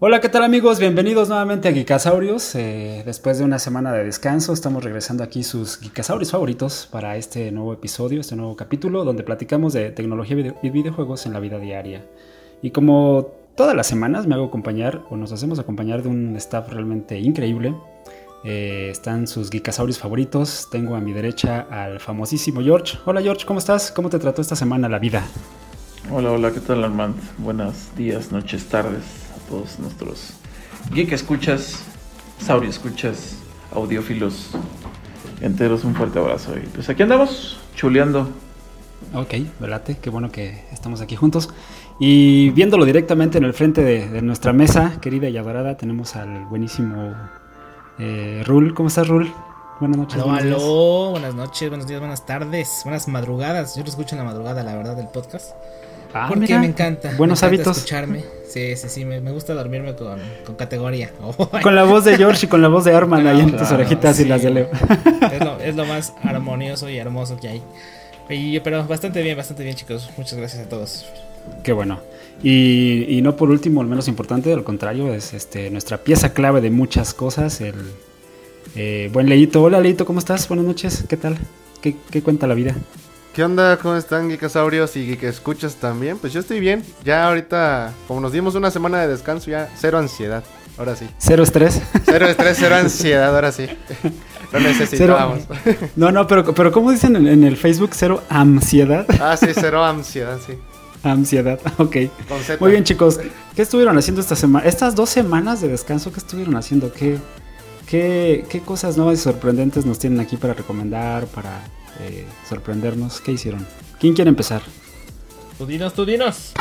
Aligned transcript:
Hola, 0.00 0.20
¿qué 0.20 0.28
tal 0.28 0.44
amigos? 0.44 0.78
Bienvenidos 0.78 1.28
nuevamente 1.28 1.66
a 1.66 1.72
Geekasaurios. 1.72 2.54
Eh, 2.54 3.02
después 3.04 3.38
de 3.38 3.44
una 3.44 3.58
semana 3.58 3.92
de 3.92 4.04
descanso, 4.04 4.52
estamos 4.52 4.84
regresando 4.84 5.24
aquí 5.24 5.42
sus 5.42 5.76
Geekasaurios 5.78 6.30
favoritos 6.30 6.88
para 6.88 7.16
este 7.16 7.50
nuevo 7.50 7.72
episodio, 7.72 8.20
este 8.20 8.36
nuevo 8.36 8.54
capítulo, 8.54 9.02
donde 9.02 9.24
platicamos 9.24 9.72
de 9.72 9.90
tecnología 9.90 10.54
y 10.62 10.70
videojuegos 10.70 11.26
en 11.26 11.32
la 11.32 11.40
vida 11.40 11.58
diaria. 11.58 12.06
Y 12.62 12.70
como 12.70 13.32
todas 13.56 13.74
las 13.74 13.88
semanas 13.88 14.28
me 14.28 14.36
hago 14.36 14.44
acompañar, 14.44 15.02
o 15.10 15.16
nos 15.16 15.32
hacemos 15.32 15.58
acompañar 15.58 16.04
de 16.04 16.10
un 16.10 16.36
staff 16.36 16.68
realmente 16.68 17.18
increíble. 17.18 17.74
Eh, 18.44 18.90
están 18.92 19.26
sus 19.26 19.50
Geekasaurios 19.50 19.98
favoritos. 19.98 20.68
Tengo 20.70 20.94
a 20.94 21.00
mi 21.00 21.12
derecha 21.12 21.66
al 21.72 21.98
famosísimo 21.98 22.62
George. 22.62 22.98
Hola 23.04 23.20
George, 23.20 23.44
¿cómo 23.44 23.58
estás? 23.58 23.90
¿Cómo 23.90 24.10
te 24.10 24.20
trató 24.20 24.42
esta 24.42 24.54
semana 24.54 24.88
la 24.88 25.00
vida? 25.00 25.26
Hola, 26.10 26.32
hola, 26.32 26.52
¿qué 26.52 26.60
tal 26.60 26.84
Armand? 26.84 27.16
Buenos 27.36 27.94
días, 27.94 28.32
noches, 28.32 28.66
tardes 28.66 29.02
todos 29.48 29.78
nuestros 29.78 30.32
geek 30.92 31.12
escuchas, 31.12 31.82
sauri 32.38 32.68
escuchas, 32.68 33.36
audiófilos 33.72 34.50
enteros, 35.40 35.84
un 35.84 35.94
fuerte 35.94 36.18
abrazo. 36.18 36.56
Y 36.56 36.66
pues 36.68 36.88
aquí 36.88 37.02
andamos, 37.02 37.60
chuleando. 37.74 38.28
Ok, 39.14 39.34
velate, 39.60 39.98
qué 39.98 40.08
bueno 40.08 40.30
que 40.32 40.64
estamos 40.72 41.00
aquí 41.02 41.14
juntos. 41.14 41.50
Y 42.00 42.50
viéndolo 42.50 42.84
directamente 42.84 43.38
en 43.38 43.44
el 43.44 43.52
frente 43.52 43.82
de, 43.82 44.22
nuestra 44.22 44.52
mesa, 44.52 44.98
querida 45.00 45.28
y 45.28 45.36
adorada, 45.36 45.76
tenemos 45.76 46.16
al 46.16 46.46
buenísimo 46.46 47.14
eh, 47.98 48.42
Rul. 48.46 48.72
¿Cómo 48.72 48.88
estás, 48.88 49.08
Rul? 49.08 49.30
Buenas 49.80 49.98
noches. 49.98 50.22
Aló, 50.22 51.10
buenas 51.10 51.34
noches, 51.34 51.68
buenos 51.68 51.86
días, 51.86 52.00
buenas 52.00 52.26
tardes, 52.26 52.80
buenas 52.84 53.06
madrugadas. 53.08 53.76
Yo 53.76 53.82
lo 53.82 53.88
escucho 53.88 54.16
en 54.16 54.18
la 54.18 54.24
madrugada, 54.24 54.62
la 54.62 54.74
verdad, 54.74 54.96
del 54.96 55.08
podcast. 55.08 55.52
Ah, 56.12 56.26
porque 56.28 56.58
me 56.58 56.66
encanta. 56.66 57.14
Buenos 57.16 57.42
hábitos. 57.42 57.76
escucharme. 57.78 58.24
Sí, 58.48 58.76
sí, 58.76 58.88
sí. 58.88 59.04
Me, 59.04 59.20
gusta 59.20 59.54
dormirme 59.54 59.94
con, 59.94 60.18
con 60.44 60.54
categoría. 60.56 61.10
con 61.62 61.74
la 61.74 61.84
voz 61.84 62.04
de 62.04 62.16
George 62.16 62.46
y 62.46 62.48
con 62.48 62.62
la 62.62 62.68
voz 62.68 62.84
de 62.84 62.94
Arman 62.94 63.26
ahí 63.26 63.40
en 63.40 63.56
tus 63.56 63.70
orejitas 63.70 64.18
y 64.20 64.24
las 64.24 64.42
de 64.42 64.50
Leo. 64.50 64.70
es, 65.32 65.40
lo, 65.40 65.60
es, 65.60 65.76
lo, 65.76 65.84
más 65.84 66.14
armonioso 66.22 66.88
y 66.88 66.96
hermoso 66.96 67.38
que 67.38 67.48
hay. 67.48 67.62
Y, 68.30 68.60
pero 68.60 68.86
bastante 68.86 69.22
bien, 69.22 69.36
bastante 69.36 69.62
bien, 69.62 69.76
chicos. 69.76 70.10
Muchas 70.16 70.38
gracias 70.38 70.66
a 70.66 70.68
todos. 70.68 71.06
Qué 71.62 71.72
bueno. 71.72 72.00
Y, 72.42 73.06
y 73.08 73.22
no 73.22 73.36
por 73.36 73.50
último, 73.50 73.82
el 73.82 73.88
menos 73.88 74.08
importante, 74.08 74.52
al 74.52 74.64
contrario, 74.64 75.12
es 75.12 75.34
este 75.34 75.70
nuestra 75.70 75.98
pieza 75.98 76.32
clave 76.32 76.60
de 76.60 76.70
muchas 76.70 77.14
cosas, 77.14 77.60
el 77.60 77.74
eh, 78.76 79.10
buen 79.12 79.28
Leito. 79.28 79.62
Hola 79.62 79.80
Leito, 79.80 80.06
¿cómo 80.06 80.20
estás? 80.20 80.46
Buenas 80.48 80.66
noches, 80.66 81.04
¿qué 81.08 81.16
tal? 81.16 81.36
¿Qué, 81.80 81.96
qué 82.10 82.22
cuenta 82.22 82.46
la 82.46 82.54
vida? 82.54 82.76
¿Qué 83.38 83.44
onda? 83.44 83.76
¿Cómo 83.76 83.94
están, 83.94 84.28
Geekasaurios 84.28 84.96
y 84.96 85.06
Geek 85.06 85.22
Escuchas 85.22 85.76
también? 85.76 86.18
Pues 86.18 86.32
yo 86.32 86.40
estoy 86.40 86.58
bien. 86.58 86.82
Ya 87.04 87.28
ahorita, 87.28 87.92
como 88.08 88.20
nos 88.20 88.32
dimos 88.32 88.56
una 88.56 88.68
semana 88.72 89.00
de 89.00 89.06
descanso, 89.06 89.48
ya 89.48 89.70
cero 89.76 89.96
ansiedad. 89.96 90.42
Ahora 90.76 90.96
sí. 90.96 91.08
Cero 91.18 91.44
estrés. 91.44 91.80
Cero 92.04 92.26
estrés, 92.26 92.56
cero 92.58 92.74
ansiedad, 92.74 93.32
ahora 93.32 93.52
sí. 93.52 93.68
Lo 94.52 94.58
necesitábamos. 94.58 95.44
No, 95.94 96.10
no, 96.10 96.26
pero, 96.26 96.52
pero 96.52 96.72
¿cómo 96.72 96.90
dicen 96.90 97.14
en, 97.14 97.44
el 97.44 97.56
Facebook? 97.56 97.90
Cero 97.92 98.24
ansiedad. 98.28 99.06
Ah, 99.20 99.36
sí, 99.36 99.46
cero 99.54 99.84
ansiedad, 99.84 100.40
sí. 100.44 100.54
Ansiedad, 101.04 101.60
ok. 101.78 101.96
Muy 102.58 102.72
bien, 102.72 102.82
chicos. 102.82 103.20
¿Qué 103.54 103.62
estuvieron 103.62 103.96
haciendo 103.96 104.20
esta 104.20 104.34
semana? 104.34 104.66
Estas 104.66 104.96
dos 104.96 105.10
semanas 105.10 105.60
de 105.60 105.68
descanso, 105.68 106.10
¿qué 106.10 106.18
estuvieron 106.18 106.56
haciendo? 106.56 106.92
¿Qué, 106.92 107.18
qué, 107.86 108.44
qué 108.48 108.62
cosas 108.62 108.96
nuevas 108.96 109.20
y 109.20 109.22
sorprendentes 109.22 109.86
nos 109.86 110.00
tienen 110.00 110.18
aquí 110.18 110.36
para 110.36 110.54
recomendar, 110.54 111.26
para 111.26 111.60
eh, 112.00 112.26
sorprendernos. 112.48 113.20
¿Qué 113.20 113.32
hicieron? 113.32 113.66
¿Quién 113.98 114.14
quiere 114.14 114.28
empezar? 114.28 114.62
Tú 115.56 115.66
dinos, 115.66 115.94
tú 115.94 116.04
dinos. 116.04 116.52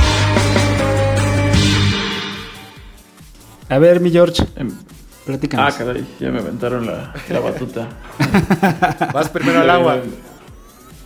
A 3.70 3.78
ver, 3.80 4.00
mi 4.00 4.12
George. 4.12 4.44
Em, 4.56 4.72
Platícanos. 5.28 5.76
Ah, 5.76 5.78
caray, 5.78 6.08
ya 6.22 6.32
me 6.32 6.40
aventaron 6.40 6.86
la, 6.86 7.14
batuta. 7.42 7.90
Vas 9.14 9.28
primero 9.28 9.60
al 9.60 9.70
agua. 9.70 10.02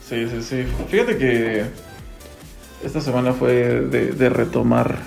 Sí, 0.07 0.27
sí, 0.29 0.43
sí. 0.43 0.63
Fíjate 0.89 1.17
que 1.17 1.65
esta 2.85 3.01
semana 3.01 3.33
fue 3.33 3.81
de, 3.81 4.29
retomar 4.29 4.99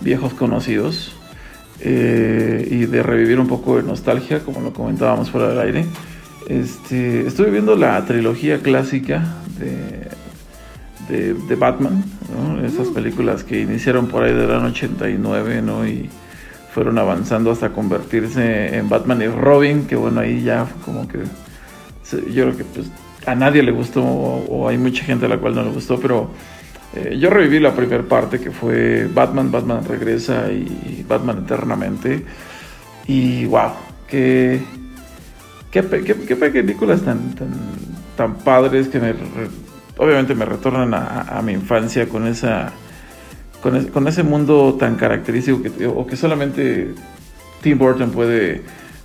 viejos 0.00 0.32
conocidos 0.32 1.14
eh, 1.80 2.66
y 2.70 2.86
de 2.86 3.02
revivir 3.02 3.38
un 3.38 3.46
poco 3.46 3.76
de 3.76 3.82
nostalgia, 3.82 4.40
como 4.40 4.62
lo 4.62 4.72
comentábamos 4.72 5.30
fuera 5.30 5.48
del 5.48 5.60
aire. 5.60 5.86
Este, 6.50 7.28
estuve 7.28 7.48
viendo 7.52 7.76
la 7.76 8.04
trilogía 8.04 8.58
clásica 8.58 9.22
de, 11.08 11.32
de, 11.46 11.54
Batman, 11.54 12.02
esas 12.64 12.88
mm. 12.88 12.94
películas 12.94 13.44
que 13.44 13.60
iniciaron 13.60 14.08
por 14.08 14.24
ahí 14.24 14.34
del 14.34 14.50
año 14.50 14.66
89 14.66 15.62
¿no? 15.62 15.86
y 15.86 16.10
fueron 16.74 16.98
avanzando 16.98 17.52
hasta 17.52 17.68
convertirse 17.68 18.76
en 18.76 18.88
Batman 18.88 19.22
y 19.22 19.28
Robin, 19.28 19.86
que 19.86 19.94
bueno, 19.94 20.22
ahí 20.22 20.42
ya 20.42 20.66
como 20.84 21.06
que 21.06 21.18
yo 22.32 22.46
creo 22.46 22.56
que 22.56 22.64
pues, 22.64 22.90
a 23.26 23.36
nadie 23.36 23.62
le 23.62 23.70
gustó 23.70 24.02
o, 24.02 24.68
hay 24.68 24.76
mucha 24.76 25.04
gente 25.04 25.26
a 25.26 25.28
la 25.28 25.38
cual 25.38 25.54
no 25.54 25.62
le 25.62 25.70
gustó, 25.70 26.00
pero 26.00 26.30
eh, 26.96 27.16
yo 27.16 27.30
reviví 27.30 27.60
la 27.60 27.76
primera 27.76 28.02
parte 28.02 28.40
que 28.40 28.50
fue 28.50 29.06
Batman, 29.06 29.52
Batman 29.52 29.84
regresa 29.84 30.50
y 30.50 31.04
Batman 31.08 31.44
eternamente 31.44 32.24
y 33.06 33.44
wow, 33.44 33.70
que 34.08 34.79
qué, 35.70 35.82
películas 35.82 37.02
tan, 37.02 37.34
tan, 37.34 37.48
tan, 38.16 38.34
padres 38.36 38.88
que 38.88 38.98
me, 38.98 39.14
obviamente 39.96 40.34
me 40.34 40.44
retornan 40.44 40.94
a, 40.94 41.40
mi 41.42 41.52
infancia 41.52 42.08
con 42.08 42.26
esa 42.26 42.72
con, 43.62 44.08
ese 44.08 44.22
mundo 44.22 44.76
tan 44.78 44.96
característico 44.96 45.62
que, 45.62 45.86
o 45.86 46.06
que 46.06 46.16
solamente 46.16 46.94
Tim 47.62 47.78
Burton 47.78 48.10
puede, 48.10 48.62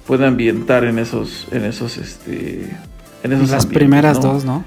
puede 0.08 0.25
ambientar 0.25 0.86
en 0.86 1.00
esos 1.00 1.48
en 1.52 1.66
esos 1.66 1.98
este 1.98 2.70
en 3.24 3.34
esos 3.34 3.50
las 3.50 3.66
primeras 3.66 4.22
dos 4.22 4.46
no 4.46 4.64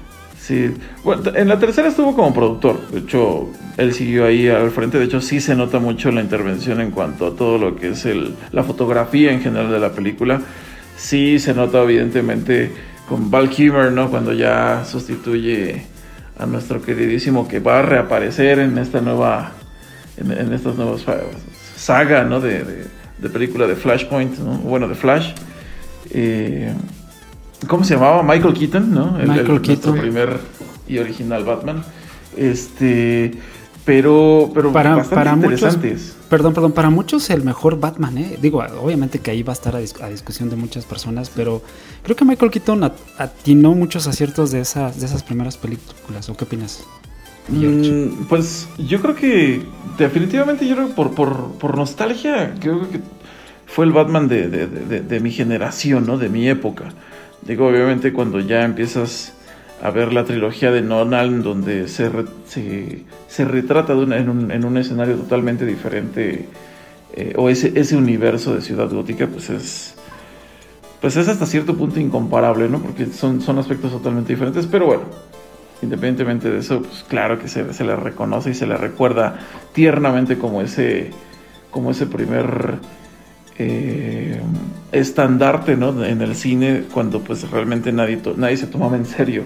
sí. 0.49 0.73
Bueno, 1.03 1.23
en 1.35 1.47
la 1.47 1.59
tercera 1.59 1.89
estuvo 1.89 2.15
como 2.15 2.33
productor. 2.33 2.79
De 2.89 2.99
hecho 2.99 3.49
él 3.77 3.93
siguió 3.93 4.25
ahí 4.25 4.47
al 4.47 4.71
frente. 4.71 4.97
De 4.97 5.05
hecho 5.05 5.21
sí 5.21 5.39
se 5.39 5.55
nota 5.55 5.79
mucho 5.79 6.11
la 6.11 6.21
intervención 6.21 6.81
en 6.81 6.91
cuanto 6.91 7.27
a 7.27 7.35
todo 7.35 7.57
lo 7.57 7.75
que 7.75 7.89
es 7.89 8.05
el, 8.05 8.35
la 8.51 8.63
fotografía 8.63 9.31
en 9.31 9.41
general 9.41 9.71
de 9.71 9.79
la 9.79 9.91
película 9.91 10.41
sí 10.99 11.39
se 11.39 11.53
nota 11.53 11.81
evidentemente 11.81 12.71
con 13.07 13.31
Val 13.31 13.49
Kilmer, 13.49 13.91
¿no? 13.91 14.09
Cuando 14.09 14.33
ya 14.33 14.83
sustituye 14.85 15.83
a 16.37 16.45
nuestro 16.45 16.81
queridísimo 16.81 17.47
que 17.47 17.59
va 17.59 17.79
a 17.79 17.81
reaparecer 17.81 18.59
en 18.59 18.77
esta 18.77 19.01
nueva, 19.01 19.53
en, 20.17 20.53
estas 20.53 20.75
nuevas 20.75 21.03
saga, 21.75 22.23
¿no? 22.23 22.39
De, 22.39 22.63
de, 23.17 23.29
película 23.29 23.65
de 23.65 23.75
Flashpoint, 23.75 24.37
¿no? 24.39 24.57
Bueno, 24.59 24.87
de 24.87 24.95
Flash. 24.95 25.33
Eh, 26.11 26.73
¿Cómo 27.67 27.83
se 27.83 27.95
llamaba? 27.95 28.21
Michael 28.23 28.53
Keaton, 28.53 28.93
¿no? 28.93 29.13
Michael 29.13 29.61
Keaton. 29.61 29.97
primer 29.97 30.37
y 30.87 30.97
original 30.97 31.43
Batman. 31.43 31.83
Este, 32.37 33.31
pero, 33.85 34.51
pero 34.53 34.71
para, 34.71 35.03
para 35.03 35.35
muchos, 35.35 35.77
perdón, 36.29 36.53
perdón, 36.53 36.71
para 36.73 36.89
muchos 36.89 37.29
el 37.29 37.43
mejor 37.43 37.79
Batman, 37.79 38.17
¿eh? 38.17 38.37
Digo, 38.41 38.63
obviamente 38.81 39.19
que 39.19 39.31
ahí 39.31 39.43
va 39.43 39.53
a 39.53 39.55
estar 39.55 39.75
a, 39.75 39.79
discusión 39.79 40.49
de 40.49 40.55
muchas 40.55 40.85
personas, 40.85 41.31
pero 41.33 41.61
creo 42.03 42.15
que 42.15 42.25
Michael 42.25 42.51
Keaton 42.51 42.91
atinó 43.17 43.73
muchos 43.73 44.07
aciertos 44.07 44.51
de 44.51 44.61
esas, 44.61 44.99
de 44.99 45.05
esas 45.05 45.23
primeras 45.23 45.57
películas. 45.57 46.29
¿O 46.29 46.37
qué 46.37 46.43
opinas? 46.43 46.83
Mm, 47.47 48.27
pues 48.27 48.67
yo 48.77 49.01
creo 49.01 49.15
que 49.15 49.63
definitivamente 49.97 50.67
yo 50.67 50.75
creo 50.75 50.87
que 50.89 50.93
por, 50.93 51.15
por, 51.15 51.53
por 51.53 51.75
nostalgia, 51.75 52.53
creo 52.59 52.89
que 52.89 52.99
fue 53.65 53.85
el 53.85 53.91
Batman 53.91 54.27
de, 54.27 54.49
de, 54.49 54.67
de, 54.67 55.01
de 55.01 55.19
mi 55.19 55.31
generación, 55.31 56.05
¿no? 56.05 56.17
De 56.17 56.29
mi 56.29 56.47
época. 56.47 56.89
Digo, 57.41 57.67
obviamente 57.67 58.13
cuando 58.13 58.39
ya 58.39 58.63
empiezas 58.63 59.33
a 59.81 59.89
ver 59.91 60.13
la 60.13 60.25
trilogía 60.25 60.71
de 60.71 60.81
Nolan, 60.81 61.41
donde 61.41 61.87
se, 61.87 62.11
se, 63.27 63.45
retrata 63.45 63.93
en, 63.93 64.29
un, 64.29 64.77
escenario 64.77 65.15
totalmente 65.15 65.65
diferente, 65.65 66.47
eh, 67.13 67.33
o 67.37 67.49
ese, 67.49 67.71
ese 67.79 67.95
universo 67.95 68.53
de 68.53 68.61
Ciudad 68.61 68.89
Gótica, 68.89 69.27
pues 69.27 69.49
es, 69.49 69.95
pues 70.99 71.15
es 71.15 71.27
hasta 71.27 71.45
cierto 71.45 71.75
punto 71.75 71.99
incomparable, 71.99 72.67
¿no? 72.67 72.79
Porque 72.79 73.05
son, 73.05 73.41
son 73.41 73.57
aspectos 73.57 73.91
totalmente 73.91 74.33
diferentes, 74.33 74.67
pero 74.67 74.85
bueno, 74.85 75.03
independientemente 75.81 76.49
de 76.49 76.59
eso, 76.59 76.81
pues 76.81 77.05
claro 77.07 77.39
que 77.39 77.47
se, 77.47 77.73
se 77.73 77.83
le 77.85 77.95
reconoce 77.95 78.49
y 78.49 78.53
se 78.53 78.67
le 78.67 78.75
recuerda 78.75 79.39
tiernamente 79.71 80.37
como 80.37 80.61
ese, 80.61 81.11
como 81.71 81.91
ese 81.91 82.05
primer 82.05 82.79
eh, 83.57 84.41
estandarte 84.91 85.77
¿no? 85.77 86.03
en 86.03 86.21
el 86.21 86.35
cine 86.35 86.83
cuando 86.93 87.21
pues 87.21 87.49
realmente 87.49 87.91
nadie, 87.91 88.19
nadie 88.35 88.57
se 88.57 88.67
tomaba 88.67 88.97
en 88.97 89.05
serio 89.05 89.43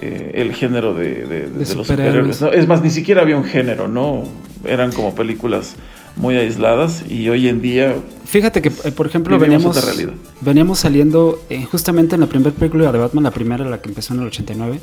eh, 0.00 0.32
el 0.34 0.52
género 0.54 0.92
de, 0.92 1.48
los 1.56 1.68
superhéroes. 1.68 2.42
Es 2.42 2.66
más, 2.66 2.82
ni 2.82 2.90
siquiera 2.90 3.22
había 3.22 3.36
un 3.36 3.44
género, 3.44 3.86
¿no? 3.86 4.24
Eran 4.64 4.90
como 4.90 5.14
películas 5.14 5.76
muy 6.16 6.36
aisladas 6.36 7.04
y 7.08 7.28
hoy 7.28 7.48
en 7.48 7.60
día... 7.60 7.94
Fíjate 8.24 8.60
que, 8.60 8.68
eh, 8.68 8.92
por 8.92 9.06
ejemplo, 9.06 9.38
veníamos, 9.38 9.78
veníamos 10.40 10.80
saliendo 10.80 11.40
eh, 11.48 11.64
justamente 11.64 12.16
en 12.16 12.22
la 12.22 12.26
primera 12.26 12.50
película 12.50 12.90
de 12.90 12.98
Batman, 12.98 13.24
la 13.24 13.30
primera, 13.30 13.64
la 13.64 13.80
que 13.80 13.88
empezó 13.88 14.14
en 14.14 14.20
el 14.20 14.26
89, 14.26 14.80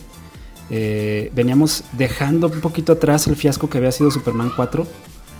veníamos 1.34 1.84
dejando 1.92 2.48
un 2.48 2.62
poquito 2.62 2.94
atrás 2.94 3.28
el 3.28 3.36
fiasco 3.36 3.70
que 3.70 3.80
había 3.80 3.92
sido 3.92 4.12
Superman 4.12 4.52
4, 4.56 4.88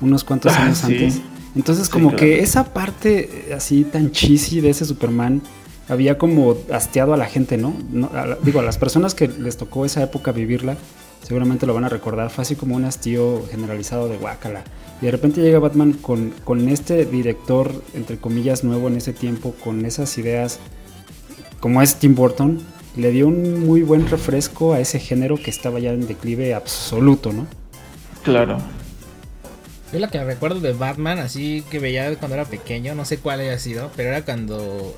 unos 0.02 0.26
cuantos 0.26 0.54
ah, 0.54 0.64
años 0.64 0.84
antes. 0.84 1.22
Entonces 1.56 1.88
como 1.88 2.16
que 2.16 2.40
esa 2.40 2.74
parte 2.74 3.50
así 3.56 3.84
tan 3.86 4.12
cheesy 4.12 4.60
de 4.60 4.70
ese 4.70 4.86
Superman 4.86 5.42
había 5.88 6.18
como 6.18 6.56
hasteado 6.72 7.14
a 7.14 7.18
la 7.18 7.26
gente, 7.26 7.58
¿no? 7.58 7.76
digo, 8.44 8.60
a 8.60 8.64
las 8.64 8.78
personas 8.78 9.16
que 9.16 9.28
les 9.28 9.58
tocó 9.58 9.86
esa 9.86 10.04
época 10.04 10.32
vivirla, 10.32 10.78
seguramente 11.24 11.66
lo 11.66 11.74
van 11.74 11.84
a 11.84 11.90
recordar, 11.90 12.30
fue 12.30 12.44
así 12.44 12.56
como 12.56 12.76
un 12.76 12.86
hastío 12.86 13.44
generalizado 13.50 14.08
de 14.08 14.18
guacala. 14.18 14.64
Y 15.02 15.06
de 15.06 15.12
repente 15.12 15.42
llega 15.42 15.60
Batman 15.60 15.94
con, 15.94 16.34
con 16.44 16.70
este 16.70 17.06
director, 17.06 17.72
entre 17.94 18.18
comillas, 18.18 18.64
nuevo 18.64 18.88
en 18.88 18.98
ese 18.98 19.14
tiempo, 19.14 19.56
con 19.64 19.86
esas 19.86 20.18
ideas 20.18 20.60
como 21.62 21.82
es 21.82 21.96
Tim 21.96 22.16
Burton, 22.16 22.60
le 22.98 23.12
dio 23.12 23.28
un 23.28 23.66
muy 23.66 23.84
buen 23.84 24.10
refresco 24.10 24.74
a 24.74 24.80
ese 24.80 25.00
género 25.00 25.38
que 25.38 25.52
estaba 25.52 25.80
ya 25.80 25.92
en 25.92 26.08
declive 26.08 26.54
absoluto, 26.54 27.32
¿no? 27.32 27.46
Claro. 28.24 28.58
Yo 29.94 30.00
la 30.00 30.10
que 30.10 30.24
recuerdo 30.24 30.60
de 30.60 30.74
Batman, 30.74 31.20
así 31.20 31.64
que 31.70 31.80
veía 31.80 32.16
cuando 32.16 32.36
era 32.36 32.46
pequeño, 32.46 32.96
no 32.96 33.06
sé 33.06 33.20
cuál 33.20 33.42
haya 33.42 33.60
sido, 33.60 33.92
pero 33.96 34.10
era 34.10 34.24
cuando 34.24 34.98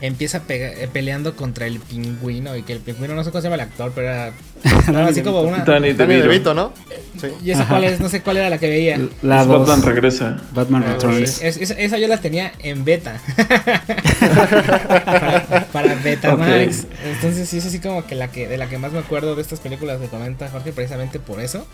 empieza 0.00 0.42
eh, 0.48 0.88
peleando 0.92 1.36
contra 1.36 1.66
el 1.66 1.80
pingüino 1.80 2.56
y 2.56 2.62
que 2.62 2.72
el 2.72 2.80
pingüino 2.80 3.14
no 3.14 3.24
sé 3.24 3.30
cómo 3.30 3.40
se 3.40 3.46
llama 3.46 3.56
el 3.56 3.68
actor, 3.68 3.92
pero 3.94 4.08
era, 4.08 4.32
así 5.08 5.22
como 5.22 5.42
una 5.42 5.64
Danny 5.64 5.92
DeVito, 5.92 6.54
¿no? 6.54 6.72
Sí. 7.20 7.28
Y 7.44 7.50
esa 7.50 7.66
cuál 7.66 7.84
es, 7.84 8.00
no 8.00 8.08
sé 8.08 8.22
cuál 8.22 8.38
era 8.38 8.50
la 8.50 8.58
que 8.58 8.68
veía. 8.68 9.00
La 9.22 9.44
Batman 9.44 9.82
regresa. 9.82 10.38
Batman 10.52 10.84
ah, 10.86 10.92
Returns. 10.92 11.42
esa 11.42 11.98
yo 11.98 12.08
la 12.08 12.18
tenía 12.18 12.52
en 12.58 12.84
beta. 12.84 13.20
para, 15.72 15.94
Betamax. 15.94 16.86
Entonces 17.04 17.48
sí 17.48 17.58
es 17.58 17.66
así 17.66 17.78
como 17.78 18.06
que 18.06 18.14
la 18.14 18.28
que 18.28 18.48
de 18.48 18.58
la 18.58 18.68
que 18.68 18.78
más 18.78 18.92
me 18.92 18.98
acuerdo 18.98 19.34
de 19.34 19.42
estas 19.42 19.60
películas 19.60 20.00
que 20.00 20.08
comenta 20.08 20.48
Jorge 20.50 20.72
precisamente 20.72 21.18
por 21.18 21.40
eso 21.40 21.66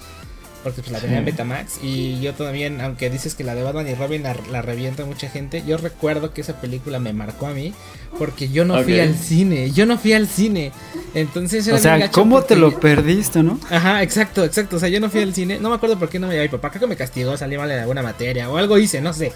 porque 0.62 0.82
pues 0.82 0.92
la 0.92 0.98
tenía 0.98 1.18
en 1.18 1.24
Betamax 1.24 1.78
y 1.82 2.20
yo 2.20 2.34
también, 2.34 2.80
aunque 2.80 3.10
dices 3.10 3.34
que 3.34 3.44
la 3.44 3.54
de 3.54 3.62
Batman 3.62 3.88
y 3.88 3.94
Robin 3.94 4.22
la, 4.22 4.62
revienta 4.62 5.04
mucha 5.04 5.28
gente, 5.28 5.62
yo 5.66 5.76
recuerdo 5.76 6.32
que 6.32 6.40
esa 6.40 6.60
película 6.60 6.98
me 6.98 7.12
marcó 7.12 7.46
a 7.46 7.50
mí 7.52 7.74
porque 8.18 8.48
yo 8.48 8.64
no 8.64 8.82
fui 8.82 9.00
al 9.00 9.14
cine, 9.14 9.70
yo 9.70 9.86
no 9.86 9.98
fui 9.98 10.12
al 10.12 10.28
cine. 10.28 10.72
Entonces 11.14 11.66
O 11.68 11.78
sea, 11.78 12.10
¿cómo 12.10 12.42
te 12.42 12.56
lo 12.56 12.78
perdiste, 12.78 13.42
no? 13.42 13.58
Ajá, 13.70 14.02
exacto, 14.02 14.44
exacto, 14.44 14.76
o 14.76 14.78
sea, 14.78 14.88
yo 14.88 15.00
no 15.00 15.10
fui 15.10 15.22
al 15.22 15.34
cine, 15.34 15.58
no 15.60 15.68
me 15.68 15.76
acuerdo 15.76 15.98
por 15.98 16.08
qué 16.08 16.18
no 16.18 16.26
me 16.26 16.34
llevaba 16.34 16.50
mi 16.50 16.58
papá, 16.58 16.70
creo 16.70 16.82
que 16.82 16.86
me 16.88 16.96
castigó, 16.96 17.36
salí 17.36 17.56
mal 17.56 17.70
en 17.70 17.80
alguna 17.80 18.02
materia 18.02 18.48
o 18.48 18.56
algo 18.56 18.78
hice, 18.78 19.00
no 19.00 19.12
sé. 19.12 19.32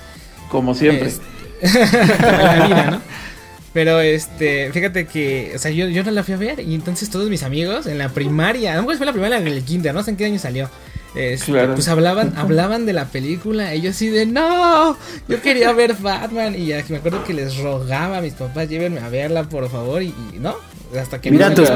Como 0.50 0.74
siempre. 0.74 1.12
la 1.62 2.66
vida, 2.66 2.90
¿no? 2.90 3.02
Pero 3.76 4.00
este, 4.00 4.72
fíjate 4.72 5.06
que, 5.06 5.52
o 5.54 5.58
sea, 5.58 5.70
yo, 5.70 5.86
yo 5.88 6.02
no 6.02 6.10
la 6.10 6.24
fui 6.24 6.32
a 6.32 6.38
ver 6.38 6.60
y 6.60 6.74
entonces 6.74 7.10
todos 7.10 7.28
mis 7.28 7.42
amigos 7.42 7.86
en 7.86 7.98
la 7.98 8.08
primaria, 8.08 8.74
no 8.74 8.84
fue 8.84 9.04
la 9.04 9.12
primaria 9.12 9.36
en 9.36 9.46
el 9.46 9.62
kinder, 9.64 9.92
no 9.92 10.02
sé 10.02 10.12
en 10.12 10.16
qué 10.16 10.24
año 10.24 10.38
salió. 10.38 10.70
Este, 11.16 11.66
pues 11.68 11.88
hablaban, 11.88 12.34
hablaban 12.36 12.84
de 12.84 12.92
la 12.92 13.06
película. 13.06 13.74
Y 13.74 13.80
yo 13.80 13.90
así 13.90 14.08
de 14.08 14.26
no, 14.26 14.96
yo 15.28 15.40
quería 15.40 15.72
ver 15.72 15.94
Batman. 15.94 16.54
Y 16.54 16.66
ya 16.66 16.84
me 16.88 16.98
acuerdo 16.98 17.24
que 17.24 17.32
les 17.32 17.56
rogaba 17.58 18.18
a 18.18 18.20
mis 18.20 18.34
papás, 18.34 18.68
llévenme 18.68 19.00
a 19.00 19.08
verla, 19.08 19.44
por 19.44 19.68
favor. 19.70 20.02
Y, 20.02 20.14
no, 20.38 20.54
hasta 21.00 21.20
que 21.20 21.30
Mira, 21.30 21.54
tus, 21.54 21.70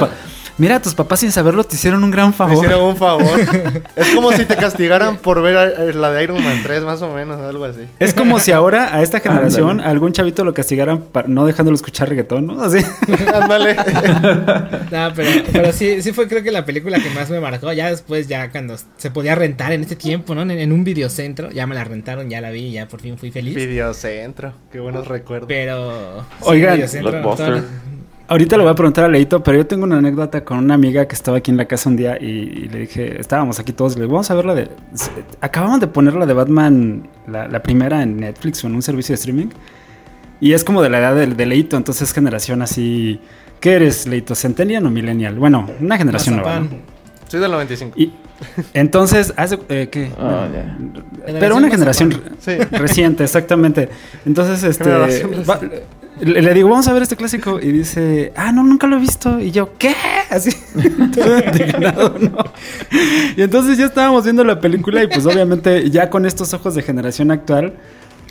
Mira, 0.60 0.82
tus 0.82 0.94
papás 0.94 1.20
sin 1.20 1.32
saberlo 1.32 1.64
te 1.64 1.76
hicieron 1.76 2.04
un 2.04 2.10
gran 2.10 2.34
favor. 2.34 2.60
Te 2.60 2.66
hicieron 2.66 2.84
un 2.84 2.96
favor. 2.98 3.40
es 3.96 4.10
como 4.14 4.30
si 4.32 4.44
te 4.44 4.56
castigaran 4.56 5.16
por 5.16 5.40
ver 5.40 5.94
la 5.94 6.12
de 6.12 6.22
Iron 6.22 6.44
Man 6.44 6.60
3, 6.62 6.82
más 6.82 7.00
o 7.00 7.14
menos, 7.14 7.40
algo 7.40 7.64
así. 7.64 7.80
Es 7.98 8.12
como 8.12 8.38
si 8.38 8.52
ahora 8.52 8.94
a 8.94 9.00
esta 9.00 9.20
generación 9.20 9.80
algún 9.80 10.12
chavito 10.12 10.44
lo 10.44 10.52
castigaran 10.52 11.04
no 11.28 11.46
dejándolo 11.46 11.76
escuchar 11.76 12.10
reggaetón, 12.10 12.46
¿no? 12.46 12.62
Así. 12.62 12.84
Ándale. 13.34 13.74
no, 14.90 15.12
pero, 15.16 15.30
pero 15.50 15.72
sí, 15.72 16.02
sí 16.02 16.12
fue 16.12 16.28
creo 16.28 16.42
que 16.42 16.50
la 16.50 16.66
película 16.66 16.98
que 16.98 17.08
más 17.08 17.30
me 17.30 17.40
marcó. 17.40 17.72
Ya 17.72 17.88
después, 17.88 18.28
ya 18.28 18.50
cuando 18.50 18.76
se 18.98 19.10
podía 19.10 19.34
rentar 19.34 19.72
en 19.72 19.80
este 19.80 19.96
tiempo, 19.96 20.34
¿no? 20.34 20.42
En, 20.42 20.50
en 20.50 20.72
un 20.72 20.84
videocentro, 20.84 21.50
ya 21.50 21.66
me 21.66 21.74
la 21.74 21.84
rentaron, 21.84 22.28
ya 22.28 22.42
la 22.42 22.50
vi 22.50 22.66
y 22.66 22.72
ya 22.72 22.86
por 22.86 23.00
fin 23.00 23.16
fui 23.16 23.30
feliz. 23.30 23.54
Videocentro, 23.54 24.52
qué 24.70 24.78
buenos 24.78 25.08
recuerdos. 25.08 25.48
Pero... 25.48 26.26
Oigan, 26.42 26.78
Ahorita 28.30 28.56
le 28.56 28.62
voy 28.62 28.70
a 28.70 28.76
preguntar 28.76 29.06
a 29.06 29.08
Leito, 29.08 29.42
pero 29.42 29.58
yo 29.58 29.66
tengo 29.66 29.82
una 29.82 29.98
anécdota 29.98 30.44
con 30.44 30.58
una 30.58 30.74
amiga 30.74 31.08
que 31.08 31.16
estaba 31.16 31.38
aquí 31.38 31.50
en 31.50 31.56
la 31.56 31.64
casa 31.64 31.90
un 31.90 31.96
día 31.96 32.16
y, 32.16 32.68
le 32.68 32.78
dije, 32.78 33.20
estábamos 33.20 33.58
aquí 33.58 33.72
todos, 33.72 33.98
le 33.98 34.06
vamos 34.06 34.30
a 34.30 34.36
ver 34.36 34.44
la 34.44 34.54
de... 34.54 34.68
Acabamos 35.40 35.80
de 35.80 35.88
poner 35.88 36.14
la 36.14 36.26
de 36.26 36.32
Batman, 36.32 37.08
la, 37.26 37.60
primera 37.60 38.04
en 38.04 38.18
Netflix 38.18 38.62
o 38.62 38.68
en 38.68 38.76
un 38.76 38.82
servicio 38.82 39.14
de 39.14 39.16
streaming. 39.16 39.48
Y 40.40 40.52
es 40.52 40.62
como 40.62 40.80
de 40.80 40.90
la 40.90 41.00
edad 41.00 41.16
de, 41.16 41.44
Leito, 41.44 41.76
entonces 41.76 42.12
generación 42.12 42.62
así... 42.62 43.20
¿Qué 43.58 43.72
eres, 43.72 44.06
Leito? 44.06 44.36
¿Centennial 44.36 44.86
o 44.86 44.90
millennial? 44.90 45.34
Bueno, 45.36 45.68
una 45.80 45.98
generación 45.98 46.36
nueva. 46.36 46.62
Soy 47.26 47.40
del 47.40 47.50
95. 47.50 47.98
Y 47.98 48.12
entonces, 48.74 49.34
hace, 49.36 49.58
eh, 49.68 49.88
¿qué? 49.90 50.12
Ah, 50.16 50.46
pero 51.40 51.56
una 51.56 51.68
generación 51.68 52.14
reciente, 52.70 53.24
exactamente. 53.24 53.88
Entonces, 54.24 54.62
este... 54.62 54.88
Le, 56.20 56.54
digo, 56.54 56.68
vamos 56.68 56.86
a 56.88 56.92
ver 56.92 57.02
este 57.02 57.16
clásico. 57.16 57.58
Y 57.60 57.72
dice, 57.72 58.32
ah, 58.36 58.52
no, 58.52 58.62
nunca 58.62 58.86
lo 58.86 58.96
he 58.96 59.00
visto. 59.00 59.40
Y 59.40 59.50
yo, 59.50 59.76
¿qué? 59.78 59.94
Así, 60.30 60.50
todo 61.14 61.38
indignado, 61.38 62.14
¿no? 62.20 62.44
Y 63.36 63.42
entonces 63.42 63.78
ya 63.78 63.86
estábamos 63.86 64.24
viendo 64.24 64.44
la 64.44 64.60
película 64.60 65.02
y 65.02 65.06
pues 65.06 65.26
obviamente 65.26 65.90
ya 65.90 66.10
con 66.10 66.26
estos 66.26 66.52
ojos 66.54 66.74
de 66.74 66.82
generación 66.82 67.30
actual, 67.30 67.74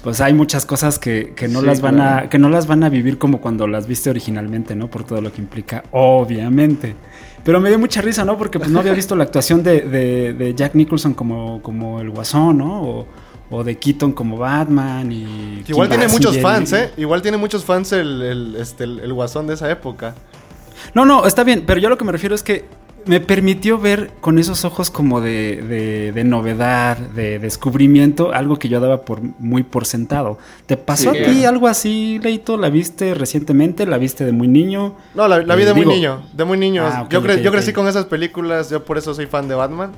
pues 0.03 0.21
hay 0.21 0.33
muchas 0.33 0.65
cosas 0.65 0.99
que, 0.99 1.33
que 1.35 1.47
no 1.47 1.61
las 1.61 1.81
van 1.81 1.99
a, 1.99 2.29
que 2.29 2.39
no 2.39 2.49
las 2.49 2.67
van 2.67 2.83
a 2.83 2.89
vivir 2.89 3.17
como 3.17 3.41
cuando 3.41 3.67
las 3.67 3.87
viste 3.87 4.09
originalmente, 4.09 4.75
¿no? 4.75 4.87
Por 4.87 5.03
todo 5.03 5.21
lo 5.21 5.33
que 5.33 5.41
implica, 5.41 5.83
obviamente. 5.91 6.95
Pero 7.43 7.59
me 7.59 7.69
dio 7.69 7.79
mucha 7.79 8.01
risa, 8.01 8.23
¿no? 8.25 8.37
Porque 8.37 8.59
pues 8.59 8.71
no 8.71 8.79
había 8.79 8.93
visto 8.93 9.15
la 9.15 9.23
actuación 9.23 9.63
de, 9.63 9.81
de, 9.81 10.33
de 10.33 10.53
Jack 10.53 10.75
Nicholson 10.75 11.13
como, 11.13 11.61
como 11.61 11.99
el 12.01 12.09
guasón, 12.09 12.59
¿no? 12.59 12.81
O, 12.81 13.07
o 13.51 13.63
de 13.63 13.77
Keaton 13.77 14.11
como 14.11 14.37
Batman 14.37 15.11
y... 15.11 15.63
Igual 15.67 15.89
tiene 15.89 16.07
muchos 16.07 16.39
fans, 16.39 16.73
¿eh? 16.73 16.91
Igual 16.97 17.21
tiene 17.21 17.37
muchos 17.37 17.65
fans 17.65 17.91
el, 17.91 18.21
el, 18.21 18.55
este, 18.55 18.83
el, 18.83 19.13
guasón 19.13 19.47
de 19.47 19.55
esa 19.55 19.69
época. 19.71 20.15
No, 20.93 21.05
no, 21.05 21.25
está 21.25 21.43
bien, 21.43 21.63
pero 21.65 21.79
yo 21.79 21.89
lo 21.89 21.97
que 21.97 22.05
me 22.05 22.11
refiero 22.11 22.35
es 22.35 22.43
que 22.43 22.65
me 23.05 23.19
permitió 23.19 23.79
ver 23.79 24.11
con 24.21 24.37
esos 24.37 24.65
ojos 24.65 24.91
como 24.91 25.19
de, 25.19 26.11
de, 26.13 26.23
novedad, 26.23 26.97
de 26.97 27.39
descubrimiento, 27.39 28.33
algo 28.33 28.59
que 28.59 28.69
yo 28.69 28.79
daba 28.79 29.01
por 29.01 29.21
muy 29.39 29.63
por 29.63 29.85
sentado. 29.85 30.37
¿Te 30.67 30.77
pasó 30.77 31.09
a 31.09 31.13
ti 31.13 31.45
algo 31.45 31.67
así, 31.67 32.19
Leito? 32.21 32.55
¿La 32.57 32.69
viste 32.69 33.15
recientemente? 33.15 33.87
¿La 33.87 33.97
viste 33.97 34.25
de 34.25 34.31
muy 34.31 34.47
niño? 34.47 34.95
No, 35.15 35.27
la, 35.27 35.39
vi 35.55 35.63
de 35.63 35.73
muy 35.73 35.85
niño, 35.85 36.21
de 36.33 36.45
muy 36.45 36.57
niño. 36.57 36.83
Ah, 36.85 37.07
yo, 37.09 37.21
yo 37.37 37.51
crecí 37.51 37.73
con 37.73 37.87
esas 37.87 38.05
películas, 38.05 38.69
yo 38.69 38.85
por 38.85 38.97
eso 38.97 39.13
soy 39.15 39.25
fan 39.25 39.47
de 39.47 39.55
Batman 39.55 39.91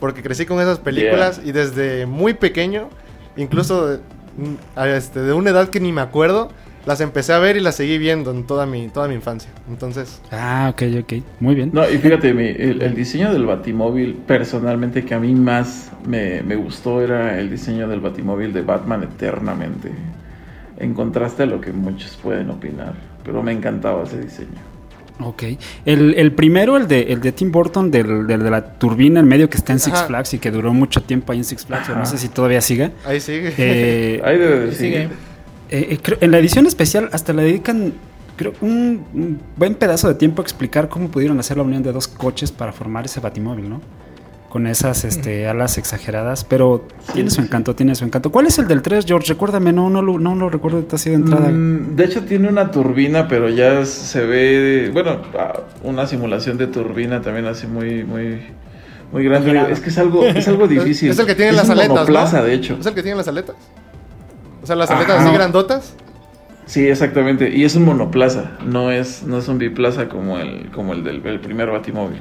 porque 0.00 0.22
crecí 0.22 0.46
con 0.46 0.60
esas 0.60 0.78
películas 0.78 1.40
y 1.44 1.52
desde 1.52 2.06
muy 2.06 2.34
pequeño, 2.34 2.88
incluso 3.36 3.98
mm, 4.36 4.78
este, 4.86 5.20
de 5.20 5.32
una 5.32 5.50
edad 5.50 5.68
que 5.68 5.80
ni 5.80 5.92
me 5.92 6.00
acuerdo, 6.00 6.50
las 6.86 7.00
empecé 7.00 7.32
a 7.32 7.38
ver 7.38 7.56
y 7.56 7.60
las 7.60 7.74
seguí 7.74 7.98
viendo 7.98 8.30
en 8.30 8.44
toda 8.44 8.64
mi, 8.64 8.88
toda 8.88 9.08
mi 9.08 9.14
infancia. 9.14 9.50
Entonces. 9.68 10.22
Ah, 10.30 10.70
ok, 10.72 10.82
ok. 11.02 11.12
Muy 11.40 11.56
bien. 11.56 11.70
No, 11.72 11.88
y 11.90 11.98
fíjate, 11.98 12.30
el, 12.30 12.94
diseño 12.94 13.32
del 13.32 13.44
Batimóvil, 13.44 14.14
personalmente, 14.14 15.04
que 15.04 15.14
a 15.14 15.18
mí 15.18 15.34
más 15.34 15.90
me, 16.06 16.42
me, 16.42 16.54
gustó 16.54 17.02
era 17.02 17.40
el 17.40 17.50
diseño 17.50 17.88
del 17.88 18.00
Batimóvil 18.00 18.52
de 18.52 18.62
Batman 18.62 19.02
Eternamente. 19.02 19.90
En 20.78 20.94
contraste 20.94 21.42
a 21.42 21.46
lo 21.46 21.60
que 21.60 21.72
muchos 21.72 22.16
pueden 22.22 22.50
opinar. 22.50 22.94
Pero 23.24 23.42
me 23.42 23.50
encantaba 23.50 24.04
ese 24.04 24.20
diseño. 24.20 24.75
Ok. 25.20 25.44
El, 25.84 26.32
primero, 26.32 26.76
el 26.76 26.88
de, 26.88 27.12
el 27.12 27.20
de 27.20 27.32
Tim 27.32 27.50
Burton, 27.50 27.90
del, 27.90 28.26
de 28.26 28.38
la 28.38 28.74
turbina 28.78 29.20
en 29.20 29.26
medio 29.26 29.48
que 29.48 29.56
está 29.56 29.72
en 29.72 29.80
Six 29.80 30.02
Flags 30.02 30.34
y 30.34 30.38
que 30.38 30.50
duró 30.50 30.74
mucho 30.74 31.02
tiempo 31.02 31.32
ahí 31.32 31.38
en 31.38 31.44
Six 31.44 31.64
Flags, 31.66 31.88
no 31.88 32.06
sé 32.06 32.18
si 32.18 32.28
todavía 32.28 32.60
sigue. 32.60 32.92
Ahí 33.04 33.20
sigue. 33.20 33.52
Eh, 33.56 34.20
ahí 34.24 34.38
debe 34.38 34.72
sigue. 34.72 35.08
Eh, 35.68 35.98
eh, 35.98 36.16
en 36.20 36.30
la 36.30 36.38
edición 36.38 36.66
especial 36.66 37.08
hasta 37.12 37.32
le 37.32 37.42
dedican, 37.42 37.94
creo, 38.36 38.52
un, 38.60 39.04
un, 39.14 39.40
buen 39.56 39.74
pedazo 39.74 40.08
de 40.08 40.14
tiempo 40.14 40.42
a 40.42 40.44
explicar 40.44 40.88
cómo 40.88 41.08
pudieron 41.08 41.40
hacer 41.40 41.56
la 41.56 41.62
unión 41.62 41.82
de 41.82 41.92
dos 41.92 42.08
coches 42.08 42.52
para 42.52 42.72
formar 42.72 43.06
ese 43.06 43.20
batimóvil, 43.20 43.68
¿no? 43.68 43.80
Con 44.48 44.66
esas 44.66 45.04
este, 45.04 45.48
alas 45.48 45.78
exageradas, 45.78 46.44
pero 46.44 46.86
tiene 47.12 47.30
su 47.30 47.40
encanto, 47.40 47.74
tiene 47.74 47.94
su 47.94 48.04
encanto. 48.04 48.30
¿Cuál 48.30 48.46
es 48.46 48.58
el 48.58 48.68
del 48.68 48.82
3, 48.82 49.04
George? 49.06 49.28
Recuérdame, 49.32 49.72
no, 49.72 49.90
no, 49.90 50.02
no, 50.02 50.34
lo 50.34 50.48
recuerdo 50.48 50.84
así 50.92 51.10
de 51.10 51.16
entrada. 51.16 51.50
Mm, 51.50 51.96
de 51.96 52.04
hecho 52.04 52.24
tiene 52.24 52.48
una 52.48 52.70
turbina, 52.70 53.28
pero 53.28 53.48
ya 53.48 53.84
se 53.84 54.24
ve, 54.24 54.90
bueno, 54.92 55.20
una 55.82 56.06
simulación 56.06 56.58
de 56.58 56.68
turbina 56.68 57.20
también 57.20 57.46
así 57.46 57.66
muy, 57.66 58.04
muy, 58.04 58.40
muy 59.12 59.24
grande. 59.24 59.72
Es 59.72 59.80
que 59.80 59.90
es 59.90 59.98
algo, 59.98 60.24
es 60.24 60.46
algo 60.48 60.68
difícil. 60.68 61.10
es 61.10 61.18
el 61.18 61.26
que 61.26 61.34
tiene 61.34 61.52
las 61.52 61.68
aletas, 61.68 61.90
monoplaza, 61.90 62.42
de 62.42 62.54
hecho. 62.54 62.76
¿Es 62.80 62.86
el 62.86 62.94
que 62.94 63.02
tiene 63.02 63.16
las 63.16 63.28
aletas? 63.28 63.56
O 64.62 64.66
sea, 64.66 64.76
las 64.76 64.90
aletas 64.90 65.22
así 65.22 65.34
grandotas. 65.34 65.94
Sí, 66.66 66.88
exactamente. 66.88 67.50
Y 67.54 67.64
es 67.64 67.76
un 67.76 67.84
monoplaza, 67.84 68.52
no 68.64 68.90
es, 68.90 69.22
no 69.22 69.38
es 69.38 69.48
un 69.48 69.58
biplaza 69.58 70.08
como 70.08 70.38
el, 70.38 70.70
como 70.72 70.92
el 70.92 71.04
del 71.04 71.24
el 71.24 71.40
primer 71.40 71.70
batimóvil. 71.70 72.20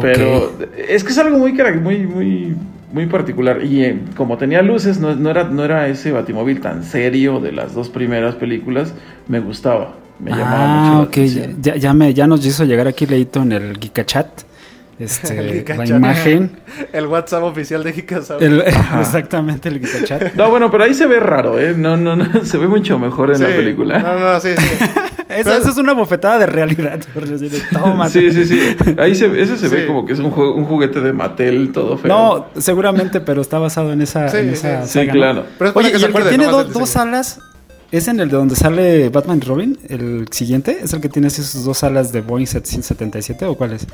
Pero 0.00 0.52
es 0.76 1.04
que 1.04 1.10
es 1.10 1.18
algo 1.18 1.38
muy, 1.38 1.52
muy, 1.52 2.06
muy, 2.06 2.56
muy 2.92 3.06
particular. 3.06 3.64
Y 3.64 3.84
eh, 3.84 3.98
como 4.16 4.36
tenía 4.36 4.62
luces, 4.62 4.98
no, 4.98 5.30
era, 5.30 5.44
no 5.44 5.64
era 5.64 5.88
ese 5.88 6.12
batimóvil 6.12 6.60
tan 6.60 6.84
serio 6.84 7.40
de 7.40 7.52
las 7.52 7.74
dos 7.74 7.88
primeras 7.88 8.34
películas, 8.34 8.94
me 9.28 9.40
gustaba. 9.40 9.94
Me 10.18 10.32
llamaba 10.32 10.90
ah, 10.90 10.94
mucho 10.98 11.20
la 11.20 11.46
Ya, 11.60 11.76
ya, 11.76 11.94
me, 11.94 12.12
ya 12.12 12.26
nos 12.26 12.44
hizo 12.44 12.64
llegar 12.64 12.86
aquí 12.86 13.06
leíto 13.06 13.40
en 13.40 13.52
el 13.52 13.78
Geekachat. 13.78 14.42
este, 14.98 15.64
la 15.76 15.86
imagen. 15.86 16.50
El 16.92 17.06
WhatsApp 17.06 17.42
oficial 17.44 17.82
de 17.82 17.92
Gicasau. 17.94 18.38
exactamente, 19.00 19.70
el 19.70 19.80
Gicachat. 19.80 20.34
No, 20.34 20.50
bueno, 20.50 20.70
pero 20.70 20.84
ahí 20.84 20.92
se 20.92 21.06
ve 21.06 21.20
raro, 21.20 21.58
¿eh? 21.58 21.74
No, 21.74 21.96
no, 21.96 22.16
no, 22.16 22.26
se 22.44 22.58
ve 22.58 22.68
mucho 22.68 22.98
mejor 22.98 23.32
en 23.32 23.42
la 23.42 23.48
película. 23.48 23.98
No, 23.98 24.18
no, 24.18 24.40
sí, 24.40 24.50
sí. 24.56 24.84
Eso, 25.30 25.70
es 25.70 25.76
una 25.76 25.92
bofetada 25.92 26.38
de 26.38 26.46
realidad. 26.46 27.00
sí, 28.10 28.32
sí, 28.32 28.44
sí. 28.44 28.76
Ahí 28.98 29.14
se, 29.14 29.40
ese 29.40 29.56
se 29.56 29.68
ve 29.68 29.86
como 29.86 30.04
que 30.04 30.12
es 30.12 30.18
un, 30.18 30.26
un, 30.26 30.64
juguete 30.64 31.00
de 31.00 31.12
Mattel, 31.12 31.72
todo 31.72 31.96
feo. 31.96 32.08
No, 32.08 32.46
seguramente, 32.60 33.20
pero 33.20 33.40
está 33.40 33.58
basado 33.58 33.92
en 33.92 34.02
esa. 34.02 34.26
en 34.38 34.50
esa 34.50 34.86
sí, 34.86 35.06
claro. 35.08 35.44
Pero 35.58 35.72
Oye, 35.74 35.90
que, 35.92 35.96
el 35.98 36.12
que 36.12 36.22
tiene 36.22 36.46
dos 36.46 36.96
alas 36.96 37.40
¿Es 37.92 38.06
en 38.06 38.20
el 38.20 38.28
de 38.28 38.36
donde 38.36 38.54
sale 38.54 39.08
Batman 39.08 39.40
y 39.42 39.46
Robin? 39.46 39.78
¿El 39.88 40.28
siguiente? 40.30 40.78
¿Es 40.82 40.92
el 40.92 41.00
que 41.00 41.08
tiene 41.08 41.26
así 41.26 41.42
sus 41.42 41.64
dos 41.64 41.82
alas 41.82 42.12
de 42.12 42.20
Boeing 42.20 42.46
777 42.46 43.46
o 43.46 43.56
cuál 43.56 43.72
es? 43.72 43.84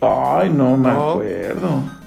Ay, 0.00 0.50
no 0.50 0.76
me 0.76 0.90
acuerdo. 0.90 1.99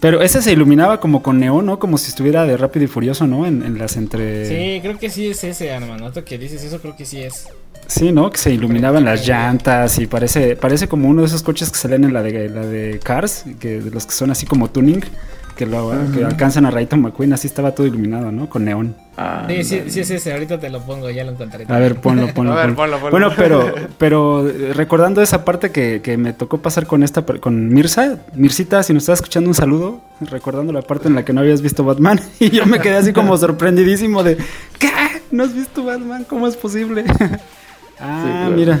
Pero 0.00 0.22
ese 0.22 0.40
se 0.40 0.52
iluminaba 0.52 0.98
como 0.98 1.22
con 1.22 1.38
neón, 1.38 1.66
¿no? 1.66 1.78
Como 1.78 1.98
si 1.98 2.08
estuviera 2.08 2.46
de 2.46 2.56
rápido 2.56 2.84
y 2.84 2.88
furioso, 2.88 3.26
¿no? 3.26 3.46
En, 3.46 3.78
las 3.78 3.96
entre. 3.96 4.46
Sí, 4.46 4.80
creo 4.80 4.98
que 4.98 5.10
sí 5.10 5.28
es 5.28 5.44
ese, 5.44 5.68
hermano. 5.68 6.10
que 6.24 6.38
dices 6.38 6.64
eso, 6.64 6.80
creo 6.80 6.96
que 6.96 7.04
sí 7.04 7.20
es. 7.20 7.48
Sí, 7.86 8.10
¿no? 8.10 8.30
Que 8.30 8.38
se 8.38 8.52
iluminaban 8.52 9.04
las 9.04 9.26
llantas 9.26 9.98
y 9.98 10.06
parece, 10.06 10.56
parece 10.56 10.88
como 10.88 11.08
uno 11.08 11.22
de 11.22 11.26
esos 11.26 11.42
coches 11.42 11.70
que 11.70 11.76
salen 11.76 12.04
en 12.04 12.14
la 12.14 12.22
de 12.22 12.48
la 12.48 12.64
de 12.64 13.00
Cars, 13.02 13.44
que 13.58 13.80
de 13.80 13.90
los 13.90 14.06
que 14.06 14.12
son 14.12 14.30
así 14.30 14.46
como 14.46 14.70
tuning 14.70 15.02
que, 15.60 15.66
lo, 15.66 15.92
que 16.10 16.24
alcanzan 16.24 16.64
a 16.64 16.70
Raito 16.70 16.96
McQueen, 16.96 17.34
así 17.34 17.46
estaba 17.46 17.74
todo 17.74 17.86
iluminado, 17.86 18.32
¿no? 18.32 18.48
Con 18.48 18.64
neón. 18.64 18.96
Ah, 19.18 19.44
sí, 19.46 19.62
sí, 19.62 19.82
sí, 19.88 20.04
sí, 20.04 20.18
sí, 20.18 20.30
ahorita 20.30 20.58
te 20.58 20.70
lo 20.70 20.80
pongo, 20.80 21.10
ya 21.10 21.22
lo 21.22 21.32
encontraré. 21.32 21.66
A 21.68 21.78
ver, 21.78 21.96
ponlo, 21.96 22.28
ponlo. 22.34 22.52
a 22.54 22.64
ver, 22.64 22.74
ponlo, 22.74 22.98
ponlo. 22.98 23.10
Bueno, 23.10 23.30
pero, 23.36 23.74
pero 23.98 24.48
eh, 24.48 24.72
recordando 24.72 25.20
esa 25.20 25.44
parte 25.44 25.70
que, 25.70 26.00
que, 26.02 26.16
me 26.16 26.32
tocó 26.32 26.62
pasar 26.62 26.86
con 26.86 27.02
esta, 27.02 27.26
con 27.26 27.68
Mirza, 27.68 28.20
Mirsita, 28.32 28.82
si 28.82 28.94
nos 28.94 29.02
estás 29.02 29.18
escuchando 29.18 29.50
un 29.50 29.54
saludo, 29.54 30.00
recordando 30.22 30.72
la 30.72 30.80
parte 30.80 31.08
en 31.08 31.14
la 31.14 31.26
que 31.26 31.34
no 31.34 31.42
habías 31.42 31.60
visto 31.60 31.84
Batman, 31.84 32.18
y 32.40 32.48
yo 32.48 32.64
me 32.64 32.80
quedé 32.80 32.96
así 32.96 33.12
como 33.12 33.36
sorprendidísimo 33.36 34.22
de, 34.22 34.38
¿qué? 34.78 34.90
¿No 35.30 35.44
has 35.44 35.54
visto 35.54 35.84
Batman? 35.84 36.24
¿Cómo 36.24 36.48
es 36.48 36.56
posible? 36.56 37.04
ah, 38.00 38.48
mira. 38.56 38.80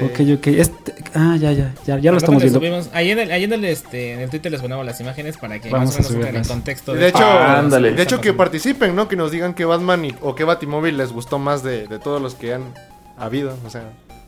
Ok, 0.00 0.20
ok. 0.38 0.46
Este, 0.46 0.94
ah, 1.14 1.36
ya, 1.38 1.52
ya, 1.52 1.74
ya, 1.86 1.98
ya 1.98 2.12
lo 2.12 2.18
estamos 2.18 2.42
viendo. 2.42 2.60
ahí 2.92 3.10
en 3.10 3.18
el, 3.18 3.30
ahí 3.30 3.44
en 3.44 3.52
el, 3.52 3.64
este, 3.64 4.14
en 4.14 4.20
el 4.20 4.30
Twitter 4.30 4.50
les 4.50 4.60
ponemos 4.60 4.86
las 4.86 5.00
imágenes 5.00 5.36
para 5.36 5.58
que 5.60 5.70
Vamos 5.70 5.98
más 5.98 6.10
o 6.10 6.14
menos 6.14 6.34
en 6.34 6.44
contexto. 6.44 6.94
De, 6.94 7.00
de 7.00 7.08
hecho, 7.08 7.24
ah, 7.24 7.62
de 7.62 8.02
hecho 8.02 8.20
que 8.20 8.32
participen, 8.32 8.94
¿no? 8.96 9.08
Que 9.08 9.16
nos 9.16 9.30
digan 9.30 9.54
qué 9.54 9.64
Batman 9.64 10.16
o 10.20 10.34
qué 10.34 10.44
Batimóvil 10.44 10.96
les 10.96 11.12
gustó 11.12 11.38
más 11.38 11.62
de, 11.62 11.86
de 11.86 11.98
todos 11.98 12.22
los 12.22 12.34
que 12.34 12.54
han 12.54 12.62
habido. 13.18 13.56
O 13.66 13.70
sea, 13.70 13.84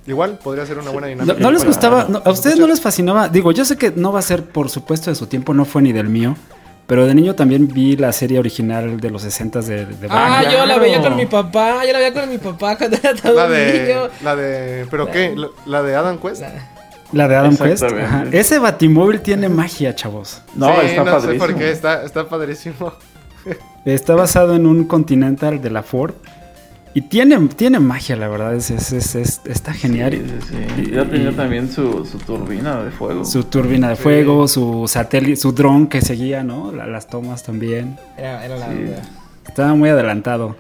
Igual 0.06 0.38
podría 0.38 0.66
ser 0.66 0.78
una 0.78 0.90
buena 0.90 1.06
dinámica. 1.06 1.38
No, 1.38 1.50
les 1.50 1.64
gustaba, 1.64 2.02
a 2.02 2.30
ustedes 2.30 2.59
no 2.59 2.66
les 2.66 2.80
fascinaba. 2.80 3.28
Digo, 3.28 3.52
yo 3.52 3.64
sé 3.64 3.78
que 3.78 3.90
no 3.90 4.12
va 4.12 4.18
a 4.18 4.23
ser, 4.23 4.44
por 4.44 4.68
supuesto, 4.68 5.11
de 5.11 5.16
su 5.16 5.26
tiempo, 5.26 5.54
no 5.54 5.64
fue 5.64 5.80
ni 5.80 5.92
del 5.92 6.09
mío. 6.09 6.37
Pero 6.87 7.07
de 7.07 7.14
niño 7.14 7.35
también 7.35 7.67
vi 7.69 7.97
la 7.97 8.12
serie 8.12 8.38
original 8.38 9.00
de 9.00 9.11
los 9.11 9.23
60 9.23 9.61
de, 9.62 9.87
de 9.87 10.09
Ah, 10.11 10.43
yo 10.50 10.67
la 10.67 10.79
veía 10.79 11.00
con 11.00 11.17
mi 11.17 11.25
papá, 11.26 11.85
yo 11.87 11.93
la 11.93 11.99
veía 11.99 12.12
con 12.12 12.29
mi 12.29 12.38
papá 12.38 12.76
cuando 12.76 12.97
era 12.97 13.14
todo 13.14 13.35
la 13.35 13.49
de, 13.49 13.87
niño. 13.87 14.09
La 14.23 14.37
de, 14.37 14.87
¿pero 14.91 15.11
qué? 15.11 15.35
¿La, 15.64 15.83
de 15.83 15.95
Adam 15.95 16.19
Quest? 16.19 16.43
La, 17.12 17.26
de 17.26 17.37
Adam 17.37 17.57
Quest. 17.57 17.85
Ese 18.33 18.59
batimóvil 18.59 19.21
tiene 19.21 19.49
magia, 19.49 19.95
chavos. 19.95 20.43
No, 20.55 20.81
está 20.83 21.05
no 21.05 21.12
padrísimo. 21.12 21.33
Sé 21.33 21.53
por 21.53 21.59
qué, 21.59 21.71
está, 21.71 22.03
está 22.05 22.29
padrísimo. 22.29 22.93
Está 23.85 24.14
basado 24.14 24.55
en 24.55 24.67
un 24.67 24.85
Continental 24.85 25.61
de 25.61 25.71
la 25.71 25.83
Ford. 25.83 26.14
Y 26.97 27.03
tiene, 27.03 27.37
tiene 27.49 27.81
magia, 27.81 28.15
la 28.15 28.29
verdad, 28.29 28.55
es, 28.55 28.71
es, 28.71 28.93
es, 28.93 29.41
está 29.45 29.73
genial. 29.73 30.13
Sí, 30.13 30.57
sí, 30.77 30.91
Ya 30.93 31.05
tenía 31.05 31.33
también 31.33 31.69
su, 31.69 32.05
su, 32.05 32.19
turbina 32.19 32.85
de 32.85 32.93
fuego. 32.93 33.25
Su 33.25 33.43
turbina 33.43 33.89
de 33.89 33.97
fuego, 33.97 34.47
su 34.47 34.87
satélite, 34.87 35.35
su 35.35 35.51
dron 35.51 35.89
que 35.89 36.01
seguía, 36.01 36.45
¿no? 36.45 36.71
las 36.71 37.09
tomas 37.09 37.43
también. 37.43 37.97
Era, 38.17 38.45
era 38.45 38.57
la 38.57 38.69
Estaba 39.45 39.75
muy 39.75 39.89
adelantado. 39.89 40.55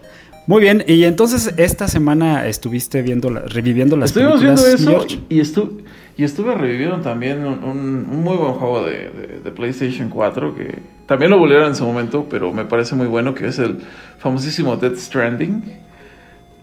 Muy 0.48 0.60
bien, 0.60 0.84
y 0.88 1.04
entonces 1.04 1.54
esta 1.56 1.86
semana 1.86 2.48
estuviste 2.48 3.00
viendo, 3.00 3.30
reviviendo 3.30 3.96
las 3.96 4.10
Estuvimos 4.10 4.42
viendo 4.42 4.66
eso 4.66 5.06
y, 5.30 5.40
estu 5.40 5.82
y 6.18 6.24
estuve 6.24 6.54
reviviendo 6.54 7.00
también 7.00 7.46
un, 7.46 7.64
un, 7.64 8.22
muy 8.22 8.36
buen 8.36 8.52
juego 8.52 8.84
de, 8.84 9.40
de, 9.42 9.50
PlayStation 9.52 10.10
4 10.10 10.54
que 10.54 10.80
también 11.06 11.30
lo 11.30 11.38
volvieron 11.38 11.68
en 11.68 11.76
su 11.76 11.86
momento, 11.86 12.26
pero 12.28 12.52
me 12.52 12.66
parece 12.66 12.94
muy 12.94 13.06
bueno, 13.06 13.34
que 13.34 13.46
es 13.46 13.58
el 13.58 13.78
famosísimo 14.18 14.76
Death 14.76 14.96
Stranding. 14.98 15.62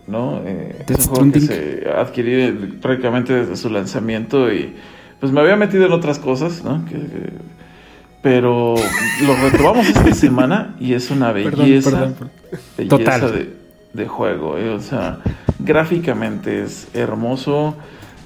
¿No? 0.08 0.42
Eh, 0.46 0.84
es 0.88 1.08
un 1.08 1.16
juego 1.16 1.32
que 1.32 1.42
se 1.42 1.90
adquirí 1.90 2.78
prácticamente 2.82 3.34
desde 3.34 3.56
su 3.56 3.70
lanzamiento 3.70 4.52
y 4.52 4.74
pues 5.20 5.32
me 5.32 5.42
había 5.42 5.56
metido 5.56 5.86
en 5.86 5.92
otras 5.92 6.20
cosas, 6.20 6.64
¿no? 6.64 6.84
pero 8.22 8.76
lo 9.26 9.36
retomamos 9.36 9.88
esta 9.88 10.14
semana 10.14 10.76
y 10.80 10.94
es 10.94 11.10
una 11.12 11.32
belleza, 11.32 12.14
De, 13.94 14.08
juego, 14.08 14.58
¿eh? 14.58 14.70
o 14.70 14.80
sea, 14.80 15.20
gráficamente 15.60 16.64
es 16.64 16.88
hermoso. 16.94 17.76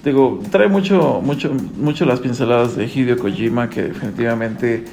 Digo, 0.04 0.40
trae 0.52 0.68
mucho, 0.68 1.22
mucho, 1.24 1.52
mucho 1.76 2.06
las 2.06 2.20
pinceladas 2.20 2.76
de 2.76 2.86
Hideo 2.86 3.18
Kojima 3.18 3.70
que 3.70 3.84
definitivamente 3.84 4.86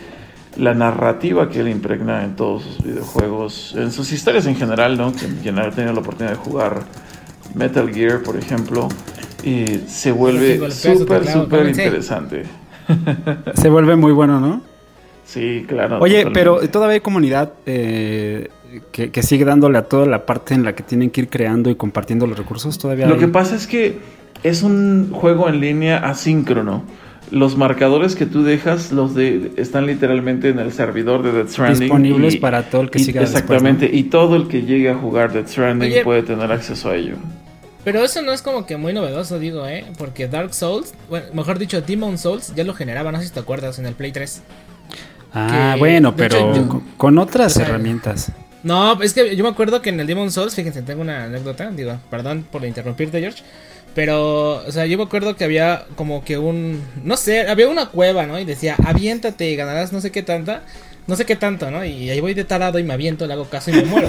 la 0.56 0.74
narrativa 0.74 1.48
que 1.48 1.60
él 1.60 1.68
impregna 1.68 2.24
en 2.24 2.36
todos 2.36 2.62
sus 2.62 2.84
videojuegos, 2.84 3.74
en 3.76 3.90
sus 3.90 4.12
historias 4.12 4.46
en 4.46 4.56
general, 4.56 4.96
¿no? 4.96 5.12
Quien, 5.42 5.58
ha 5.58 5.70
tenido 5.70 5.92
la 5.92 6.00
oportunidad 6.00 6.32
de 6.32 6.38
jugar 6.38 6.82
Metal 7.54 7.92
Gear, 7.92 8.22
por 8.22 8.36
ejemplo, 8.36 8.88
y 9.42 9.64
se 9.86 10.12
vuelve 10.12 10.70
súper, 10.70 11.26
súper 11.26 11.68
interesante. 11.68 12.44
Se 13.54 13.68
vuelve 13.70 13.94
muy 13.94 14.12
bueno, 14.12 14.40
¿no? 14.40 14.60
Sí, 15.24 15.64
claro. 15.66 15.98
Oye, 16.00 16.26
pero 16.34 16.68
todavía 16.68 16.94
hay 16.94 17.00
comunidad 17.00 17.52
eh, 17.64 18.50
que, 18.90 19.22
sigue 19.22 19.44
dándole 19.44 19.78
a 19.78 19.82
toda 19.84 20.04
la 20.06 20.26
parte 20.26 20.52
en 20.54 20.64
la 20.64 20.74
que 20.74 20.82
tienen 20.82 21.10
que 21.10 21.22
ir 21.22 21.28
creando 21.28 21.70
y 21.70 21.76
compartiendo 21.76 22.26
los 22.26 22.36
recursos. 22.36 22.78
Todavía. 22.78 23.06
Lo 23.06 23.18
que 23.18 23.28
pasa 23.28 23.56
es 23.56 23.66
que 23.66 23.98
es 24.42 24.62
un 24.62 25.10
juego 25.12 25.48
en 25.48 25.60
línea 25.60 25.98
asíncrono 25.98 26.84
los 27.32 27.56
marcadores 27.56 28.14
que 28.14 28.26
tú 28.26 28.44
dejas 28.44 28.92
los 28.92 29.14
de 29.14 29.52
están 29.56 29.86
literalmente 29.86 30.50
en 30.50 30.58
el 30.58 30.72
servidor 30.72 31.22
de 31.22 31.32
Death 31.32 31.48
Stranding 31.48 31.80
disponibles 31.80 32.36
para 32.36 32.64
todo 32.70 32.82
el 32.82 32.90
que 32.90 32.98
siga 32.98 33.22
exactamente 33.22 33.90
y 33.92 34.04
todo 34.04 34.36
el 34.36 34.48
que 34.48 34.62
llegue 34.62 34.90
a 34.90 34.94
jugar 34.94 35.32
Death 35.32 35.48
Stranding 35.48 36.04
puede 36.04 36.22
tener 36.22 36.52
acceso 36.52 36.90
a 36.90 36.96
ello. 36.96 37.16
pero 37.84 38.04
eso 38.04 38.22
no 38.22 38.32
es 38.32 38.42
como 38.42 38.66
que 38.66 38.76
muy 38.76 38.92
novedoso 38.92 39.38
digo 39.38 39.66
eh 39.66 39.86
porque 39.98 40.28
Dark 40.28 40.54
Souls 40.54 40.92
bueno, 41.08 41.26
mejor 41.32 41.58
dicho 41.58 41.80
Demon 41.80 42.18
Souls 42.18 42.54
ya 42.54 42.64
lo 42.64 42.74
generaba 42.74 43.10
no 43.10 43.18
sé 43.18 43.26
si 43.26 43.32
te 43.32 43.40
acuerdas 43.40 43.78
en 43.78 43.86
el 43.86 43.94
Play 43.94 44.12
3 44.12 44.42
ah 45.32 45.76
bueno 45.78 46.14
pero 46.14 46.82
con 46.96 47.18
otras 47.18 47.56
herramientas. 47.56 48.30
No 48.62 49.02
es 49.02 49.12
que 49.12 49.34
yo 49.34 49.42
me 49.42 49.50
acuerdo 49.50 49.82
que 49.82 49.90
en 49.90 49.98
el 49.98 50.06
Demon 50.06 50.30
Souls 50.30 50.54
fíjense 50.54 50.82
tengo 50.82 51.00
una 51.00 51.24
anécdota 51.24 51.70
digo 51.70 51.98
perdón 52.10 52.46
por 52.50 52.64
interrumpirte 52.64 53.20
George 53.20 53.42
pero, 53.94 54.64
o 54.66 54.72
sea, 54.72 54.86
yo 54.86 54.96
me 54.98 55.04
acuerdo 55.04 55.36
que 55.36 55.44
había 55.44 55.86
como 55.96 56.24
que 56.24 56.38
un, 56.38 56.82
no 57.04 57.16
sé, 57.16 57.48
había 57.48 57.68
una 57.68 57.90
cueva, 57.90 58.26
¿no? 58.26 58.38
Y 58.38 58.44
decía, 58.44 58.76
aviéntate 58.84 59.50
y 59.50 59.56
ganarás 59.56 59.92
no 59.92 60.00
sé 60.00 60.10
qué 60.10 60.22
tanta 60.22 60.62
no 61.06 61.16
sé 61.16 61.24
qué 61.24 61.36
tanto, 61.36 61.70
¿no? 61.70 61.84
Y 61.84 62.10
ahí 62.10 62.20
voy 62.20 62.34
de 62.34 62.44
tarado 62.44 62.78
y 62.78 62.84
me 62.84 62.94
aviento, 62.94 63.26
le 63.26 63.32
hago 63.32 63.46
caso 63.46 63.70
y 63.70 63.74
me 63.74 63.84
muero. 63.84 64.08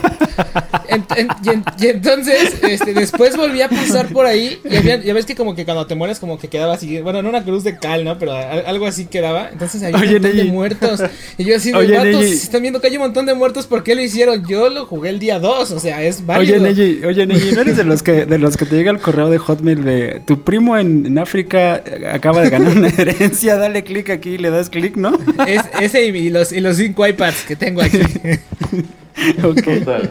y, 1.80 1.88
entonces, 1.88 2.56
este, 2.62 2.94
después 2.94 3.36
volví 3.36 3.62
a 3.62 3.70
pasar 3.70 4.10
por 4.10 4.26
ahí 4.26 4.60
y 4.64 4.82
ya 4.84 5.14
ves 5.14 5.26
que 5.26 5.36
como 5.36 5.56
que 5.56 5.66
cuando 5.66 5.88
te 5.88 5.96
mueres 5.96 6.20
como 6.20 6.38
que 6.38 6.48
quedaba 6.48 6.76
así, 6.76 7.02
bueno, 7.02 7.22
no 7.22 7.30
una 7.30 7.44
cruz 7.44 7.64
de 7.64 7.78
cal, 7.78 8.04
¿no? 8.04 8.20
Pero 8.20 8.34
algo 8.36 8.86
así 8.86 9.06
quedaba. 9.06 9.50
Entonces 9.52 9.82
había 9.84 9.98
un 9.98 10.22
montón 10.22 10.38
de 10.38 10.44
muertos. 10.46 11.04
Y 11.38 11.46
yo 11.46 11.56
así, 11.56 11.74
Oye, 11.74 11.98
vatos, 11.98 12.26
están 12.26 12.62
viendo 12.62 12.80
que 12.80 12.88
hay 12.88 12.96
un 12.98 13.04
montón 13.04 13.26
de 13.26 13.34
muertos, 13.34 13.66
¿por 13.66 13.84
qué 13.84 13.96
lo 13.96 14.02
hicieron? 14.02 14.46
Yo 14.48 14.70
lo 14.70 14.86
jugué 14.86 15.10
el 15.10 15.20
día 15.20 15.40
2, 15.40 15.72
o 15.72 15.80
sea, 15.80 16.04
es 16.04 16.26
válido. 16.26 16.62
Oye, 16.62 16.74
Neji, 16.74 17.06
oye, 17.06 17.26
¿no 17.26 17.62
eres 17.62 17.78
de 17.78 17.84
los 17.84 18.04
que, 18.04 18.26
de 18.26 18.38
los 18.38 18.56
que 18.56 18.66
te 18.66 18.76
llega 18.76 18.92
el 18.92 19.00
correo 19.00 19.30
de 19.30 19.40
Hotmail 19.40 19.84
de 19.84 20.22
tu 20.26 20.44
primo 20.44 20.78
en, 20.78 21.06
en 21.06 21.18
África 21.18 21.84
acaba 22.12 22.42
de 22.42 22.50
ganar 22.50 22.78
una 22.78 22.90
herencia, 22.90 23.58
dale 23.58 23.84
clic 23.84 24.10
aquí 24.10 24.32
y 24.32 24.38
le 24.38 24.52
das 24.52 24.70
clic, 24.70 24.96
¿no? 24.96 25.18
Es, 25.48 25.62
ese 25.82 26.06
y 26.06 26.30
los, 26.30 26.52
y 26.52 26.60
los 26.60 26.78
cinco 26.84 27.08
iPads 27.08 27.46
que 27.46 27.56
tengo 27.56 27.82
aquí. 27.82 28.00
ok. 29.44 29.64
Total. 29.64 30.10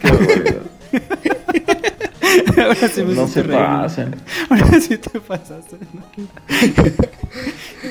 Qué 0.00 0.60
Ahora 2.62 2.88
sí 2.88 3.02
me 3.02 3.14
no 3.14 3.28
se 3.28 3.44
pasen. 3.44 4.14
Ahora 4.48 4.80
sí 4.80 4.98
te 4.98 5.20
pasaste. 5.20 5.76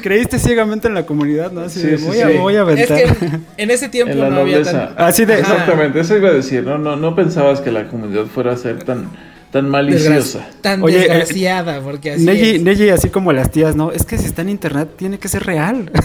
Creíste 0.01 0.39
ciegamente 0.39 0.87
en 0.87 0.93
la 0.93 1.05
comunidad, 1.05 1.51
¿no? 1.51 1.61
Así 1.61 1.81
sí, 1.81 1.87
de, 1.87 1.97
voy, 1.97 2.15
sí, 2.15 2.21
a, 2.21 2.29
voy, 2.29 2.55
a, 2.55 2.61
aventar. 2.61 2.97
Es 2.97 3.17
que 3.17 3.39
en 3.57 3.71
ese 3.71 3.89
tiempo 3.89 4.15
no 4.15 4.35
había 4.35 4.63
tan... 4.63 4.93
Así 4.97 5.25
de... 5.25 5.39
Exactamente, 5.39 5.99
eso 5.99 6.15
iba 6.15 6.29
a 6.29 6.33
decir. 6.33 6.63
No, 6.63 6.77
no, 6.77 6.95
no 6.95 7.15
pensabas 7.15 7.61
que 7.61 7.71
la 7.71 7.87
comunidad 7.87 8.25
fuera 8.25 8.53
a 8.53 8.57
ser 8.57 8.83
tan 8.83 9.09
tan 9.51 9.69
maliciosa. 9.69 10.47
tan 10.61 10.81
Oye, 10.81 10.99
desgraciada, 10.99 11.81
porque 11.81 12.11
así 12.11 12.25
Neji, 12.25 12.59
Neji, 12.59 12.89
así 12.89 13.09
como 13.09 13.33
las 13.33 13.51
tías, 13.51 13.75
¿no? 13.75 13.91
Es 13.91 14.05
que 14.05 14.17
si 14.17 14.25
está 14.25 14.43
en 14.43 14.49
internet 14.49 14.91
tiene 14.95 15.19
que 15.19 15.27
ser 15.27 15.43
real. 15.43 15.91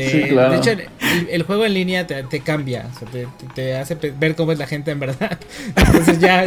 De 0.00 0.56
hecho, 0.56 0.70
el, 1.30 1.42
juego 1.42 1.64
en 1.64 1.74
línea 1.74 2.06
te, 2.06 2.40
cambia, 2.40 2.86
te, 3.54 3.76
hace 3.76 3.96
ver 4.18 4.34
cómo 4.34 4.52
es 4.52 4.58
la 4.58 4.66
gente 4.66 4.90
en 4.90 5.00
verdad. 5.00 5.38
Entonces 5.76 6.18
ya, 6.20 6.46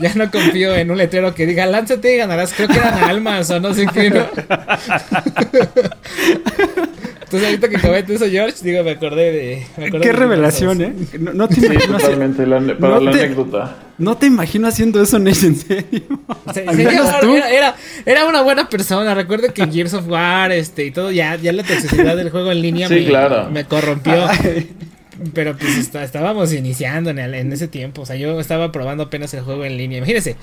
ya 0.00 0.14
no 0.14 0.30
confío 0.30 0.74
en 0.74 0.90
un 0.90 0.98
letrero 0.98 1.34
que 1.34 1.46
diga, 1.46 1.66
lánzate 1.66 2.14
y 2.14 2.18
ganarás. 2.18 2.52
Creo 2.52 2.68
que 2.68 2.78
eran 2.78 3.04
almas 3.04 3.50
o 3.50 3.60
no 3.60 3.74
sé 3.74 3.86
qué, 3.92 4.10
¿no? 4.10 4.26
Entonces 7.24 7.48
ahorita 7.48 7.68
que 7.68 7.78
comenté 7.78 8.14
eso, 8.14 8.26
George, 8.28 8.56
digo, 8.62 8.84
me 8.84 8.92
acordé 8.92 9.32
de... 9.32 9.90
Qué 10.00 10.12
revelación, 10.12 10.80
¿eh? 10.82 10.94
No, 11.18 11.48
te 11.48 11.66
imagino 11.66 11.96
totalmente, 11.98 12.46
la, 12.46 12.60
para 12.78 13.00
la 13.00 13.10
anécdota. 13.10 13.76
No 13.96 14.16
te 14.16 14.26
imagino 14.26 14.68
haciendo 14.68 15.00
eso, 15.02 15.18
Nate, 15.18 15.46
en 15.46 15.56
serio. 15.56 16.02
era, 17.50 17.74
era, 18.04 18.26
una 18.26 18.42
buena 18.42 18.68
persona. 18.68 19.14
Recuerdo 19.14 19.52
que 19.54 19.66
Gears 19.66 19.94
of 19.94 20.06
War 20.08 20.52
este, 20.52 20.84
y 20.84 20.90
todo, 20.90 21.10
ya, 21.10 21.36
ya 21.36 21.52
la 21.52 21.62
toxicidad 21.62 22.16
del 22.16 22.30
juego 22.30 22.52
en 22.52 22.60
línea 22.60 22.88
me, 22.88 23.50
me 23.50 23.64
corrompió. 23.64 24.26
Pero 25.32 25.56
pues 25.56 25.94
estábamos 25.94 26.52
iniciando 26.52 27.10
en, 27.10 27.18
en, 27.20 27.52
ese 27.52 27.68
tiempo. 27.68 28.02
O 28.02 28.06
sea, 28.06 28.16
yo 28.16 28.38
estaba 28.38 28.70
probando 28.70 29.04
apenas 29.04 29.32
el 29.32 29.42
juego 29.42 29.64
en 29.64 29.76
línea. 29.76 29.98
Imagínense. 29.98 30.36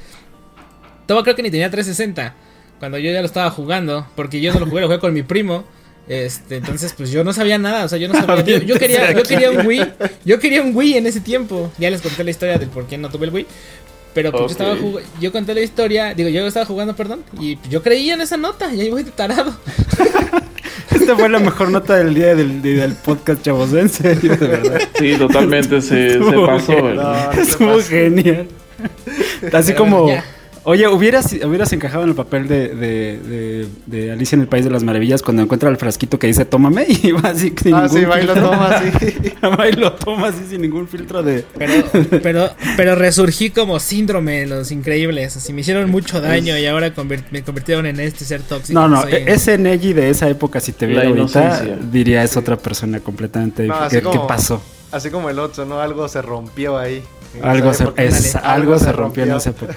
Todo 1.06 1.24
creo 1.24 1.36
que 1.36 1.44
ni 1.44 1.52
tenía 1.52 1.70
360. 1.70 2.34
Cuando 2.80 2.98
yo 2.98 3.12
ya 3.12 3.20
lo 3.20 3.28
estaba 3.28 3.52
jugando. 3.52 4.08
Porque 4.16 4.42
yo 4.42 4.54
no 4.54 4.62
lo 4.62 4.66
jugué, 4.66 4.82
lo 4.82 4.88
jugué 4.88 5.00
con 5.00 5.14
mi 5.14 5.24
primo. 5.24 5.66
Este, 6.08 6.58
entonces, 6.58 6.94
pues 6.98 7.12
yo 7.12 7.24
no 7.24 7.32
sabía 7.32 7.58
nada, 7.58 7.86
o 7.86 7.88
sea, 7.88 7.98
yo 7.98 8.08
no 8.08 8.14
sabía. 8.14 8.58
Yo, 8.66 8.78
quería, 8.78 9.12
yo 9.14 9.24
quería 9.24 9.52
un 9.52 9.66
Wii. 9.66 9.94
Yo 10.26 10.40
quería 10.40 10.62
un 10.62 10.76
Wii 10.76 10.98
en 10.98 11.08
ese 11.08 11.22
tiempo. 11.22 11.72
Ya 11.78 11.90
les 11.90 12.02
conté 12.02 12.24
la 12.24 12.32
historia 12.32 12.58
del 12.58 12.70
por 12.70 12.86
qué 12.88 12.98
no 12.98 13.10
tuve 13.10 13.28
el 13.28 13.34
Wii. 13.34 13.48
Pero 14.14 14.32
pues 14.32 14.42
yo 14.42 14.48
estaba 14.48 14.76
yo 15.22 15.32
conté 15.32 15.54
la 15.54 15.62
historia, 15.62 16.14
digo, 16.14 16.28
yo 16.28 16.46
estaba 16.46 16.66
jugando, 16.66 16.96
perdón, 16.96 17.24
y 17.40 17.58
yo 17.70 17.82
creía 17.82 18.16
en 18.16 18.22
esa 18.22 18.36
nota, 18.36 18.74
y 18.74 18.82
ahí 18.82 18.90
voy 18.90 19.04
de 19.04 19.12
tarado. 19.12 19.56
Esta 20.92 21.16
fue 21.16 21.30
la 21.30 21.40
mejor 21.40 21.70
nota 21.70 21.96
del 21.96 22.14
día 22.14 22.36
del, 22.36 22.62
del 22.62 22.94
podcast, 22.96 23.42
chavos, 23.42 23.72
en 23.74 23.88
serio, 23.88 24.36
de 24.36 24.48
verdad. 24.48 24.82
Sí, 25.00 25.16
totalmente, 25.18 25.82
se, 25.82 26.14
se 26.14 26.38
pasó. 26.46 27.32
Estuvo 27.42 27.82
genial. 27.82 28.48
Así 29.54 29.74
como... 29.74 30.10
Oye, 30.64 30.88
¿hubieras, 30.88 31.34
hubieras 31.34 31.74
encajado 31.74 32.04
en 32.04 32.10
el 32.10 32.16
papel 32.16 32.48
de, 32.48 32.70
de, 32.70 33.68
de, 33.88 34.12
Alicia 34.12 34.36
en 34.36 34.42
el 34.42 34.48
País 34.48 34.64
de 34.64 34.70
las 34.70 34.84
Maravillas 34.84 35.24
cuando 35.24 35.42
encuentra 35.42 35.70
el 35.70 35.78
frasquito 35.78 36.20
que 36.20 36.28
dice 36.28 36.46
tómame 36.46 36.86
y 36.88 37.12
va 37.12 37.30
así 37.30 37.52
sin 37.62 37.74
ah, 37.74 37.90
sí, 37.90 38.06
va 38.06 38.22
y 38.22 38.28
lo 38.28 38.36
toma 38.36 38.68
así. 38.70 38.92
va 39.60 39.68
y 39.68 39.72
lo 39.72 39.94
toma 39.94 40.28
así 40.28 40.46
sin 40.48 40.62
ningún 40.62 40.88
filtro 40.88 41.24
de... 41.24 41.44
Pero, 41.58 41.74
pero, 42.22 42.50
pero 42.78 42.96
resurgí 42.96 43.50
como 43.50 43.80
síndrome 43.80 44.46
los 44.46 44.72
increíbles. 44.72 45.36
Así 45.36 45.52
me 45.52 45.62
hicieron 45.62 45.90
mucho 45.90 46.22
daño 46.22 46.56
y 46.58 46.68
ahora 46.68 46.94
me 47.32 47.44
convirtieron 47.44 47.88
en 47.88 48.00
este 48.00 48.24
ser 48.24 48.42
tóxico. 48.42 48.80
No, 48.80 48.88
no, 48.88 49.08
e-, 49.08 49.32
ese 49.32 49.58
Neji 49.58 49.94
de 49.94 50.12
esa 50.12 50.30
época, 50.30 50.60
si 50.60 50.74
te 50.74 50.86
viera 50.86 51.08
ahorita, 51.08 51.64
diría 51.92 52.24
es 52.24 52.38
otra 52.38 52.56
persona 52.56 53.00
completamente 53.00 53.68
¿Qué, 53.90 54.02
pasó? 54.28 54.62
Así 54.92 55.10
como 55.10 55.30
el 55.30 55.40
otro, 55.40 55.66
¿no? 55.66 55.80
Algo 55.80 56.08
se 56.08 56.22
rompió 56.22 56.78
ahí. 56.78 57.02
Algo 57.42 57.74
se, 57.74 57.86
algo, 58.44 58.78
se 58.78 58.92
rompió 58.92 59.24
en 59.24 59.34
esa 59.34 59.50
época. 59.52 59.76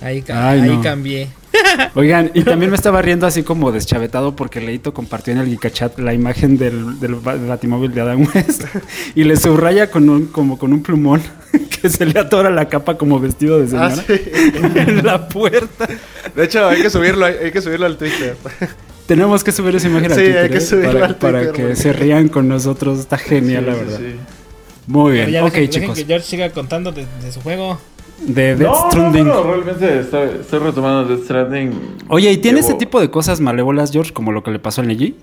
Ahí, 0.00 0.24
ahí 0.28 0.78
cambié. 0.82 1.28
Oigan, 1.94 2.30
y 2.34 2.42
también 2.42 2.70
me 2.70 2.76
estaba 2.76 3.02
riendo 3.02 3.26
así 3.26 3.42
como 3.42 3.72
deschavetado 3.72 4.34
porque 4.36 4.60
Leito 4.60 4.94
compartió 4.94 5.32
en 5.32 5.40
el 5.40 5.46
Geekachat 5.48 5.98
la 5.98 6.14
imagen 6.14 6.56
del, 6.56 6.98
del, 7.00 7.16
Batimóvil 7.16 7.92
de 7.92 8.00
Adam 8.00 8.26
West 8.34 8.64
y 9.14 9.24
le 9.24 9.36
subraya 9.36 9.90
con 9.90 10.08
un, 10.08 10.26
como 10.26 10.58
con 10.58 10.72
un 10.72 10.82
plumón 10.82 11.22
que 11.82 11.88
se 11.88 12.06
le 12.06 12.18
atora 12.18 12.50
la 12.50 12.68
capa 12.68 12.96
como 12.96 13.20
vestido 13.20 13.60
de 13.60 13.68
señora 13.68 13.94
ah, 13.96 14.70
en 14.74 15.04
la 15.04 15.28
puerta. 15.28 15.88
De 16.34 16.44
hecho, 16.44 16.66
hay 16.66 16.82
que 16.82 16.90
subirlo, 16.90 17.26
hay 17.26 17.50
que 17.50 17.60
subirlo 17.60 17.86
al 17.86 17.96
Twitter. 17.96 18.36
Tenemos 19.06 19.42
que 19.42 19.52
subir 19.52 19.74
esa 19.74 19.88
imagen 19.88 20.12
al 20.12 20.18
Twitter. 20.18 20.38
hay 20.38 20.50
que 20.50 20.58
¿eh? 20.58 20.60
subirlo 20.60 20.92
para, 20.92 21.06
al 21.06 21.18
Twitter, 21.18 21.46
para 21.46 21.52
que 21.52 21.76
se 21.76 21.92
rían 21.92 22.28
con 22.28 22.48
nosotros. 22.48 23.00
Está 23.00 23.18
genial, 23.18 23.66
la 23.66 23.74
verdad. 23.74 24.00
Muy 24.86 25.12
bien. 25.12 25.44
ok, 25.44 25.68
chicos. 25.68 25.98
que 25.98 26.04
George 26.04 26.26
siga 26.26 26.50
contando 26.50 26.92
de 26.92 27.06
su 27.32 27.40
juego 27.40 27.78
de 28.20 28.56
Death 28.56 28.74
Stranding. 28.88 29.26
No, 29.26 29.44
no, 29.44 29.54
realmente 29.54 30.00
estoy, 30.00 30.58
retomando 30.58 31.04
Death 31.04 31.24
Stranding. 31.24 31.72
Oye, 32.08 32.30
¿y 32.32 32.38
tiene 32.38 32.60
ese 32.60 32.74
tipo 32.74 33.00
de 33.00 33.10
cosas 33.10 33.40
malévolas, 33.40 33.92
George, 33.92 34.12
como 34.12 34.32
lo 34.32 34.42
que 34.42 34.50
le 34.50 34.58
pasó 34.58 34.80
al 34.80 34.88
Neji? 34.88 35.16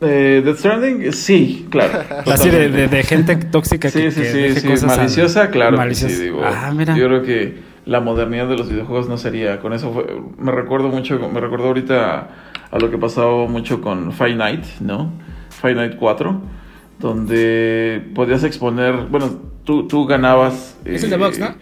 Eh, 0.00 0.42
Death 0.44 0.58
Stranding, 0.58 1.12
sí, 1.12 1.66
claro. 1.70 2.00
Así 2.26 2.50
de, 2.50 2.68
de, 2.68 3.02
gente 3.02 3.36
tóxica 3.36 3.90
sí, 3.90 4.02
que, 4.02 4.10
sí, 4.10 4.24
sí, 4.24 4.60
sí, 4.60 4.66
cosas 4.66 4.96
maliciosa, 4.96 5.50
claro. 5.50 5.76
Maliciosa. 5.76 6.14
Sí, 6.14 6.22
digo, 6.22 6.42
ah, 6.44 6.72
mira. 6.74 6.96
Yo 6.96 7.06
creo 7.06 7.22
que 7.22 7.58
la 7.86 8.00
modernidad 8.00 8.48
de 8.48 8.56
los 8.56 8.68
videojuegos 8.68 9.08
no 9.08 9.16
sería 9.16 9.60
con 9.60 9.72
eso. 9.72 10.04
me 10.38 10.52
recuerdo 10.52 10.88
mucho, 10.88 11.18
me 11.32 11.40
recuerdo 11.40 11.68
ahorita 11.68 12.28
a 12.70 12.78
lo 12.78 12.90
que 12.90 12.98
pasaba 12.98 13.46
mucho 13.46 13.80
con 13.80 14.12
Five 14.12 14.34
Night, 14.34 14.64
¿no? 14.80 15.12
Five 15.62 15.74
Night 15.74 15.96
4, 15.96 16.40
donde 16.98 18.10
podías 18.14 18.44
exponer, 18.44 19.06
bueno, 19.10 19.40
tú, 19.64 19.86
tú 19.86 20.06
ganabas... 20.06 20.78
Es 20.84 21.04
el 21.04 21.10
de 21.10 21.16
box, 21.16 21.38
¿no? 21.38 21.46
Eh, 21.46 21.56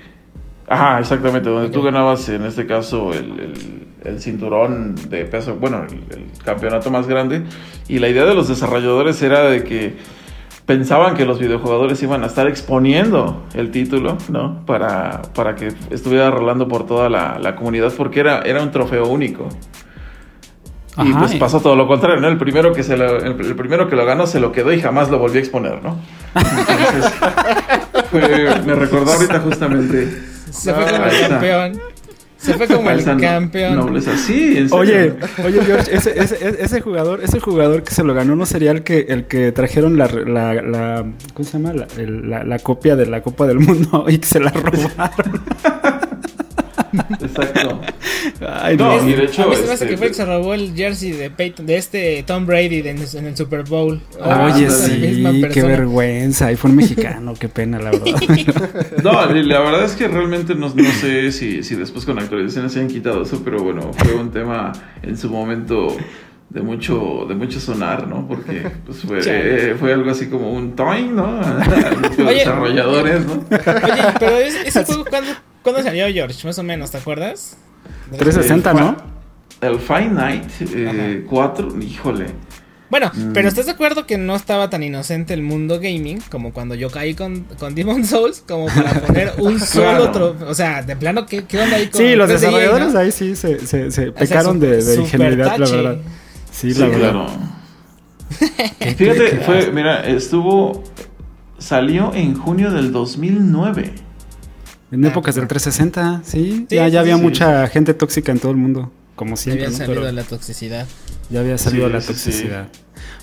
ajá, 0.68 1.00
exactamente, 1.00 1.50
donde 1.50 1.70
tú 1.70 1.82
ganabas 1.82 2.28
en 2.28 2.44
este 2.44 2.66
caso 2.66 3.12
el, 3.12 3.86
el, 4.04 4.20
cinturón 4.20 4.94
de 5.08 5.24
peso, 5.24 5.56
bueno, 5.56 5.84
el, 5.84 6.26
campeonato 6.44 6.90
más 6.90 7.06
grande. 7.06 7.42
Y 7.88 7.98
la 7.98 8.08
idea 8.08 8.24
de 8.24 8.34
los 8.34 8.48
desarrolladores 8.48 9.20
era 9.22 9.44
de 9.44 9.64
que 9.64 9.96
pensaban 10.66 11.14
que 11.14 11.26
los 11.26 11.38
videojugadores 11.38 12.02
iban 12.02 12.22
a 12.22 12.26
estar 12.26 12.46
exponiendo 12.46 13.44
el 13.54 13.70
título, 13.70 14.16
¿no? 14.28 14.64
Para, 14.64 15.22
para 15.34 15.54
que 15.54 15.72
estuviera 15.90 16.30
rolando 16.30 16.68
por 16.68 16.86
toda 16.86 17.10
la, 17.10 17.38
la 17.38 17.56
comunidad, 17.56 17.92
porque 17.96 18.20
era, 18.20 18.42
era 18.42 18.62
un 18.62 18.70
trofeo 18.70 19.06
único 19.06 19.48
y 20.96 21.12
pues 21.12 21.35
pasó 21.37 21.61
todo 21.61 21.74
lo 21.74 21.88
contrario, 21.88 22.20
¿no? 22.20 22.28
El 22.28 22.38
primero 22.38 22.72
que 22.72 22.83
se 22.83 22.96
lo, 22.96 23.18
el, 23.18 23.35
primero 23.35 23.88
que 23.88 23.96
lo 23.96 24.07
ganó 24.07 24.26
se 24.26 24.38
lo 24.38 24.52
quedó 24.52 24.72
y 24.72 24.80
jamás 24.80 25.11
lo 25.11 25.18
volvió 25.18 25.38
a 25.38 25.40
exponer, 25.40 25.83
¿no? 25.83 25.98
Entonces, 26.35 27.12
me 28.66 28.74
recordó 28.74 29.12
ahorita 29.12 29.40
justamente. 29.40 30.09
Se 30.50 30.72
fue 30.72 30.85
como 30.85 31.04
el 31.07 31.28
campeón. 31.28 31.80
Se 32.37 32.54
fue 32.54 32.66
como 32.68 32.90
el 32.90 33.04
campeón. 33.04 33.76
Nobleza. 33.76 34.16
Sí, 34.18 34.59
en 34.59 34.72
Oye, 34.72 35.14
oye, 35.44 35.64
George, 35.64 35.96
ese, 35.96 36.18
ese, 36.18 36.62
ese, 36.62 36.80
jugador, 36.80 37.22
ese 37.22 37.40
jugador 37.40 37.83
que 37.83 37.94
se 37.94 38.04
lo 38.04 38.12
ganó 38.12 38.37
no 38.37 38.44
sería 38.44 38.70
el 38.70 38.83
que, 38.83 39.07
el 39.09 39.26
que 39.26 39.50
trajeron 39.50 39.96
la, 39.96 40.07
la, 40.09 40.54
la 40.54 41.07
¿cómo 41.33 41.48
se 41.48 41.59
llama? 41.59 41.72
La, 41.72 41.87
la, 41.96 42.44
la 42.44 42.59
copia 42.59 42.96
de 42.96 43.07
la 43.07 43.22
Copa 43.22 43.46
del 43.46 43.61
Mundo 43.61 44.04
y 44.09 44.18
que 44.18 44.26
se 44.26 44.40
la 44.40 44.50
robaron. 44.50 45.40
Exacto. 47.20 47.80
Ay, 48.46 48.76
no, 48.76 49.09
y 49.09 49.12
de 49.14 49.24
hecho. 49.24 49.42
A 49.42 49.46
mí 49.46 49.57
se 49.57 49.66
me 49.66 49.72
hace 49.72 49.87
que 49.87 49.96
fue 49.96 50.09
que 50.09 50.14
se 50.14 50.24
robó 50.24 50.54
el 50.54 50.74
jersey 50.74 51.12
de 51.12 51.30
Peyton, 51.30 51.66
de 51.66 51.76
este 51.76 52.22
Tom 52.26 52.46
Brady 52.46 52.80
en, 52.87 52.98
el 52.98 53.37
Super 53.37 53.64
Bowl. 53.64 54.00
Oye, 54.20 54.70
sí, 54.70 55.24
qué 55.52 55.62
vergüenza. 55.62 56.46
Ahí 56.46 56.57
fue 56.57 56.70
un 56.70 56.76
mexicano, 56.76 57.35
qué 57.38 57.48
pena, 57.48 57.78
la 57.78 57.90
verdad. 57.90 58.07
no, 59.02 59.33
la 59.33 59.61
verdad 59.61 59.85
es 59.85 59.92
que 59.92 60.09
realmente 60.09 60.54
no, 60.54 60.72
no 60.74 60.90
sé 61.00 61.33
si, 61.33 61.62
si 61.62 61.74
después 61.74 62.04
con 62.04 62.18
actualizaciones 62.18 62.72
se 62.72 62.80
han 62.80 62.88
quitado 62.88 63.22
eso, 63.22 63.42
pero 63.44 63.62
bueno, 63.62 63.92
fue 63.92 64.14
un 64.14 64.30
tema 64.30 64.72
en 65.02 65.16
su 65.16 65.30
momento 65.30 65.96
de 66.54 66.62
mucho 66.62 67.26
de 67.28 67.34
mucho 67.34 67.60
sonar, 67.60 68.08
¿no? 68.08 68.26
Porque 68.26 68.70
pues, 68.86 69.02
fue, 69.02 69.74
fue 69.78 69.92
algo 69.92 70.10
así 70.10 70.28
como 70.28 70.50
un 70.52 70.74
toing, 70.74 71.14
¿no? 71.14 71.40
Los 72.16 72.16
desarrolladores, 72.16 73.26
¿no? 73.26 73.32
Oye, 73.50 74.02
pero 74.18 74.38
ese 74.38 74.84
juego 74.84 75.04
cuando 75.04 75.32
¿Cuándo 75.64 75.82
salió 75.82 76.06
George? 76.12 76.46
Más 76.46 76.58
o 76.58 76.62
menos, 76.62 76.90
¿te 76.90 76.98
acuerdas? 76.98 77.56
360, 78.10 78.74
¿no? 78.74 78.96
El 79.62 79.78
Fine 79.78 80.10
Night 80.10 81.24
4, 81.26 81.68
eh, 81.68 81.84
híjole. 81.84 82.26
Bueno, 82.90 83.10
mm. 83.14 83.32
pero 83.32 83.48
¿estás 83.48 83.64
de 83.64 83.72
acuerdo 83.72 84.06
que 84.06 84.18
no 84.18 84.36
estaba 84.36 84.68
tan 84.68 84.82
inocente 84.82 85.32
el 85.32 85.40
mundo 85.40 85.80
gaming 85.80 86.20
como 86.30 86.52
cuando 86.52 86.74
yo 86.74 86.90
caí 86.90 87.14
con, 87.14 87.44
con 87.58 87.74
Demon 87.74 88.04
Souls 88.04 88.44
como 88.46 88.66
para 88.66 88.92
poner 89.06 89.32
un 89.38 89.58
solo 89.58 90.04
otro, 90.04 90.36
O 90.46 90.54
sea, 90.54 90.82
de 90.82 90.96
plano, 90.96 91.24
¿qué, 91.24 91.46
qué 91.46 91.58
onda 91.58 91.76
ahí 91.76 91.86
con 91.86 91.98
Sí, 91.98 92.14
los 92.14 92.28
desarrolladores 92.28 92.94
ahí 92.94 93.10
sí 93.10 93.34
se, 93.34 93.66
se, 93.66 93.90
se 93.90 94.12
pecaron 94.12 94.60
de, 94.60 94.84
de 94.84 94.96
ingenuidad, 94.96 95.56
la 95.56 95.70
verdad. 95.70 95.98
Sí, 96.54 96.72
la 96.74 96.86
verdad. 96.86 97.12
Claro. 98.38 98.96
Fíjate, 98.96 99.40
fue, 99.44 99.70
mira, 99.70 100.06
estuvo. 100.06 100.82
Salió 101.58 102.12
en 102.14 102.34
junio 102.34 102.70
del 102.70 102.90
2009. 102.90 103.94
En 104.90 105.04
épocas 105.04 105.34
del 105.34 105.46
360, 105.46 106.22
sí. 106.24 106.66
ya, 106.68 106.88
ya 106.88 107.00
había 107.00 107.16
mucha 107.16 107.66
gente 107.68 107.94
tóxica 107.94 108.32
en 108.32 108.38
todo 108.38 108.52
el 108.52 108.58
mundo, 108.58 108.92
como 109.14 109.36
siempre. 109.36 109.62
Ya 109.62 109.68
había 109.68 109.86
salido 109.86 110.12
la 110.12 110.22
toxicidad. 110.24 110.86
Ya 111.30 111.40
había 111.40 111.58
salido 111.58 111.88
la 111.88 112.00
toxicidad. 112.00 112.68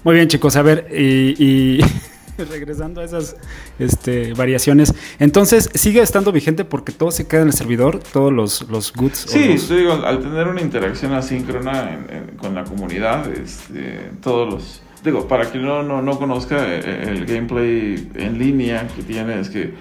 Muy 0.04 0.15
bien, 0.15 0.28
chicos, 0.28 0.56
a 0.56 0.62
ver, 0.62 0.88
y, 0.91 1.80
regresando 2.50 3.02
a 3.02 3.04
esas 3.04 3.36
este, 3.80 4.34
variaciones. 4.34 4.94
Entonces, 5.20 5.70
sigue 5.74 6.02
estando 6.02 6.32
vigente 6.32 6.65
porque 6.65 6.91
todo 6.91 7.12
se 7.12 7.28
queda 7.28 7.41
en 7.41 7.48
el 7.48 7.54
servidor, 7.54 8.00
todos 8.00 8.32
los, 8.32 8.70
los 8.70 8.94
goods. 8.94 9.26
Sí, 9.28 9.58
digo, 9.74 9.94
al 9.94 10.20
tener 10.20 10.48
una 10.48 10.62
interacción 10.62 11.13
asíncrona 11.13 12.00
con 12.38 12.56
la 12.56 12.63
comunidad, 12.63 13.32
este, 13.32 14.12
todos 14.22 14.54
los. 14.54 14.82
Digo, 15.04 15.28
para 15.28 15.50
quien 15.50 15.65
no, 15.65 15.82
no, 15.82 16.02
no 16.02 16.20
conozca 16.20 16.58
eh, 16.67 17.06
el 17.08 17.26
gameplay 17.26 18.12
en 18.15 18.38
línea 18.38 18.88
que 18.96 19.02
tiene, 19.02 19.39
es 19.39 19.50
que 19.50 19.74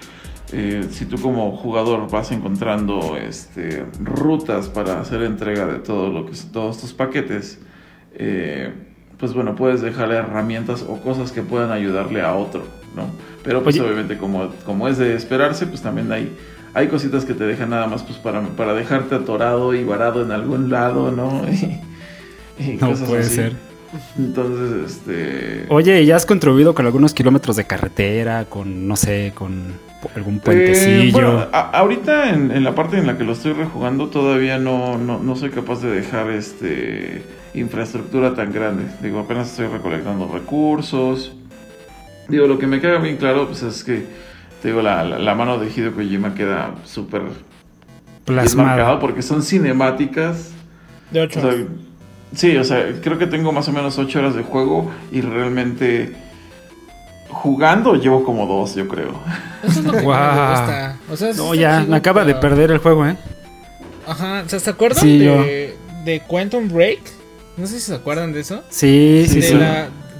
eh, 0.53 0.87
si 0.89 1.05
tú 1.05 1.17
como 1.21 1.55
jugador 1.55 2.09
vas 2.09 2.31
encontrando 2.31 3.15
este, 3.15 3.85
rutas 4.03 4.67
para 4.67 4.99
hacer 4.99 5.21
entrega 5.21 5.65
de 5.65 5.79
todo 5.79 6.09
lo 6.09 6.25
que 6.25 6.33
todos 6.51 6.81
tus 6.81 6.93
paquetes, 6.93 7.59
eh, 8.13 8.73
pues 9.21 9.35
bueno, 9.35 9.55
puedes 9.55 9.81
dejarle 9.81 10.15
herramientas 10.15 10.83
o 10.85 10.99
cosas 10.99 11.31
que 11.31 11.43
puedan 11.43 11.71
ayudarle 11.71 12.21
a 12.23 12.33
otro, 12.33 12.63
¿no? 12.95 13.05
Pero 13.43 13.61
pues 13.61 13.79
obviamente 13.79 14.17
como, 14.17 14.49
como 14.65 14.87
es 14.87 14.97
de 14.97 15.15
esperarse, 15.15 15.67
pues 15.67 15.83
también 15.83 16.11
hay, 16.11 16.35
hay 16.73 16.87
cositas 16.87 17.23
que 17.23 17.35
te 17.35 17.43
dejan 17.43 17.69
nada 17.69 17.85
más 17.85 18.01
pues 18.01 18.17
para, 18.17 18.41
para 18.41 18.73
dejarte 18.73 19.13
atorado 19.13 19.75
y 19.75 19.83
varado 19.83 20.23
en 20.23 20.31
algún 20.31 20.69
lado, 20.69 21.11
¿no? 21.11 21.43
Y, 22.59 22.73
no 22.73 22.93
puede 22.93 23.23
ser. 23.23 23.53
Entonces, 24.19 24.91
este... 24.91 25.65
Oye, 25.69 26.05
¿ya 26.05 26.15
has 26.15 26.27
contribuido 26.27 26.75
con 26.75 26.85
algunos 26.85 27.13
kilómetros 27.13 27.55
de 27.55 27.63
carretera, 27.63 28.45
con, 28.45 28.87
no 28.87 28.95
sé, 28.95 29.31
con 29.33 29.73
algún 30.15 30.35
eh, 30.35 30.41
puentecillo? 30.43 31.49
ahorita 31.51 32.29
en, 32.29 32.63
la 32.63 32.75
parte 32.75 32.97
en 32.99 33.07
la 33.07 33.17
que 33.17 33.23
lo 33.23 33.31
estoy 33.31 33.53
rejugando 33.53 34.09
todavía 34.09 34.59
no, 34.59 34.99
no, 34.99 35.17
no 35.17 35.35
soy 35.35 35.49
capaz 35.49 35.81
de 35.81 35.89
dejar 35.89 36.29
este 36.29 37.23
infraestructura 37.53 38.33
tan 38.33 38.51
grande. 38.51 38.85
Digo, 39.01 39.19
apenas 39.19 39.49
estoy 39.49 39.67
recolectando 39.67 40.27
recursos. 40.31 41.33
Digo, 42.27 42.47
lo 42.47 42.57
que 42.57 42.67
me 42.67 42.79
queda 42.79 42.97
bien 42.97 43.17
claro 43.17 43.47
pues 43.47 43.63
es 43.63 43.83
que, 43.83 44.05
te 44.61 44.69
digo, 44.69 44.81
la, 44.81 45.03
la, 45.03 45.35
mano 45.35 45.59
de 45.59 45.69
Hideo 45.69 45.93
Kojima 45.93 46.33
queda 46.33 46.75
súper 46.85 47.23
plasmada 48.25 48.99
porque 48.99 49.21
son 49.21 49.43
cinemáticas. 49.43 50.51
De 51.11 51.21
8 51.21 51.67
Sí, 52.33 52.55
o 52.55 52.63
sea, 52.63 52.85
creo 53.01 53.17
que 53.17 53.27
tengo 53.27 53.51
más 53.51 53.67
o 53.67 53.73
menos 53.73 53.97
8 53.97 54.19
horas 54.19 54.35
de 54.35 54.43
juego 54.43 54.89
y 55.11 55.19
realmente 55.19 56.15
jugando 57.27 57.95
llevo 57.95 58.23
como 58.23 58.45
dos, 58.45 58.75
yo 58.75 58.87
creo. 58.87 59.11
Eso 59.63 59.79
es 59.79 59.85
lo 59.85 59.91
que 59.91 59.97
me 59.97 60.03
gusta. 60.03 60.97
O 61.09 61.17
sea, 61.17 61.33
no, 61.33 61.53
ya, 61.53 61.85
me 61.85 61.97
acaba 61.97 62.23
de 62.23 62.35
perder 62.35 62.71
el 62.71 62.77
juego, 62.77 63.05
¿eh? 63.05 63.17
Ajá, 64.07 64.47
¿se 64.47 64.69
acuerdan 64.69 65.03
de, 65.05 65.75
de 66.05 66.21
Quantum 66.21 66.69
Break? 66.69 67.20
No 67.57 67.67
sé 67.67 67.79
si 67.79 67.87
se 67.87 67.95
acuerdan 67.95 68.33
de 68.33 68.41
eso. 68.41 68.63
Sí, 68.69 69.25
sí, 69.27 69.41
sí. 69.41 69.57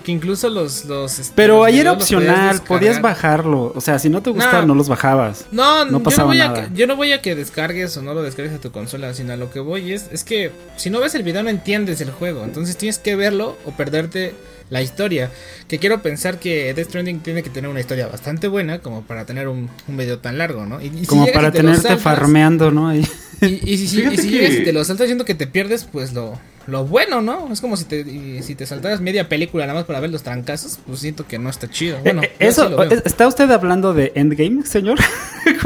que 0.03 0.11
incluso 0.11 0.49
los... 0.49 0.85
los 0.85 1.19
este, 1.19 1.33
Pero 1.35 1.63
ahí 1.63 1.79
era 1.79 1.93
opcional, 1.93 2.61
podías 2.61 3.01
bajarlo. 3.01 3.71
O 3.75 3.81
sea, 3.81 3.99
si 3.99 4.09
no 4.09 4.21
te 4.21 4.29
gustaba, 4.29 4.65
no, 4.65 4.75
los 4.75 4.89
bajabas. 4.89 5.45
No, 5.51 5.85
no 5.85 6.03
pasaba 6.03 6.33
yo 6.33 6.47
no 6.47 6.49
voy 6.49 6.59
A 6.59 6.67
que, 6.67 6.75
yo 6.75 6.87
no 6.87 6.95
voy 6.95 7.11
a 7.13 7.21
que 7.21 7.35
descargues 7.35 7.95
o 7.97 8.01
no 8.01 8.13
lo 8.13 8.21
descargues 8.21 8.53
a 8.53 8.59
tu 8.59 8.71
consola, 8.71 9.13
sino 9.13 9.33
a 9.33 9.37
lo 9.37 9.51
que 9.51 9.59
voy 9.59 9.93
es, 9.93 10.09
es 10.11 10.23
que 10.23 10.51
si 10.75 10.89
no 10.89 10.99
ves 10.99 11.15
el 11.15 11.23
video 11.23 11.43
no 11.43 11.49
entiendes 11.49 12.01
el 12.01 12.11
juego. 12.11 12.43
Entonces 12.43 12.77
tienes 12.77 12.99
que 12.99 13.15
verlo 13.15 13.57
o 13.65 13.71
perderte 13.71 14.33
la 14.69 14.81
historia. 14.81 15.31
Que 15.67 15.79
quiero 15.79 16.01
pensar 16.01 16.39
que 16.39 16.73
Death 16.73 16.87
Stranding 16.87 17.19
tiene 17.19 17.43
que 17.43 17.49
tener 17.49 17.69
una 17.69 17.79
historia 17.79 18.07
bastante 18.07 18.47
buena 18.47 18.79
como 18.79 19.03
para 19.03 19.25
tener 19.25 19.47
un, 19.47 19.69
un 19.87 19.97
video 19.97 20.19
tan 20.19 20.37
largo, 20.37 20.65
¿no? 20.65 20.81
Y, 20.81 21.05
como 21.05 21.27
para 21.31 21.51
tenerte 21.51 21.97
farmeando, 21.97 22.71
¿no? 22.71 22.93
Y, 22.95 23.07
y, 23.41 23.77
si, 23.77 24.17
si 24.17 24.63
te 24.63 24.71
lo 24.71 24.83
saltas 24.83 25.05
diciendo 25.05 25.25
que 25.25 25.33
te 25.33 25.47
pierdes, 25.47 25.85
pues 25.85 26.13
lo, 26.13 26.39
lo 26.71 26.85
bueno, 26.85 27.21
¿no? 27.21 27.51
Es 27.51 27.61
como 27.61 27.75
si 27.77 27.85
te, 27.85 28.41
si 28.41 28.55
te 28.55 28.65
saltaras 28.65 29.01
media 29.01 29.27
película 29.29 29.67
nada 29.67 29.77
más 29.79 29.85
para 29.85 29.99
ver 29.99 30.09
los 30.09 30.23
trancazos, 30.23 30.79
pues 30.87 30.99
siento 31.01 31.27
que 31.27 31.37
no 31.37 31.49
está 31.49 31.69
chido. 31.69 31.97
Eh, 31.97 32.01
bueno, 32.03 32.23
eh, 32.23 32.31
eso, 32.39 32.81
¿está 32.83 33.27
usted 33.27 33.51
hablando 33.51 33.93
de 33.93 34.13
Endgame, 34.15 34.65
señor? 34.65 34.97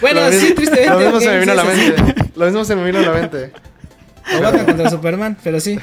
bueno, 0.00 0.20
sí, 0.30 0.52
tristemente. 0.54 0.90
Lo 0.90 0.98
mismo 1.00 1.20
se 1.20 1.28
me 1.28 1.40
vino 1.40 1.52
a 1.52 1.54
la 1.54 1.64
mente. 1.64 2.14
Lo 2.36 2.44
mismo 2.46 2.64
se 2.64 2.76
me 2.76 2.84
vino 2.84 2.98
a 2.98 3.02
la 3.02 3.12
mente. 3.12 3.52
O 4.38 4.64
contra 4.66 4.90
Superman, 4.90 5.36
pero 5.42 5.58
sí. 5.58 5.78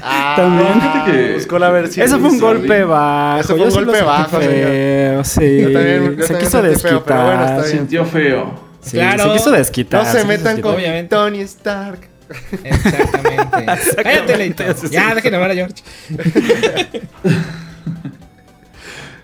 Ah, 0.00 0.34
también. 0.36 0.80
que 1.04 1.34
buscó 1.34 1.58
la 1.58 1.70
versión. 1.70 2.06
Eso 2.06 2.18
fue 2.18 2.30
un 2.30 2.38
golpe 2.38 2.84
bajo. 2.84 3.40
Eso 3.40 3.56
fue 3.56 3.66
un 3.66 3.74
golpe 3.74 4.02
bajo, 4.02 4.38
feo, 4.38 5.24
Sí. 5.24 5.64
se 6.26 6.38
quiso 6.38 6.62
desquitar. 6.62 7.02
pero 7.04 7.24
bueno, 7.24 7.62
Sintió 7.64 8.04
feo. 8.04 8.60
claro. 8.90 9.24
Se 9.24 9.32
quiso 9.32 9.50
desquitar. 9.50 10.04
No 10.04 10.12
se 10.12 10.24
metan 10.24 10.60
con 10.60 10.76
Tony 11.08 11.40
Stark. 11.40 12.09
Exactamente. 12.64 13.66
Cállate, 14.02 14.54
Ya, 14.90 15.14
déjenme 15.14 15.36
hablar 15.36 15.50
a 15.50 15.54
George. 15.54 15.82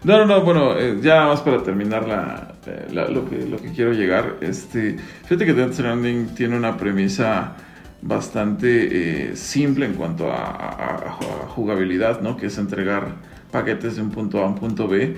No, 0.06 0.18
no, 0.18 0.24
no, 0.24 0.42
bueno, 0.42 0.78
eh, 0.78 0.98
ya 1.02 1.26
más 1.26 1.40
para 1.40 1.64
terminar 1.64 2.06
la, 2.06 2.54
eh, 2.64 2.86
lo, 2.92 3.28
que, 3.28 3.44
lo 3.44 3.56
que 3.56 3.72
quiero 3.72 3.92
llegar. 3.92 4.36
Este, 4.40 4.96
fíjate 5.24 5.44
que 5.46 5.52
Death 5.52 5.72
Stranding 5.72 6.28
tiene 6.28 6.56
una 6.56 6.76
premisa 6.76 7.56
bastante 8.02 9.30
eh, 9.30 9.36
simple 9.36 9.84
en 9.84 9.94
cuanto 9.94 10.30
a, 10.30 11.18
jugabilidad, 11.48 12.20
¿no? 12.20 12.36
Que 12.36 12.46
es 12.46 12.58
entregar 12.58 13.16
paquetes 13.50 13.96
de 13.96 14.02
un 14.02 14.10
punto 14.10 14.40
A 14.40 14.44
a 14.44 14.46
un 14.46 14.54
punto 14.54 14.86
B. 14.86 15.16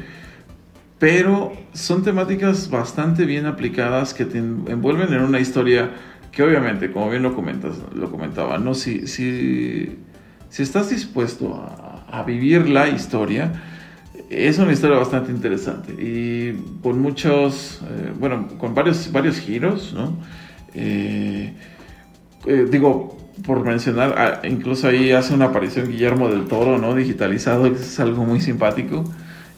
Pero 0.99 1.53
son 1.75 2.03
temáticas 2.03 2.71
bastante 2.71 3.27
bien 3.27 3.45
aplicadas 3.45 4.15
que 4.15 4.25
te 4.25 4.39
envuelven 4.39 5.13
en 5.13 5.21
una 5.21 5.39
historia 5.39 5.91
que 6.33 6.43
obviamente, 6.43 6.91
como 6.93 7.11
bien 7.11 7.23
lo 7.23 7.35
comentas, 7.35 7.77
lo 7.95 8.11
comentaba, 8.11 8.59
¿no? 8.59 8.75
Si, 8.75 9.07
si, 9.07 9.99
si 10.49 10.63
estás 10.63 10.91
dispuesto 10.91 11.55
a, 11.55 12.23
vivir 12.27 12.69
la 12.69 12.89
historia, 12.89 13.53
es 14.29 14.59
una 14.59 14.73
historia 14.73 14.99
bastante 14.99 15.31
interesante 15.31 15.93
y 15.93 16.53
con 16.83 17.01
muchos, 17.01 17.81
eh, 17.89 18.13
bueno, 18.19 18.49
con 18.59 18.75
varios, 18.75 19.11
varios 19.13 19.39
giros, 19.39 19.95
¿no? 19.95 20.17
Eh, 20.75 21.55
eh, 22.47 22.67
digo, 22.71 23.17
por 23.47 23.65
mencionar, 23.65 24.15
ah, 24.19 24.47
incluso 24.47 24.89
ahí 24.89 25.13
hace 25.13 25.33
una 25.33 25.47
aparición 25.47 25.89
Guillermo 25.89 26.29
del 26.29 26.47
Toro, 26.47 26.77
¿no? 26.79 26.95
Digitalizado, 26.95 27.65
que 27.73 27.79
es 27.79 28.01
algo 28.01 28.25
muy 28.25 28.41
simpático. 28.41 29.05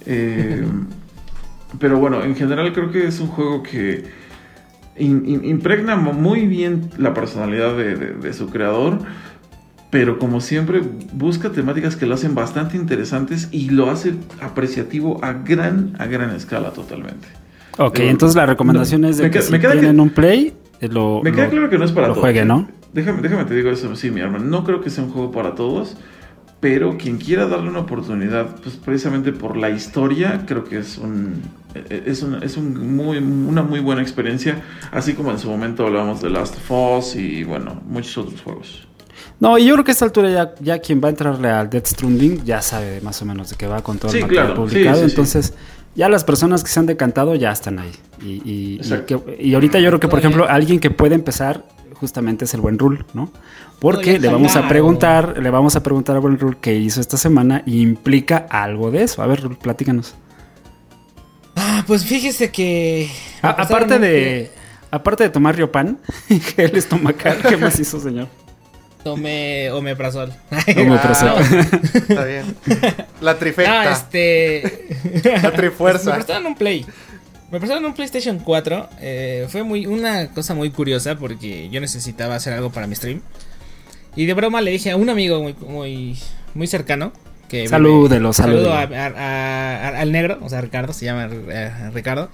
pero 1.78 1.98
bueno, 1.98 2.22
en 2.24 2.34
general 2.36 2.72
creo 2.72 2.90
que 2.90 3.06
es 3.06 3.20
un 3.20 3.28
juego 3.28 3.62
que 3.62 4.04
impregna 4.98 5.96
muy 5.96 6.46
bien 6.46 6.90
la 6.98 7.14
personalidad 7.14 7.76
de, 7.76 8.32
su 8.32 8.50
creador, 8.50 8.98
pero 9.90 10.18
como 10.18 10.40
siempre 10.40 10.82
busca 11.12 11.50
temáticas 11.50 11.96
que 11.96 12.06
lo 12.06 12.14
hacen 12.14 12.34
bastante 12.34 12.76
interesantes 12.76 13.48
y 13.50 13.70
lo 13.70 13.90
hace 13.90 14.14
apreciativo 14.40 15.22
a 15.24 15.32
gran, 15.32 15.94
a 15.98 16.06
gran 16.06 16.34
escala 16.34 16.70
totalmente. 16.70 17.28
Ok, 17.78 18.00
entonces 18.00 18.36
la 18.36 18.46
recomendación 18.46 19.04
es 19.04 19.18
de 19.18 19.30
que 19.30 19.42
si 19.42 19.58
tienen 19.58 20.00
un 20.00 20.10
play, 20.10 20.54
eh, 20.80 20.88
lo, 20.88 21.22
me 21.22 21.32
queda 21.32 21.48
claro 21.48 21.70
que 21.70 21.78
no 21.78 21.84
es 21.84 21.92
para 21.92 22.08
todos. 22.08 22.18
Juegue, 22.18 22.44
¿no? 22.44 22.68
Déjame, 22.92 23.22
déjame 23.22 23.44
te 23.44 23.54
digo 23.54 23.70
eso, 23.70 23.94
sí, 23.96 24.10
mi 24.10 24.20
hermano. 24.20 24.44
No 24.44 24.64
creo 24.64 24.80
que 24.80 24.90
sea 24.90 25.04
un 25.04 25.10
juego 25.10 25.30
para 25.30 25.54
todos, 25.54 25.96
pero 26.60 26.98
quien 26.98 27.16
quiera 27.16 27.46
darle 27.46 27.70
una 27.70 27.80
oportunidad, 27.80 28.56
pues 28.62 28.76
precisamente 28.76 29.32
por 29.32 29.56
la 29.56 29.70
historia, 29.70 30.44
creo 30.46 30.64
que 30.64 30.78
es 30.78 30.98
un 30.98 31.42
es, 31.74 32.22
una, 32.22 32.38
es 32.38 32.56
un 32.56 32.96
muy, 32.96 33.18
una 33.18 33.62
muy 33.62 33.80
buena 33.80 34.02
experiencia, 34.02 34.62
así 34.90 35.14
como 35.14 35.30
en 35.30 35.38
su 35.38 35.48
momento 35.48 35.86
hablábamos 35.86 36.20
de 36.20 36.30
Last 36.30 36.56
of 36.56 36.70
Us 36.98 37.16
y 37.16 37.44
bueno, 37.44 37.80
muchos 37.86 38.18
otros 38.18 38.40
juegos. 38.42 38.86
No, 39.38 39.56
y 39.56 39.66
yo 39.66 39.74
creo 39.74 39.84
que 39.84 39.90
a 39.90 39.94
esta 39.94 40.04
altura 40.04 40.30
ya, 40.30 40.54
ya 40.60 40.78
quien 40.80 41.00
va 41.02 41.08
a 41.08 41.10
entrarle 41.10 41.48
al 41.48 41.70
Death 41.70 41.86
Stranding 41.86 42.44
ya 42.44 42.60
sabe 42.60 43.00
más 43.00 43.22
o 43.22 43.24
menos 43.24 43.50
de 43.50 43.56
qué 43.56 43.66
va 43.66 43.82
con 43.82 43.98
todo 43.98 44.12
el 44.12 44.20
material 44.20 44.54
publicado, 44.54 45.02
entonces 45.02 45.54
ya 45.94 46.08
las 46.08 46.24
personas 46.24 46.62
que 46.62 46.70
se 46.70 46.78
han 46.78 46.86
decantado 46.86 47.34
ya 47.34 47.50
están 47.50 47.78
ahí. 47.78 47.92
Y, 48.22 48.80
y, 49.38 49.54
ahorita 49.54 49.80
yo 49.80 49.88
creo 49.88 50.00
que, 50.00 50.08
por 50.08 50.18
ejemplo, 50.18 50.46
alguien 50.48 50.78
que 50.78 50.90
puede 50.90 51.14
empezar 51.14 51.64
justamente 52.00 52.46
es 52.46 52.54
el 52.54 52.62
buen 52.62 52.78
Rule, 52.78 53.04
¿no? 53.12 53.30
Porque 53.78 54.18
le 54.18 54.28
vamos 54.28 54.56
a 54.56 54.66
preguntar, 54.68 55.38
le 55.38 55.50
vamos 55.50 55.76
a 55.76 55.82
preguntar 55.82 56.16
al 56.16 56.22
buen 56.22 56.38
Rule 56.38 56.56
qué 56.60 56.74
hizo 56.74 57.00
esta 57.00 57.16
semana 57.16 57.62
y 57.66 57.82
implica 57.82 58.46
algo 58.50 58.90
de 58.90 59.02
eso. 59.04 59.22
A 59.22 59.26
ver, 59.26 59.42
Rule, 59.42 59.56
platícanos. 59.60 60.14
Ah, 61.56 61.84
pues 61.86 62.04
fíjese 62.04 62.50
que. 62.50 63.10
aparte 63.42 63.98
de. 63.98 64.50
Aparte 64.90 65.22
de 65.22 65.30
tomar 65.30 65.54
Riopan 65.54 65.98
y 66.28 66.40
gel 66.40 66.76
estomacal, 66.76 67.38
¿qué 67.48 67.56
más 67.56 67.78
hizo, 67.78 68.00
señor? 68.00 68.28
Tomé 69.04 69.70
omeprazol. 69.70 70.32
Omeprazol. 70.76 71.28
Ah, 71.28 71.80
está 72.08 72.24
bien. 72.24 72.56
La 73.20 73.34
trifecta. 73.38 73.82
Ah, 73.82 73.92
este. 73.92 74.88
La 75.42 75.52
trifuerza. 75.52 76.10
Me 76.10 76.14
prestaron 76.16 76.46
un 76.46 76.54
Play. 76.54 76.84
Me 77.50 77.58
prestaron 77.58 77.84
un 77.84 77.94
PlayStation 77.94 78.38
4. 78.38 78.88
Eh, 79.00 79.46
fue 79.48 79.62
muy 79.62 79.86
una 79.86 80.28
cosa 80.32 80.54
muy 80.54 80.70
curiosa 80.70 81.16
porque 81.16 81.68
yo 81.70 81.80
necesitaba 81.80 82.36
hacer 82.36 82.52
algo 82.52 82.70
para 82.70 82.86
mi 82.86 82.94
stream. 82.94 83.22
Y 84.16 84.26
de 84.26 84.34
broma 84.34 84.60
le 84.60 84.70
dije 84.70 84.90
a 84.90 84.96
un 84.96 85.08
amigo 85.10 85.42
muy, 85.42 85.54
muy, 85.66 86.18
muy 86.54 86.66
cercano 86.66 87.12
salúdelo, 87.68 88.32
saludo 88.32 88.72
al 88.74 90.12
negro, 90.12 90.38
o 90.42 90.48
sea, 90.48 90.60
Ricardo, 90.60 90.92
se 90.92 91.04
llama 91.04 91.28
eh, 91.32 91.90
Ricardo. 91.92 92.30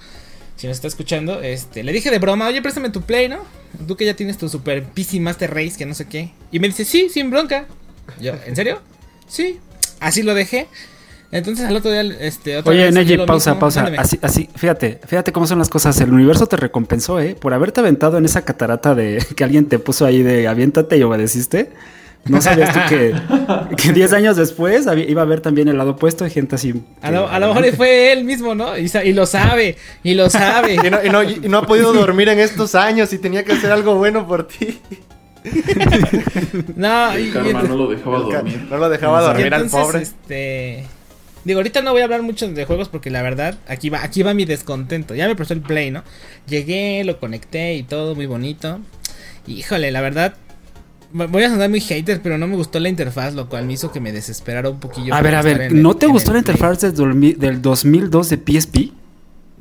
Si 0.55 0.67
nos 0.67 0.77
está 0.77 0.87
escuchando, 0.87 1.41
este, 1.41 1.83
le 1.83 1.91
dije 1.91 2.09
de 2.09 2.17
broma, 2.17 2.47
oye, 2.47 2.61
préstame 2.61 2.89
tu 2.89 3.01
play, 3.01 3.29
¿no? 3.29 3.39
Tú 3.87 3.95
que 3.95 4.05
ya 4.05 4.15
tienes 4.15 4.37
tu 4.37 4.49
super 4.49 4.83
PC 4.83 5.19
Master 5.19 5.53
Race, 5.53 5.73
que 5.77 5.85
no 5.85 5.93
sé 5.93 6.07
qué. 6.07 6.31
Y 6.51 6.59
me 6.59 6.67
dice, 6.67 6.83
sí, 6.83 7.09
sin 7.09 7.29
bronca. 7.29 7.67
Yo, 8.19 8.33
¿en 8.45 8.55
serio? 8.55 8.81
Sí. 9.27 9.59
Así 9.99 10.23
lo 10.23 10.33
dejé. 10.33 10.67
Entonces 11.31 11.65
al 11.65 11.75
otro 11.75 11.91
día, 11.91 12.01
este, 12.01 12.57
Oye, 12.59 12.91
Neji, 12.91 13.17
pausa, 13.17 13.59
pausa. 13.59 13.91
Así, 13.97 14.17
así, 14.21 14.49
fíjate, 14.55 15.01
fíjate 15.05 15.33
cómo 15.33 15.45
son 15.45 15.59
las 15.59 15.69
cosas. 15.69 15.99
El 15.99 16.13
universo 16.13 16.47
te 16.47 16.55
recompensó, 16.55 17.19
¿eh? 17.19 17.35
Por 17.35 17.53
haberte 17.53 17.81
aventado 17.81 18.17
en 18.17 18.25
esa 18.25 18.43
catarata 18.45 18.95
de 18.95 19.23
que 19.35 19.43
alguien 19.43 19.65
te 19.65 19.79
puso 19.79 20.05
ahí 20.05 20.23
de 20.23 20.47
aviéntate 20.47 20.97
y 20.97 21.03
obedeciste. 21.03 21.71
¿No 22.25 22.41
sabías 22.41 22.73
tú 22.73 22.79
que 22.89 23.91
10 23.93 24.13
años 24.13 24.35
después 24.35 24.85
iba 25.07 25.21
a 25.21 25.25
haber 25.25 25.39
también 25.39 25.69
el 25.69 25.77
lado 25.77 25.91
opuesto 25.91 26.25
de 26.25 26.29
gente 26.29 26.55
así? 26.55 26.73
A 27.01 27.09
lo, 27.11 27.29
mejor 27.29 27.73
fue 27.75 28.11
él 28.11 28.25
mismo, 28.25 28.53
¿no? 28.53 28.77
Y, 28.77 28.89
lo 29.13 29.25
sabe, 29.25 29.77
y 30.03 30.13
lo 30.13 30.29
sabe. 30.29 30.75
y, 30.75 31.47
no, 31.47 31.57
ha 31.57 31.65
podido 31.65 31.93
dormir 31.93 32.27
en 32.27 32.39
estos 32.39 32.75
años 32.75 33.13
y 33.13 33.17
tenía 33.17 33.45
que 33.45 33.53
hacer 33.53 33.71
algo 33.71 33.95
bueno 33.95 34.27
por 34.27 34.45
ti. 34.45 34.79
no, 36.75 37.17
y, 37.17 37.29
no 37.29 37.75
lo 37.75 37.87
dejaba 37.87 38.19
dormir. 38.19 38.67
No 38.69 38.77
lo 38.77 38.89
dejaba 38.89 39.21
dormir 39.21 39.53
al 39.53 39.69
pobre. 39.69 40.01
Este... 40.01 40.96
Digo, 41.47 41.59
ahorita 41.59 41.81
no 41.81 41.93
voy 41.93 42.01
a 42.01 42.03
hablar 42.03 42.23
mucho 42.23 42.45
de 42.51 42.65
juegos 42.65 42.89
porque 42.89 43.09
la 43.09 43.21
verdad, 43.21 43.57
aquí 43.67 43.89
va, 43.89 44.03
aquí 44.03 44.21
va 44.21 44.33
mi 44.33 44.43
descontento. 44.43 45.15
Ya 45.15 45.29
me 45.29 45.35
prestó 45.35 45.53
el 45.53 45.61
play, 45.61 45.91
¿no? 45.91 46.03
Llegué, 46.45 47.05
lo 47.05 47.21
conecté 47.21 47.75
y 47.75 47.83
todo 47.83 48.15
muy 48.15 48.25
bonito. 48.25 48.81
Híjole, 49.47 49.91
la 49.91 50.01
verdad, 50.01 50.35
Voy 51.13 51.41
a 51.41 51.49
sonar 51.49 51.69
muy 51.69 51.79
hater, 51.79 52.21
pero 52.21 52.37
no 52.37 52.47
me 52.47 52.57
gustó 52.57 52.81
la 52.81 52.89
interfaz, 52.89 53.33
lo 53.33 53.47
cual 53.47 53.65
me 53.65 53.71
hizo 53.73 53.93
que 53.93 54.01
me 54.01 54.11
desesperara 54.11 54.69
un 54.69 54.81
poquillo. 54.81 55.13
A 55.13 55.21
ver, 55.21 55.35
a 55.35 55.41
ver, 55.41 55.71
¿no 55.73 55.95
te 55.95 56.05
gustó 56.05 56.33
la 56.33 56.39
interfaz 56.39 56.81
del 56.81 57.61
2002 57.61 58.29
de 58.29 58.37
PSP? 58.37 58.77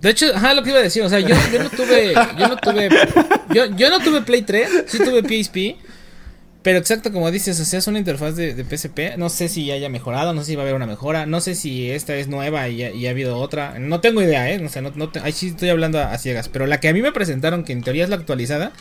De 0.00 0.10
hecho, 0.10 0.26
ajá, 0.34 0.54
lo 0.54 0.64
que 0.64 0.70
iba 0.70 0.80
a 0.80 0.82
decir, 0.82 1.02
o 1.04 1.08
sea, 1.08 1.20
yo, 1.20 1.34
no 1.62 1.70
tuve, 1.70 2.14
yo 2.38 2.48
no 2.48 2.56
tuve, 2.56 2.88
yo, 3.76 3.90
no 3.90 4.00
tuve 4.00 4.22
Play 4.22 4.42
3, 4.42 4.68
sí 4.88 4.98
tuve 4.98 5.22
PSP, 5.22 5.76
pero 6.66 6.80
exacto 6.80 7.12
como 7.12 7.30
dices, 7.30 7.60
o 7.60 7.64
sea, 7.64 7.78
es 7.78 7.86
una 7.86 8.00
interfaz 8.00 8.34
de, 8.34 8.64
PSP, 8.64 9.16
no 9.18 9.28
sé 9.28 9.48
si 9.48 9.70
haya 9.70 9.88
mejorado, 9.88 10.32
no 10.32 10.40
sé 10.40 10.48
si 10.48 10.56
va 10.56 10.62
a 10.62 10.64
haber 10.64 10.74
una 10.74 10.88
mejora, 10.88 11.24
no 11.24 11.40
sé 11.40 11.54
si 11.54 11.92
esta 11.92 12.16
es 12.16 12.26
nueva 12.26 12.68
y, 12.68 13.06
ha 13.06 13.10
habido 13.10 13.38
otra, 13.38 13.78
no 13.78 14.00
tengo 14.00 14.20
idea, 14.20 14.50
eh, 14.50 14.60
o 14.64 14.68
sea, 14.68 14.82
no, 14.82 14.90
no 14.96 15.08
ahí 15.22 15.30
sí 15.30 15.50
estoy 15.50 15.68
hablando 15.68 16.00
a, 16.00 16.18
ciegas, 16.18 16.48
pero 16.48 16.66
la 16.66 16.80
que 16.80 16.88
a 16.88 16.92
mí 16.92 17.02
me 17.02 17.12
presentaron, 17.12 17.62
que 17.62 17.72
en 17.72 17.84
teoría 17.84 18.02
es 18.02 18.10
la 18.10 18.16
actualizada, 18.16 18.72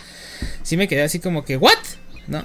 sí 0.64 0.78
me 0.78 0.88
quedé 0.88 1.04
así 1.04 1.20
como 1.20 1.46
que, 1.46 1.58
¿what? 1.58 1.78
¿No? 2.26 2.44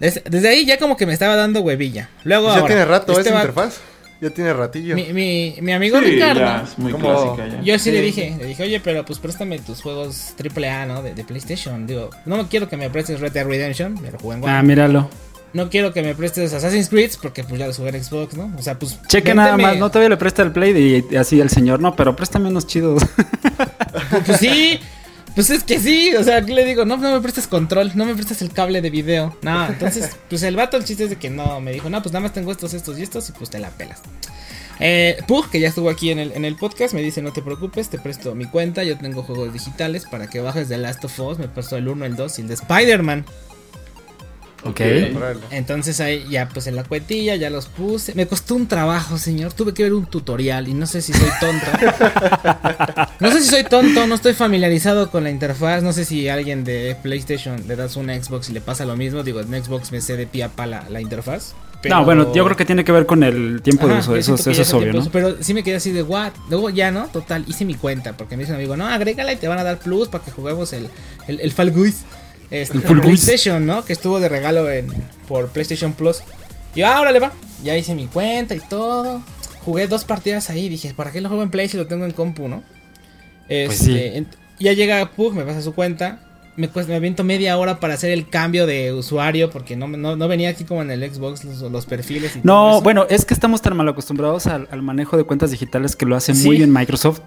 Desde, 0.00 0.48
ahí 0.48 0.64
ya 0.64 0.78
como 0.78 0.96
que 0.96 1.04
me 1.04 1.12
estaba 1.12 1.36
dando 1.36 1.60
huevilla. 1.60 2.08
Luego 2.24 2.48
¿Ya 2.56 2.64
tiene 2.64 2.86
rato 2.86 3.12
esa 3.12 3.20
este 3.20 3.34
interfaz? 3.34 3.80
Ya 4.20 4.30
tiene 4.30 4.52
ratillo. 4.52 4.96
Mi, 4.96 5.12
mi, 5.12 5.54
mi 5.60 5.72
amigo 5.72 6.00
Ricardo. 6.00 6.66
muy 6.76 6.92
clásica 6.92 7.62
Yo 7.62 7.78
sí, 7.78 7.92
le 7.92 8.02
dije, 8.02 8.34
le 8.38 8.46
dije, 8.46 8.64
oye, 8.64 8.80
pero 8.80 9.04
pues 9.04 9.18
préstame 9.20 9.58
tus 9.60 9.80
juegos 9.80 10.34
AAA, 10.38 10.86
¿no? 10.86 11.02
De, 11.02 11.14
de 11.14 11.24
PlayStation. 11.24 11.86
Digo, 11.86 12.10
no 12.26 12.48
quiero 12.48 12.68
que 12.68 12.76
me 12.76 12.90
prestes 12.90 13.20
Red 13.20 13.32
Dead 13.32 13.46
Redemption, 13.46 13.96
pero 14.02 14.18
jugué 14.18 14.36
en 14.38 14.48
Ah, 14.48 14.62
míralo. 14.62 15.08
No 15.52 15.70
quiero 15.70 15.92
que 15.92 16.02
me 16.02 16.14
prestes 16.14 16.52
Assassin's 16.52 16.88
Creed 16.88 17.12
porque 17.22 17.42
pues 17.42 17.58
ya 17.58 17.66
lo 17.66 17.72
jugué 17.72 17.90
en 17.90 18.04
Xbox, 18.04 18.36
¿no? 18.36 18.52
O 18.58 18.62
sea, 18.62 18.78
pues. 18.78 18.98
Cheque 19.06 19.34
nada 19.34 19.56
más, 19.56 19.78
no 19.78 19.88
todavía 19.88 20.10
le 20.10 20.16
presta 20.16 20.42
el 20.42 20.52
Play 20.52 21.06
y 21.10 21.16
así 21.16 21.40
el 21.40 21.48
señor, 21.48 21.80
no, 21.80 21.94
pero 21.96 22.14
préstame 22.16 22.48
unos 22.48 22.66
chidos. 22.66 23.02
pues 24.26 24.38
sí. 24.38 24.78
Pues 25.38 25.50
es 25.50 25.62
que 25.62 25.78
sí, 25.78 26.12
o 26.16 26.24
sea, 26.24 26.40
le 26.40 26.64
digo, 26.64 26.84
no, 26.84 26.96
no 26.96 27.12
me 27.12 27.20
prestes 27.20 27.46
control, 27.46 27.92
no 27.94 28.04
me 28.04 28.12
prestes 28.16 28.42
el 28.42 28.50
cable 28.50 28.82
de 28.82 28.90
video. 28.90 29.36
No, 29.42 29.68
entonces, 29.68 30.16
pues 30.28 30.42
el 30.42 30.56
vato, 30.56 30.76
el 30.76 30.82
chiste 30.82 31.04
es 31.04 31.10
de 31.10 31.16
que 31.16 31.30
no, 31.30 31.60
me 31.60 31.70
dijo, 31.70 31.88
no, 31.88 32.02
pues 32.02 32.12
nada 32.12 32.24
más 32.24 32.32
tengo 32.32 32.50
estos, 32.50 32.74
estos 32.74 32.98
y 32.98 33.04
estos 33.04 33.28
y 33.28 33.32
pues 33.34 33.48
te 33.48 33.60
la 33.60 33.70
pelas. 33.70 34.00
Eh, 34.80 35.16
Pug, 35.28 35.48
que 35.48 35.60
ya 35.60 35.68
estuvo 35.68 35.90
aquí 35.90 36.10
en 36.10 36.18
el, 36.18 36.32
en 36.32 36.44
el 36.44 36.56
podcast, 36.56 36.92
me 36.92 37.02
dice, 37.02 37.22
no 37.22 37.32
te 37.32 37.40
preocupes, 37.40 37.88
te 37.88 38.00
presto 38.00 38.34
mi 38.34 38.46
cuenta, 38.46 38.82
yo 38.82 38.98
tengo 38.98 39.22
juegos 39.22 39.52
digitales 39.52 40.06
para 40.06 40.26
que 40.26 40.40
bajes 40.40 40.68
de 40.68 40.76
Last 40.76 41.04
of 41.04 41.20
Us, 41.20 41.38
me 41.38 41.46
prestó 41.46 41.76
el 41.76 41.86
1, 41.86 42.04
el 42.04 42.16
2 42.16 42.36
y 42.36 42.42
el 42.42 42.48
de 42.48 42.54
Spider-Man. 42.54 43.24
Ok. 44.64 44.80
Entonces 45.50 46.00
ahí 46.00 46.26
ya 46.28 46.48
pues 46.48 46.66
en 46.66 46.76
la 46.76 46.84
cuetilla 46.84 47.36
ya 47.36 47.50
los 47.50 47.66
puse. 47.66 48.14
Me 48.14 48.26
costó 48.26 48.54
un 48.54 48.66
trabajo, 48.66 49.18
señor. 49.18 49.52
Tuve 49.52 49.72
que 49.72 49.84
ver 49.84 49.92
un 49.92 50.06
tutorial 50.06 50.68
y 50.68 50.74
no 50.74 50.86
sé 50.86 51.00
si 51.00 51.12
soy 51.12 51.28
tonto. 51.40 51.66
no 53.20 53.30
sé 53.30 53.40
si 53.40 53.48
soy 53.48 53.64
tonto, 53.64 54.06
no 54.06 54.14
estoy 54.14 54.34
familiarizado 54.34 55.10
con 55.10 55.24
la 55.24 55.30
interfaz. 55.30 55.82
No 55.82 55.92
sé 55.92 56.04
si 56.04 56.28
alguien 56.28 56.64
de 56.64 56.96
PlayStation 57.02 57.62
le 57.68 57.76
das 57.76 57.96
una 57.96 58.20
Xbox 58.20 58.50
y 58.50 58.52
le 58.52 58.60
pasa 58.60 58.84
lo 58.84 58.96
mismo. 58.96 59.22
Digo, 59.22 59.40
en 59.40 59.64
Xbox 59.64 59.92
me 59.92 60.00
sé 60.00 60.16
de 60.16 60.26
pie 60.26 60.44
a 60.44 60.48
pala 60.48 60.84
la 60.90 61.00
interfaz. 61.00 61.54
No, 61.88 62.04
bueno, 62.04 62.34
yo 62.34 62.44
creo 62.44 62.56
que 62.56 62.64
tiene 62.64 62.84
que 62.84 62.90
ver 62.90 63.06
con 63.06 63.22
el 63.22 63.62
tiempo 63.62 63.86
de 63.86 63.98
uso. 63.98 64.16
Eso, 64.16 64.34
es 64.34 64.74
obvio, 64.74 64.92
¿no? 64.92 65.04
Pero 65.12 65.36
sí 65.40 65.54
me 65.54 65.62
quedé 65.62 65.76
así 65.76 65.92
de, 65.92 66.02
what? 66.02 66.32
Luego 66.50 66.70
ya, 66.70 66.90
¿no? 66.90 67.06
Total, 67.06 67.44
hice 67.46 67.64
mi 67.64 67.74
cuenta. 67.74 68.16
Porque 68.16 68.36
me 68.36 68.42
dice 68.42 68.52
un 68.52 68.56
amigo, 68.56 68.76
no, 68.76 68.88
agrégala 68.88 69.32
y 69.32 69.36
te 69.36 69.46
van 69.46 69.58
a 69.58 69.64
dar 69.64 69.78
plus 69.78 70.08
para 70.08 70.24
que 70.24 70.32
juguemos 70.32 70.72
el, 70.72 70.88
el, 71.28 71.38
el 71.40 71.52
Fall 71.52 71.70
Guys. 71.70 72.02
Este, 72.50 72.80
PlayStation, 72.80 73.64
¿no? 73.66 73.84
Que 73.84 73.92
estuvo 73.92 74.20
de 74.20 74.28
regalo 74.28 74.70
en, 74.70 74.88
por 75.26 75.48
PlayStation 75.48 75.92
Plus. 75.92 76.22
Y 76.74 76.82
ahora 76.82 77.12
le 77.12 77.20
va. 77.20 77.32
Ya 77.62 77.76
hice 77.76 77.94
mi 77.94 78.06
cuenta 78.06 78.54
y 78.54 78.60
todo. 78.60 79.22
Jugué 79.64 79.86
dos 79.86 80.04
partidas 80.04 80.48
ahí. 80.50 80.68
Dije, 80.68 80.94
¿para 80.94 81.10
qué 81.10 81.20
lo 81.20 81.28
juego 81.28 81.42
en 81.42 81.50
Play 81.50 81.68
si 81.68 81.76
lo 81.76 81.86
tengo 81.86 82.04
en 82.04 82.12
compu, 82.12 82.48
no? 82.48 82.62
Pues 83.48 83.80
este, 83.80 84.26
ya 84.60 84.72
llega 84.72 85.10
Pug, 85.10 85.34
me 85.34 85.44
pasa 85.44 85.62
su 85.62 85.74
cuenta. 85.74 86.20
Me, 86.56 86.68
me 86.88 86.94
aviento 86.96 87.22
media 87.22 87.56
hora 87.56 87.78
para 87.78 87.94
hacer 87.94 88.10
el 88.10 88.28
cambio 88.28 88.66
de 88.66 88.92
usuario 88.92 89.48
porque 89.48 89.76
no, 89.76 89.86
no, 89.86 90.28
venía 90.28 90.50
aquí 90.50 90.64
como 90.64 90.82
en 90.82 90.90
el 90.90 91.08
Xbox 91.08 91.44
los, 91.44 91.86
perfiles. 91.86 92.34
Y 92.34 92.40
no, 92.42 92.80
bueno, 92.82 93.06
es 93.08 93.24
que 93.24 93.32
estamos 93.32 93.62
tan 93.62 93.76
mal 93.76 93.88
acostumbrados 93.88 94.48
al, 94.48 94.82
manejo 94.82 95.16
de 95.16 95.22
cuentas 95.22 95.52
digitales 95.52 95.94
que 95.94 96.04
lo 96.04 96.16
hace 96.16 96.34
muy 96.34 96.56
bien 96.56 96.72
Microsoft 96.72 97.20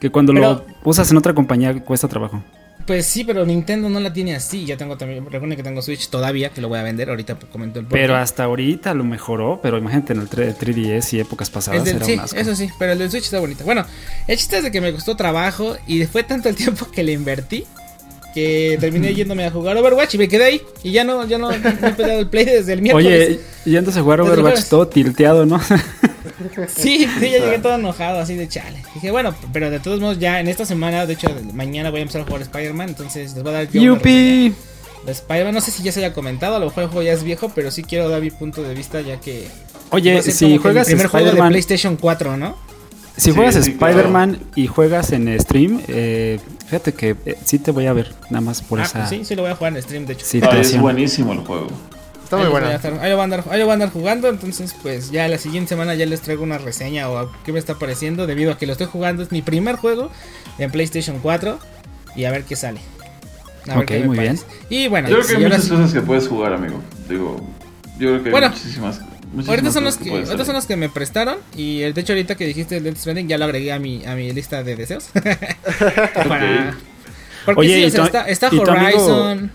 que 0.00 0.10
cuando 0.10 0.34
lo 0.34 0.66
usas 0.84 1.10
en 1.10 1.16
otra 1.16 1.32
compañía 1.32 1.82
cuesta 1.82 2.08
trabajo. 2.08 2.42
Pues 2.86 3.06
sí, 3.06 3.24
pero 3.24 3.46
Nintendo 3.46 3.88
no 3.88 3.98
la 3.98 4.12
tiene 4.12 4.34
así. 4.34 4.66
Ya 4.66 4.76
tengo 4.76 4.96
también, 4.96 5.24
recuerden 5.24 5.56
que 5.56 5.62
tengo 5.62 5.80
Switch 5.80 6.08
todavía, 6.08 6.50
que 6.50 6.60
lo 6.60 6.68
voy 6.68 6.78
a 6.78 6.82
vender. 6.82 7.08
Ahorita 7.08 7.38
comento 7.50 7.80
el 7.80 7.86
Pero 7.86 8.16
hasta 8.16 8.44
ahorita 8.44 8.92
lo 8.94 9.04
mejoró. 9.04 9.60
Pero 9.62 9.78
imagínate 9.78 10.12
en 10.12 10.20
el 10.20 10.28
3DS 10.28 11.14
y 11.14 11.20
épocas 11.20 11.48
pasadas. 11.50 11.86
era 11.86 12.04
sí, 12.04 12.20
eso 12.36 12.54
sí, 12.54 12.68
pero 12.78 12.92
el 12.92 12.98
del 12.98 13.10
Switch 13.10 13.24
está 13.24 13.40
bonito. 13.40 13.64
Bueno, 13.64 13.86
el 14.26 14.36
chiste 14.36 14.58
es 14.58 14.64
de 14.64 14.70
que 14.70 14.80
me 14.80 14.92
costó 14.92 15.16
trabajo 15.16 15.76
y 15.86 16.04
fue 16.04 16.22
tanto 16.22 16.48
el 16.48 16.56
tiempo 16.56 16.90
que 16.90 17.02
le 17.02 17.12
invertí 17.12 17.64
que 18.34 18.76
terminé 18.80 19.14
yéndome 19.14 19.46
a 19.46 19.50
jugar 19.50 19.76
Overwatch 19.76 20.16
y 20.16 20.18
me 20.18 20.28
quedé 20.28 20.44
ahí. 20.44 20.62
Y 20.82 20.90
ya 20.90 21.04
no, 21.04 21.24
ya 21.26 21.38
no, 21.38 21.52
he 21.52 21.58
peleado 21.58 22.20
el 22.20 22.28
play 22.28 22.44
desde 22.44 22.72
el 22.72 22.82
miércoles. 22.82 23.28
Oye, 23.28 23.40
yéndose 23.64 24.00
a 24.00 24.02
jugar 24.02 24.20
Overwatch 24.20 24.64
todo 24.64 24.88
tilteado, 24.88 25.46
¿no? 25.46 25.60
sí, 26.68 27.08
sí, 27.20 27.30
ya 27.30 27.38
llegué 27.38 27.58
todo 27.58 27.74
enojado, 27.74 28.20
así 28.20 28.34
de 28.34 28.48
chale. 28.48 28.82
Dije, 28.94 29.10
bueno, 29.10 29.34
pero 29.52 29.70
de 29.70 29.80
todos 29.80 30.00
modos, 30.00 30.18
ya 30.18 30.40
en 30.40 30.48
esta 30.48 30.66
semana, 30.66 31.06
de 31.06 31.14
hecho, 31.14 31.28
mañana 31.52 31.90
voy 31.90 32.00
a 32.00 32.02
empezar 32.02 32.22
a 32.22 32.24
jugar 32.24 32.42
Spider-Man, 32.42 32.90
entonces 32.90 33.34
les 33.34 33.42
voy 33.42 33.52
a 33.52 33.56
dar. 33.56 33.70
¡Yupi! 33.70 34.54
De 35.04 35.12
Spider-Man, 35.12 35.54
no 35.54 35.60
sé 35.60 35.70
si 35.70 35.82
ya 35.82 35.92
se 35.92 36.00
haya 36.00 36.14
comentado, 36.14 36.56
a 36.56 36.58
lo 36.58 36.66
mejor 36.66 36.84
el 36.84 36.88
juego 36.88 37.02
ya 37.02 37.12
es 37.12 37.22
viejo, 37.22 37.52
pero 37.54 37.70
sí 37.70 37.82
quiero 37.82 38.08
dar 38.08 38.22
mi 38.22 38.30
punto 38.30 38.62
de 38.62 38.74
vista, 38.74 39.00
ya 39.00 39.20
que. 39.20 39.48
Oye, 39.90 40.22
si 40.22 40.56
juegas 40.58 40.88
el 40.88 40.94
primer 40.94 41.08
juego 41.08 41.30
de 41.30 41.48
PlayStation 41.48 41.96
4, 41.96 42.36
¿no? 42.36 42.56
Si 43.16 43.30
juegas 43.30 43.54
Spider-Man 43.56 44.40
y 44.56 44.66
juegas 44.66 45.12
en 45.12 45.38
stream, 45.38 45.80
eh, 45.86 46.40
fíjate 46.64 46.94
que 46.94 47.14
eh, 47.26 47.38
sí 47.44 47.60
te 47.60 47.70
voy 47.70 47.86
a 47.86 47.92
ver, 47.92 48.12
nada 48.28 48.40
más 48.40 48.60
por 48.60 48.80
ah, 48.80 48.82
esa. 48.82 49.00
Pues 49.00 49.10
sí, 49.10 49.24
sí 49.24 49.36
lo 49.36 49.42
voy 49.42 49.52
a 49.52 49.54
jugar 49.54 49.76
en 49.76 49.82
stream, 49.82 50.06
de 50.06 50.14
hecho. 50.14 50.26
Ah, 50.42 50.58
es 50.58 50.76
buenísimo 50.80 51.32
el 51.32 51.40
juego. 51.40 51.68
Está 52.36 52.50
muy 52.50 52.60
bueno. 52.60 52.66
Ahí 53.00 53.10
lo, 53.10 53.16
voy 53.16 53.20
a 53.20 53.24
andar, 53.24 53.44
ahí 53.50 53.58
lo 53.58 53.64
voy 53.64 53.70
a 53.70 53.74
andar 53.74 53.90
jugando, 53.90 54.28
entonces 54.28 54.74
pues 54.82 55.10
ya 55.10 55.28
la 55.28 55.38
siguiente 55.38 55.70
semana 55.70 55.94
ya 55.94 56.06
les 56.06 56.20
traigo 56.20 56.42
una 56.42 56.58
reseña 56.58 57.08
o 57.08 57.18
a 57.18 57.32
qué 57.44 57.52
me 57.52 57.58
está 57.58 57.78
pareciendo, 57.78 58.26
debido 58.26 58.52
a 58.52 58.58
que 58.58 58.66
lo 58.66 58.72
estoy 58.72 58.86
jugando, 58.86 59.22
es 59.22 59.32
mi 59.32 59.42
primer 59.42 59.76
juego 59.76 60.10
en 60.58 60.70
PlayStation 60.70 61.18
4 61.20 61.58
y 62.16 62.24
a 62.24 62.30
ver 62.30 62.44
qué 62.44 62.56
sale. 62.56 62.80
ok, 63.74 63.90
muy 64.04 64.18
bien. 64.18 64.38
Y 64.68 64.88
bueno, 64.88 65.08
yo 65.08 65.16
creo 65.16 65.26
que 65.26 65.36
hay 65.36 65.42
muchas 65.44 65.68
cosas 65.68 65.92
que 65.92 66.00
puedes 66.00 66.28
jugar, 66.28 66.52
amigo. 66.52 66.80
Digo, 67.08 67.36
yo 67.98 68.08
creo 68.08 68.22
que 68.22 68.28
hay 68.28 68.32
bueno, 68.32 68.48
muchísimas 68.50 69.00
ahorita 69.46 69.70
son, 69.70 69.84
los 69.84 69.96
que, 69.96 70.26
son 70.26 70.54
los 70.54 70.66
que 70.66 70.76
me 70.76 70.88
prestaron. 70.88 71.36
Y 71.56 71.80
de 71.80 72.00
hecho, 72.00 72.12
ahorita 72.12 72.36
que 72.36 72.46
dijiste 72.46 72.76
el 72.76 72.84
Death 72.84 72.98
Stranding, 72.98 73.28
ya 73.28 73.38
lo 73.38 73.44
agregué 73.44 73.72
a 73.72 73.78
mi, 73.78 74.04
a 74.04 74.14
mi 74.14 74.32
lista 74.32 74.62
de 74.62 74.76
deseos. 74.76 75.08
Porque 77.44 77.60
Oye, 77.60 77.90
sí, 77.90 78.00
está, 78.00 78.22
está 78.22 78.48
Horizon. 78.48 79.50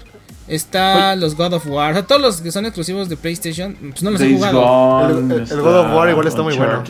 Está 0.50 1.16
los 1.16 1.36
God 1.36 1.54
of 1.54 1.68
War, 1.68 1.92
o 1.92 1.94
sea, 1.94 2.08
todos 2.08 2.22
los 2.22 2.42
que 2.42 2.52
son 2.52 2.66
exclusivos 2.66 3.08
de 3.08 3.18
PlayStation, 3.18 3.76
pues 3.92 4.04
no 4.04 4.12
los 4.12 4.22
he 4.22 4.34
jugado. 4.34 5.08
el, 5.08 5.46
God 5.62 5.78
of 5.78 5.96
War 5.96 6.10
igual 6.10 6.28
está 6.28 6.42
muy 6.42 6.58
bueno. 6.58 6.84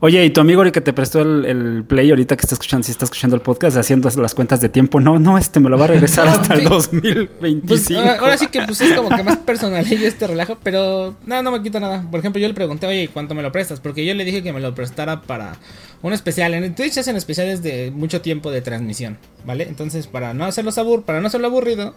Oye, 0.00 0.24
y 0.26 0.30
tu 0.30 0.42
amigo 0.42 0.62
que 0.70 0.80
te 0.80 0.92
prestó 0.92 1.22
el, 1.22 1.84
play 1.88 2.10
ahorita 2.10 2.36
que 2.36 2.42
está 2.42 2.54
escuchando, 2.54 2.84
si 2.84 2.92
está 2.92 3.06
escuchando 3.06 3.34
el 3.34 3.42
podcast, 3.42 3.78
haciendo 3.78 4.10
las 4.20 4.34
cuentas 4.34 4.60
de 4.60 4.68
tiempo, 4.68 5.00
no, 5.00 5.18
no, 5.18 5.38
este 5.38 5.58
me 5.58 5.70
lo 5.70 5.78
va 5.78 5.84
a 5.84 5.88
regresar 5.88 6.28
hasta 6.28 6.54
el 6.54 6.64
2025. 6.64 7.66
Pues, 7.66 7.90
ahora, 7.90 8.36
sí 8.36 8.48
que 8.48 8.60
pues 8.62 8.80
es 8.82 8.92
como 8.94 9.08
que 9.08 9.22
más 9.22 9.38
personal 9.38 9.86
y 9.90 10.04
este 10.04 10.26
relajo, 10.26 10.58
pero 10.62 11.16
no, 11.24 11.42
no 11.42 11.50
me 11.50 11.62
quita 11.62 11.80
nada. 11.80 12.04
Por 12.10 12.20
ejemplo, 12.20 12.40
yo 12.40 12.48
le 12.48 12.54
pregunté, 12.54 12.86
oye, 12.86 13.08
¿cuánto 13.12 13.34
me 13.34 13.42
lo 13.42 13.50
prestas? 13.52 13.80
Porque 13.80 14.04
yo 14.04 14.12
le 14.12 14.24
dije 14.24 14.42
que 14.42 14.52
me 14.52 14.60
lo 14.60 14.74
prestara 14.74 15.22
para 15.22 15.56
un 16.02 16.12
especial. 16.12 16.52
En 16.52 16.64
el 16.64 16.74
Twitch 16.74 16.98
hacen 16.98 17.16
especiales 17.16 17.62
de 17.62 17.90
mucho 17.90 18.20
tiempo 18.20 18.50
de 18.50 18.60
transmisión, 18.60 19.16
¿vale? 19.46 19.64
Entonces, 19.64 20.06
para 20.06 20.34
no 20.34 20.44
hacerlo 20.44 20.72
abur 20.76 21.04
para 21.04 21.20
no 21.20 21.28
hacerlo 21.28 21.46
aburrido, 21.46 21.94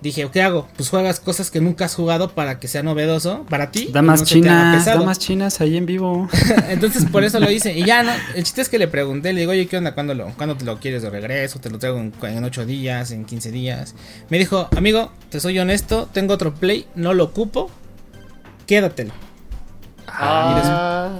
dije, 0.00 0.28
¿qué 0.32 0.42
hago? 0.42 0.68
Pues 0.76 0.88
juegas 0.88 1.20
cosas 1.20 1.50
que 1.50 1.60
nunca 1.60 1.86
has 1.86 1.94
jugado 1.94 2.30
para 2.30 2.58
que 2.58 2.68
sea 2.68 2.82
novedoso 2.82 3.44
para 3.48 3.70
ti. 3.70 3.88
Damas 3.92 4.24
chinas, 4.24 4.84
damas 4.84 5.18
chinas 5.18 5.60
ahí 5.60 5.76
en 5.76 5.86
vivo. 5.86 6.28
Entonces 6.68 7.04
por 7.06 7.24
eso 7.24 7.40
lo 7.40 7.50
hice. 7.50 7.76
Y 7.76 7.84
ya, 7.84 8.02
¿no? 8.02 8.12
El 8.34 8.44
chiste 8.44 8.60
es 8.60 8.68
que 8.68 8.78
le 8.78 8.88
pregunté, 8.88 9.32
le 9.32 9.40
digo, 9.40 9.52
oye, 9.52 9.66
¿qué 9.66 9.76
onda? 9.76 9.94
¿Cuándo, 9.94 10.14
lo, 10.14 10.26
¿cuándo 10.36 10.56
te 10.56 10.64
lo 10.64 10.78
quieres 10.78 11.02
de 11.02 11.10
regreso? 11.10 11.60
¿Te 11.60 11.70
lo 11.70 11.78
traigo 11.78 11.98
en, 11.98 12.12
en 12.22 12.44
8 12.44 12.66
días, 12.66 13.10
en 13.10 13.24
15 13.24 13.50
días? 13.50 13.94
Me 14.30 14.38
dijo, 14.38 14.68
amigo, 14.76 15.12
te 15.30 15.40
soy 15.40 15.58
honesto, 15.58 16.08
tengo 16.12 16.34
otro 16.34 16.54
play, 16.54 16.86
no 16.94 17.14
lo 17.14 17.24
ocupo, 17.24 17.70
quédatelo. 18.66 19.12
Ah. 20.06 21.18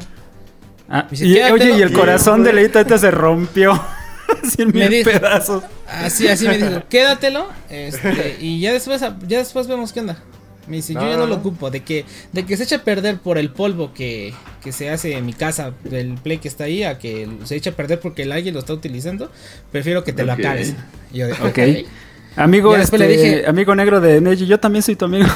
ah 0.88 1.06
y, 1.10 1.38
oye, 1.40 1.76
y 1.76 1.82
el 1.82 1.92
corazón 1.92 2.44
de 2.44 2.52
Leito 2.52 2.98
se 2.98 3.10
rompió. 3.10 3.80
100 4.50 4.72
mil 4.72 5.04
pedazos. 5.04 5.64
Así, 5.86 6.28
así 6.28 6.46
me 6.46 6.58
dijo, 6.58 6.82
quédatelo. 6.90 7.48
Este, 7.70 8.36
y 8.40 8.60
ya 8.60 8.72
después, 8.72 9.00
ya 9.00 9.38
después 9.38 9.66
vemos 9.66 9.92
qué 9.92 10.00
onda. 10.00 10.18
Me 10.66 10.76
dice, 10.76 10.92
yo 10.92 11.00
ya 11.00 11.16
no 11.16 11.26
lo 11.26 11.36
ocupo. 11.36 11.70
De 11.70 11.80
que, 11.80 12.04
de 12.32 12.44
que 12.44 12.56
se 12.56 12.64
echa 12.64 12.76
a 12.76 12.82
perder 12.82 13.18
por 13.18 13.38
el 13.38 13.50
polvo 13.50 13.94
que, 13.94 14.34
que 14.62 14.72
se 14.72 14.90
hace 14.90 15.16
en 15.16 15.24
mi 15.24 15.32
casa, 15.32 15.72
del 15.84 16.14
play 16.14 16.38
que 16.38 16.48
está 16.48 16.64
ahí, 16.64 16.82
a 16.82 16.98
que 16.98 17.26
se 17.44 17.56
echa 17.56 17.70
a 17.70 17.72
perder 17.72 18.00
porque 18.00 18.22
el 18.22 18.32
alguien 18.32 18.52
lo 18.52 18.60
está 18.60 18.74
utilizando, 18.74 19.32
prefiero 19.72 20.04
que 20.04 20.12
te 20.12 20.24
lo 20.24 20.32
acabes. 20.32 20.74
yo 21.12 21.26
de, 21.26 21.32
ok. 21.32 21.88
Amigo, 22.36 22.76
este, 22.76 22.98
le 22.98 23.08
dije, 23.08 23.44
amigo 23.46 23.74
negro 23.74 24.00
de 24.00 24.20
Neji, 24.20 24.46
yo 24.46 24.60
también 24.60 24.82
soy 24.82 24.94
tu 24.94 25.06
amigo. 25.06 25.26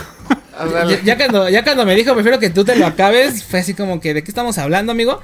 ya, 1.05 1.16
cuando, 1.16 1.48
ya 1.48 1.64
cuando 1.64 1.87
me 1.87 1.96
dijo, 1.96 2.12
prefiero 2.14 2.38
que 2.38 2.50
tú 2.50 2.64
te 2.64 2.76
lo 2.76 2.87
acabes, 2.87 3.42
fue 3.42 3.61
así 3.61 3.74
como 3.74 4.00
que, 4.00 4.14
¿de 4.14 4.22
qué 4.22 4.31
estamos 4.31 4.59
hablando, 4.59 4.92
amigo? 4.92 5.20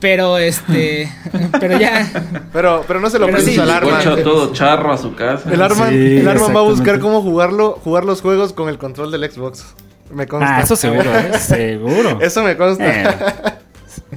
Pero 0.00 0.38
este. 0.38 1.12
pero 1.60 1.78
ya. 1.78 2.10
Pero, 2.52 2.84
pero 2.86 3.00
no 3.00 3.10
se 3.10 3.18
lo 3.18 3.26
prestes 3.26 3.58
al 3.58 3.70
arma. 3.70 4.00
todo 4.22 4.52
charro 4.52 4.92
a 4.92 4.98
su 4.98 5.14
casa. 5.14 5.52
El 5.52 5.60
arma, 5.62 5.88
el 5.88 6.26
arma 6.26 6.48
va 6.48 6.60
a 6.60 6.64
buscar 6.64 6.98
cómo 6.98 7.22
jugarlo, 7.22 7.78
jugar 7.84 8.04
los 8.04 8.22
juegos 8.22 8.52
con 8.52 8.68
el 8.68 8.78
control 8.78 9.10
del 9.12 9.30
Xbox. 9.30 9.74
Me 10.10 10.26
consta. 10.26 10.56
Ah, 10.56 10.62
eso 10.62 10.74
seguro, 10.74 11.14
¿eh? 11.16 11.38
seguro. 11.38 12.18
Eso 12.20 12.42
me 12.42 12.56
consta. 12.56 12.84
Eh. 12.84 13.16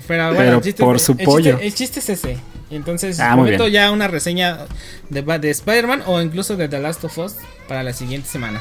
Pero 0.08 0.34
bueno, 0.34 0.56
el 0.56 0.62
chiste, 0.62 0.84
por 0.84 1.00
su 1.00 1.16
pollo. 1.16 1.60
el 1.60 1.74
chiste 1.74 2.00
es 2.00 2.10
ese. 2.10 2.38
Entonces, 2.72 3.20
ah, 3.20 3.34
prometo 3.34 3.68
ya 3.68 3.92
una 3.92 4.08
reseña 4.08 4.66
de, 5.10 5.22
de 5.22 5.50
Spider-Man 5.52 6.04
o 6.08 6.20
incluso 6.20 6.58
de 6.58 6.68
The 6.68 6.80
Last 6.80 7.04
of 7.04 7.16
Us 7.20 7.36
para 7.68 7.84
la 7.84 7.94
siguiente 7.94 8.28
semana. 8.28 8.60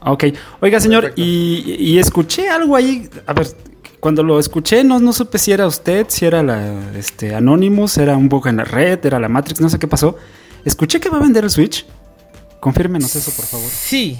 Ok. 0.00 0.26
Oiga, 0.60 0.78
señor, 0.78 1.12
y, 1.16 1.76
y, 1.78 1.98
escuché 1.98 2.48
algo 2.48 2.76
ahí. 2.76 3.08
A 3.26 3.32
ver, 3.32 3.48
cuando 4.04 4.22
lo 4.22 4.38
escuché 4.38 4.84
no, 4.84 5.00
no 5.00 5.14
supe 5.14 5.38
si 5.38 5.50
era 5.50 5.66
usted, 5.66 6.04
si 6.10 6.26
era 6.26 6.42
la 6.42 6.90
este, 6.94 7.34
Anonymous, 7.34 7.96
era 7.96 8.18
un 8.18 8.28
bug 8.28 8.48
en 8.48 8.58
la 8.58 8.64
red, 8.64 8.98
era 9.06 9.18
la 9.18 9.30
Matrix, 9.30 9.62
no 9.62 9.70
sé 9.70 9.78
qué 9.78 9.88
pasó. 9.88 10.18
Escuché 10.62 11.00
que 11.00 11.08
va 11.08 11.16
a 11.16 11.20
vender 11.22 11.42
el 11.42 11.48
Switch. 11.48 11.86
Confírmenos 12.60 13.16
eso, 13.16 13.30
por 13.30 13.46
favor. 13.46 13.66
Sí. 13.70 14.18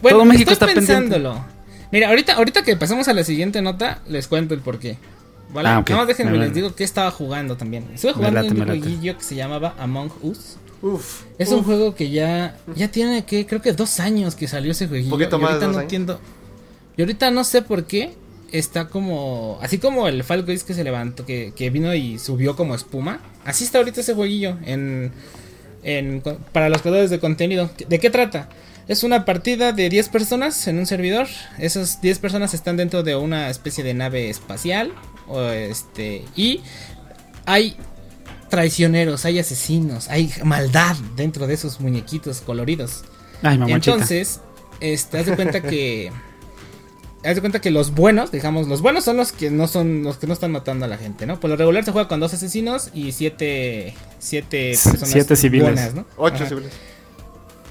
Bueno, 0.00 0.18
Todo 0.18 0.26
México 0.26 0.52
estoy 0.52 0.68
está 0.68 0.78
pensándolo. 0.78 1.44
Mira, 1.90 2.10
ahorita, 2.10 2.34
ahorita 2.34 2.62
que 2.62 2.76
pasemos 2.76 3.08
a 3.08 3.12
la 3.12 3.24
siguiente 3.24 3.60
nota, 3.60 4.02
les 4.06 4.28
cuento 4.28 4.54
el 4.54 4.60
porqué. 4.60 4.98
¿Vale? 5.52 5.68
Ah, 5.68 5.82
Nada 5.84 5.96
más 5.96 6.06
déjenme, 6.06 6.38
les 6.38 6.54
digo 6.54 6.76
que 6.76 6.84
estaba 6.84 7.10
jugando 7.10 7.56
también. 7.56 7.88
Estuve 7.92 8.12
jugando 8.12 8.40
un 8.40 8.64
jueguillo 8.64 9.18
que 9.18 9.24
se 9.24 9.34
llamaba 9.34 9.74
Among 9.80 10.12
Us. 10.22 10.58
Uf, 10.80 11.22
es 11.38 11.48
un 11.48 11.64
juego 11.64 11.96
que 11.96 12.08
ya, 12.08 12.56
ya 12.76 12.86
tiene 12.86 13.24
que, 13.24 13.46
creo 13.46 13.60
que 13.60 13.72
dos 13.72 13.98
años 13.98 14.36
que 14.36 14.46
salió 14.46 14.70
ese 14.70 14.86
jueguillo. 14.86 15.12
Un 15.12 15.18
poquito 15.18 15.40
más. 15.40 15.54
ahorita 15.54 15.72
no 15.72 15.80
entiendo. 15.80 16.20
Y 16.96 17.02
ahorita 17.02 17.32
no 17.32 17.42
sé 17.42 17.62
por 17.62 17.86
qué 17.86 18.14
está 18.58 18.86
como. 18.88 19.58
Así 19.60 19.78
como 19.78 20.08
el 20.08 20.22
Fall 20.24 20.44
Guys 20.44 20.64
que 20.64 20.74
se 20.74 20.84
levantó, 20.84 21.26
que, 21.26 21.70
vino 21.72 21.92
y 21.94 22.18
subió 22.18 22.56
como 22.56 22.74
espuma. 22.74 23.20
Así 23.44 23.64
está 23.64 23.78
ahorita 23.78 24.00
ese 24.00 24.14
jueguillo 24.14 24.56
en, 24.64 25.12
en, 25.82 26.22
para 26.52 26.68
los 26.68 26.80
creadores 26.80 27.10
de 27.10 27.18
contenido. 27.18 27.70
¿De 27.88 27.98
qué 27.98 28.10
trata? 28.10 28.48
Es 28.86 29.02
una 29.02 29.24
partida 29.24 29.72
de 29.72 29.88
10 29.88 30.08
personas 30.08 30.66
en 30.68 30.78
un 30.78 30.86
servidor. 30.86 31.26
Esas 31.58 32.00
10 32.00 32.18
personas 32.20 32.54
están 32.54 32.76
dentro 32.76 33.02
de 33.02 33.16
una 33.16 33.50
especie 33.50 33.82
de 33.82 33.94
nave 33.94 34.30
espacial. 34.30 34.92
O 35.26 35.42
este, 35.48 36.24
y 36.36 36.60
hay 37.46 37.76
traicioneros, 38.50 39.24
hay 39.24 39.40
asesinos, 39.40 40.08
hay 40.08 40.32
maldad 40.44 40.96
dentro 41.16 41.46
de 41.46 41.54
esos 41.54 41.80
muñequitos 41.80 42.40
coloridos. 42.40 43.04
Ay, 43.42 43.58
Entonces, 43.66 44.40
este, 44.80 45.18
haz 45.18 45.26
de 45.26 45.34
cuenta 45.34 45.60
que 45.60 46.12
haz 47.24 47.34
de 47.34 47.40
cuenta 47.40 47.60
que 47.60 47.70
los 47.70 47.94
buenos, 47.94 48.30
digamos, 48.30 48.68
los 48.68 48.82
buenos 48.82 49.04
son 49.04 49.16
los 49.16 49.32
que 49.32 49.50
no 49.50 49.66
son 49.66 50.02
los 50.02 50.18
que 50.18 50.26
no 50.26 50.32
están 50.32 50.52
matando 50.52 50.84
a 50.84 50.88
la 50.88 50.98
gente, 50.98 51.26
¿no? 51.26 51.40
Por 51.40 51.50
lo 51.50 51.56
regular 51.56 51.84
se 51.84 51.92
juega 51.92 52.08
con 52.08 52.20
dos 52.20 52.34
asesinos 52.34 52.90
y 52.92 53.12
siete 53.12 53.94
siete 54.18 54.72
personas 54.84 55.10
siete 55.10 55.36
civiles. 55.36 55.66
buenas, 55.66 55.94
¿no? 55.94 56.04
Ocho 56.16 56.46
civiles. 56.46 56.72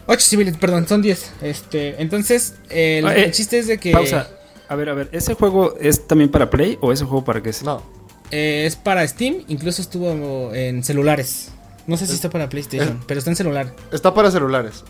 Ocho 0.05 0.25
civiles, 0.25 0.57
perdón, 0.57 0.87
son 0.87 1.01
diez. 1.01 1.31
Este, 1.41 2.01
entonces, 2.01 2.55
el, 2.69 3.07
ah, 3.07 3.15
eh, 3.15 3.31
chiste 3.31 3.59
es 3.59 3.67
de 3.67 3.77
que 3.77 3.91
pausa. 3.91 4.27
A 4.67 4.75
ver, 4.75 4.89
a 4.89 4.93
ver, 4.93 5.09
¿ese 5.11 5.33
juego 5.35 5.75
es 5.79 6.07
también 6.07 6.31
para 6.31 6.49
Play 6.49 6.77
o 6.81 6.91
ese 6.91 7.05
juego 7.05 7.23
para 7.23 7.41
qué 7.41 7.51
es? 7.51 7.63
No. 7.63 7.83
Eh, 8.31 8.65
es 8.65 8.75
para 8.75 9.07
Steam, 9.07 9.43
incluso 9.47 9.81
estuvo 9.81 10.53
en 10.53 10.83
celulares. 10.83 11.51
No 11.85 11.97
sé 11.97 12.07
si 12.07 12.13
está 12.13 12.29
para 12.29 12.49
PlayStation, 12.49 13.01
pero 13.07 13.19
está 13.19 13.29
en 13.29 13.35
celular. 13.35 13.75
Está 13.91 14.13
para 14.13 14.31
celulares 14.31 14.83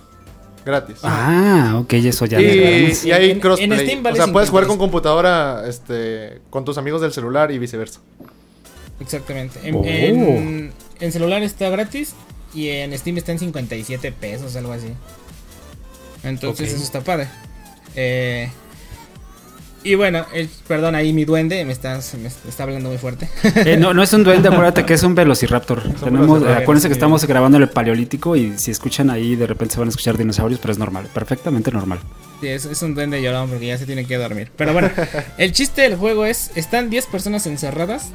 gratis. 0.65 0.99
Ah, 1.04 1.76
ok, 1.80 1.93
eso 1.93 2.26
ya. 2.26 2.41
Y, 2.41 2.93
y 3.04 3.12
hay 3.12 3.39
crossplay. 3.39 4.02
o 4.04 4.15
sea, 4.15 4.28
puedes 4.28 4.49
jugar 4.49 4.67
con 4.67 4.78
computadora, 4.78 5.63
este, 5.67 6.39
con 6.49 6.65
tus 6.65 6.78
amigos 6.78 7.02
del 7.02 7.12
celular 7.13 7.52
y 7.52 7.60
viceversa. 7.60 7.99
Exactamente. 8.99 9.60
En, 9.63 10.71
oh. 11.02 11.12
celular 11.12 11.43
está 11.43 11.69
gratis 11.69 12.13
y 12.54 12.69
en 12.69 12.97
Steam 12.97 13.17
está 13.17 13.32
en 13.32 13.39
57 13.39 14.12
pesos, 14.12 14.56
algo 14.56 14.73
así. 14.73 14.93
Entonces 16.23 16.73
eso 16.73 16.84
está 16.84 17.02
padre. 17.02 17.28
Eh, 17.95 18.49
y 19.83 19.95
bueno, 19.95 20.25
perdón, 20.67 20.95
ahí 20.95 21.13
mi 21.13 21.25
duende 21.25 21.63
me 21.65 21.73
está, 21.73 21.99
me 22.21 22.27
está 22.27 22.63
hablando 22.63 22.89
muy 22.89 22.97
fuerte. 22.97 23.29
Eh, 23.65 23.77
no, 23.77 23.93
no 23.93 24.03
es 24.03 24.11
un 24.13 24.23
duende, 24.23 24.49
acuérdate 24.49 24.85
que 24.85 24.93
es 24.93 25.03
un 25.03 25.15
velociraptor. 25.15 25.81
Tenemos, 25.95 26.43
acuérdense 26.43 26.87
que 26.87 26.93
estamos 26.93 27.25
grabando 27.25 27.57
en 27.57 27.63
el 27.63 27.69
paleolítico 27.69 28.35
y 28.35 28.57
si 28.57 28.71
escuchan 28.71 29.09
ahí 29.09 29.35
de 29.35 29.47
repente 29.47 29.73
se 29.73 29.79
van 29.79 29.87
a 29.87 29.91
escuchar 29.91 30.17
dinosaurios, 30.17 30.59
pero 30.59 30.71
es 30.71 30.77
normal, 30.77 31.07
perfectamente 31.13 31.71
normal. 31.71 31.99
Sí, 32.41 32.47
es, 32.47 32.65
es 32.65 32.81
un 32.81 32.95
duende 32.95 33.21
llorón 33.21 33.49
porque 33.49 33.67
ya 33.67 33.77
se 33.77 33.85
tiene 33.85 34.05
que 34.05 34.17
dormir. 34.17 34.51
Pero 34.55 34.73
bueno, 34.73 34.89
el 35.37 35.51
chiste 35.51 35.83
del 35.83 35.95
juego 35.95 36.25
es, 36.25 36.51
están 36.55 36.89
10 36.89 37.05
personas 37.07 37.45
encerradas, 37.47 38.11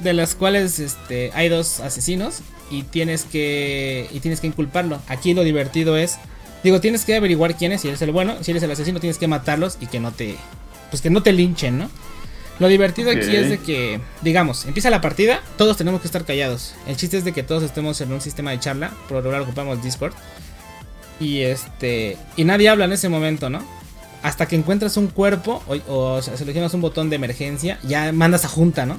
de 0.00 0.12
las 0.12 0.34
cuales 0.34 0.78
este, 0.78 1.30
hay 1.34 1.48
dos 1.48 1.80
asesinos 1.80 2.40
y 2.70 2.82
tienes 2.82 3.24
que 3.24 4.08
y 4.12 4.20
tienes 4.20 4.40
que 4.40 4.46
inculparlo. 4.46 5.00
Aquí 5.08 5.34
lo 5.34 5.44
divertido 5.44 5.96
es, 5.96 6.18
digo, 6.62 6.80
tienes 6.80 7.04
que 7.04 7.16
averiguar 7.16 7.56
quién 7.56 7.72
es, 7.72 7.82
si 7.82 7.88
eres 7.88 8.02
el 8.02 8.12
bueno, 8.12 8.42
si 8.42 8.50
eres 8.50 8.62
el 8.62 8.70
asesino 8.70 9.00
tienes 9.00 9.18
que 9.18 9.28
matarlos 9.28 9.78
y 9.80 9.86
que 9.86 10.00
no 10.00 10.12
te 10.12 10.36
pues 10.90 11.00
que 11.02 11.10
no 11.10 11.22
te 11.22 11.32
linchen, 11.32 11.78
¿no? 11.78 11.90
Lo 12.58 12.68
divertido 12.68 13.10
aquí 13.10 13.34
es 13.34 13.48
de 13.48 13.58
que, 13.58 14.00
digamos, 14.20 14.66
empieza 14.66 14.90
la 14.90 15.00
partida, 15.00 15.40
todos 15.56 15.78
tenemos 15.78 16.02
que 16.02 16.08
estar 16.08 16.26
callados. 16.26 16.74
El 16.86 16.96
chiste 16.96 17.16
es 17.16 17.24
de 17.24 17.32
que 17.32 17.42
todos 17.42 17.62
estemos 17.62 17.98
en 18.02 18.12
un 18.12 18.20
sistema 18.20 18.50
de 18.50 18.60
charla, 18.60 18.90
por 19.08 19.12
lo 19.12 19.22
regular 19.22 19.40
ocupamos 19.42 19.82
Discord. 19.82 20.12
Y 21.18 21.40
este, 21.40 22.18
y 22.36 22.44
nadie 22.44 22.68
habla 22.68 22.84
en 22.84 22.92
ese 22.92 23.08
momento, 23.08 23.48
¿no? 23.48 23.62
Hasta 24.22 24.46
que 24.46 24.56
encuentras 24.56 24.98
un 24.98 25.06
cuerpo 25.06 25.62
o, 25.66 25.76
o 25.90 26.20
seleccionas 26.22 26.74
un 26.74 26.82
botón 26.82 27.08
de 27.08 27.16
emergencia, 27.16 27.78
ya 27.82 28.12
mandas 28.12 28.44
a 28.44 28.48
junta, 28.48 28.84
¿no? 28.84 28.98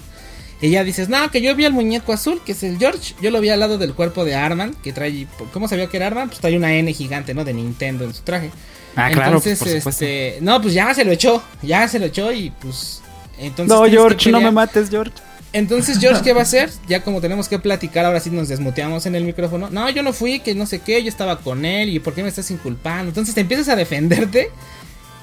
Y 0.62 0.70
ya 0.70 0.84
dices, 0.84 1.10
no, 1.10 1.30
que 1.32 1.42
yo 1.42 1.56
vi 1.56 1.66
al 1.66 1.74
muñeco 1.74 2.14
azul, 2.14 2.40
que 2.46 2.52
es 2.52 2.62
el 2.62 2.78
George. 2.78 3.16
Yo 3.20 3.32
lo 3.32 3.42
vi 3.42 3.50
al 3.50 3.60
lado 3.60 3.80
del 3.80 3.96
cuerpo 3.96 4.26
de 4.26 4.36
Arman, 4.36 4.76
que 4.76 4.94
trae. 4.94 5.26
¿Cómo 5.54 5.68
sabía 5.68 5.88
que 5.88 5.98
era 5.98 6.08
Arman? 6.08 6.30
Pues 6.30 6.40
trae 6.40 6.56
una 6.56 6.74
N 6.74 6.94
gigante, 6.94 7.34
¿no? 7.34 7.44
De 7.44 7.54
Nintendo 7.54 8.06
en 8.06 8.14
su 8.14 8.22
traje. 8.22 8.52
Ah, 8.96 9.12
entonces, 9.12 9.60
claro, 9.60 9.90
este, 9.90 10.38
no, 10.42 10.62
pues 10.62 10.74
ya 10.74 10.94
se 10.94 11.06
lo 11.06 11.12
echó, 11.12 11.42
ya 11.62 11.88
se 11.88 12.00
lo 12.00 12.06
echó 12.06 12.32
y 12.32 12.52
pues 12.62 13.02
entonces 13.38 13.76
No, 13.76 13.86
George, 13.86 14.32
no 14.32 14.42
me 14.42 14.52
mates, 14.52 14.90
George. 14.90 15.14
Entonces, 15.54 16.00
George, 16.00 16.22
¿qué 16.24 16.34
va 16.34 16.40
a 16.40 16.44
hacer? 16.44 16.70
Ya 16.88 17.04
como 17.04 17.22
tenemos 17.22 17.48
que 17.48 17.60
platicar, 17.60 18.06
ahora 18.06 18.20
sí 18.20 18.30
nos 18.30 18.48
desmuteamos 18.48 19.06
en 19.06 19.16
el 19.16 19.24
micrófono. 19.24 19.70
No, 19.70 19.90
yo 19.90 20.04
no 20.04 20.14
fui, 20.14 20.40
que 20.40 20.56
no 20.56 20.66
sé 20.66 20.80
qué, 20.80 21.04
yo 21.04 21.10
estaba 21.10 21.40
con 21.40 21.66
él 21.66 21.90
y 21.90 22.00
¿por 22.00 22.14
qué 22.14 22.24
me 22.24 22.30
estás 22.30 22.52
inculpando? 22.52 23.10
Entonces 23.10 23.36
te 23.36 23.42
empiezas 23.42 23.70
a 23.70 23.76
defenderte 23.76 24.50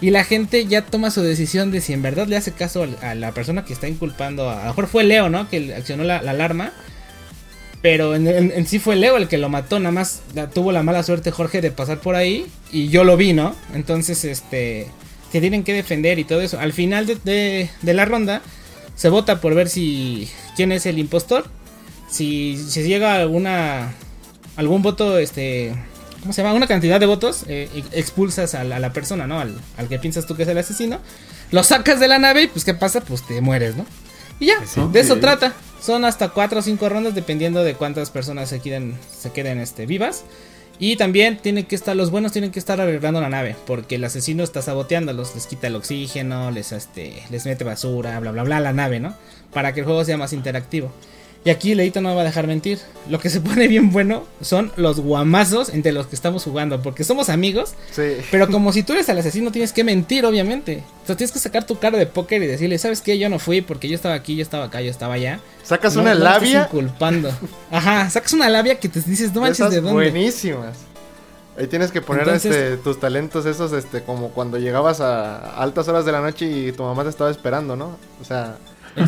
y 0.00 0.10
la 0.10 0.24
gente 0.24 0.66
ya 0.66 0.82
toma 0.82 1.10
su 1.10 1.22
decisión 1.22 1.70
de 1.70 1.80
si 1.80 1.92
en 1.92 2.02
verdad 2.02 2.26
le 2.26 2.36
hace 2.36 2.52
caso 2.52 2.86
a 3.02 3.14
la 3.14 3.32
persona 3.32 3.64
que 3.64 3.72
está 3.72 3.88
inculpando. 3.88 4.50
A, 4.50 4.62
lo 4.62 4.68
mejor 4.68 4.86
fue 4.86 5.04
Leo, 5.04 5.28
¿no? 5.28 5.48
Que 5.48 5.74
accionó 5.74 6.04
la 6.04 6.18
alarma. 6.18 6.72
Pero 7.80 8.16
en, 8.16 8.66
sí 8.66 8.78
fue 8.78 8.96
Leo 8.96 9.16
el 9.16 9.28
que 9.28 9.38
lo 9.38 9.48
mató, 9.48 9.78
nada 9.78 9.92
más 9.92 10.22
tuvo 10.52 10.72
la 10.72 10.82
mala 10.82 11.02
suerte 11.04 11.30
Jorge 11.30 11.60
de 11.60 11.70
pasar 11.70 12.00
por 12.00 12.16
ahí 12.16 12.46
y 12.72 12.88
yo 12.88 13.04
lo 13.04 13.16
vi, 13.16 13.32
¿no? 13.32 13.54
Entonces, 13.72 14.24
este, 14.24 14.88
se 15.30 15.40
tienen 15.40 15.62
que 15.62 15.72
defender 15.72 16.18
y 16.18 16.24
todo 16.24 16.40
eso. 16.40 16.58
Al 16.58 16.72
final 16.72 17.06
de, 17.06 17.70
la 17.82 18.04
ronda 18.04 18.42
se 18.96 19.08
vota 19.08 19.40
por 19.40 19.54
ver 19.54 19.68
si 19.68 20.28
quién 20.56 20.72
es 20.72 20.86
el 20.86 20.98
impostor. 20.98 21.44
Si, 22.10 22.56
se 22.56 22.82
llega 22.82 23.14
alguna 23.14 23.92
algún 24.56 24.82
voto, 24.82 25.18
este, 25.18 25.72
¿cómo 26.20 26.32
se 26.32 26.42
llama? 26.42 26.54
Una 26.54 26.66
cantidad 26.66 26.98
de 26.98 27.06
votos, 27.06 27.44
eh, 27.46 27.68
expulsas 27.92 28.56
a 28.56 28.64
la, 28.64 28.92
persona, 28.92 29.28
¿no? 29.28 29.38
Al, 29.38 29.54
al 29.76 29.88
que 29.88 30.00
piensas 30.00 30.26
tú 30.26 30.34
que 30.34 30.42
es 30.42 30.48
el 30.48 30.58
asesino. 30.58 30.98
Lo 31.52 31.62
sacas 31.62 32.00
de 32.00 32.08
la 32.08 32.18
nave 32.18 32.42
y 32.42 32.46
pues 32.48 32.64
¿qué 32.64 32.74
pasa? 32.74 33.00
Pues 33.02 33.24
te 33.24 33.40
mueres, 33.40 33.76
¿no? 33.76 33.86
Y 34.40 34.46
ya, 34.46 34.56
de 34.92 35.00
eso 35.00 35.18
trata. 35.18 35.54
Son 35.80 36.04
hasta 36.04 36.30
4 36.30 36.58
o 36.58 36.62
5 36.62 36.88
rondas 36.88 37.14
dependiendo 37.14 37.62
de 37.62 37.74
cuántas 37.74 38.10
personas 38.10 38.48
se 38.48 38.60
queden, 38.60 38.98
se 39.10 39.30
queden 39.30 39.58
este, 39.60 39.86
vivas. 39.86 40.24
Y 40.80 40.96
también 40.96 41.38
tienen 41.38 41.64
que 41.64 41.74
estar, 41.74 41.96
los 41.96 42.10
buenos 42.10 42.30
tienen 42.30 42.52
que 42.52 42.58
estar 42.58 42.80
arreglando 42.80 43.20
la 43.20 43.28
nave. 43.28 43.56
Porque 43.66 43.96
el 43.96 44.04
asesino 44.04 44.44
está 44.44 44.62
saboteándolos. 44.62 45.34
Les 45.34 45.46
quita 45.46 45.66
el 45.66 45.76
oxígeno, 45.76 46.50
les, 46.50 46.72
este, 46.72 47.22
les 47.30 47.46
mete 47.46 47.64
basura, 47.64 48.18
bla 48.20 48.30
bla 48.30 48.44
bla 48.44 48.60
la 48.60 48.72
nave, 48.72 49.00
¿no? 49.00 49.14
Para 49.52 49.72
que 49.72 49.80
el 49.80 49.86
juego 49.86 50.04
sea 50.04 50.16
más 50.16 50.32
interactivo. 50.32 50.92
Y 51.44 51.50
aquí 51.50 51.74
Leito 51.74 52.00
no 52.00 52.10
me 52.10 52.14
va 52.14 52.22
a 52.22 52.24
dejar 52.24 52.46
mentir. 52.46 52.78
Lo 53.08 53.20
que 53.20 53.30
se 53.30 53.40
pone 53.42 53.68
bien 53.68 53.90
bueno 53.90 54.24
son 54.40 54.72
los 54.76 55.00
guamazos 55.00 55.70
entre 55.70 55.92
los 55.92 56.06
que 56.06 56.14
estamos 56.14 56.44
jugando. 56.44 56.82
Porque 56.82 57.04
somos 57.04 57.28
amigos. 57.28 57.74
Sí. 57.90 58.16
Pero 58.30 58.48
como 58.48 58.72
si 58.72 58.82
tú 58.82 58.92
eres 58.92 59.08
el 59.08 59.18
asesino, 59.18 59.52
tienes 59.52 59.72
que 59.72 59.84
mentir, 59.84 60.26
obviamente. 60.26 60.82
O 61.04 61.06
sea, 61.06 61.16
tienes 61.16 61.32
que 61.32 61.38
sacar 61.38 61.64
tu 61.64 61.78
cara 61.78 61.96
de 61.96 62.06
póker 62.06 62.42
y 62.42 62.46
decirle, 62.46 62.78
¿sabes 62.78 63.00
qué? 63.00 63.18
Yo 63.18 63.28
no 63.28 63.38
fui 63.38 63.62
porque 63.62 63.88
yo 63.88 63.94
estaba 63.94 64.14
aquí, 64.14 64.36
yo 64.36 64.42
estaba 64.42 64.64
acá, 64.64 64.80
yo 64.80 64.90
estaba 64.90 65.14
allá. 65.14 65.40
Sacas 65.62 65.96
una 65.96 66.14
labia. 66.14 66.68
culpando. 66.68 67.30
Ajá, 67.70 68.10
sacas 68.10 68.32
una 68.32 68.48
labia 68.48 68.78
que 68.78 68.88
te 68.88 69.00
dices, 69.00 69.32
no 69.34 69.40
manches 69.40 69.70
de 69.70 69.80
dónde. 69.80 69.92
Buenísimas. 69.92 70.88
Ahí 71.58 71.66
tienes 71.66 71.90
que 71.90 72.00
poner 72.00 72.28
este, 72.28 72.76
tus 72.76 73.00
talentos 73.00 73.44
esos, 73.44 73.72
este, 73.72 74.02
como 74.04 74.30
cuando 74.30 74.58
llegabas 74.58 75.00
a 75.00 75.60
altas 75.60 75.88
horas 75.88 76.04
de 76.04 76.12
la 76.12 76.20
noche 76.20 76.46
y 76.46 76.70
tu 76.70 76.84
mamá 76.84 77.02
te 77.02 77.08
estaba 77.10 77.30
esperando, 77.30 77.74
¿no? 77.74 77.96
O 78.20 78.24
sea, 78.24 78.58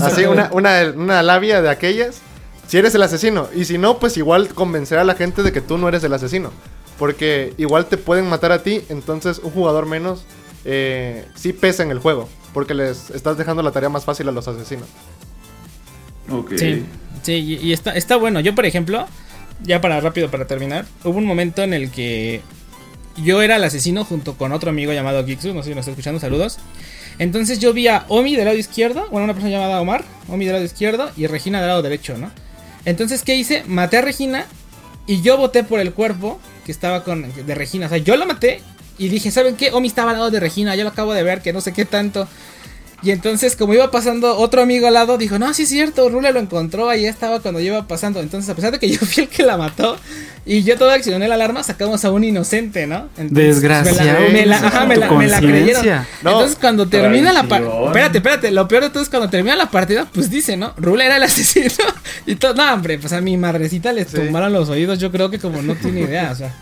Así, 0.00 0.24
una, 0.24 0.50
una, 0.52 0.92
una 0.94 1.22
labia 1.22 1.62
de 1.62 1.70
aquellas. 1.70 2.20
Si 2.66 2.78
eres 2.78 2.94
el 2.94 3.02
asesino. 3.02 3.48
Y 3.54 3.64
si 3.64 3.78
no, 3.78 3.98
pues 3.98 4.16
igual 4.16 4.48
convencer 4.48 4.98
a 4.98 5.04
la 5.04 5.14
gente 5.14 5.42
de 5.42 5.52
que 5.52 5.60
tú 5.60 5.78
no 5.78 5.88
eres 5.88 6.04
el 6.04 6.12
asesino. 6.12 6.52
Porque 6.98 7.54
igual 7.56 7.86
te 7.86 7.96
pueden 7.96 8.28
matar 8.28 8.52
a 8.52 8.62
ti, 8.62 8.82
entonces 8.90 9.40
un 9.42 9.50
jugador 9.50 9.86
menos 9.86 10.24
eh, 10.64 11.26
sí 11.34 11.52
pesa 11.52 11.82
en 11.82 11.90
el 11.90 11.98
juego. 11.98 12.28
Porque 12.52 12.74
les 12.74 13.10
estás 13.10 13.38
dejando 13.38 13.62
la 13.62 13.72
tarea 13.72 13.88
más 13.88 14.04
fácil 14.04 14.28
a 14.28 14.32
los 14.32 14.46
asesinos. 14.46 14.86
Ok. 16.30 16.52
Sí, 16.56 16.84
sí 17.22 17.32
y, 17.32 17.72
está, 17.72 17.92
está 17.92 18.16
bueno. 18.16 18.40
Yo, 18.40 18.54
por 18.54 18.66
ejemplo, 18.66 19.06
ya 19.62 19.80
para 19.80 20.00
rápido, 20.00 20.30
para 20.30 20.46
terminar, 20.46 20.86
hubo 21.04 21.18
un 21.18 21.26
momento 21.26 21.62
en 21.62 21.74
el 21.74 21.90
que 21.90 22.42
yo 23.16 23.42
era 23.42 23.56
el 23.56 23.64
asesino 23.64 24.04
junto 24.04 24.34
con 24.34 24.52
otro 24.52 24.70
amigo 24.70 24.92
llamado 24.92 25.24
Gixu, 25.24 25.52
no 25.52 25.62
sé 25.62 25.70
si 25.70 25.74
nos 25.74 25.80
está 25.80 25.90
escuchando, 25.90 26.20
saludos. 26.20 26.58
Entonces 27.20 27.58
yo 27.58 27.74
vi 27.74 27.86
a 27.86 28.06
Omi 28.08 28.34
del 28.34 28.46
lado 28.46 28.56
izquierdo, 28.56 29.06
bueno, 29.10 29.24
una 29.24 29.34
persona 29.34 29.52
llamada 29.52 29.78
Omar, 29.82 30.04
Omi 30.28 30.46
del 30.46 30.54
lado 30.54 30.64
izquierdo 30.64 31.10
y 31.18 31.26
Regina 31.26 31.58
del 31.60 31.68
lado 31.68 31.82
derecho, 31.82 32.16
¿no? 32.16 32.30
Entonces, 32.86 33.22
¿qué 33.22 33.36
hice? 33.36 33.62
Maté 33.66 33.98
a 33.98 34.00
Regina 34.00 34.46
y 35.06 35.20
yo 35.20 35.36
voté 35.36 35.62
por 35.62 35.80
el 35.80 35.92
cuerpo 35.92 36.40
que 36.64 36.72
estaba 36.72 37.04
con 37.04 37.30
de 37.46 37.54
Regina. 37.54 37.86
O 37.86 37.88
sea, 37.90 37.98
yo 37.98 38.16
lo 38.16 38.24
maté 38.24 38.62
y 38.96 39.08
dije, 39.08 39.30
¿saben 39.30 39.56
qué? 39.56 39.70
Omi 39.70 39.88
estaba 39.88 40.12
al 40.12 40.16
lado 40.16 40.30
de 40.30 40.40
Regina, 40.40 40.74
yo 40.76 40.82
lo 40.82 40.88
acabo 40.88 41.12
de 41.12 41.22
ver, 41.22 41.42
que 41.42 41.52
no 41.52 41.60
sé 41.60 41.74
qué 41.74 41.84
tanto. 41.84 42.26
Y 43.02 43.12
entonces, 43.12 43.56
como 43.56 43.72
iba 43.72 43.90
pasando 43.90 44.36
otro 44.36 44.62
amigo 44.62 44.86
al 44.86 44.94
lado, 44.94 45.16
dijo, 45.16 45.38
no, 45.38 45.52
sí 45.54 45.62
es 45.62 45.70
cierto, 45.70 46.08
Rule 46.10 46.32
lo 46.32 46.40
encontró, 46.40 46.90
ahí 46.90 47.06
estaba 47.06 47.40
cuando 47.40 47.60
yo 47.60 47.68
iba 47.68 47.86
pasando. 47.86 48.20
Entonces, 48.20 48.50
a 48.50 48.54
pesar 48.54 48.72
de 48.72 48.78
que 48.78 48.88
yo 48.90 48.98
fui 48.98 49.24
el 49.24 49.28
que 49.28 49.42
la 49.42 49.56
mató, 49.56 49.96
y 50.44 50.62
yo 50.62 50.76
todo 50.76 50.90
accioné 50.90 51.28
la 51.28 51.34
alarma, 51.34 51.62
sacamos 51.62 52.04
a 52.04 52.10
un 52.10 52.24
inocente, 52.24 52.86
¿no? 52.86 53.08
Desgraciado. 53.16 54.28
Me 54.32 54.46
la, 54.46 54.86
me 54.86 54.96
la, 55.28 55.40
creyeron. 55.40 55.86
Entonces, 56.22 56.56
cuando 56.60 56.88
termina 56.88 57.32
la 57.32 57.44
partida... 57.44 57.86
Espérate, 57.86 58.18
espérate, 58.18 58.50
lo 58.50 58.68
peor 58.68 58.84
de 58.84 58.90
todo 58.90 59.02
es 59.02 59.08
cuando 59.08 59.28
termina 59.30 59.56
la 59.56 59.70
partida, 59.70 60.06
pues 60.12 60.30
dice, 60.30 60.56
¿no? 60.56 60.74
Rule 60.76 61.06
era 61.06 61.16
el 61.16 61.22
asesino. 61.24 61.70
y 62.26 62.36
todo, 62.36 62.54
no, 62.54 62.74
hombre, 62.74 62.98
pues 62.98 63.12
a 63.12 63.20
mi 63.20 63.36
madrecita 63.36 63.92
le 63.92 64.04
tumbaron 64.04 64.52
los 64.52 64.68
oídos, 64.68 64.98
yo 64.98 65.10
creo 65.10 65.30
que 65.30 65.38
como 65.38 65.62
no 65.62 65.74
tiene 65.74 66.02
idea, 66.02 66.30
o 66.32 66.34
sea... 66.34 66.54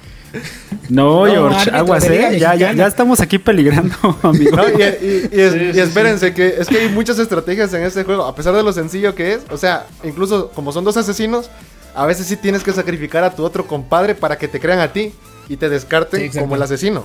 No, 0.88 1.26
George, 1.26 1.70
aguas, 1.70 2.04
¿eh? 2.04 2.38
Ya, 2.38 2.54
ya, 2.54 2.72
ya, 2.72 2.86
estamos 2.86 3.20
aquí 3.20 3.38
peligrando, 3.38 3.94
amigo. 4.22 4.56
y, 4.78 5.78
espérense, 5.78 6.32
que 6.32 6.56
es 6.58 6.68
que 6.68 6.78
hay 6.78 6.88
muchas 6.88 7.18
estrategias 7.18 7.72
en 7.74 7.82
este 7.82 8.04
juego, 8.04 8.24
a 8.24 8.34
pesar 8.34 8.54
de 8.54 8.62
lo 8.62 8.72
sencillo 8.72 9.14
que 9.14 9.34
es. 9.34 9.40
O 9.50 9.56
sea, 9.56 9.86
incluso 10.04 10.50
como 10.50 10.72
son 10.72 10.84
dos 10.84 10.96
asesinos, 10.96 11.50
a 11.94 12.06
veces 12.06 12.26
sí 12.26 12.36
tienes 12.36 12.62
que 12.62 12.72
sacrificar 12.72 13.24
a 13.24 13.34
tu 13.34 13.44
otro 13.44 13.66
compadre 13.66 14.14
para 14.14 14.38
que 14.38 14.48
te 14.48 14.60
crean 14.60 14.80
a 14.80 14.92
ti 14.92 15.12
y 15.48 15.56
te 15.56 15.68
descarten 15.68 16.30
como 16.32 16.56
el 16.56 16.62
asesino. 16.62 17.04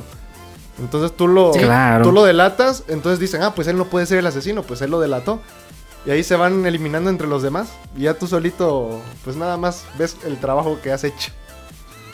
Entonces 0.80 1.16
tú 1.16 1.28
lo, 1.28 1.52
tú 2.02 2.12
lo 2.12 2.24
delatas, 2.24 2.84
entonces 2.88 3.20
dicen, 3.20 3.44
ah, 3.44 3.54
pues 3.54 3.68
él 3.68 3.78
no 3.78 3.86
puede 3.86 4.06
ser 4.06 4.20
el 4.20 4.28
asesino, 4.28 4.64
pues 4.64 4.82
él 4.82 4.92
lo 4.92 5.00
delató. 5.00 5.40
Y 6.06 6.12
ahí 6.12 6.24
se 6.24 6.36
van 6.36 6.66
eliminando 6.66 7.10
entre 7.10 7.28
los 7.28 7.44
demás. 7.44 7.70
Y 7.96 8.02
ya 8.04 8.14
tú 8.16 8.28
solito, 8.28 9.02
pues 9.24 9.36
nada 9.36 9.56
más 9.58 9.86
ves 9.98 10.18
el 10.26 10.38
trabajo 10.38 10.80
que 10.82 10.92
has 10.92 11.04
hecho. 11.04 11.32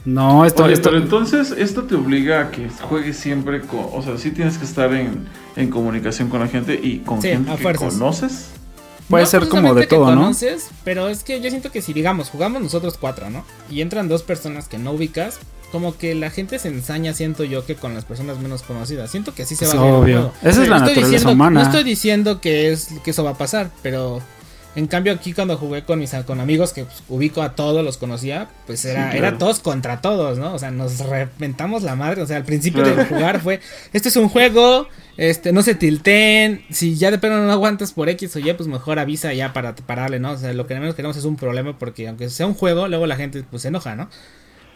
No, 0.09 0.43
esto, 0.43 0.63
Pero 0.63 0.97
entonces 0.97 1.51
esto 1.51 1.83
te 1.83 1.93
obliga 1.93 2.41
a 2.41 2.51
que 2.51 2.67
juegues 2.81 3.15
siempre 3.17 3.61
con, 3.61 3.85
o 3.91 4.01
sea, 4.01 4.17
sí 4.17 4.31
tienes 4.31 4.57
que 4.57 4.65
estar 4.65 4.91
en, 4.93 5.27
comunicación 5.69 6.29
con 6.29 6.39
la 6.39 6.47
gente 6.47 6.79
y 6.81 6.99
con 6.99 7.21
gente 7.21 7.55
que 7.55 7.75
conoces. 7.75 8.49
Puede 9.07 9.25
ser 9.25 9.47
como 9.47 9.75
de 9.75 9.85
todo, 9.87 10.05
conoces, 10.05 10.67
¿no? 10.71 10.77
Pero 10.83 11.09
es 11.09 11.23
que 11.23 11.41
yo 11.41 11.49
siento 11.49 11.71
que 11.71 11.81
si 11.81 11.93
digamos, 11.93 12.29
jugamos 12.29 12.61
nosotros 12.61 12.97
cuatro, 12.99 13.29
¿no? 13.29 13.43
Y 13.69 13.81
entran 13.81 14.07
dos 14.07 14.23
personas 14.23 14.67
que 14.67 14.77
no 14.79 14.93
ubicas, 14.93 15.39
como 15.71 15.95
que 15.95 16.15
la 16.15 16.31
gente 16.31 16.57
se 16.57 16.69
ensaña, 16.69 17.13
siento 17.13 17.43
yo, 17.43 17.65
que 17.65 17.75
con 17.75 17.93
las 17.93 18.05
personas 18.05 18.39
menos 18.39 18.63
conocidas. 18.63 19.11
Siento 19.11 19.35
que 19.35 19.43
así 19.43 19.55
se 19.55 19.67
va 19.67 19.73
a 19.73 19.83
obvio. 19.83 20.31
Esa 20.41 20.63
es 20.63 20.69
la 20.69 20.79
naturaleza 20.79 21.29
humana. 21.29 21.61
No 21.61 21.65
estoy 21.67 21.83
diciendo 21.83 22.41
que 22.41 22.71
es 22.71 22.89
que 23.03 23.11
eso 23.11 23.23
va 23.23 23.31
a 23.31 23.37
pasar, 23.37 23.69
pero 23.83 24.21
en 24.75 24.87
cambio 24.87 25.13
aquí 25.13 25.33
cuando 25.33 25.57
jugué 25.57 25.83
con 25.83 25.99
mis 25.99 26.13
con 26.25 26.39
amigos 26.39 26.73
que 26.73 26.85
pues, 26.85 27.03
ubico 27.09 27.41
a 27.41 27.55
todos, 27.55 27.83
los 27.83 27.97
conocía, 27.97 28.49
pues 28.67 28.85
era, 28.85 29.15
era 29.15 29.37
todos 29.37 29.59
contra 29.59 29.99
todos, 30.01 30.37
¿no? 30.37 30.53
O 30.53 30.59
sea, 30.59 30.71
nos 30.71 30.99
reventamos 30.99 31.83
la 31.83 31.95
madre. 31.95 32.21
O 32.21 32.27
sea, 32.27 32.37
al 32.37 32.45
principio 32.45 32.83
de 32.83 33.05
jugar 33.05 33.41
fue, 33.41 33.59
este 33.93 34.09
es 34.09 34.15
un 34.15 34.29
juego, 34.29 34.87
este, 35.17 35.51
no 35.51 35.63
se 35.63 35.75
tilten, 35.75 36.63
si 36.69 36.95
ya 36.95 37.09
de 37.11 37.17
pronto 37.17 37.37
no 37.39 37.51
aguantas 37.51 37.93
por 37.93 38.09
X 38.09 38.35
o 38.35 38.39
Y, 38.39 38.53
pues 38.53 38.69
mejor 38.69 38.99
avisa 38.99 39.33
ya 39.33 39.53
para 39.53 39.75
pararle, 39.75 40.19
¿no? 40.19 40.31
O 40.31 40.37
sea, 40.37 40.53
lo 40.53 40.67
que 40.67 40.75
menos 40.75 40.95
queremos 40.95 41.17
es 41.17 41.25
un 41.25 41.35
problema 41.35 41.77
porque 41.77 42.07
aunque 42.07 42.29
sea 42.29 42.45
un 42.45 42.53
juego, 42.53 42.87
luego 42.87 43.07
la 43.07 43.15
gente 43.15 43.43
pues 43.49 43.63
se 43.63 43.69
enoja, 43.69 43.95
¿no? 43.95 44.09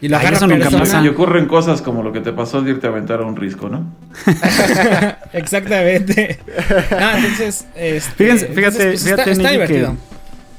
Y 0.03 0.09
lo 0.09 0.17
agarra 0.17 0.37
persona. 0.37 1.01
Y 1.01 1.07
ocurren 1.07 1.45
cosas 1.45 1.81
como 1.81 2.03
lo 2.03 2.11
que 2.11 2.19
te 2.19 2.33
pasó 2.33 2.61
de 2.61 2.71
irte 2.71 2.87
a 2.87 2.89
aventar 2.89 3.21
a 3.21 3.25
un 3.25 3.37
risco, 3.37 3.69
¿no? 3.69 3.85
Exactamente. 5.31 6.39
Ah, 6.91 7.13
entonces, 7.15 7.67
este, 7.73 8.11
fíjense, 8.17 8.47
fíjate, 8.47 8.85
pues, 8.87 9.03
fíjate 9.05 9.31
está, 9.31 9.51
divertido. 9.51 9.95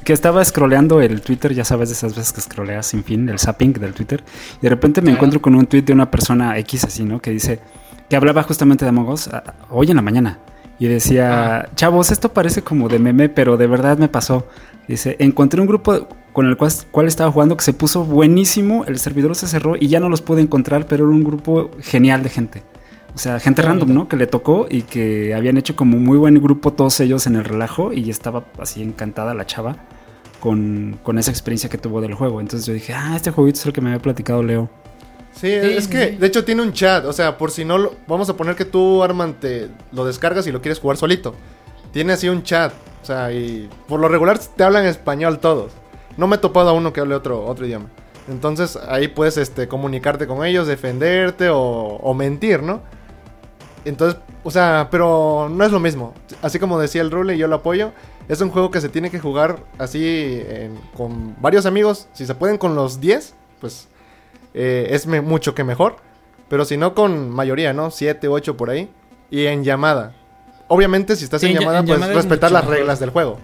Que, 0.02 0.14
estaba 0.14 0.42
scrolleando 0.42 1.02
el 1.02 1.20
Twitter, 1.20 1.52
ya 1.52 1.62
sabes, 1.62 1.90
de 1.90 1.94
esas 1.94 2.16
veces 2.16 2.32
que 2.32 2.40
scrolleas 2.40 2.86
sin 2.86 3.04
fin, 3.04 3.28
el 3.28 3.38
zapping 3.38 3.74
del 3.74 3.92
Twitter. 3.92 4.24
Y 4.60 4.62
de 4.62 4.70
repente 4.70 5.02
me 5.02 5.10
encuentro 5.10 5.42
con 5.42 5.54
un 5.54 5.66
tweet 5.66 5.82
de 5.82 5.92
una 5.92 6.10
persona 6.10 6.56
X 6.60 6.84
así, 6.84 7.04
¿no? 7.04 7.20
Que 7.20 7.30
dice, 7.30 7.60
que 8.08 8.16
hablaba 8.16 8.44
justamente 8.44 8.86
de 8.86 8.88
Among 8.88 9.10
Us 9.10 9.28
ah, 9.28 9.44
hoy 9.68 9.90
en 9.90 9.96
la 9.96 10.02
mañana. 10.02 10.38
Y 10.78 10.86
decía, 10.86 11.68
chavos, 11.76 12.10
esto 12.10 12.32
parece 12.32 12.62
como 12.62 12.88
de 12.88 12.98
meme, 12.98 13.28
pero 13.28 13.58
de 13.58 13.66
verdad 13.66 13.98
me 13.98 14.08
pasó. 14.08 14.48
Dice, 14.88 15.16
encontré 15.18 15.60
un 15.60 15.66
grupo 15.66 16.08
con 16.32 16.46
el 16.46 16.56
cual, 16.56 17.06
estaba 17.06 17.30
jugando 17.30 17.56
que 17.56 17.64
se 17.64 17.72
puso 17.72 18.04
buenísimo, 18.04 18.84
el 18.86 18.98
servidor 18.98 19.36
se 19.36 19.46
cerró 19.46 19.76
y 19.78 19.88
ya 19.88 20.00
no 20.00 20.08
los 20.08 20.20
pude 20.20 20.42
encontrar, 20.42 20.86
pero 20.86 21.04
era 21.04 21.14
un 21.14 21.22
grupo 21.22 21.70
genial 21.80 22.22
de 22.22 22.28
gente. 22.28 22.62
O 23.14 23.18
sea, 23.18 23.38
gente 23.38 23.62
random, 23.62 23.94
¿no? 23.94 24.08
Que 24.08 24.16
le 24.16 24.26
tocó 24.26 24.66
y 24.68 24.82
que 24.82 25.32
habían 25.34 25.56
hecho 25.56 25.76
como 25.76 25.98
muy 25.98 26.18
buen 26.18 26.42
grupo 26.42 26.72
todos 26.72 26.98
ellos 26.98 27.28
en 27.28 27.36
el 27.36 27.44
relajo 27.44 27.92
y 27.92 28.10
estaba 28.10 28.44
así 28.58 28.82
encantada 28.82 29.32
la 29.34 29.46
chava 29.46 29.76
con, 30.40 30.98
esa 31.16 31.30
experiencia 31.30 31.70
que 31.70 31.78
tuvo 31.78 32.00
del 32.00 32.14
juego. 32.14 32.40
Entonces 32.40 32.66
yo 32.66 32.74
dije, 32.74 32.92
ah, 32.92 33.14
este 33.16 33.30
jueguito 33.30 33.60
es 33.60 33.66
el 33.66 33.72
que 33.72 33.80
me 33.80 33.90
había 33.90 34.02
platicado 34.02 34.42
Leo. 34.42 34.68
Sí, 35.32 35.48
es 35.48 35.88
que 35.88 36.12
de 36.12 36.26
hecho 36.26 36.44
tiene 36.44 36.62
un 36.62 36.72
chat, 36.72 37.04
o 37.06 37.12
sea, 37.12 37.38
por 37.38 37.50
si 37.50 37.64
no 37.64 37.78
lo, 37.78 37.94
vamos 38.06 38.28
a 38.28 38.36
poner 38.36 38.54
que 38.54 38.64
tú 38.64 39.02
Arman 39.02 39.34
te 39.34 39.68
lo 39.92 40.04
descargas 40.04 40.46
y 40.46 40.52
lo 40.52 40.60
quieres 40.60 40.78
jugar 40.78 40.96
solito. 40.96 41.34
Tiene 41.92 42.12
así 42.12 42.28
un 42.28 42.42
chat, 42.42 42.72
o 43.04 43.06
sea, 43.06 43.30
y 43.32 43.68
por 43.86 44.00
lo 44.00 44.08
regular 44.08 44.38
te 44.38 44.64
hablan 44.64 44.86
español 44.86 45.38
todos. 45.38 45.72
No 46.16 46.26
me 46.26 46.36
he 46.36 46.38
topado 46.38 46.70
a 46.70 46.72
uno 46.72 46.94
que 46.94 47.00
hable 47.00 47.14
otro, 47.14 47.44
otro 47.44 47.66
idioma. 47.66 47.90
Entonces 48.28 48.78
ahí 48.88 49.08
puedes 49.08 49.36
este, 49.36 49.68
comunicarte 49.68 50.26
con 50.26 50.42
ellos, 50.42 50.66
defenderte 50.66 51.50
o, 51.52 52.14
mentir, 52.14 52.62
¿no? 52.62 52.80
Entonces, 53.84 54.18
o 54.42 54.50
sea, 54.50 54.88
pero 54.90 55.50
no 55.50 55.66
es 55.66 55.70
lo 55.70 55.80
mismo. 55.80 56.14
Así 56.40 56.58
como 56.58 56.80
decía 56.80 57.02
el 57.02 57.10
Rule 57.10 57.34
y 57.34 57.38
yo 57.38 57.46
lo 57.46 57.56
apoyo, 57.56 57.92
es 58.26 58.40
un 58.40 58.48
juego 58.48 58.70
que 58.70 58.80
se 58.80 58.88
tiene 58.88 59.10
que 59.10 59.20
jugar 59.20 59.58
así 59.76 60.42
con 60.96 61.36
varios 61.42 61.66
amigos. 61.66 62.08
Si 62.14 62.24
se 62.24 62.34
pueden 62.34 62.56
con 62.56 62.74
los 62.74 63.02
10, 63.02 63.34
pues 63.60 63.86
eh, 64.54 64.86
es 64.92 65.06
mucho 65.06 65.54
que 65.54 65.62
mejor. 65.62 65.96
Pero 66.48 66.64
si 66.64 66.78
no 66.78 66.94
con 66.94 67.28
mayoría, 67.28 67.74
¿no? 67.74 67.90
7, 67.90 68.28
8 68.28 68.56
por 68.56 68.70
ahí. 68.70 68.90
Y 69.30 69.44
en 69.44 69.62
llamada. 69.62 70.14
Obviamente 70.68 71.16
si 71.16 71.24
estás 71.24 71.42
en, 71.42 71.54
llamada, 71.54 71.82
pues 71.82 72.00
respetar 72.00 72.50
las 72.50 72.64
reglas 72.64 73.00
del 73.00 73.10
juego. 73.10 73.38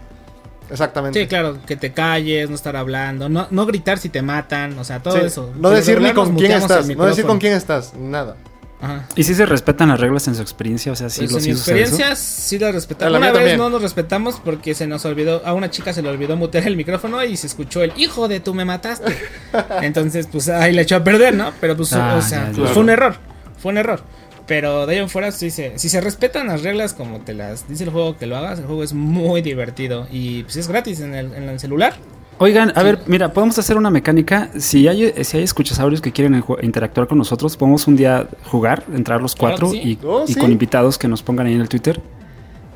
Exactamente. 0.71 1.21
Sí, 1.21 1.27
claro, 1.27 1.59
que 1.67 1.77
te 1.77 1.93
calles, 1.93 2.49
no 2.49 2.55
estar 2.55 2.77
hablando, 2.77 3.29
no, 3.29 3.49
no 3.51 3.67
gritar 3.67 3.99
si 3.99 4.09
te 4.09 4.23
matan, 4.23 4.79
o 4.79 4.85
sea, 4.85 5.03
todo 5.03 5.17
eso. 5.17 5.53
No 5.57 5.71
decir 5.71 6.01
ni 6.01 6.13
con 6.13 6.37
quién 6.37 6.53
estás, 6.53 6.89
no 6.89 7.05
decir 7.07 7.27
con 7.27 7.39
quién 7.39 7.55
estás, 7.55 7.95
nada. 7.95 8.37
Ajá. 8.83 9.05
¿Y 9.15 9.25
si 9.25 9.35
se 9.35 9.45
respetan 9.45 9.91
las 9.91 10.01
reglas 10.01 10.27
en 10.29 10.35
su 10.35 10.41
experiencia? 10.41 10.91
O 10.91 10.97
sea, 10.97 11.11
sí 11.11 11.27
pues 11.29 11.45
en 11.45 11.51
mi 11.51 11.57
experiencia 11.59 12.17
sí 12.17 12.59
las 12.59 12.75
respetamos. 12.75 13.19
Una 13.19 13.31
vez 13.31 13.59
no 13.59 13.69
nos 13.69 13.83
respetamos 13.83 14.41
porque 14.43 14.75
se 14.75 14.87
nos 14.87 15.05
olvidó, 15.05 15.43
a 15.45 15.53
una 15.53 15.71
chica 15.71 15.93
se 15.93 16.01
le 16.01 16.09
olvidó 16.09 16.37
mutear 16.37 16.67
el 16.67 16.77
micrófono 16.77 17.23
y 17.23 17.37
se 17.37 17.47
escuchó 17.47 17.83
el 17.83 17.93
hijo 17.97 18.27
de 18.27 18.41
tú 18.41 18.55
me 18.55 18.65
mataste. 18.65 19.15
Entonces, 19.83 20.29
pues 20.33 20.49
ahí 20.49 20.73
le 20.73 20.83
echó 20.83 20.97
a 20.97 21.05
perder, 21.05 21.35
¿no? 21.35 21.53
Pero 21.61 21.77
pues, 21.77 21.93
ah, 21.93 22.17
o 22.17 22.23
sea, 22.23 22.53
fue 22.55 22.83
un 22.83 22.89
error, 22.89 23.17
fue 23.59 23.73
un 23.73 23.79
error. 23.79 24.03
Pero 24.51 24.85
de 24.85 24.95
ahí 24.95 24.99
en 24.99 25.09
fuera, 25.09 25.31
si 25.31 25.49
se, 25.53 25.79
si 25.79 25.89
se 25.89 26.01
respetan 26.01 26.49
las 26.49 26.65
reglas 26.65 26.93
como 26.93 27.21
te 27.21 27.35
las 27.35 27.69
dice 27.69 27.85
el 27.85 27.91
juego 27.91 28.17
que 28.17 28.27
lo 28.27 28.37
hagas, 28.37 28.59
el 28.59 28.67
juego 28.67 28.83
es 28.83 28.93
muy 28.93 29.43
divertido. 29.43 30.09
Y 30.11 30.43
pues 30.43 30.57
es 30.57 30.67
gratis 30.67 30.99
en 30.99 31.15
el, 31.15 31.33
en 31.35 31.49
el 31.49 31.61
celular. 31.61 31.95
Oigan, 32.39 32.73
a 32.75 32.83
ver, 32.83 32.99
mira, 33.07 33.33
podemos 33.33 33.57
hacer 33.61 33.77
una 33.77 33.91
mecánica. 33.91 34.51
Si 34.59 34.89
hay, 34.89 35.13
si 35.23 35.37
hay 35.37 35.45
escuchasaurios 35.45 36.01
que 36.01 36.11
quieren 36.11 36.43
interactuar 36.63 37.07
con 37.07 37.19
nosotros, 37.19 37.57
podemos 37.57 37.87
un 37.87 37.95
día 37.95 38.27
jugar, 38.47 38.83
entrar 38.93 39.23
los 39.23 39.37
cuatro 39.37 39.73
y, 39.73 39.97
oh, 40.05 40.25
con 40.41 40.51
invitados 40.51 40.99
que 40.99 41.07
nos 41.07 41.23
pongan 41.23 41.47
ahí 41.47 41.55
en 41.55 41.61
el 41.61 41.69
Twitter. 41.69 42.01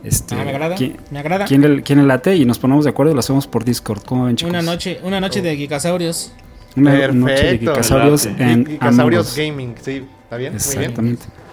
Este, 0.04 0.36
ah, 0.36 0.44
me 0.44 0.50
agrada, 0.50 0.76
¿quién, 0.76 0.96
me 1.10 1.18
agrada. 1.18 1.44
¿quién 1.46 1.60
le, 1.60 1.82
¿quién, 1.82 2.06
late? 2.06 2.36
Y 2.36 2.44
nos 2.44 2.60
ponemos 2.60 2.84
de 2.84 2.90
acuerdo 2.90 3.10
y 3.10 3.14
lo 3.14 3.20
hacemos 3.20 3.48
por 3.48 3.64
Discord. 3.64 4.04
¿Cómo 4.04 4.26
ven, 4.26 4.36
chicos? 4.36 4.50
Una 4.50 4.62
noche, 4.62 5.00
una 5.02 5.20
noche 5.20 5.42
de 5.42 5.56
Gigasaurios. 5.56 6.30
Una 6.76 7.08
noche 7.08 7.44
de 7.44 7.58
Gigasaurios 7.58 8.26
en 8.26 8.64
Gigasaurios 8.64 9.36
Gaming, 9.36 9.74
sí, 9.82 10.04
¿está 10.22 10.36
bien? 10.36 10.54
Exactamente. 10.54 11.02
Muy 11.02 11.16
bien. 11.16 11.43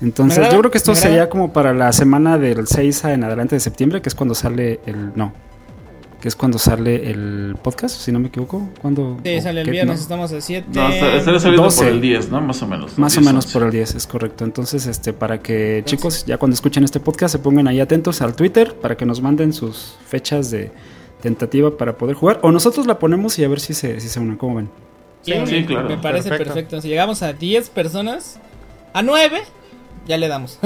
Entonces, 0.00 0.50
yo 0.50 0.58
creo 0.58 0.70
que 0.70 0.78
esto 0.78 0.94
sería 0.94 1.28
como 1.28 1.52
para 1.52 1.72
la 1.72 1.92
semana 1.92 2.38
del 2.38 2.66
6 2.66 3.04
en 3.04 3.24
adelante 3.24 3.56
de 3.56 3.60
septiembre, 3.60 4.02
que 4.02 4.08
es 4.08 4.14
cuando 4.14 4.34
sale 4.34 4.80
el. 4.86 5.12
No. 5.14 5.32
Que 6.20 6.28
es 6.28 6.36
cuando 6.36 6.58
sale 6.58 7.10
el 7.10 7.54
podcast, 7.62 7.96
si 8.00 8.10
no 8.10 8.18
me 8.18 8.28
equivoco. 8.28 8.70
cuando 8.80 9.18
Sí, 9.22 9.40
sale 9.42 9.60
el 9.60 9.70
viernes, 9.70 10.00
estamos 10.00 10.32
a 10.32 10.40
7. 10.40 10.68
No, 10.72 10.88
estará 10.88 11.38
saliendo 11.38 11.68
por 11.68 11.86
el 11.86 12.00
10, 12.00 12.30
¿no? 12.30 12.40
Más 12.40 12.62
o 12.62 12.66
menos. 12.66 12.98
Más 12.98 13.16
o 13.18 13.20
menos 13.20 13.46
por 13.46 13.62
el 13.62 13.70
10, 13.70 13.94
es 13.94 14.06
correcto. 14.06 14.44
Entonces, 14.44 14.86
este 14.86 15.12
para 15.12 15.40
que 15.40 15.82
chicos, 15.84 16.24
ya 16.24 16.38
cuando 16.38 16.54
escuchen 16.54 16.82
este 16.82 16.98
podcast, 16.98 17.32
se 17.32 17.38
pongan 17.38 17.68
ahí 17.68 17.78
atentos 17.80 18.22
al 18.22 18.34
Twitter 18.34 18.74
para 18.74 18.96
que 18.96 19.04
nos 19.04 19.20
manden 19.20 19.52
sus 19.52 19.96
fechas 20.06 20.50
de 20.50 20.72
tentativa 21.20 21.76
para 21.76 21.96
poder 21.96 22.16
jugar. 22.16 22.40
O 22.42 22.50
nosotros 22.50 22.86
la 22.86 22.98
ponemos 22.98 23.38
y 23.38 23.44
a 23.44 23.48
ver 23.48 23.60
si 23.60 23.74
se, 23.74 24.00
si 24.00 24.08
se 24.08 24.18
unen, 24.18 24.36
¿cómo 24.36 24.56
ven? 24.56 24.70
Sí, 25.22 25.64
claro. 25.64 25.88
Me 25.88 25.98
parece 25.98 26.28
perfecto. 26.30 26.80
Si 26.80 26.88
llegamos 26.88 27.22
a 27.22 27.32
10 27.32 27.70
personas, 27.70 28.38
a 28.92 29.02
9, 29.02 29.42
ya 30.06 30.16
le 30.16 30.28
damos. 30.28 30.58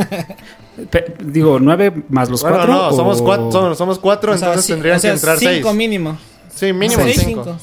digo, 1.25 1.59
9 1.61 2.05
más 2.09 2.29
los 2.29 2.43
4. 2.43 2.67
No, 2.67 2.93
somos 2.93 3.23
4, 3.23 3.75
somos, 3.75 3.99
cuatro, 3.99 4.35
entonces 4.35 4.67
tendrían 4.67 5.01
que 5.01 5.09
entrar 5.09 5.39
6. 5.39 5.57
5 5.57 5.75
mínimo. 5.75 6.19
Sí, 6.55 6.73
mínimo 6.73 7.03
5. 7.05 7.59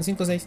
5 0.00 0.24
6. 0.24 0.46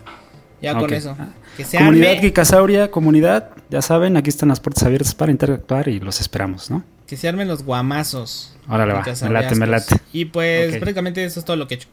Ya 0.62 0.78
con 0.78 0.94
eso. 0.94 1.16
Ah. 1.20 1.30
Que 1.58 1.66
se 1.66 1.78
comunidad 1.78 2.20
Geekasauria, 2.20 2.90
comunidad, 2.90 3.50
ya 3.70 3.82
saben, 3.82 4.18
aquí 4.18 4.30
están 4.30 4.50
las 4.50 4.60
puertas 4.60 4.84
abiertas 4.84 5.14
para 5.14 5.32
interactuar 5.32 5.88
y 5.90 6.00
los 6.00 6.22
esperamos, 6.22 6.72
¿no? 6.72 6.84
Que 7.06 7.18
se 7.18 7.28
armen 7.28 7.48
los 7.48 7.64
guamazos. 7.64 8.56
Órale, 8.70 8.94
va, 8.94 9.04
me 9.04 9.30
late, 9.30 9.56
me 9.56 9.68
late. 9.68 9.96
Y 10.14 10.26
pues 10.26 10.78
prácticamente 10.78 11.24
eso 11.24 11.40
es 11.40 11.46
todo 11.46 11.58
lo 11.58 11.68
que 11.68 11.76
he 11.76 11.78
hecho. 11.78 11.90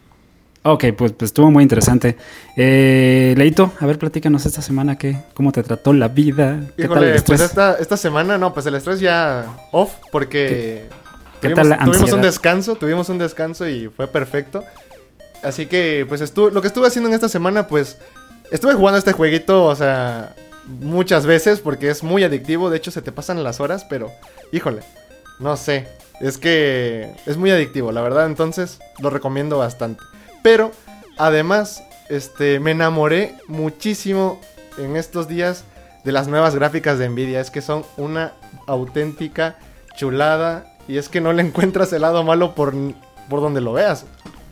Ok, 0.62 0.84
pues, 0.96 1.12
pues 1.12 1.30
estuvo 1.30 1.50
muy 1.50 1.62
interesante. 1.62 2.18
Eh, 2.54 3.34
Leito, 3.36 3.72
a 3.80 3.86
ver, 3.86 3.98
platícanos 3.98 4.44
esta 4.44 4.60
semana 4.60 4.98
qué, 4.98 5.16
cómo 5.32 5.52
te 5.52 5.62
trató 5.62 5.94
la 5.94 6.08
vida. 6.08 6.60
¿Qué 6.76 6.86
tal 6.86 7.02
el 7.04 7.22
pues 7.22 7.40
esta, 7.40 7.76
esta 7.76 7.96
semana, 7.96 8.36
no, 8.36 8.52
pues 8.52 8.66
el 8.66 8.74
estrés 8.74 9.00
ya 9.00 9.46
off, 9.72 9.94
porque 10.12 10.86
¿Qué, 11.40 11.48
tuvimos, 11.48 11.68
tal 11.78 11.84
tuvimos 11.86 12.12
un 12.12 12.20
descanso, 12.20 12.74
tuvimos 12.76 13.08
un 13.08 13.16
descanso 13.16 13.66
y 13.66 13.88
fue 13.88 14.06
perfecto. 14.06 14.62
Así 15.42 15.64
que, 15.64 16.04
pues 16.06 16.20
estuve, 16.20 16.50
lo 16.50 16.60
que 16.60 16.68
estuve 16.68 16.86
haciendo 16.86 17.08
en 17.08 17.14
esta 17.14 17.30
semana, 17.30 17.66
pues 17.66 17.96
estuve 18.50 18.74
jugando 18.74 18.98
este 18.98 19.12
jueguito, 19.12 19.64
o 19.64 19.74
sea, 19.74 20.34
muchas 20.66 21.24
veces 21.24 21.60
porque 21.60 21.88
es 21.88 22.02
muy 22.02 22.22
adictivo. 22.22 22.68
De 22.68 22.76
hecho, 22.76 22.90
se 22.90 23.00
te 23.00 23.12
pasan 23.12 23.42
las 23.42 23.60
horas, 23.60 23.86
pero, 23.88 24.10
híjole, 24.52 24.82
no 25.38 25.56
sé. 25.56 25.88
Es 26.20 26.36
que 26.36 27.14
es 27.24 27.38
muy 27.38 27.50
adictivo, 27.50 27.92
la 27.92 28.02
verdad. 28.02 28.26
Entonces, 28.26 28.78
lo 29.00 29.08
recomiendo 29.08 29.56
bastante. 29.56 30.02
Pero 30.42 30.72
además, 31.18 31.82
este, 32.08 32.60
me 32.60 32.72
enamoré 32.72 33.36
muchísimo 33.46 34.40
en 34.78 34.96
estos 34.96 35.28
días 35.28 35.64
de 36.04 36.12
las 36.12 36.28
nuevas 36.28 36.54
gráficas 36.54 36.98
de 36.98 37.08
Nvidia. 37.08 37.40
Es 37.40 37.50
que 37.50 37.62
son 37.62 37.84
una 37.96 38.32
auténtica 38.66 39.56
chulada. 39.96 40.66
Y 40.88 40.98
es 40.98 41.08
que 41.08 41.20
no 41.20 41.32
le 41.32 41.42
encuentras 41.46 41.92
el 41.92 42.02
lado 42.02 42.24
malo 42.24 42.54
por, 42.54 42.74
por 43.28 43.40
donde 43.40 43.60
lo 43.60 43.72
veas. 43.72 44.06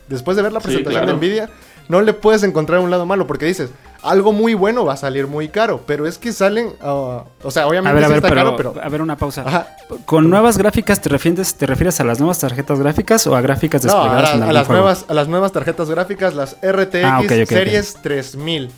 Después 0.08 0.36
de 0.36 0.42
ver 0.42 0.52
la 0.52 0.60
presentación 0.60 1.06
de 1.06 1.14
Nvidia, 1.14 1.50
no 1.88 2.00
le 2.00 2.12
puedes 2.12 2.42
encontrar 2.42 2.80
un 2.80 2.90
lado 2.90 3.06
malo 3.06 3.26
porque 3.26 3.46
dices, 3.46 3.70
algo 4.02 4.32
muy 4.32 4.54
bueno 4.54 4.84
va 4.84 4.94
a 4.94 4.96
salir 4.96 5.26
muy 5.26 5.48
caro, 5.48 5.82
pero 5.86 6.06
es 6.06 6.18
que 6.18 6.32
salen, 6.32 6.74
uh, 6.82 7.22
o 7.42 7.50
sea, 7.50 7.66
obviamente 7.66 8.04
a 8.04 8.08
ver, 8.08 8.18
está 8.18 8.34
caro, 8.34 8.56
pero 8.56 8.74
a 8.80 8.88
ver 8.88 9.02
una 9.02 9.16
pausa. 9.16 9.76
¿Con 10.04 10.30
nuevas 10.30 10.58
gráficas 10.58 11.00
te 11.00 11.08
refieres 11.08 11.54
te 11.54 11.66
refieres 11.66 12.00
a 12.00 12.04
las 12.04 12.18
nuevas 12.18 12.38
tarjetas 12.38 12.78
gráficas 12.78 13.26
o 13.26 13.34
a 13.34 13.40
gráficas 13.40 13.82
desplegadas 13.82 14.36
no, 14.36 14.46
a, 14.46 14.52
las 14.52 14.68
nuevas 14.68 15.04
a 15.08 15.14
las 15.14 15.28
nuevas 15.28 15.52
tarjetas 15.52 15.90
gráficas, 15.90 16.34
las 16.34 16.56
RTX 16.62 17.04
ah, 17.04 17.22
Series 17.46 17.94
3000. 18.02 18.70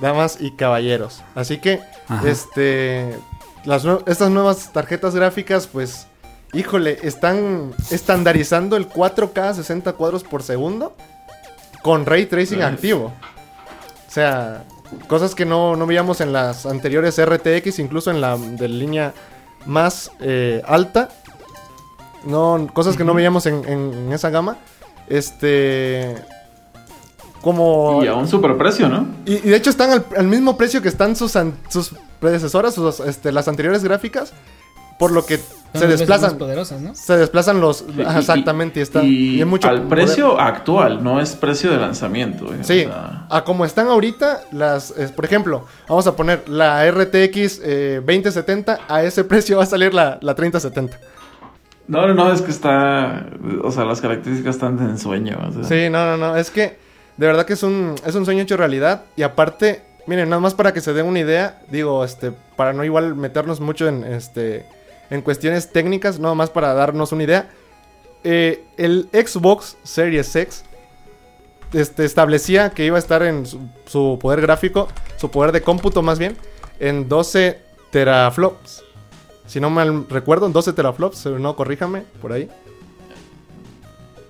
Damas 0.00 0.38
y 0.40 0.50
caballeros. 0.50 1.22
Así 1.34 1.58
que 1.58 1.80
este 2.24 3.16
las 3.64 3.84
estas 4.06 4.30
nuevas 4.30 4.72
tarjetas 4.72 5.14
gráficas 5.14 5.66
pues 5.66 6.08
híjole, 6.52 6.98
están 7.02 7.74
estandarizando 7.90 8.76
el 8.76 8.88
4K 8.88 9.54
60 9.54 9.92
cuadros 9.92 10.24
por 10.24 10.42
segundo 10.42 10.96
con 11.82 12.06
ray 12.06 12.26
tracing 12.26 12.62
activo. 12.62 13.12
O 14.14 14.20
sea, 14.22 14.62
cosas 15.08 15.34
que 15.34 15.44
no, 15.44 15.76
veíamos 15.88 16.20
en 16.20 16.32
las 16.32 16.66
anteriores 16.66 17.20
RTX, 17.20 17.80
incluso 17.80 18.12
en 18.12 18.20
la 18.20 18.36
de 18.36 18.68
línea 18.68 19.12
más 19.66 20.12
eh, 20.20 20.62
alta. 20.68 21.08
No, 22.24 22.68
cosas 22.72 22.96
que 22.96 23.02
no 23.02 23.12
veíamos 23.12 23.46
en, 23.46 24.12
esa 24.12 24.30
gama. 24.30 24.56
Este. 25.08 26.14
Como. 27.40 28.04
Y 28.04 28.06
a 28.06 28.14
un 28.14 28.28
super 28.28 28.56
precio, 28.56 28.88
¿no? 28.88 29.04
Y, 29.26 29.38
de 29.38 29.56
hecho 29.56 29.70
están 29.70 30.04
al, 30.16 30.28
mismo 30.28 30.56
precio 30.56 30.80
que 30.80 30.90
están 30.90 31.16
sus, 31.16 31.32
sus 31.68 31.96
predecesoras, 32.20 32.78
este, 33.00 33.32
las 33.32 33.48
anteriores 33.48 33.82
gráficas. 33.82 34.32
Por 34.98 35.12
lo 35.12 35.24
que 35.26 35.40
se 35.74 35.86
desplazan. 35.86 36.38
poderosas, 36.38 36.80
¿no? 36.80 36.94
Se 36.94 37.16
desplazan 37.16 37.60
los. 37.60 37.84
exactamente, 38.16 38.80
y, 38.80 38.82
está. 38.82 39.02
Y, 39.02 39.44
mucho 39.44 39.68
al 39.68 39.82
precio 39.82 40.40
actual, 40.40 41.02
no 41.02 41.20
es 41.20 41.34
precio 41.34 41.70
de 41.70 41.78
lanzamiento. 41.78 42.52
Eh, 42.54 42.58
sí, 42.62 42.86
a 42.90 43.42
como 43.44 43.64
están 43.64 43.88
ahorita, 43.88 44.42
las. 44.52 44.94
por 45.16 45.24
ejemplo, 45.24 45.66
vamos 45.88 46.06
a 46.06 46.14
poner 46.14 46.48
la 46.48 46.88
RTX 46.90 47.60
2070, 48.04 48.74
eh, 48.74 48.78
a 48.88 49.02
ese 49.02 49.24
precio 49.24 49.56
va 49.58 49.64
a 49.64 49.66
salir 49.66 49.92
la, 49.92 50.18
la 50.20 50.34
3070. 50.34 50.98
No, 51.86 52.06
no, 52.06 52.14
no, 52.14 52.32
es 52.32 52.40
que 52.40 52.50
está. 52.50 53.26
O 53.62 53.72
sea, 53.72 53.84
las 53.84 54.00
características 54.00 54.54
están 54.54 54.78
en 54.78 54.98
sueño. 54.98 55.38
Sí, 55.64 55.90
no, 55.90 56.06
no, 56.06 56.16
no. 56.16 56.36
Es 56.36 56.50
que 56.50 56.78
de 57.16 57.26
verdad 57.26 57.44
que 57.44 57.52
es 57.52 57.62
un, 57.62 57.94
es 58.06 58.14
un 58.14 58.24
sueño 58.24 58.42
hecho 58.42 58.56
realidad. 58.56 59.02
Y 59.16 59.22
aparte, 59.22 59.82
miren, 60.06 60.28
nada 60.28 60.40
más 60.40 60.54
para 60.54 60.72
que 60.72 60.80
se 60.80 60.92
den 60.92 61.06
una 61.06 61.18
idea, 61.18 61.60
digo, 61.68 62.04
este, 62.04 62.32
para 62.56 62.72
no 62.72 62.84
igual 62.84 63.16
meternos 63.16 63.60
mucho 63.60 63.88
en 63.88 64.04
este 64.04 64.66
en 65.10 65.22
cuestiones 65.22 65.70
técnicas, 65.72 66.18
nada 66.18 66.34
más 66.34 66.50
para 66.50 66.74
darnos 66.74 67.12
una 67.12 67.24
idea. 67.24 67.50
Eh, 68.22 68.64
el 68.76 69.08
Xbox 69.12 69.76
Series 69.82 70.34
X 70.34 70.64
este, 71.74 72.04
establecía 72.04 72.70
que 72.70 72.86
iba 72.86 72.96
a 72.96 72.98
estar 72.98 73.22
en 73.22 73.44
su, 73.46 74.18
poder 74.20 74.40
gráfico, 74.40 74.88
su 75.16 75.30
poder 75.30 75.52
de 75.52 75.62
cómputo 75.62 76.02
más 76.02 76.18
bien, 76.18 76.36
en 76.80 77.08
12 77.08 77.58
teraflops. 77.90 78.82
Si 79.46 79.60
no 79.60 79.70
mal 79.70 80.06
recuerdo, 80.08 80.46
en 80.46 80.52
12 80.52 80.72
teraflops, 80.72 81.26
no, 81.26 81.54
corríjame 81.56 82.04
por 82.22 82.32
ahí. 82.32 82.48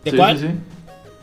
¿De 0.04 0.16
cuál? 0.16 0.60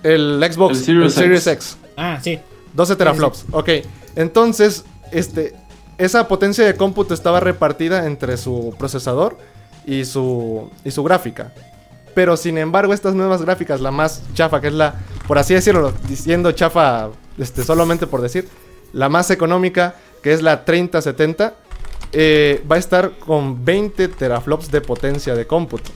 El 0.04 0.44
Xbox, 0.52 0.88
el 0.88 1.12
Series, 1.12 1.46
X. 1.46 1.78
Ah, 1.98 2.20
sí. 2.22 2.40
12 2.74 2.96
teraflops, 2.96 3.46
ok. 3.52 3.70
Entonces, 4.16 4.86
este, 5.12 5.56
esa 6.02 6.28
potencia 6.28 6.66
de 6.66 6.76
cómputo 6.76 7.14
estaba 7.14 7.40
repartida 7.40 8.08
entre 8.08 8.36
su 8.38 8.74
procesador 8.78 9.38
y 9.86 10.06
su, 10.06 10.70
y 10.84 10.92
su 10.92 11.04
gráfica. 11.04 11.54
Pero 12.16 12.36
sin 12.38 12.58
embargo, 12.58 12.94
estas 12.94 13.14
nuevas 13.14 13.42
gráficas, 13.44 13.80
la 13.82 13.92
más 13.92 14.24
chafa, 14.34 14.60
que 14.60 14.68
es 14.68 14.74
la, 14.74 14.96
por 15.28 15.38
así 15.38 15.54
decirlo, 15.54 15.94
diciendo 16.08 16.52
chafa 16.54 17.10
este, 17.38 17.64
solamente 17.64 18.08
por 18.08 18.22
decir, 18.22 18.50
la 18.94 19.10
más 19.10 19.30
económica, 19.30 19.96
que 20.24 20.34
es 20.34 20.42
la 20.42 20.66
3070, 20.66 21.54
eh, 22.14 22.64
va 22.70 22.76
a 22.78 22.80
estar 22.80 23.12
con 23.20 23.64
20 23.64 24.08
teraflops 24.10 24.72
de 24.72 24.82
potencia 24.82 25.36
de 25.36 25.46
cómputo. 25.46 25.92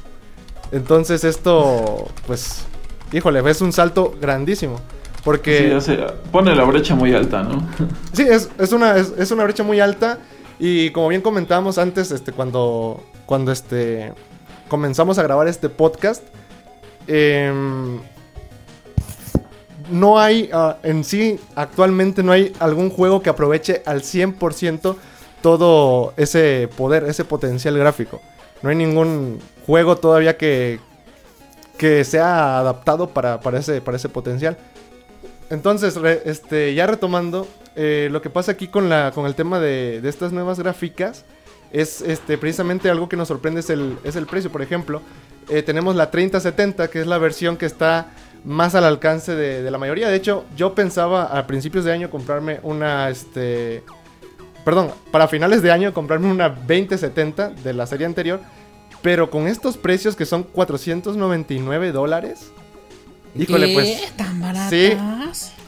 Entonces 0.72 1.24
esto, 1.24 2.08
pues, 2.28 2.66
híjole, 3.12 3.41
es 3.49 3.62
un 3.62 3.74
salto 3.74 4.16
grandísimo. 4.22 4.80
Porque... 5.26 5.82
Sí, 5.82 5.97
pone 6.32 6.55
la 6.55 6.63
brecha 6.63 6.93
muy 6.93 7.13
alta, 7.15 7.41
¿no? 7.41 7.67
sí, 8.13 8.28
es, 8.30 8.71
una, 8.71 8.95
es, 8.95 9.32
una 9.32 9.43
brecha 9.43 9.63
muy 9.63 9.80
alta. 9.80 10.19
Y 10.59 10.91
como 10.91 11.09
bien 11.09 11.21
comentábamos 11.21 11.80
antes, 11.80 12.11
este, 12.11 12.32
cuando, 12.32 13.03
cuando 13.26 13.51
este, 13.51 14.13
comenzamos 14.67 15.17
a 15.17 15.23
grabar 15.23 15.47
este 15.47 15.67
podcast, 15.67 16.23
em, 17.07 17.99
no 19.89 20.19
hay, 20.19 20.51
ah, 20.53 20.78
en 20.84 21.03
sí, 21.03 21.39
actualmente 21.55 22.21
no 22.21 22.32
hay 22.32 22.53
algún 22.59 22.91
juego 22.91 23.23
que 23.23 23.32
aproveche 23.32 23.82
al 23.88 24.03
100% 24.03 24.95
todo 25.41 26.13
ese 26.17 26.69
poder, 26.78 27.03
ese 27.05 27.26
potencial 27.26 27.76
gráfico. 27.80 28.21
No 28.61 28.69
hay 28.69 28.76
ningún 28.76 29.39
juego 29.65 29.97
todavía 29.97 30.38
que, 30.38 30.80
que 31.80 32.03
sea 32.03 32.59
adaptado 32.59 33.09
para, 33.09 33.39
para, 33.39 33.57
ese, 33.57 33.82
para 33.82 33.97
ese 33.97 34.07
potencial. 34.07 34.55
Entonces, 35.50 36.00
este, 36.26 36.74
ya 36.74 36.88
retomando, 36.88 37.48
eh, 37.76 38.10
lo 38.12 38.22
que 38.22 38.30
pasa 38.30 38.54
aquí 38.54 38.68
con, 38.68 38.89
la, 38.89 39.12
con 39.14 39.26
el 39.26 39.36
tema 39.36 39.60
de, 39.60 40.02
estas 40.04 40.32
nuevas 40.32 40.60
gráficas 40.60 41.26
es 41.72 42.02
este, 42.02 42.38
precisamente 42.38 42.89
algo 42.89 43.10
que 43.10 43.18
nos 43.18 43.28
sorprende 43.28 43.60
es 43.60 43.70
el, 43.70 43.98
es 44.04 44.16
el 44.16 44.26
precio. 44.26 44.52
Por 44.52 44.62
ejemplo, 44.62 45.02
eh, 45.50 45.62
tenemos 45.62 45.96
la 45.96 46.10
3070, 46.10 46.89
que 46.89 47.02
es 47.02 47.08
la 47.08 47.18
versión 47.18 47.58
que 47.58 47.66
está 47.66 48.08
más 48.43 48.76
al 48.76 48.86
alcance 48.86 49.36
de, 49.36 49.70
la 49.70 49.78
mayoría. 49.78 50.08
De 50.08 50.16
hecho, 50.16 50.46
yo 50.56 50.74
pensaba 50.74 51.26
a 51.26 51.46
principios 51.48 51.84
de 51.86 51.91
año 51.91 52.10
comprarme 52.10 52.60
una, 52.64 53.10
este, 53.10 53.84
perdón, 54.64 54.91
para 55.12 55.28
finales 55.28 55.62
de 55.62 55.72
año 55.72 55.93
comprarme 55.93 56.32
una 56.32 56.50
2070 56.50 57.50
de 57.50 57.74
la 57.74 57.86
serie 57.86 58.06
anterior. 58.06 58.39
Pero 59.02 59.30
con 59.30 59.48
estos 59.48 59.78
precios 59.78 60.16
que 60.16 60.26
son 60.26 60.43
499 60.43 61.91
dólares, 61.91 62.52
Híjole, 63.36 63.73
pues. 63.73 64.15
¿Tan 64.15 64.41
baratas? 64.41 64.69
Sí. 64.69 64.93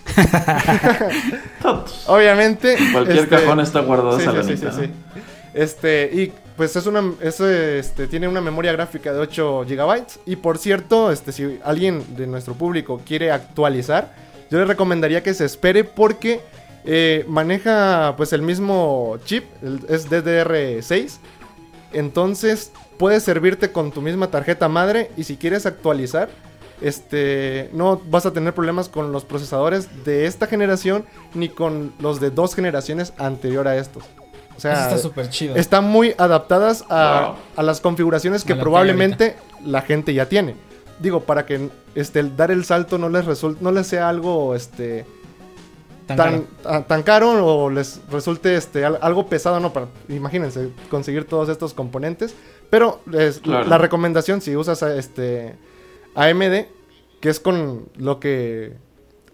Obviamente. 2.07 2.77
Cualquier 2.91 3.19
este, 3.19 3.29
cajón 3.29 3.59
está 3.59 3.81
guardado 3.81 4.19
esa 4.19 4.43
sí, 4.43 4.57
sí, 4.57 4.67
sí, 4.71 4.89
Este, 5.53 6.09
y 6.13 6.33
pues 6.55 6.75
es 6.75 6.85
una, 6.87 7.13
este, 7.21 8.07
tiene 8.07 8.27
una 8.27 8.41
memoria 8.41 8.71
gráfica 8.71 9.13
de 9.13 9.19
8 9.19 9.65
GB. 9.67 10.03
Y 10.25 10.37
por 10.37 10.57
cierto, 10.57 11.11
este, 11.11 11.31
si 11.31 11.59
alguien 11.63 12.03
de 12.15 12.25
nuestro 12.25 12.55
público 12.55 13.01
quiere 13.05 13.31
actualizar, 13.31 14.13
yo 14.49 14.57
le 14.57 14.65
recomendaría 14.65 15.21
que 15.21 15.33
se 15.33 15.45
espere 15.45 15.83
porque 15.83 16.41
eh, 16.85 17.25
maneja 17.27 18.15
pues 18.15 18.33
el 18.33 18.41
mismo 18.41 19.17
chip, 19.25 19.43
es 19.89 20.09
DDR6. 20.09 21.17
Entonces 21.93 22.71
puede 22.97 23.19
servirte 23.19 23.71
con 23.71 23.91
tu 23.91 24.01
misma 24.01 24.27
tarjeta 24.27 24.67
madre 24.67 25.11
y 25.17 25.25
si 25.25 25.37
quieres 25.37 25.65
actualizar, 25.65 26.29
este, 26.81 27.69
no 27.73 28.01
vas 28.09 28.25
a 28.25 28.33
tener 28.33 28.53
problemas 28.53 28.89
con 28.89 29.11
los 29.11 29.25
procesadores 29.25 30.05
de 30.05 30.25
esta 30.25 30.47
generación 30.47 31.05
ni 31.33 31.49
con 31.49 31.93
los 31.99 32.19
de 32.19 32.29
dos 32.29 32.55
generaciones 32.55 33.13
anterior 33.17 33.67
a 33.67 33.77
estos. 33.77 34.03
O 34.55 34.59
sea, 34.59 34.89
está 34.89 35.29
chido. 35.29 35.55
Están 35.55 35.85
muy 35.85 36.15
adaptadas 36.17 36.83
a, 36.89 37.35
las 37.57 37.79
configuraciones 37.79 38.43
que 38.43 38.55
probablemente 38.55 39.35
la 39.63 39.81
gente 39.81 40.13
ya 40.13 40.27
tiene. 40.27 40.55
Digo, 40.99 41.21
para 41.21 41.45
que 41.45 41.69
este, 41.93 42.23
dar 42.23 42.49
el 42.49 42.65
salto 42.65 42.97
no 42.97 43.07
les 43.07 43.25
resulte, 43.25 43.63
no 43.63 43.71
les 43.71 43.85
sea 43.85 44.09
algo 44.09 44.55
este, 44.55 45.05
tan, 46.07 46.47
caro. 47.03 47.45
o 47.45 47.69
les 47.69 48.01
resulte 48.09 48.55
este, 48.55 48.83
algo 48.83 49.27
pesado, 49.27 49.59
no, 49.59 49.71
para, 49.73 49.87
imagínense, 50.09 50.69
conseguir 50.89 51.25
todos 51.25 51.49
estos 51.49 51.75
componentes. 51.75 52.33
Pero 52.71 52.99
la 53.45 53.77
recomendación, 53.77 54.41
si 54.41 54.55
usas 54.55 54.81
este, 54.81 55.55
AMD, 56.17 56.65
que 57.21 57.29
es 57.29 57.39
con 57.39 57.89
lo 57.95 58.19
que 58.19 58.73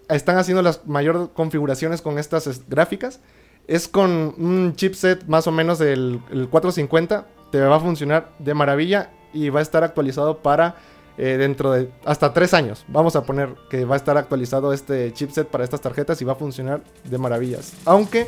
están 0.09 0.37
haciendo 0.37 0.61
las 0.61 0.85
mayores 0.85 1.29
configuraciones 1.33 2.01
con 2.01 2.19
estas 2.19 2.67
gráficas, 2.67 3.21
es 3.67 3.87
con 3.87 4.35
un 4.37 4.75
chipset 4.75 5.25
más 5.27 5.47
o 5.47 5.51
menos 5.51 5.79
del 5.79 6.19
450. 6.51 7.25
Te 7.51 7.61
va 7.61 7.77
a 7.77 7.79
funcionar 7.79 8.31
de 8.39 8.53
maravilla 8.53 9.11
y 9.33 9.49
va 9.49 9.59
a 9.59 9.63
estar 9.63 9.83
actualizado 9.83 10.39
para 10.39 10.75
eh, 11.17 11.37
dentro 11.37 11.71
de 11.71 11.89
hasta 12.03 12.33
tres 12.33 12.53
años. 12.53 12.83
Vamos 12.89 13.15
a 13.15 13.23
poner 13.23 13.49
que 13.69 13.85
va 13.85 13.95
a 13.95 13.97
estar 13.97 14.17
actualizado 14.17 14.73
este 14.73 15.13
chipset 15.13 15.47
para 15.47 15.63
estas 15.63 15.79
tarjetas 15.79 16.21
y 16.21 16.25
va 16.25 16.33
a 16.33 16.35
funcionar 16.35 16.83
de 17.03 17.17
maravillas. 17.17 17.73
Aunque 17.85 18.27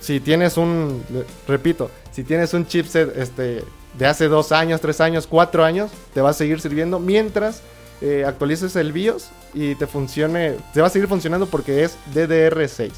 si 0.00 0.20
tienes 0.20 0.56
un, 0.56 1.02
repito, 1.48 1.90
si 2.12 2.22
tienes 2.22 2.54
un 2.54 2.66
chipset 2.66 3.16
este, 3.16 3.64
de 3.98 4.06
hace 4.06 4.28
dos 4.28 4.52
años, 4.52 4.80
tres 4.80 5.00
años, 5.00 5.26
cuatro 5.26 5.64
años, 5.64 5.90
te 6.14 6.20
va 6.20 6.30
a 6.30 6.34
seguir 6.34 6.60
sirviendo 6.60 6.98
mientras 6.98 7.62
eh, 8.00 8.24
actualices 8.26 8.76
el 8.76 8.92
BIOS 8.92 9.30
y 9.54 9.74
te 9.74 9.86
funcione, 9.86 10.56
te 10.72 10.80
va 10.80 10.86
a 10.86 10.90
seguir 10.90 11.08
funcionando 11.08 11.46
porque 11.46 11.82
es 11.84 11.96
DDR6 12.14 12.92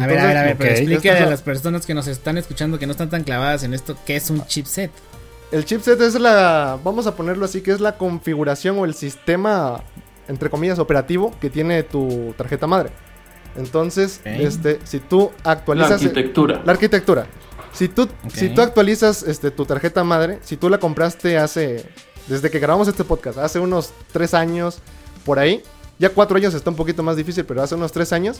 a 0.00 0.06
ver, 0.06 0.18
a 0.18 0.26
ver, 0.26 0.36
a 0.36 0.42
ver, 0.44 0.56
pero 0.56 0.70
explique 0.70 1.10
a 1.10 1.26
las 1.26 1.42
personas 1.42 1.84
que 1.84 1.94
nos 1.94 2.06
están 2.06 2.38
escuchando 2.38 2.78
que 2.78 2.86
no 2.86 2.92
están 2.92 3.10
tan 3.10 3.24
clavadas 3.24 3.62
en 3.62 3.74
esto, 3.74 3.96
¿qué 4.06 4.16
es 4.16 4.30
un 4.30 4.44
chipset? 4.46 4.90
El 5.50 5.66
chipset 5.66 6.00
es 6.00 6.18
la, 6.18 6.78
vamos 6.82 7.06
a 7.06 7.14
ponerlo 7.14 7.44
así, 7.44 7.60
que 7.60 7.72
es 7.72 7.80
la 7.80 7.98
configuración 7.98 8.78
o 8.78 8.86
el 8.86 8.94
sistema, 8.94 9.82
entre 10.28 10.48
comillas, 10.48 10.78
operativo 10.78 11.34
que 11.40 11.50
tiene 11.50 11.82
tu 11.82 12.34
tarjeta 12.38 12.66
madre. 12.66 12.90
Entonces, 13.54 14.22
este, 14.24 14.78
si 14.84 14.98
tú 14.98 15.30
actualizas... 15.44 15.90
La 15.90 15.96
arquitectura. 15.96 16.62
La 16.64 16.72
arquitectura. 16.72 17.26
Si 17.72 17.88
tú, 17.88 18.08
si 18.34 18.50
tú 18.50 18.60
actualizas 18.60 19.22
este, 19.22 19.50
tu 19.50 19.64
tarjeta 19.64 20.04
madre, 20.04 20.38
si 20.42 20.56
tú 20.56 20.68
la 20.68 20.78
compraste 20.78 21.38
hace, 21.38 21.86
desde 22.28 22.50
que 22.50 22.58
grabamos 22.58 22.86
este 22.88 23.04
podcast, 23.04 23.38
hace 23.38 23.58
unos 23.58 23.92
tres 24.12 24.34
años, 24.34 24.78
por 25.24 25.38
ahí, 25.38 25.62
ya 25.98 26.10
cuatro 26.10 26.36
años 26.36 26.54
está 26.54 26.70
un 26.70 26.76
poquito 26.76 27.02
más 27.02 27.16
difícil, 27.16 27.44
pero 27.44 27.62
hace 27.62 27.74
unos 27.74 27.92
tres 27.92 28.12
años, 28.12 28.38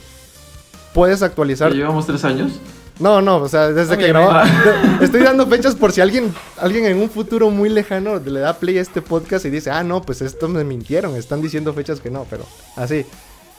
puedes 0.93 1.23
actualizar. 1.23 1.73
¿Llevamos 1.73 2.05
tres 2.05 2.23
años? 2.23 2.51
No, 2.99 3.21
no, 3.21 3.37
o 3.37 3.49
sea, 3.49 3.69
desde 3.69 3.97
que 3.97 4.07
grababa. 4.07 4.45
Estoy 5.01 5.21
dando 5.21 5.47
fechas 5.47 5.75
por 5.75 5.91
si 5.91 6.01
alguien, 6.01 6.33
alguien 6.57 6.85
en 6.85 6.97
un 6.97 7.09
futuro 7.09 7.49
muy 7.49 7.69
lejano 7.69 8.19
le 8.19 8.39
da 8.39 8.53
play 8.53 8.77
a 8.77 8.81
este 8.81 9.01
podcast 9.01 9.45
y 9.45 9.49
dice, 9.49 9.71
ah, 9.71 9.83
no, 9.83 10.01
pues 10.03 10.21
esto 10.21 10.47
me 10.47 10.63
mintieron, 10.63 11.15
están 11.15 11.41
diciendo 11.41 11.73
fechas 11.73 11.99
que 11.99 12.11
no, 12.11 12.27
pero 12.29 12.45
así. 12.75 13.05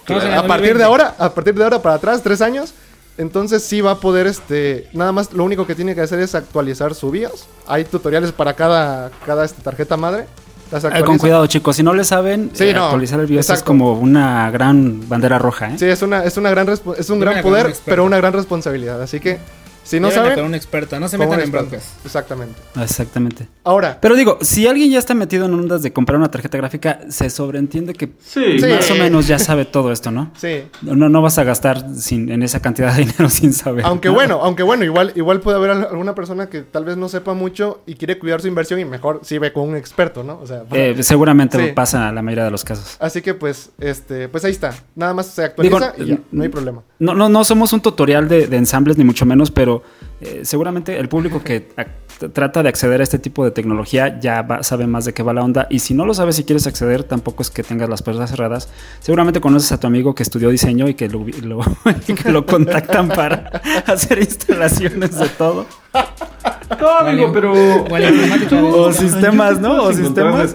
A 0.07 0.47
partir 0.47 0.77
de 0.77 0.85
ahora, 0.85 1.15
a 1.19 1.35
partir 1.35 1.55
de 1.55 1.65
ahora 1.65 1.83
para 1.83 1.97
atrás, 1.97 2.23
tres 2.23 2.43
años, 2.43 2.75
entonces 3.17 3.63
sí 3.63 3.81
va 3.81 3.93
a 3.93 4.01
poder, 4.01 4.27
este, 4.27 4.89
nada 4.93 5.13
más 5.13 5.33
lo 5.33 5.45
único 5.45 5.67
que 5.67 5.75
tiene 5.75 5.95
que 5.95 6.01
hacer 6.01 6.19
es 6.21 6.35
actualizar 6.35 6.95
su 6.95 7.11
BIOS. 7.11 7.47
Hay 7.67 7.85
tutoriales 7.85 8.33
para 8.33 8.55
cada, 8.55 9.11
cada 9.25 9.45
este, 9.45 9.63
tarjeta 9.63 9.97
madre. 9.97 10.27
Eh, 10.73 11.05
con 11.05 11.19
cuidado, 11.19 11.47
chicos. 11.47 11.77
Si 11.77 11.83
no 11.85 11.95
le 11.95 12.03
saben, 12.03 12.51
eh, 12.59 12.75
actualizar 12.75 13.21
el 13.21 13.27
BIOS 13.27 13.51
es 13.51 13.63
como 13.63 13.93
una 13.93 14.51
gran 14.51 15.09
bandera 15.09 15.39
roja. 15.39 15.69
¿eh? 15.69 15.79
Sí, 15.79 15.87
es, 15.87 16.03
una, 16.03 16.25
es, 16.25 16.37
una 16.37 16.51
gran 16.51 16.69
es 16.69 17.11
un 17.11 17.21
gran 17.21 17.43
poder, 17.43 17.75
pero 17.85 18.05
una 18.05 18.17
gran 18.17 18.33
responsabilidad. 18.33 19.01
Así 19.01 19.21
que 19.21 19.39
si 19.85 20.01
no 20.01 20.11
saben. 20.11 20.45
un 20.45 20.55
experto, 20.55 20.99
no 20.99 21.09
se 21.09 21.19
metan 21.19 21.41
en 21.41 21.53
broncas. 21.53 21.95
Exactamente. 22.05 22.61
Exactamente. 22.81 23.47
Ahora. 23.63 23.99
Pero 24.01 24.17
digo, 24.17 24.39
si 24.41 24.67
alguien 24.67 24.91
ya 24.91 24.99
está 24.99 25.15
metido 25.15 25.45
en 25.47 25.55
ondas 25.55 25.83
de 25.83 25.93
comprar 25.93 26.19
una 26.19 26.31
tarjeta 26.31 26.59
gráfica, 26.59 27.01
se 27.09 27.31
sobreentiende 27.31 27.93
que 27.93 28.09
más 28.09 28.91
o 28.91 28.95
menos 28.95 29.29
ya 29.29 29.39
sabe 29.39 29.67
todo 29.67 29.93
esto, 29.93 30.11
¿no? 30.11 30.31
Sí. 30.37 30.65
No, 30.83 31.09
no 31.09 31.23
vas 31.23 31.39
a 31.39 31.45
gastar 31.45 31.95
sin, 31.95 32.31
en 32.31 32.43
esa 32.43 32.61
cantidad 32.61 32.95
de 32.95 33.05
dinero 33.05 33.29
sin 33.31 33.53
saber. 33.53 33.85
Aunque 33.85 34.09
bueno, 34.09 34.41
aunque 34.43 34.63
bueno, 34.63 34.85
igual, 34.85 35.13
igual 35.15 35.41
puede 35.41 35.59
haber 35.59 35.71
alguna 35.71 36.15
persona 36.15 36.49
que 36.49 36.63
tal 36.63 36.85
vez 36.85 36.97
no 36.97 37.09
sepa 37.09 37.35
mucho 37.35 37.83
y 37.87 37.95
quiere 37.95 38.19
cuidar 38.19 38.41
su 38.41 38.49
inversión 38.49 38.81
y 38.81 38.85
mejor 38.85 39.21
si 39.23 39.39
ve 39.39 39.53
con 39.53 39.69
un 39.69 39.77
experto, 39.77 40.25
¿no? 40.25 40.41
O 40.41 40.47
sea, 40.47 40.65
eh, 40.73 40.97
seguramente 41.03 41.73
pasa 41.75 42.11
la 42.11 42.23
mayoría 42.23 42.45
de 42.45 42.51
los 42.51 42.65
casos. 42.65 42.97
Así 43.01 43.21
que 43.21 43.35
pues, 43.35 43.71
este, 43.79 44.29
pues 44.29 44.45
ahí 44.45 44.53
está. 44.53 44.75
Nada 44.95 45.13
más 45.13 45.27
se 45.27 45.45
actualiza 45.45 45.95
y 45.99 46.07
ya, 46.07 46.19
no 46.33 46.43
hay 46.43 46.49
problema. 46.49 46.83
No, 46.99 47.15
no, 47.15 47.29
no 47.29 47.45
somos 47.45 47.73
un 47.73 47.81
tutorial 47.83 48.29
de, 48.29 48.47
de 48.47 48.57
ensambles 48.57 48.97
ni 48.97 49.05
mucho 49.05 49.27
menos, 49.27 49.51
pero 49.51 49.74
eh, 50.21 50.41
seguramente 50.45 50.99
el 50.99 51.09
público 51.09 51.43
que 51.43 51.69
trata 52.33 52.63
de 52.63 52.69
acceder 52.69 53.01
a 53.01 53.03
este 53.03 53.19
tipo 53.19 53.45
de 53.45 53.51
tecnología 53.51 54.21
ya 54.21 54.47
sabe 54.63 54.87
más 54.87 55.05
de 55.05 55.13
qué 55.13 55.23
va 55.23 55.33
la 55.33 55.43
onda. 55.43 55.67
Y 55.71 55.81
si 55.81 55.95
no 55.95 56.07
lo 56.07 56.15
sabes 56.15 56.37
si 56.37 56.45
quieres 56.45 56.67
acceder, 56.67 57.05
tampoco 57.05 57.43
es 57.43 57.51
que 57.51 57.63
tengas 57.63 57.89
las 57.89 58.03
puertas 58.03 58.31
cerradas. 58.31 58.69
Seguramente 59.01 59.41
conoces 59.41 59.73
a 59.73 59.81
tu 59.81 59.87
amigo 59.87 60.15
que 60.15 60.23
estudió 60.23 60.51
diseño 60.51 60.89
y 60.89 60.95
que 60.95 61.09
lo, 61.09 61.25
que 62.25 62.31
lo 62.31 62.47
contactan 62.47 63.09
para 63.09 63.61
hacer 63.87 64.19
instalaciones 64.19 65.19
de 65.19 65.29
todo. 65.29 65.67
No, 66.81 66.89
amigo, 66.99 67.31
pero. 67.33 67.53
O 68.75 68.93
sistemas, 68.93 69.61
¿no? 69.61 69.85
O 69.85 69.93
sistemas. 69.93 70.55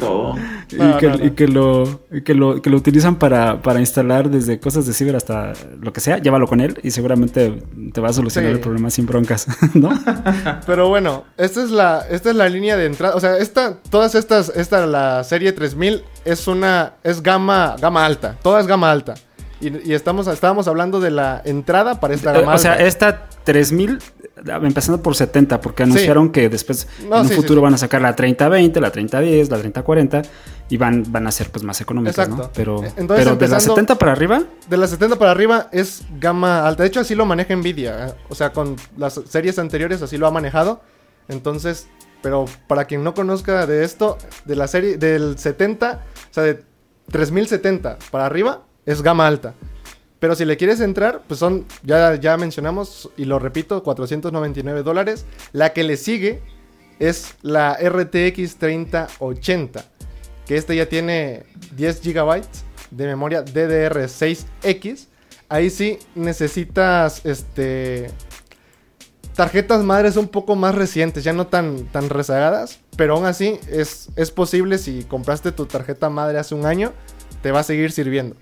Y, 0.72 1.32
que, 1.32 1.48
lo, 1.48 2.02
que, 2.24 2.34
lo, 2.34 2.62
que 2.62 2.70
lo 2.70 2.78
utilizan 2.78 3.16
para, 3.16 3.62
para 3.62 3.80
instalar 3.80 4.30
desde 4.30 4.60
cosas 4.60 4.86
de 4.86 4.94
ciber 4.94 5.16
hasta 5.16 5.54
lo 5.82 5.92
que 5.94 6.00
sea. 6.00 6.20
Llévalo 6.20 6.48
con 6.48 6.62
él 6.62 6.80
y 6.84 6.92
seguramente 6.92 7.64
te 7.94 8.02
va 8.02 8.10
a 8.10 8.14
solucionar 8.14 8.52
el 8.52 8.60
problema 8.60 8.90
sin 8.90 9.06
broncas, 9.06 9.48
¿no? 9.74 9.90
Pero 10.66 10.90
bueno, 10.90 11.26
esta 11.38 11.64
es 11.64 11.72
la, 11.72 12.06
esta 12.10 12.30
es 12.30 12.36
la 12.36 12.50
línea 12.50 12.78
de 12.78 12.86
entrada. 12.86 13.16
O 13.16 13.20
sea, 13.20 13.38
esta, 13.38 13.78
todas 13.90 14.16
estas, 14.16 14.50
esta, 14.56 14.86
la 14.86 15.24
serie 15.24 15.52
3000 15.52 16.04
es 16.26 16.48
una, 16.48 16.94
es 17.04 17.24
gama, 17.24 17.76
gama 17.80 18.06
alta. 18.06 18.38
Toda 18.42 18.60
es 18.60 18.68
gama 18.68 18.92
alta. 18.92 19.16
Y, 19.62 19.94
estamos, 19.94 20.28
estábamos 20.28 20.68
hablando 20.68 21.00
de 21.00 21.12
la 21.12 21.42
entrada 21.44 22.00
para 22.00 22.14
esta 22.14 22.32
gama 22.32 22.56
O 22.56 22.58
sea, 22.58 22.76
esta 22.76 23.28
3000, 23.44 24.00
empezando 24.46 25.02
por 25.02 25.16
70, 25.16 25.60
porque 25.60 25.84
anunciaron 25.84 26.32
que 26.32 26.50
después 26.50 26.88
en 27.02 27.12
un 27.12 27.30
futuro 27.30 27.62
van 27.62 27.74
a 27.74 27.78
sacar 27.78 28.02
la 28.02 28.16
3020, 28.16 28.80
la 28.80 28.92
3010, 28.92 29.50
la 29.50 29.58
3040 29.58 30.22
y 30.70 30.78
van, 30.78 31.04
van 31.08 31.28
a 31.28 31.32
ser 31.32 31.50
pues 31.50 31.64
más 31.64 31.82
económicas, 31.82 32.30
¿no? 32.30 32.50
Pero, 32.54 32.84
pero 33.08 33.36
de 33.36 33.48
la 33.48 33.60
70 33.60 33.96
para 33.96 34.12
arriba. 34.12 34.44
De 34.70 34.78
la 34.78 34.88
70 34.88 35.18
para 35.18 35.32
arriba 35.32 35.68
es 35.72 36.04
gama 36.20 36.68
alta. 36.68 36.84
De 36.84 36.90
hecho, 36.90 37.00
así 37.00 37.16
lo 37.16 37.26
maneja 37.26 37.56
Nvidia. 37.56 38.08
¿eh? 38.08 38.14
O 38.30 38.36
sea, 38.36 38.54
con 38.54 38.76
las 38.98 39.20
series 39.28 39.60
anteriores 39.60 40.02
así 40.02 40.18
lo 40.18 40.28
ha 40.28 40.32
manejado. 40.32 40.82
Entonces, 41.28 41.88
pero 42.22 42.46
para 42.68 42.86
quien 42.86 43.04
no 43.04 43.14
conozca 43.14 43.66
de 43.66 43.84
esto, 43.84 44.18
de 44.46 44.56
la 44.56 44.68
serie 44.68 44.98
del 44.98 45.38
70, 45.38 46.04
o 46.30 46.34
sea, 46.34 46.44
de 46.44 46.64
3070 47.12 47.98
para 48.12 48.26
arriba, 48.26 48.64
es 48.90 49.04
gama 49.04 49.28
alta. 49.28 49.54
Pero 50.20 50.36
si 50.36 50.46
le 50.46 50.58
quieres 50.58 50.82
entrar, 50.82 51.22
pues 51.28 51.40
son, 51.40 51.66
ya, 51.84 52.16
ya 52.16 52.36
mencionamos, 52.38 53.10
y 53.16 53.26
lo 53.26 53.40
repito, 53.40 53.84
499 53.84 54.84
dólares. 54.84 55.26
La 55.54 55.74
que 55.74 55.84
le 55.84 55.96
sigue 55.96 56.42
es 56.98 57.36
la 57.42 57.78
RTX 57.78 58.58
3080, 58.58 59.86
que 60.46 60.58
este 60.58 60.76
ya 60.76 60.88
tiene 60.88 61.44
10 61.76 62.02
GB 62.04 62.42
de 62.92 63.06
memoria 63.06 63.46
DDR6X. 63.46 65.08
Ahí 65.48 65.70
sí 65.70 66.00
necesitas 66.16 67.26
este 67.26 68.12
tarjetas 69.36 69.84
madres 69.84 70.18
un 70.18 70.28
poco 70.28 70.58
más 70.58 70.76
recientes, 70.76 71.24
ya 71.24 71.32
no 71.32 71.48
tan, 71.48 71.86
tan 71.86 72.10
rezagadas, 72.10 72.80
pero 72.98 73.16
aún 73.16 73.26
así 73.26 73.58
es, 73.70 74.10
es 74.18 74.32
posible 74.32 74.78
si 74.78 75.04
compraste 75.06 75.54
tu 75.54 75.66
tarjeta 75.66 76.10
madre 76.10 76.40
hace 76.40 76.56
un 76.56 76.66
año, 76.66 76.92
te 77.42 77.54
va 77.54 77.62
a 77.62 77.64
seguir 77.64 77.94
sirviendo. 77.94 78.36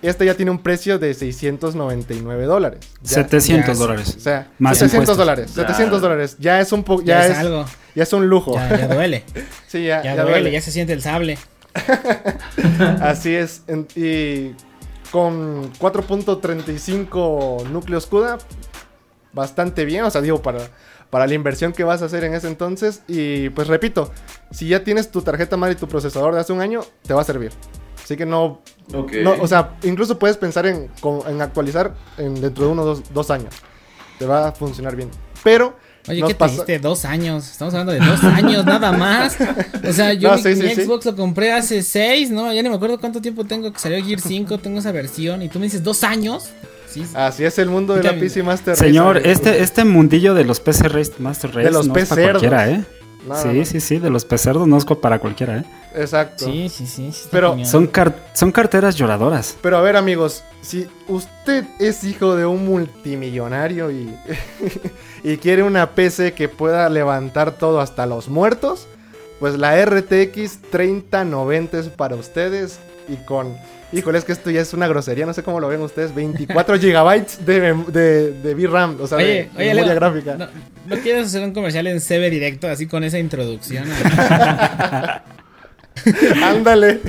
Este 0.00 0.24
ya 0.24 0.34
tiene 0.34 0.50
un 0.52 0.58
precio 0.60 0.98
de 0.98 1.12
699 1.12 2.44
dólares. 2.44 2.80
700 3.02 3.78
dólares. 3.78 4.14
O 4.16 4.20
sea, 4.20 4.48
más 4.58 4.78
700 4.78 5.16
dólares. 5.16 5.50
700 5.52 6.00
dólares. 6.00 6.36
Ya 6.38 6.60
es 6.60 6.70
un 6.72 6.84
poco. 6.84 7.02
Ya, 7.02 7.26
es, 7.26 7.36
algo. 7.36 7.64
Ya 7.94 8.04
es 8.04 8.12
un 8.12 8.28
lujo. 8.28 8.54
Ya, 8.54 8.86
duele. 8.86 9.24
sí, 9.66 9.84
ya, 9.84 10.02
ya, 10.02 10.22
duele, 10.24 10.52
Ya 10.52 10.60
se 10.60 10.70
siente 10.70 10.92
el 10.92 11.02
sable. 11.02 11.36
Así 13.00 13.34
es. 13.34 13.62
Y 13.96 14.52
con 15.10 15.72
4.35 15.74 17.64
núcleos 17.68 18.06
CUDA, 18.06 18.38
bastante 19.32 19.84
bien. 19.84 20.04
O 20.04 20.10
sea, 20.10 20.20
digo, 20.20 20.42
para, 20.42 20.60
para 21.10 21.26
la 21.26 21.34
inversión 21.34 21.72
que 21.72 21.82
vas 21.82 22.02
a 22.02 22.04
hacer 22.04 22.22
en 22.22 22.34
ese 22.34 22.46
entonces. 22.46 23.02
Y 23.08 23.48
pues 23.50 23.66
repito, 23.66 24.12
si 24.52 24.68
ya 24.68 24.84
tienes 24.84 25.10
tu 25.10 25.22
tarjeta 25.22 25.56
madre 25.56 25.74
y 25.74 25.76
tu 25.76 25.88
procesador 25.88 26.34
de 26.34 26.40
hace 26.40 26.52
un 26.52 26.60
año, 26.60 26.82
te 27.02 27.14
va 27.14 27.22
a 27.22 27.24
servir. 27.24 27.50
Así 28.08 28.16
que 28.16 28.24
no, 28.24 28.62
o 28.94 29.46
sea, 29.46 29.76
incluso 29.82 30.18
puedes 30.18 30.38
pensar 30.38 30.64
en, 30.64 30.88
actualizar 31.42 31.92
en, 32.16 32.40
dentro 32.40 32.64
de 32.64 32.72
unos 32.72 32.86
dos, 32.86 33.02
dos, 33.12 33.30
años. 33.30 33.52
Te 34.18 34.24
va 34.24 34.48
a 34.48 34.52
funcionar 34.52 34.96
bien. 34.96 35.10
Pero 35.44 35.76
Oye, 36.08 36.22
¿qué 36.26 36.32
te 36.32 36.48
diste? 36.48 36.78
Dos 36.78 37.04
años. 37.04 37.50
Estamos 37.50 37.74
hablando 37.74 37.92
de 37.92 37.98
dos 37.98 38.24
años, 38.24 38.64
nada 38.64 38.92
más. 38.92 39.36
O 39.86 39.92
sea, 39.92 40.14
yo 40.14 40.34
mi, 40.36 40.40
Xbox 40.40 41.04
lo 41.04 41.16
compré 41.16 41.52
hace 41.52 41.82
seis, 41.82 42.30
¿no? 42.30 42.50
Ya 42.50 42.62
ni 42.62 42.70
me 42.70 42.76
acuerdo 42.76 42.98
cuánto 42.98 43.20
tiempo 43.20 43.44
tengo 43.44 43.70
que 43.70 43.78
salió 43.78 44.02
Gear 44.02 44.20
5, 44.20 44.56
tengo 44.56 44.78
esa 44.78 44.90
versión. 44.90 45.42
Y 45.42 45.50
tú 45.50 45.58
me 45.58 45.66
dices, 45.66 45.84
¿dos 45.84 46.02
años? 46.02 46.48
Sí, 46.88 47.04
Así 47.12 47.44
es 47.44 47.58
el 47.58 47.68
mundo 47.68 47.92
de 47.92 48.04
la 48.04 48.18
PC 48.18 48.42
Master 48.42 48.72
Race. 48.72 48.86
Señor, 48.86 49.18
este, 49.18 49.62
este 49.62 49.84
mundillo 49.84 50.32
de 50.32 50.46
los 50.46 50.60
PC 50.60 50.88
Race, 50.88 51.12
Master 51.18 51.50
Race 51.50 51.64
de 51.64 51.72
los 51.72 51.86
no 51.88 51.94
es 51.94 52.08
para 52.08 52.22
cualquiera, 52.22 52.70
¿eh? 52.70 52.84
Sí, 53.42 53.64
sí, 53.64 53.80
sí, 53.80 53.98
de 53.98 54.10
los 54.10 54.24
pecerdos 54.24 54.66
no 54.66 54.76
es 54.76 54.84
para 54.84 55.18
cualquiera, 55.18 55.58
¿eh? 55.58 55.64
Exacto. 55.94 56.44
Sí, 56.44 56.68
sí, 56.68 56.86
sí. 56.86 57.10
pero 57.30 57.56
son, 57.64 57.90
son 58.34 58.52
carteras 58.52 58.96
lloradoras. 58.96 59.56
Pero 59.60 59.78
a 59.78 59.80
ver, 59.80 59.96
amigos, 59.96 60.44
si 60.60 60.86
usted 61.08 61.64
es 61.78 62.04
hijo 62.04 62.36
de 62.36 62.46
un 62.46 62.66
multimillonario 62.66 63.90
y, 63.90 64.14
y 65.24 65.36
quiere 65.38 65.62
una 65.62 65.90
PC 65.90 66.34
que 66.34 66.48
pueda 66.48 66.88
levantar 66.88 67.52
todo 67.52 67.80
hasta 67.80 68.06
los 68.06 68.28
muertos, 68.28 68.86
pues 69.40 69.58
la 69.58 69.84
RTX 69.84 70.62
3090 70.70 71.78
es 71.78 71.88
para 71.88 72.16
ustedes 72.16 72.78
y 73.08 73.16
con 73.24 73.56
Híjole, 73.90 74.18
es 74.18 74.24
que 74.24 74.32
esto 74.32 74.50
ya 74.50 74.60
es 74.60 74.74
una 74.74 74.86
grosería, 74.86 75.24
no 75.24 75.32
sé 75.32 75.42
cómo 75.42 75.60
lo 75.60 75.68
ven 75.68 75.80
ustedes. 75.80 76.14
24 76.14 76.76
GB 76.76 77.26
de, 77.46 77.74
de, 77.88 78.32
de 78.32 78.54
VRAM, 78.54 79.00
o 79.00 79.06
sea, 79.06 79.16
de, 79.16 79.48
memoria 79.56 79.94
gráfica. 79.94 80.50
No, 80.86 80.96
quieres 80.98 81.28
hacer 81.28 81.42
un 81.42 81.52
comercial 81.52 81.86
en 81.86 81.98
CB 82.00 82.30
directo 82.30 82.68
así 82.68 82.86
con 82.86 83.02
esa 83.02 83.18
introducción? 83.18 83.84
Ándale. 86.42 87.00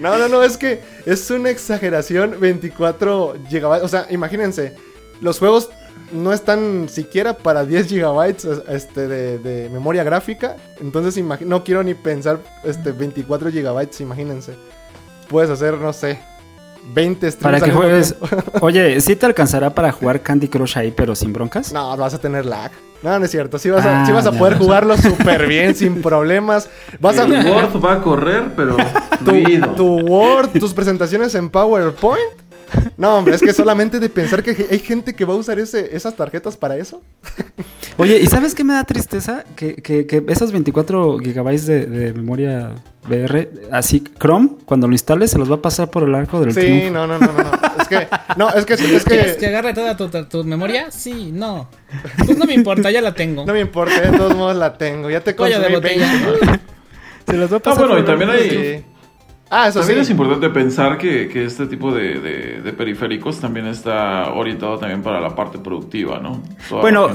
No, 0.00 0.18
no, 0.18 0.28
no, 0.28 0.42
es 0.42 0.56
que 0.56 0.80
es 1.06 1.30
una 1.30 1.50
exageración 1.50 2.40
24 2.40 3.36
GB. 3.48 3.84
O 3.84 3.88
sea, 3.88 4.08
imagínense, 4.10 4.74
los 5.20 5.38
juegos 5.38 5.70
no 6.12 6.32
están 6.32 6.88
siquiera 6.88 7.36
para 7.36 7.64
10 7.64 7.88
GB 7.88 8.36
este, 8.68 9.06
de, 9.06 9.38
de, 9.38 9.70
memoria 9.70 10.02
gráfica. 10.02 10.56
Entonces, 10.80 11.22
no 11.40 11.62
quiero 11.62 11.84
ni 11.84 11.94
pensar 11.94 12.40
este, 12.64 12.90
24 12.90 13.50
GB, 13.50 13.88
imagínense 14.00 14.54
puedes 15.28 15.50
hacer, 15.50 15.74
no 15.74 15.92
sé, 15.92 16.18
20 16.94 17.30
streams. 17.30 17.42
Para 17.42 17.60
que 17.60 17.70
juegues. 17.70 18.14
Oye, 18.60 19.00
¿sí 19.00 19.16
te 19.16 19.26
alcanzará 19.26 19.70
para 19.70 19.92
jugar 19.92 20.20
Candy 20.22 20.48
Crush 20.48 20.78
ahí, 20.78 20.92
pero 20.92 21.14
sin 21.14 21.32
broncas? 21.32 21.72
No, 21.72 21.96
vas 21.96 22.14
a 22.14 22.18
tener 22.18 22.46
lag. 22.46 22.70
No, 23.02 23.18
no 23.18 23.24
es 23.24 23.30
cierto. 23.30 23.58
Sí 23.58 23.70
vas 23.70 23.84
a, 23.84 24.04
ah, 24.04 24.12
vas 24.12 24.26
a 24.26 24.32
poder 24.32 24.56
jugarlo 24.56 24.96
súper 24.98 25.46
bien, 25.46 25.74
sin 25.74 26.00
problemas. 26.00 26.68
Vas 26.98 27.18
a... 27.18 27.24
Word 27.24 27.84
va 27.84 27.94
a 27.94 28.02
correr, 28.02 28.52
pero. 28.56 28.76
tu, 29.24 29.74
tu 29.76 30.00
Word, 30.00 30.58
tus 30.58 30.72
presentaciones 30.72 31.34
en 31.34 31.50
PowerPoint 31.50 32.45
no, 32.96 33.16
hombre, 33.16 33.34
es 33.34 33.40
que 33.40 33.52
solamente 33.52 34.00
de 34.00 34.08
pensar 34.08 34.42
que 34.42 34.66
hay 34.70 34.78
gente 34.78 35.14
que 35.14 35.24
va 35.24 35.34
a 35.34 35.36
usar 35.36 35.58
ese, 35.58 35.94
esas 35.96 36.14
tarjetas 36.16 36.56
para 36.56 36.76
eso. 36.76 37.02
Oye, 37.98 38.18
¿y 38.18 38.26
sabes 38.26 38.54
qué 38.54 38.64
me 38.64 38.74
da 38.74 38.84
tristeza? 38.84 39.44
Que, 39.54 39.76
que, 39.76 40.24
esos 40.28 40.52
24 40.52 41.18
gigabytes 41.18 41.66
de, 41.66 42.12
memoria 42.14 42.72
VR, 43.08 43.50
así 43.70 44.02
Chrome, 44.18 44.50
cuando 44.64 44.86
lo 44.86 44.92
instales, 44.92 45.30
se 45.30 45.38
los 45.38 45.50
va 45.50 45.56
a 45.56 45.62
pasar 45.62 45.90
por 45.90 46.02
el 46.02 46.14
arco 46.14 46.40
del 46.40 46.52
Sí, 46.52 46.90
no, 46.90 47.06
no, 47.06 47.18
no, 47.18 47.32
no, 47.32 47.50
Es 47.80 47.88
que, 47.88 48.08
no, 48.36 48.50
es 48.50 48.66
que, 48.66 48.74
es 48.74 48.80
que... 48.80 49.10
¿Quieres 49.10 49.36
que 49.36 49.46
agarre 49.46 49.72
toda 49.74 49.96
tu, 49.96 50.44
memoria? 50.44 50.90
Sí, 50.90 51.30
no. 51.32 51.68
Pues 52.24 52.36
no 52.36 52.44
me 52.44 52.54
importa, 52.54 52.90
ya 52.90 53.00
la 53.00 53.14
tengo. 53.14 53.46
No 53.46 53.52
me 53.52 53.60
importa, 53.60 54.00
de 54.00 54.16
todos 54.16 54.36
modos 54.36 54.56
la 54.56 54.76
tengo. 54.76 55.08
Ya 55.08 55.20
te 55.20 55.34
consumí 55.34 55.62
de 55.62 55.80
20. 55.80 56.04
Se 57.26 57.36
los 57.36 57.52
va 57.52 57.56
a 57.56 57.60
pasar. 57.60 57.84
Ah, 57.84 57.86
bueno, 57.86 58.02
y 58.02 58.04
también 58.04 58.30
hay... 58.30 58.84
Ah, 59.48 59.68
eso 59.68 59.78
también 59.78 60.00
es 60.00 60.10
importante 60.10 60.50
pensar 60.50 60.98
que, 60.98 61.44
este 61.44 61.66
tipo 61.66 61.94
de, 61.94 62.74
periféricos 62.76 63.40
también 63.40 63.66
está 63.66 64.32
orientado 64.32 64.76
también 64.78 65.02
para 65.02 65.20
la 65.20 65.36
parte 65.36 65.58
productiva, 65.58 66.18
¿no? 66.18 66.42
bueno, 66.70 67.08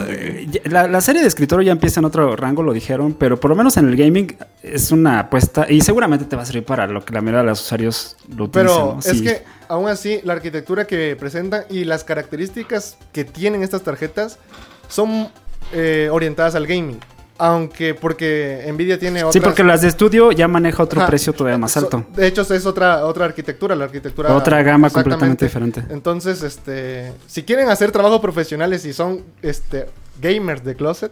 la, 0.64 1.02
serie 1.02 1.22
de 1.22 1.28
escritorio 1.28 1.66
ya 1.66 1.72
empieza 1.74 2.00
en 2.00 2.06
otro 2.06 2.36
rango, 2.38 2.64
lo 2.64 2.72
dijeron, 2.72 3.14
pero 3.14 3.38
por 3.38 3.50
lo 3.50 3.56
menos 3.56 3.76
en 3.76 3.90
el 3.90 3.98
gaming 3.98 4.38
es 4.64 4.92
una 4.92 5.20
apuesta 5.20 5.66
y 5.70 5.82
seguramente 5.82 6.24
te 6.24 6.38
va 6.38 6.44
a 6.44 6.46
servir 6.46 6.64
para 6.64 6.88
lo 6.88 7.04
que 7.04 7.14
la 7.14 7.22
mayoría 7.22 7.42
de 7.42 7.48
los 7.48 7.62
usuarios 7.62 8.16
lo 8.36 8.46
utilizan. 8.46 8.78
Pero 8.78 9.00
es 9.04 9.22
que 9.22 9.44
aún 9.68 9.90
así 9.90 10.22
la 10.24 10.34
arquitectura 10.34 10.88
que 10.88 11.18
presentan 11.20 11.64
y 11.70 11.84
las 11.84 12.06
características 12.06 12.98
que 13.12 13.26
tienen 13.26 13.62
estas 13.62 13.82
tarjetas 13.82 14.40
son 14.88 15.28
eh, 15.74 16.10
orientadas 16.12 16.56
al 16.56 16.66
gaming. 16.66 17.00
Aunque, 17.44 17.96
porque 17.96 18.64
Nvidia 18.72 19.00
tiene 19.00 19.22
otras... 19.22 19.34
Sí, 19.34 19.40
porque 19.40 19.64
las 19.64 19.82
de 19.82 19.88
estudio 19.88 20.32
ya 20.32 20.48
maneja 20.48 20.84
otro 20.84 21.04
precio 21.08 21.34
todavía 21.34 21.58
más 21.58 21.76
alto. 21.76 22.06
de 22.16 22.28
hecho, 22.28 22.44
es 22.44 22.66
otra, 22.68 23.04
otra 23.08 23.26
arquitectura, 23.26 23.76
la 23.76 23.86
arquitectura... 23.86 24.36
Otra 24.36 24.62
gama 24.62 24.92
completamente 24.92 25.46
diferente. 25.46 25.84
Entonces, 25.90 26.44
este... 26.44 27.12
Si 27.26 27.42
quieren 27.42 27.70
hacer 27.70 27.92
trabajos 27.92 28.20
profesionales 28.20 28.86
y 28.86 28.94
son, 28.94 29.24
este... 29.42 29.88
Gamers 30.22 30.64
de 30.64 30.76
closet, 30.76 31.12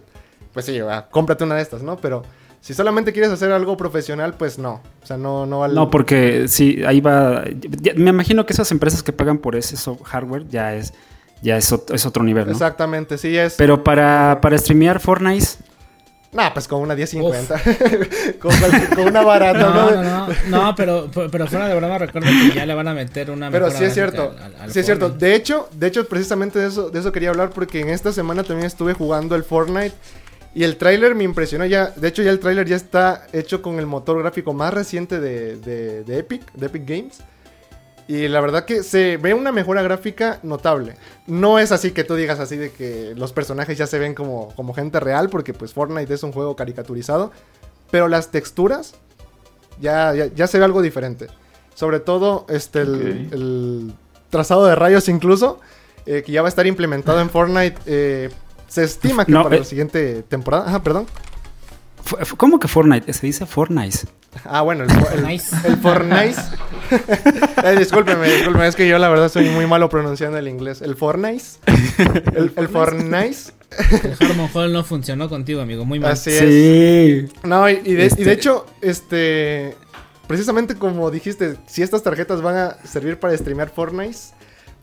pues 0.53 0.67
sí, 0.67 0.79
cómprate 1.09 1.45
una 1.45 1.55
de 1.55 1.63
estas, 1.63 1.81
¿no? 1.81 1.97
Pero... 1.97 2.21
Si 2.61 2.73
solamente 2.73 3.13
quieres 3.13 3.31
hacer 3.31 3.51
algo 3.51 3.77
profesional, 3.77 4.35
pues 4.37 4.59
no. 4.59 4.81
O 5.01 5.05
sea, 5.05 5.17
no, 5.17 5.45
no 5.45 5.59
vale. 5.59 5.73
No, 5.73 5.89
porque 5.89 6.49
sí, 6.49 6.83
ahí 6.85 6.99
va. 6.99 7.45
me 7.95 8.09
imagino 8.09 8.45
que 8.45 8.51
esas 8.51 8.69
empresas 8.71 9.01
que 9.01 9.13
pagan 9.13 9.37
por 9.37 9.55
ese 9.55 9.77
hardware 10.03 10.45
ya 10.49 10.75
es, 10.75 10.93
ya 11.41 11.55
es, 11.55 11.73
es 11.93 12.05
otro 12.05 12.21
nivel, 12.21 12.47
¿no? 12.47 12.51
Exactamente, 12.51 13.17
sí 13.17 13.37
es. 13.37 13.55
Pero 13.55 13.81
para, 13.81 14.39
para 14.41 14.57
streamear 14.57 14.99
Fortnite, 14.99 15.47
Nah, 16.31 16.51
pues 16.53 16.67
con 16.67 16.81
una 16.81 16.95
1050. 16.95 17.61
con, 18.39 18.51
con, 18.95 19.07
una 19.07 19.23
barata, 19.23 19.59
no, 19.59 19.91
¿no? 20.03 20.27
No, 20.27 20.63
no, 20.63 20.75
pero, 20.75 21.09
pero 21.31 21.47
fuera 21.47 21.67
de 21.67 21.75
broma 21.75 21.97
recuerdo 21.97 22.29
que 22.29 22.55
ya 22.55 22.65
le 22.67 22.75
van 22.75 22.87
a 22.87 22.93
meter 22.93 23.31
una 23.31 23.49
Pero 23.49 23.71
sí 23.71 23.83
es 23.83 23.93
cierto. 23.93 24.35
sí 24.67 24.79
es 24.79 24.85
cierto. 24.85 25.09
De 25.09 25.33
hecho, 25.33 25.69
de 25.73 25.87
hecho, 25.87 26.07
precisamente 26.07 26.59
de 26.59 26.67
eso, 26.67 26.89
de 26.89 26.99
eso 26.99 27.11
quería 27.11 27.29
hablar 27.29 27.49
porque 27.49 27.79
en 27.79 27.89
esta 27.89 28.11
semana 28.11 28.43
también 28.43 28.67
estuve 28.67 28.93
jugando 28.93 29.35
el 29.35 29.43
Fortnite. 29.43 29.95
Y 30.53 30.63
el 30.63 30.77
tráiler 30.77 31.13
me 31.13 31.23
impresionó 31.23 31.65
ya. 31.65 31.87
De 31.95 32.07
hecho, 32.07 32.23
ya 32.23 32.31
el 32.31 32.39
tráiler 32.39 32.67
ya 32.67 32.75
está 32.75 33.27
hecho 33.33 33.61
con 33.61 33.77
el 33.77 33.85
motor 33.85 34.19
gráfico 34.19 34.53
más 34.53 34.73
reciente 34.73 35.19
de, 35.19 35.57
de, 35.57 36.03
de 36.03 36.17
Epic, 36.19 36.51
de 36.53 36.65
Epic 36.65 36.87
Games. 36.87 37.19
Y 38.09 38.27
la 38.27 38.41
verdad 38.41 38.65
que 38.65 38.81
se 38.81 39.17
ve 39.17 39.35
una 39.35 39.51
mejora 39.51 39.83
gráfica 39.83 40.39
notable. 40.41 40.95
No 41.27 41.59
es 41.59 41.71
así 41.71 41.91
que 41.91 42.03
tú 42.03 42.15
digas 42.15 42.39
así 42.39 42.57
de 42.57 42.71
que 42.71 43.13
los 43.15 43.33
personajes 43.33 43.77
ya 43.77 43.85
se 43.85 43.99
ven 43.99 44.15
como, 44.15 44.51
como 44.55 44.73
gente 44.73 44.99
real, 44.99 45.29
porque 45.29 45.53
pues 45.53 45.73
Fortnite 45.73 46.11
es 46.11 46.23
un 46.23 46.31
juego 46.31 46.55
caricaturizado. 46.55 47.31
Pero 47.91 48.07
las 48.07 48.31
texturas 48.31 48.95
ya, 49.79 50.15
ya, 50.15 50.47
se 50.47 50.57
ve 50.57 50.65
algo 50.65 50.81
diferente. 50.81 51.27
Sobre 51.75 51.99
todo 51.99 52.47
este, 52.49 52.81
el, 52.81 53.93
trazado 54.31 54.65
de 54.65 54.73
rayos 54.73 55.07
incluso, 55.07 55.59
eh, 56.07 56.23
que 56.25 56.31
ya 56.31 56.41
va 56.41 56.47
a 56.47 56.49
estar 56.49 56.65
implementado 56.65 57.21
en 57.21 57.29
Fortnite. 57.29 57.77
Eh, 57.85 58.31
se 58.67 58.85
estima 58.85 59.23
que 59.23 59.33
para 59.33 59.51
la 59.51 59.57
eh, 59.57 59.65
siguiente 59.65 60.23
temporada... 60.23 60.67
Ajá, 60.67 60.81
perdón. 60.81 61.05
¿Cómo 62.37 62.59
que 62.59 62.67
Fortnite? 62.67 63.13
Se 63.13 63.27
dice 63.27 63.45
Fortnite. 63.45 64.07
Ah, 64.45 64.61
bueno, 64.61 64.83
el, 64.83 64.91
el, 64.91 65.41
el 65.65 65.77
Fortnite. 65.77 66.35
eh, 67.63 67.75
discúlpeme, 67.77 68.29
discúlpeme, 68.29 68.67
es 68.67 68.75
que 68.75 68.87
yo 68.87 68.97
la 68.97 69.09
verdad 69.09 69.29
soy 69.29 69.49
muy 69.49 69.67
malo 69.67 69.89
pronunciando 69.89 70.37
el 70.37 70.47
inglés. 70.47 70.81
¿El 70.81 70.95
Fortnite? 70.95 71.43
¿El, 72.35 72.51
el 72.55 72.67
Fortnite? 72.67 73.37
El 74.03 74.17
Harmon 74.19 74.49
Hall 74.53 74.73
no 74.73 74.83
funcionó 74.83 75.29
contigo, 75.29 75.61
amigo, 75.61 75.85
muy 75.85 75.99
mal. 75.99 76.11
Así 76.11 76.31
es. 76.31 77.31
No, 77.43 77.69
y, 77.69 77.75
de, 77.75 77.89
y 77.89 77.93
de 77.95 78.05
este 78.05 78.31
hecho, 78.31 78.65
este. 78.81 79.75
Precisamente 80.27 80.75
como 80.75 81.09
dijiste, 81.09 81.55
si 81.65 81.81
estas 81.81 82.03
tarjetas 82.03 82.41
van 82.43 82.55
a 82.55 82.77
servir 82.85 83.19
para 83.19 83.35
streamear 83.35 83.69
Fortnite, 83.69 84.17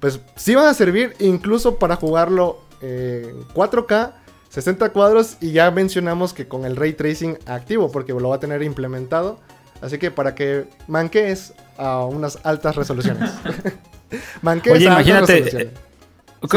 pues 0.01 0.21
sí 0.35 0.57
van 0.57 0.67
a 0.67 0.75
servir 0.75 1.15
incluso 1.21 1.77
para 1.79 1.95
jugarlo 1.95 2.59
en 2.83 3.45
4K 3.55 4.13
60 4.57 4.89
cuadros 4.89 5.37
y 5.43 5.53
ya 5.53 5.71
mencionamos 5.71 6.33
que 6.33 6.49
con 6.49 6.65
el 6.65 6.77
ray 6.77 6.95
tracing 6.95 7.37
activo 7.45 7.93
porque 7.93 8.15
lo 8.15 8.31
va 8.31 8.37
a 8.37 8.41
tener 8.41 8.63
implementado. 8.63 9.39
Así 9.83 9.99
que 9.99 10.11
para 10.11 10.35
que 10.35 10.65
manquees 10.89 11.53
a 11.77 12.07
unas 12.07 12.39
altas 12.43 12.75
resoluciones. 12.75 13.31
manquees 14.41 14.77
Oye, 14.77 14.87
imagínate, 14.87 15.61
eh, 15.61 15.71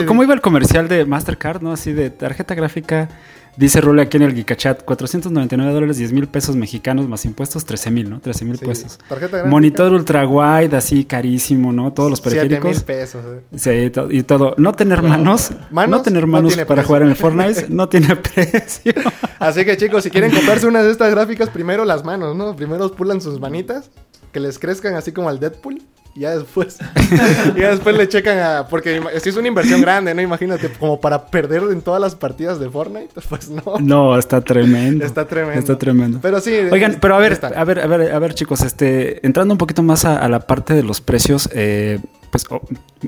¿cómo 0.06 0.24
iba 0.24 0.34
el 0.34 0.40
comercial 0.40 0.88
de 0.88 1.04
Mastercard, 1.04 1.62
no? 1.62 1.74
Así 1.74 1.92
de 1.92 2.10
tarjeta 2.10 2.56
gráfica 2.56 3.10
Dice 3.58 3.82
Rule 3.82 4.02
aquí 4.02 4.18
en 4.18 4.24
el 4.24 4.34
Gigachat, 4.34 4.84
499 4.84 5.74
dólares, 5.74 5.98
10 5.98 6.14
mil 6.14 6.28
pesos 6.28 6.56
mexicanos 6.56 7.08
más 7.08 7.26
impuestos, 7.26 7.66
13 7.66 7.92
mil, 7.92 8.10
¿no? 8.10 8.20
13 8.20 8.46
mil 8.46 8.58
pesos. 8.58 9.00
Monitor 9.46 9.92
ultra 9.92 10.26
wide, 10.28 10.76
así 10.76 11.06
carísimo, 11.06 11.74
¿no? 11.74 11.92
Todos 11.94 12.10
los 12.10 12.22
periféricos. 12.22 12.72
mil 12.72 12.82
pesos. 12.82 13.24
Eh. 13.26 13.42
Sí, 13.58 14.16
y 14.16 14.24
todo. 14.24 14.56
No 14.58 14.74
tener 14.74 15.02
manos, 15.02 15.52
no 15.72 16.02
tener 16.02 16.26
manos 16.28 16.56
para 16.58 16.84
jugar 16.84 17.02
en 17.04 17.10
el 17.10 17.16
Fortnite, 17.16 17.68
no 17.70 17.90
tiene 17.90 18.16
precio. 18.34 18.94
Así 19.40 19.66
que 19.66 19.78
chicos, 19.78 20.04
si 20.04 20.10
quieren 20.12 20.32
comprarse 20.32 20.68
una 20.68 20.82
de 20.84 20.92
estas 20.92 21.12
gráficas, 21.12 21.50
primero 21.50 21.86
las 21.86 22.04
manos, 22.04 22.36
¿no? 22.36 22.56
Primero 22.56 22.92
pulan 22.92 23.22
sus 23.22 23.40
manitas, 23.40 23.90
que 24.32 24.40
les 24.40 24.60
crezcan 24.60 24.96
así 24.96 25.12
como 25.12 25.30
al 25.30 25.40
Deadpool 25.40 25.82
ya 26.16 26.38
después, 26.38 26.78
ya 27.56 27.72
después 27.72 27.96
le 27.96 28.08
checan 28.10 28.40
a, 28.40 28.68
porque 28.68 29.02
si 29.22 29.30
es 29.30 29.38
una 29.38 29.48
inversión 29.48 29.82
grande, 29.82 30.14
¿no? 30.14 30.22
Imagínate, 30.22 30.70
como 30.70 31.00
para 31.00 31.28
perder 31.28 31.64
en 31.72 31.82
todas 31.82 32.02
las 32.02 32.16
partidas 32.16 32.60
de 32.60 32.70
Fortnite, 32.70 33.10
pues 33.30 33.50
no. 33.50 33.64
No, 33.80 34.18
está 34.18 34.42
tremendo. 34.42 35.06
Está 35.06 35.26
tremendo. 35.26 35.60
Está 35.60 35.78
tremendo. 35.78 36.20
Pero 36.22 36.42
sí. 36.42 36.54
Oigan, 36.72 36.98
pero 37.00 37.16
a 37.16 37.20
ver, 37.20 37.40
a 37.56 37.64
ver, 37.64 37.80
a 37.80 37.88
ver, 37.88 38.12
a 38.12 38.20
ver, 38.20 38.34
chicos, 38.34 38.62
este, 38.62 39.26
entrando 39.26 39.54
un 39.54 39.58
poquito 39.58 39.84
más 39.84 40.06
a, 40.06 40.28
la 40.28 40.42
parte 40.42 40.74
de 40.74 40.84
los 40.84 41.02
precios, 41.02 41.50
eh, 41.54 42.00
pues, 42.30 42.46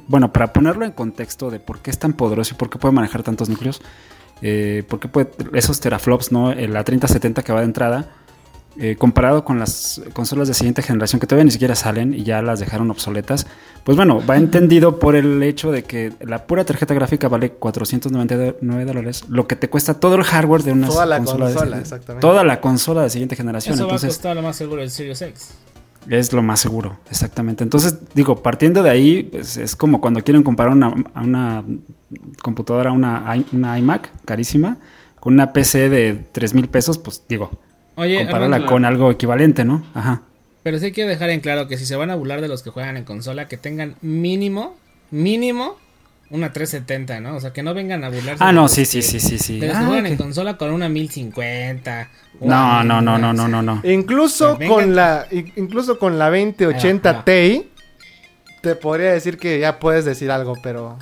bueno, 0.08 0.32
para 0.32 0.54
ponerlo 0.54 0.86
en 0.86 0.92
contexto 0.92 1.52
de 1.52 1.60
por 1.60 1.80
qué 1.80 1.92
es 1.92 2.00
tan 2.00 2.14
poderoso 2.14 2.54
y 2.54 2.58
por 2.58 2.70
qué 2.70 2.80
puede 2.80 2.94
manejar 2.94 3.24
tantos 3.24 3.50
núcleos, 3.50 3.82
Eh, 4.44 4.84
porque 4.88 5.08
pues, 5.08 5.28
esos 5.54 5.80
teraflops, 5.80 6.32
¿no? 6.32 6.52
Eh, 6.52 6.68
la 6.68 6.84
3070 6.84 7.44
que 7.44 7.54
va 7.54 7.60
de 7.60 7.66
entrada, 7.66 8.08
eh, 8.80 8.96
comparado 8.96 9.44
con 9.44 9.60
las 9.60 10.02
consolas 10.14 10.48
de 10.48 10.54
siguiente 10.54 10.82
generación 10.82 11.20
que 11.20 11.28
todavía 11.28 11.44
ni 11.44 11.52
siquiera 11.52 11.76
salen 11.76 12.14
y 12.14 12.24
ya 12.24 12.42
las 12.42 12.60
dejaron 12.60 12.90
obsoletas, 12.90 13.46
pues 13.84 13.98
bueno, 13.98 14.26
va 14.26 14.38
entendido 14.38 14.98
por 14.98 15.16
el 15.16 15.44
hecho 15.44 15.72
de 15.72 15.84
que 15.84 16.14
la 16.22 16.48
pura 16.48 16.64
tarjeta 16.64 16.94
gráfica 16.94 17.28
vale 17.28 17.52
499 17.52 18.86
dólares, 18.86 19.26
lo 19.28 19.46
que 19.48 19.58
te 19.58 19.70
cuesta 19.70 20.00
todo 20.00 20.16
el 20.16 20.24
hardware 20.24 20.64
de 20.64 20.72
una 20.72 20.88
toda 20.88 21.06
la 21.06 21.18
consola, 21.18 21.80
exactamente. 21.80 22.22
toda 22.22 22.44
la 22.46 22.62
consola 22.62 23.04
de 23.04 23.10
siguiente 23.10 23.36
generación. 23.36 23.76
Eso 23.76 23.88
va 23.88 23.96
a 23.96 24.00
costar 24.00 24.36
lo 24.36 24.42
más 24.42 24.56
seguro 24.56 24.82
el 24.82 24.90
Series 24.90 25.22
X. 25.22 25.50
Es 26.10 26.34
lo 26.34 26.42
más 26.42 26.60
seguro, 26.60 26.98
exactamente. 27.10 27.64
Entonces, 27.64 27.98
digo, 28.16 28.42
partiendo 28.42 28.82
de 28.82 28.90
ahí, 28.90 29.24
pues, 29.24 29.58
es 29.58 29.76
como 29.76 30.02
cuando 30.02 30.24
quieren 30.24 30.44
comparar 30.44 30.72
una, 30.72 30.94
una 31.16 31.64
computadora, 32.42 32.92
una, 32.92 33.36
una 33.52 33.78
iMac 33.78 34.12
carísima, 34.26 34.78
con 35.20 35.34
una 35.34 35.54
PC 35.54 35.90
de 35.90 36.26
3 36.32 36.54
mil 36.56 36.70
pesos, 36.70 36.98
pues 36.98 37.22
digo, 37.30 37.52
Oye, 38.02 38.18
compárala 38.18 38.66
con 38.66 38.86
algo 38.86 39.12
equivalente, 39.12 39.64
¿no? 39.64 39.84
Ajá. 39.94 40.24
Pero 40.64 40.80
sí 40.80 40.92
quiero 40.92 41.10
dejar 41.10 41.30
en 41.30 41.40
claro 41.40 41.68
que 41.68 41.78
si 41.78 41.86
se 41.86 41.96
van 41.96 42.10
a 42.12 42.16
burlar 42.16 42.42
de 42.42 42.48
los 42.48 42.64
que 42.64 42.70
juegan 42.70 42.98
en 42.98 43.04
consola, 43.04 43.48
que 43.48 43.58
tengan 43.58 43.96
mínimo, 44.02 44.76
mínimo 45.10 45.78
una 46.32 46.54
370, 46.54 47.20
¿no? 47.20 47.36
O 47.36 47.40
sea, 47.42 47.52
que 47.52 47.62
no 47.62 47.74
vengan 47.74 48.04
a 48.04 48.10
burlarse. 48.10 48.44
Ah, 48.44 48.54
no, 48.54 48.68
sí, 48.68 48.86
sí, 48.86 49.02
sí, 49.02 49.20
sí, 49.20 49.38
sí. 49.38 49.58
Pero 49.60 49.74
ah, 49.76 50.00
en 50.00 50.16
consola 50.16 50.58
con 50.58 50.72
una 50.72 50.88
1050. 50.88 52.10
No, 52.40 52.84
no, 52.84 53.02
no, 53.02 53.18
no, 53.18 53.34
no, 53.34 53.48
no, 53.48 53.62
no. 53.62 53.82
Incluso 53.84 54.58
con 54.68 54.96
la 54.96 55.28
incluso 55.32 56.00
con 56.00 56.18
la 56.18 56.30
2080 56.30 57.26
Ti 57.26 57.68
te 58.62 58.76
podría 58.76 59.12
decir 59.12 59.38
que 59.38 59.60
ya 59.60 59.80
puedes 59.80 60.06
decir 60.06 60.32
algo, 60.32 60.56
pero 60.64 60.98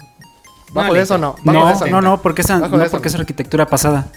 bajo 0.74 0.94
de 0.94 1.02
eso 1.02 1.18
no. 1.18 1.36
no, 1.44 1.86
no, 1.88 2.02
no, 2.02 2.22
porque 2.22 2.42
esa 2.42 2.58
no, 2.60 2.90
porque 2.90 3.08
es 3.10 3.16
arquitectura 3.16 3.68
pasada. 3.68 4.08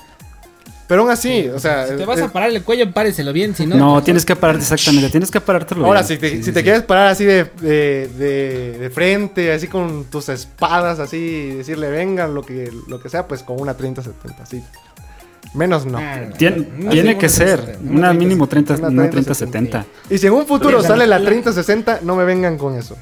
Pero 0.87 1.03
aún 1.03 1.11
así, 1.11 1.49
o 1.49 1.59
sea. 1.59 1.87
Si 1.87 1.97
te 1.97 2.05
vas 2.05 2.20
a 2.20 2.33
parar 2.33 2.51
el 2.51 2.62
cuello, 2.62 2.91
páreselo 2.93 3.33
bien, 3.33 3.55
si 3.55 3.66
no. 3.66 3.76
No, 3.76 4.03
tienes 4.03 4.24
que 4.24 4.37
pararte 4.37 4.62
exactamente, 4.62 5.11
tienes 5.11 5.30
que 5.30 5.41
parártelo 5.41 5.87
Ahora, 5.87 6.03
si 6.03 6.18
te, 6.18 6.43
si 6.43 6.53
te 6.53 6.62
quieres 6.62 6.83
parar 6.83 7.09
así 7.09 7.24
de, 7.24 7.45
de, 7.61 8.78
de, 8.78 8.91
frente, 8.91 9.53
así 9.53 9.68
con 9.68 10.05
tus 10.05 10.28
espadas, 10.28 10.99
así, 10.99 11.51
decirle 11.51 11.89
vengan, 11.91 12.35
lo 12.35 12.43
que, 12.43 12.70
lo 12.89 13.01
que 13.01 13.09
sea, 13.09 13.26
pues 13.26 13.43
con 13.43 13.61
una 13.61 13.76
30-70, 13.76 14.12
sí. 14.49 14.62
Menos 15.55 15.85
no. 15.85 15.99
tiene 16.39 17.18
que 17.18 17.28
ser 17.28 17.78
una 17.89 18.12
mínimo 18.12 18.47
30, 18.47 18.74
una 18.87 19.11
30-70. 19.11 19.85
Y 20.09 20.18
si 20.18 20.26
en 20.26 20.33
un 20.33 20.47
futuro 20.47 20.83
sale 20.83 21.07
la 21.07 21.20
30-60, 21.20 22.01
no 22.03 22.16
me 22.16 22.24
vengan 22.24 22.57
con 22.57 22.76
eso. 22.76 22.97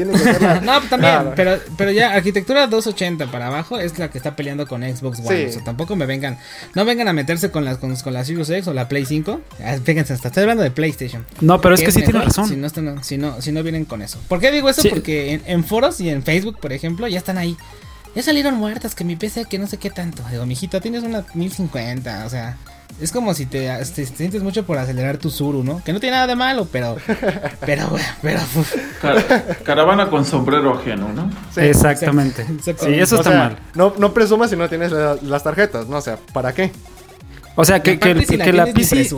Tiene 0.00 0.12
que 0.12 0.18
ser 0.18 0.40
la... 0.40 0.60
no, 0.62 0.80
también, 0.82 1.32
pero, 1.36 1.58
pero 1.76 1.90
ya 1.90 2.14
arquitectura 2.14 2.66
280 2.66 3.30
para 3.30 3.48
abajo 3.48 3.78
es 3.78 3.98
la 3.98 4.10
que 4.10 4.16
está 4.16 4.34
peleando 4.34 4.66
con 4.66 4.82
Xbox 4.82 5.20
One. 5.20 5.46
O 5.46 5.52
sea, 5.52 5.62
tampoco 5.62 5.94
me 5.94 6.06
vengan, 6.06 6.38
no 6.74 6.86
vengan 6.86 7.08
a 7.08 7.12
meterse 7.12 7.50
con 7.50 7.66
las 7.66 7.76
con, 7.76 7.94
la 8.12 8.24
Series 8.24 8.48
X 8.48 8.68
o 8.68 8.72
la 8.72 8.88
Play 8.88 9.04
5. 9.04 9.40
Ah, 9.62 9.76
fíjense, 9.84 10.14
hasta 10.14 10.28
estoy 10.28 10.42
hablando 10.42 10.62
de 10.62 10.70
PlayStation. 10.70 11.26
No, 11.42 11.60
pero 11.60 11.74
es 11.74 11.82
que 11.82 11.92
sí 11.92 12.02
tiene 12.02 12.20
razón. 12.20 12.48
Si 12.48 12.56
no, 12.56 12.66
están, 12.66 13.04
si, 13.04 13.18
no, 13.18 13.42
si 13.42 13.52
no 13.52 13.62
vienen 13.62 13.84
con 13.84 14.00
eso. 14.00 14.18
¿Por 14.26 14.40
qué 14.40 14.50
digo 14.50 14.70
eso? 14.70 14.82
Porque 14.88 15.40
en, 15.44 15.64
foros 15.64 16.00
y 16.00 16.08
en 16.08 16.22
Facebook, 16.22 16.58
por 16.58 16.72
ejemplo, 16.72 17.06
ya 17.08 17.18
están 17.18 17.36
ahí. 17.36 17.58
Ya 18.14 18.22
salieron 18.22 18.54
muertas 18.54 18.94
que 18.94 19.04
mi 19.04 19.16
PC 19.16 19.44
que 19.44 19.58
no 19.58 19.66
sé 19.66 19.76
qué 19.76 19.90
tanto. 19.90 20.22
Digo, 20.30 20.46
mijito, 20.46 20.80
tienes 20.80 21.02
una 21.02 21.26
1050, 21.34 22.24
o 22.24 22.30
sea, 22.30 22.56
es 23.00 23.12
como 23.12 23.34
si 23.34 23.46
te, 23.46 23.84
sientes 23.84 24.42
mucho 24.42 24.64
por 24.64 24.78
acelerar 24.78 25.18
tu 25.18 25.30
Zuru, 25.30 25.64
¿no? 25.64 25.82
Que 25.84 25.92
no 25.92 26.00
tiene 26.00 26.16
nada 26.16 26.26
de 26.26 26.36
malo, 26.36 26.68
pero. 26.70 26.96
Pero, 27.66 27.90
pero. 28.22 28.40
caravana 29.64 30.08
con 30.08 30.24
sombrero 30.24 30.74
ajeno, 30.74 31.12
¿no? 31.12 31.30
Sí, 31.54 31.60
exactamente. 31.60 32.44
Sí, 32.62 32.94
eso 32.94 33.16
está 33.16 33.30
mal. 33.30 33.58
No, 33.74 33.94
no 33.98 34.12
presumas 34.12 34.50
si 34.50 34.56
no 34.56 34.68
tienes 34.68 34.92
las 35.22 35.42
tarjetas, 35.42 35.86
¿no? 35.88 35.98
O 35.98 36.00
sea, 36.00 36.18
¿para 36.32 36.52
qué? 36.52 36.72
O 37.54 37.64
sea, 37.64 37.80
que, 37.80 37.98
que, 37.98 38.14
la, 38.52 38.66
PC. 38.66 39.10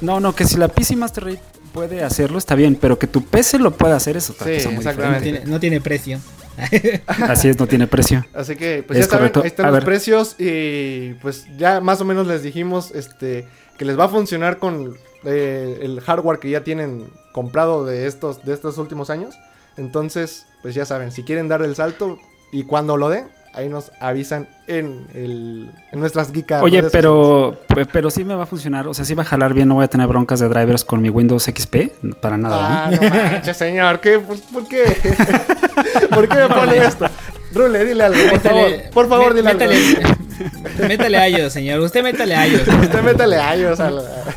No, 0.00 0.20
no, 0.20 0.34
que 0.34 0.44
si 0.44 0.56
la 0.56 0.68
PC 0.68 0.96
Master 0.96 1.24
Race 1.24 1.40
puede 1.72 2.02
hacerlo, 2.02 2.38
está 2.38 2.54
bien, 2.54 2.76
pero 2.80 2.98
que 2.98 3.06
tu 3.06 3.24
PC 3.24 3.58
lo 3.58 3.70
pueda 3.72 3.96
hacer, 3.96 4.16
eso 4.16 4.34
sí, 4.42 4.50
exactamente. 4.50 5.42
no 5.46 5.60
tiene 5.60 5.80
precio. 5.80 6.18
Así 7.06 7.48
es, 7.48 7.58
no 7.58 7.66
tiene 7.66 7.86
precio. 7.86 8.24
Así 8.34 8.56
que, 8.56 8.82
pues 8.86 8.98
ya 8.98 9.06
saben, 9.06 9.32
ahí 9.34 9.46
están 9.46 9.72
los 9.72 9.84
precios 9.84 10.36
y 10.38 11.14
pues 11.14 11.46
ya 11.56 11.80
más 11.80 12.00
o 12.00 12.04
menos 12.04 12.26
les 12.26 12.42
dijimos 12.42 12.90
este 12.94 13.46
que 13.78 13.84
les 13.84 13.98
va 13.98 14.04
a 14.04 14.08
funcionar 14.08 14.58
con 14.58 14.96
eh, 15.24 15.78
el 15.82 16.00
hardware 16.00 16.38
que 16.38 16.50
ya 16.50 16.64
tienen 16.64 17.08
comprado 17.32 17.84
de 17.84 18.06
estos, 18.06 18.44
de 18.44 18.52
estos 18.54 18.76
últimos 18.78 19.08
años. 19.08 19.36
Entonces, 19.76 20.46
pues 20.62 20.74
ya 20.74 20.84
saben, 20.84 21.12
si 21.12 21.22
quieren 21.22 21.48
dar 21.48 21.62
el 21.62 21.76
salto 21.76 22.18
y 22.50 22.64
cuando 22.64 22.96
lo 22.96 23.08
den, 23.08 23.28
ahí 23.52 23.68
nos 23.68 23.92
avisan 24.00 24.46
en, 24.66 25.06
el, 25.14 25.70
en 25.90 26.00
nuestras 26.00 26.32
geekas. 26.32 26.62
Oye, 26.62 26.82
pero, 26.84 27.58
pero 27.92 28.10
sí 28.10 28.24
me 28.24 28.34
va 28.34 28.44
a 28.44 28.46
funcionar, 28.46 28.86
o 28.86 28.94
sea, 28.94 29.04
sí 29.04 29.14
va 29.14 29.22
a 29.22 29.26
jalar 29.26 29.54
bien, 29.54 29.68
no 29.68 29.76
voy 29.76 29.84
a 29.84 29.88
tener 29.88 30.06
broncas 30.06 30.40
de 30.40 30.48
drivers 30.48 30.84
con 30.84 31.00
mi 31.00 31.08
Windows 31.08 31.44
XP, 31.44 32.16
para 32.20 32.36
nada. 32.36 32.86
Ah, 32.86 32.90
no 32.90 33.08
manches, 33.08 33.56
señor, 33.56 34.00
¿qué? 34.00 34.18
¿Por, 34.18 34.38
¿por 34.40 34.68
qué? 34.68 34.84
¿Por 36.10 36.28
qué 36.28 36.34
me 36.36 36.48
pone 36.54 36.76
esto? 36.78 37.06
Rule, 37.58 37.84
dile 37.84 38.04
algo, 38.04 38.18
por 38.30 38.40
favor. 38.40 38.70
Por 38.92 39.08
favor, 39.08 39.34
dile 39.34 39.50
algo. 39.50 39.64
Métale 40.88 41.18
a 41.18 41.26
ellos, 41.26 41.52
señor. 41.52 41.80
Usted 41.80 42.02
métale 42.02 42.34
a 42.34 42.46
ellos. 42.46 42.62
Usted 42.82 43.02
métale 43.02 43.36
a 43.36 43.54
ellos. 43.54 43.78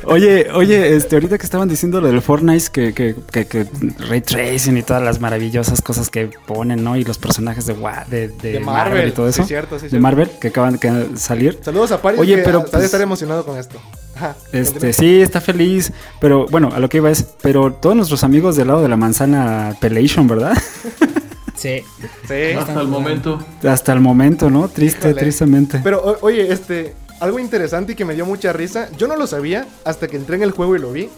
Oye, 0.06 0.48
oye, 0.54 0.96
este, 0.96 1.16
ahorita 1.16 1.38
que 1.38 1.44
estaban 1.44 1.70
diciendo 1.70 2.02
lo 2.02 2.08
del 2.08 2.22
Fortnite, 2.22 2.66
que, 2.72 2.94
que, 2.94 3.16
que, 3.32 3.46
que, 3.46 3.68
Ray 4.10 4.22
Tracing 4.22 4.78
y 4.78 4.84
todas 4.84 5.04
las 5.04 5.20
maravillosas 5.20 5.82
cosas 5.82 6.10
que 6.10 6.30
ponen, 6.46 6.84
¿no? 6.84 6.96
Y 6.98 7.04
los 7.04 7.18
personajes 7.18 7.66
de, 7.66 7.76
de, 8.10 8.28
de, 8.30 8.60
Marvel, 8.60 9.10
y 9.10 9.12
todo 9.12 9.28
eso. 9.28 9.44
Sí, 9.44 9.50
cierto, 9.50 9.80
sí, 9.80 9.88
De 9.90 10.00
Marvel, 10.00 10.30
que 10.40 10.48
acaban 10.48 10.78
de 10.78 11.18
salir. 11.18 11.60
Saludos 11.62 11.92
a 11.92 12.02
Paris, 12.02 12.20
Oye, 12.20 12.38
que 12.38 12.42
pero. 12.42 12.66
Pues, 12.66 12.84
estar 12.84 13.02
emocionado 13.02 13.46
con 13.46 13.58
esto. 13.58 13.80
este, 14.52 14.94
sí, 14.94 15.22
está 15.22 15.42
feliz. 15.42 15.92
Pero 16.20 16.48
bueno, 16.48 16.72
a 16.74 16.80
lo 16.80 16.90
que 16.90 16.98
iba 16.98 17.12
es. 17.12 17.24
Pero 17.42 17.74
todos 17.74 17.96
nuestros 17.96 18.24
amigos 18.24 18.56
del 18.56 18.68
lado 18.68 18.82
de 18.82 18.90
la 18.90 18.98
manzana 18.98 19.76
Pelation, 19.80 20.28
¿verdad? 20.28 20.58
Sí. 21.62 21.84
Hasta 22.58 22.82
el 22.82 22.88
momento. 22.88 23.40
Hasta 23.64 23.94
el 23.94 24.00
momento, 24.00 24.50
¿no? 24.50 24.68
Triste, 24.68 25.14
tristemente. 25.14 25.80
Pero 25.84 26.18
oye, 26.22 26.52
este, 26.52 26.96
algo 27.20 27.38
interesante 27.38 27.92
y 27.92 27.96
que 27.96 28.04
me 28.04 28.16
dio 28.16 28.26
mucha 28.26 28.52
risa. 28.52 28.90
Yo 28.98 29.08
no 29.08 29.16
lo 29.16 29.28
sabía 29.28 29.68
hasta 29.86 30.08
que 30.08 30.18
entré 30.18 30.38
en 30.38 30.44
el 30.44 30.52
juego 30.52 30.76
y 30.76 30.80
lo 30.80 30.92
vi. 30.92 31.10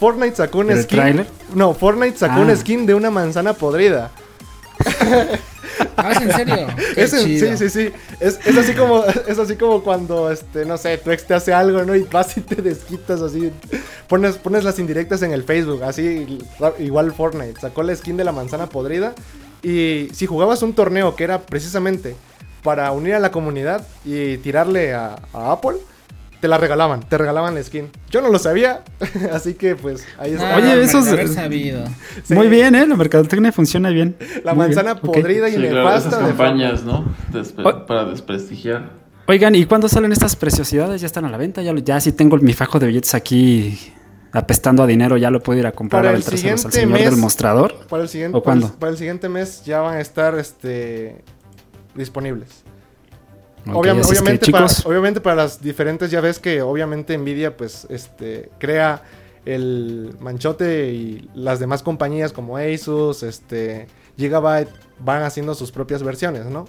Fortnite 0.00 0.34
sacó 0.34 0.58
un 0.58 0.82
skin. 0.82 1.24
No, 1.54 1.74
Fortnite 1.74 2.18
sacó 2.18 2.40
un 2.40 2.50
ah. 2.50 2.56
skin 2.56 2.86
de 2.86 2.94
una 2.94 3.10
manzana 3.10 3.52
podrida. 3.52 4.10
Ah, 5.96 6.12
¿es 6.12 6.20
en 6.20 6.32
serio? 6.32 6.66
sí, 7.06 7.56
sí, 7.56 7.70
sí. 7.70 7.92
Es, 8.20 8.38
así 8.46 8.74
como, 8.74 9.02
es 9.26 9.38
así 9.38 9.56
como 9.56 9.82
cuando, 9.82 10.30
este, 10.30 10.66
no 10.66 10.76
sé, 10.76 10.98
tu 10.98 11.10
ex 11.10 11.26
te 11.26 11.34
hace 11.34 11.54
algo, 11.54 11.82
¿no? 11.84 11.96
Y 11.96 12.02
vas 12.02 12.36
y 12.36 12.42
te 12.42 12.56
desquitas 12.60 13.22
así. 13.22 13.50
Pones, 14.06 14.36
pones 14.36 14.62
las 14.62 14.78
indirectas 14.78 15.22
en 15.22 15.32
el 15.32 15.42
Facebook, 15.42 15.82
así, 15.82 16.38
igual 16.78 17.12
Fortnite. 17.12 17.60
Sacó 17.60 17.82
la 17.82 17.96
skin 17.96 18.16
de 18.16 18.24
la 18.24 18.32
manzana 18.32 18.68
podrida. 18.68 19.14
Y 19.62 20.08
si 20.12 20.26
jugabas 20.26 20.62
un 20.62 20.74
torneo 20.74 21.16
que 21.16 21.24
era 21.24 21.40
precisamente 21.40 22.14
para 22.62 22.92
unir 22.92 23.14
a 23.14 23.18
la 23.18 23.30
comunidad 23.30 23.86
y 24.04 24.36
tirarle 24.38 24.92
a 24.92 25.16
Apple 25.32 25.78
te 26.40 26.48
la 26.48 26.58
regalaban, 26.58 27.00
te 27.00 27.18
regalaban 27.18 27.54
la 27.54 27.62
skin. 27.62 27.90
Yo 28.10 28.20
no 28.20 28.28
lo 28.28 28.38
sabía, 28.38 28.82
así 29.32 29.54
que 29.54 29.76
pues 29.76 30.06
ahí 30.18 30.32
está. 30.32 30.56
Oye, 30.56 30.82
eso 30.82 30.98
es 30.98 31.34
sabido. 31.34 31.84
Muy 32.28 32.48
bien, 32.48 32.74
¿eh? 32.74 32.86
La 32.86 32.96
mercadotecnia 32.96 33.52
funciona 33.52 33.90
bien. 33.90 34.16
La 34.44 34.54
manzana 34.54 34.96
podrida 34.96 35.48
y 35.48 35.52
sí, 35.52 35.58
nefasta. 35.58 36.18
campañas, 36.18 36.84
¿no? 36.84 37.14
para 37.86 38.04
desprestigiar. 38.06 38.90
Oigan, 39.28 39.54
¿y 39.54 39.64
cuándo 39.66 39.88
salen 39.88 40.12
estas 40.12 40.36
preciosidades? 40.36 41.00
¿Ya 41.00 41.06
están 41.06 41.24
a 41.24 41.30
la 41.30 41.36
venta? 41.36 41.60
Ya, 41.62 41.74
ya 41.74 42.00
si 42.00 42.12
tengo 42.12 42.36
mi 42.36 42.52
fajo 42.52 42.78
de 42.78 42.86
billetes 42.86 43.14
aquí 43.14 43.92
apestando 44.32 44.82
a 44.82 44.86
dinero, 44.86 45.16
ya 45.16 45.30
lo 45.30 45.42
puedo 45.42 45.58
ir 45.58 45.66
a 45.66 45.72
comprar 45.72 46.04
para 46.04 46.16
el 46.16 46.22
siguiente 46.22 46.62
al 46.66 46.72
señor 46.72 46.98
del 46.98 47.16
mostrador. 47.16 47.74
Para 47.88 48.02
el 48.04 48.08
siguiente, 48.08 48.36
¿O 48.36 48.42
cuándo? 48.42 48.72
Para 48.78 48.92
el, 48.92 48.98
siguiente 48.98 49.28
mes 49.28 49.64
ya 49.64 49.80
van 49.80 49.96
a 49.96 50.00
estar 50.00 50.38
este, 50.38 51.24
disponibles 51.94 52.65
obviamente, 53.72 54.50
para, 54.50 54.66
obviamente 54.84 55.20
para 55.20 55.36
las 55.36 55.60
diferentes, 55.60 56.10
ya 56.10 56.20
ves 56.20 56.38
que 56.38 56.62
obviamente 56.62 57.16
Nvidia 57.16 57.56
pues 57.56 57.86
este 57.90 58.50
crea 58.58 59.02
el 59.44 60.16
manchote 60.20 60.92
y 60.92 61.30
las 61.34 61.60
demás 61.60 61.82
compañías 61.82 62.32
como 62.32 62.56
Asus, 62.56 63.22
este 63.22 63.86
Gigabyte 64.16 64.70
van 64.98 65.22
haciendo 65.22 65.54
sus 65.54 65.70
propias 65.72 66.02
versiones, 66.02 66.46
¿no? 66.46 66.66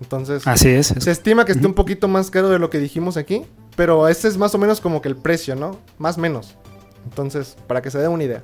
Entonces, 0.00 0.46
así 0.46 0.68
es. 0.68 0.94
Se 0.98 1.10
estima 1.10 1.44
que 1.44 1.52
esté 1.52 1.66
un 1.66 1.74
poquito 1.74 2.08
más 2.08 2.30
caro 2.30 2.48
de 2.48 2.58
lo 2.58 2.70
que 2.70 2.78
dijimos 2.78 3.16
aquí, 3.16 3.44
pero 3.76 4.08
ese 4.08 4.28
es 4.28 4.36
más 4.36 4.54
o 4.54 4.58
menos 4.58 4.80
como 4.80 5.00
que 5.00 5.08
el 5.08 5.16
precio, 5.16 5.54
¿no? 5.54 5.78
Más 5.98 6.18
menos. 6.18 6.56
Entonces, 7.04 7.56
para 7.66 7.82
que 7.82 7.90
se 7.90 7.98
dé 7.98 8.08
una 8.08 8.24
idea. 8.24 8.42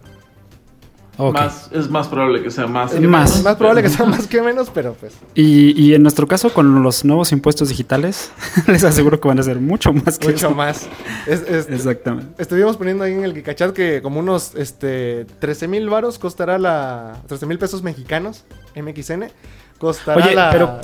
Más, 1.18 1.68
es 1.72 1.90
más 1.90 2.06
probable 2.06 2.42
que 2.42 2.50
sea 2.50 2.68
más. 2.68 2.98
más. 3.00 3.42
más 3.42 3.56
probable 3.56 3.82
que 3.82 3.88
sea 3.88 4.06
más 4.06 4.28
que 4.28 4.40
menos, 4.40 4.70
pero 4.72 4.94
pues. 4.94 5.14
Y, 5.34 5.80
y 5.80 5.94
en 5.94 6.02
nuestro 6.02 6.28
caso, 6.28 6.54
con 6.54 6.82
los 6.82 7.04
nuevos 7.04 7.32
impuestos 7.32 7.70
digitales, 7.70 8.30
les 8.68 8.84
aseguro 8.84 9.20
que 9.20 9.26
van 9.26 9.40
a 9.40 9.42
ser 9.42 9.58
mucho 9.58 9.92
más 9.92 10.16
que 10.18 10.28
Mucho 10.28 10.52
más. 10.52 10.88
Exactamente. 11.26 12.40
Estuvimos 12.40 12.76
poniendo 12.76 13.02
ahí 13.02 13.14
en 13.14 13.24
el 13.24 13.34
Gigachat 13.34 13.72
que 13.72 14.00
como 14.00 14.20
unos 14.20 14.54
este, 14.54 15.26
13 15.40 15.66
mil 15.66 15.88
varos 15.88 16.20
costará 16.20 16.56
la. 16.56 17.20
13 17.26 17.46
mil 17.46 17.58
pesos 17.58 17.82
mexicanos, 17.82 18.44
MXN. 18.76 19.24
Costará 19.78 20.32
la. 20.32 20.50
Pero, 20.52 20.80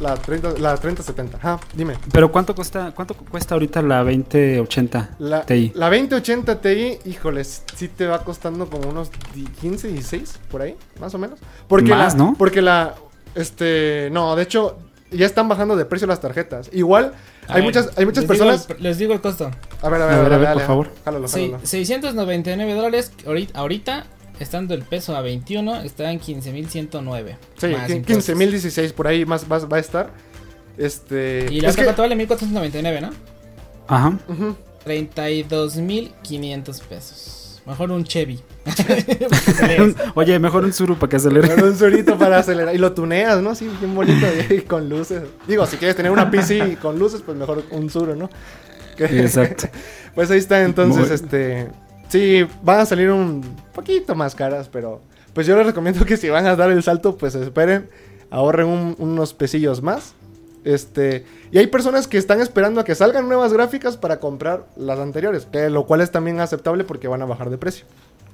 La 0.00 0.14
30, 0.14 0.58
la 0.58 0.76
3070. 0.76 1.38
Ajá, 1.38 1.60
dime. 1.74 1.94
Pero 2.12 2.30
¿cuánto 2.30 2.54
cuesta, 2.54 2.92
cuánto 2.94 3.14
cuesta 3.14 3.54
ahorita 3.54 3.82
la 3.82 4.04
2080 4.04 5.16
la, 5.18 5.42
Ti? 5.44 5.72
La 5.74 5.90
2080 5.90 6.60
Ti, 6.60 6.98
híjoles, 7.04 7.64
sí 7.74 7.88
te 7.88 8.06
va 8.06 8.22
costando 8.22 8.70
como 8.70 8.88
unos 8.88 9.10
15, 9.60 9.88
16, 9.88 10.38
por 10.50 10.62
ahí, 10.62 10.76
más 11.00 11.14
o 11.14 11.18
menos. 11.18 11.40
Porque 11.66 11.90
más, 11.90 12.14
¿no? 12.14 12.34
Porque 12.38 12.62
la, 12.62 12.94
este, 13.34 14.08
no, 14.12 14.36
de 14.36 14.44
hecho, 14.44 14.78
ya 15.10 15.26
están 15.26 15.48
bajando 15.48 15.76
de 15.76 15.84
precio 15.84 16.06
las 16.06 16.20
tarjetas. 16.20 16.70
Igual, 16.72 17.14
hay 17.48 17.62
muchas, 17.62 17.90
hay 17.96 18.04
muchas 18.06 18.24
personas. 18.24 18.68
les 18.78 18.98
digo 18.98 19.12
el 19.14 19.20
costo. 19.20 19.50
A 19.82 19.88
ver, 19.88 20.02
a 20.02 20.06
ver, 20.06 20.14
a 20.14 20.22
ver, 20.22 20.32
a 20.32 20.38
ver, 20.38 20.52
por 20.54 20.62
favor. 20.62 20.90
Jálalo, 21.04 21.28
jálalo. 21.28 21.60
699 21.62 22.74
dólares 22.74 23.12
ahorita, 23.56 24.06
estando 24.40 24.74
el 24.74 24.82
peso 24.82 25.16
a 25.16 25.22
21, 25.22 25.82
está 25.82 26.10
en 26.10 26.20
15.109. 26.20 27.36
Sí, 27.56 27.66
15.016 27.66 28.92
por 28.92 29.06
ahí 29.06 29.24
más 29.24 29.50
va, 29.50 29.58
va, 29.58 29.76
a 29.76 29.80
estar. 29.80 30.10
Este. 30.76 31.46
Y 31.50 31.60
la 31.60 31.70
otra 31.70 31.94
que... 31.94 32.00
vale 32.00 32.16
1.499, 32.16 33.00
¿no? 33.00 33.10
Ajá. 33.86 34.18
Uh 34.28 34.54
32.500 34.84 36.82
pesos. 36.82 37.62
Mejor 37.66 37.90
un 37.90 38.04
Chevy. 38.04 38.40
Oye, 40.14 40.38
mejor 40.38 40.64
un 40.64 40.72
Zuru 40.72 40.96
para 40.96 41.10
que 41.10 41.16
acelere. 41.16 41.54
un 41.62 41.76
Zurito 41.76 42.16
para 42.16 42.38
acelerar. 42.40 42.74
Y 42.74 42.78
lo 42.78 42.92
tuneas, 42.92 43.42
¿no? 43.42 43.54
Sí, 43.54 43.70
bien 43.80 43.94
bonito. 43.94 44.26
con 44.66 44.88
luces. 44.88 45.22
Digo, 45.46 45.66
si 45.66 45.76
quieres 45.76 45.94
tener 45.94 46.10
una 46.10 46.30
PC 46.30 46.78
con 46.80 46.98
luces, 46.98 47.20
pues 47.20 47.36
mejor 47.36 47.64
un 47.70 47.90
Zuru, 47.90 48.16
¿no? 48.16 48.30
Exacto. 48.96 49.68
pues 50.14 50.30
ahí 50.30 50.38
está, 50.38 50.62
entonces, 50.62 51.10
este. 51.10 51.68
Sí, 52.08 52.46
van 52.62 52.80
a 52.80 52.86
salir 52.86 53.10
un 53.10 53.42
poquito 53.74 54.14
más 54.14 54.34
caras, 54.34 54.68
pero. 54.68 55.00
Pues 55.34 55.46
yo 55.46 55.56
les 55.56 55.66
recomiendo 55.66 56.04
que 56.04 56.16
si 56.16 56.28
van 56.28 56.46
a 56.46 56.56
dar 56.56 56.70
el 56.70 56.82
salto, 56.82 57.16
pues 57.16 57.34
esperen. 57.34 57.88
Ahorren 58.30 58.96
unos 58.98 59.34
pesillos 59.34 59.82
más. 59.82 60.14
Este, 60.64 61.24
y 61.50 61.58
hay 61.58 61.66
personas 61.68 62.08
que 62.08 62.18
están 62.18 62.40
esperando 62.40 62.80
a 62.80 62.84
que 62.84 62.94
salgan 62.94 63.28
nuevas 63.28 63.52
gráficas 63.52 63.96
para 63.96 64.20
comprar 64.20 64.66
las 64.76 64.98
anteriores, 64.98 65.46
lo 65.70 65.86
cual 65.86 66.00
es 66.00 66.10
también 66.10 66.40
aceptable 66.40 66.84
porque 66.84 67.08
van 67.08 67.22
a 67.22 67.24
bajar 67.24 67.48
de 67.50 67.56
precio. 67.58 67.86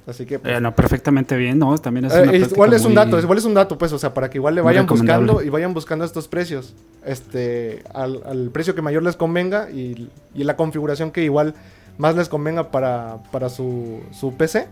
Así 0.07 0.27
que. 0.27 0.39
Pues, 0.39 0.55
eh, 0.55 0.61
no, 0.61 0.75
perfectamente 0.75 1.37
bien, 1.37 1.59
¿no? 1.59 1.77
También 1.79 2.07
es 2.07 2.15
eh, 2.15 2.49
Igual 2.51 2.75
es 2.75 2.85
un 2.85 2.95
dato, 2.95 3.19
igual 3.19 3.39
es 3.39 3.45
un 3.45 3.55
dato, 3.55 3.79
pues, 3.79 3.93
o 3.93 3.99
sea, 3.99 4.13
para 4.13 4.29
que 4.29 4.39
igual 4.39 4.55
le 4.55 4.61
vayan 4.61 4.87
buscando 4.87 5.43
y 5.43 5.49
vayan 5.49 5.73
buscando 5.73 6.05
estos 6.05 6.29
precios. 6.29 6.75
Este, 7.05 7.83
al, 7.93 8.51
precio 8.53 8.75
que 8.75 8.83
mayor 8.83 9.03
les 9.03 9.17
convenga 9.17 9.71
y, 9.71 10.11
la 10.35 10.57
configuración 10.57 11.11
que 11.11 11.23
igual 11.23 11.55
más 11.99 12.15
les 12.17 12.29
convenga 12.29 12.71
para, 12.71 13.19
para 13.31 13.49
su, 13.49 14.01
su 14.13 14.35
PC. 14.35 14.69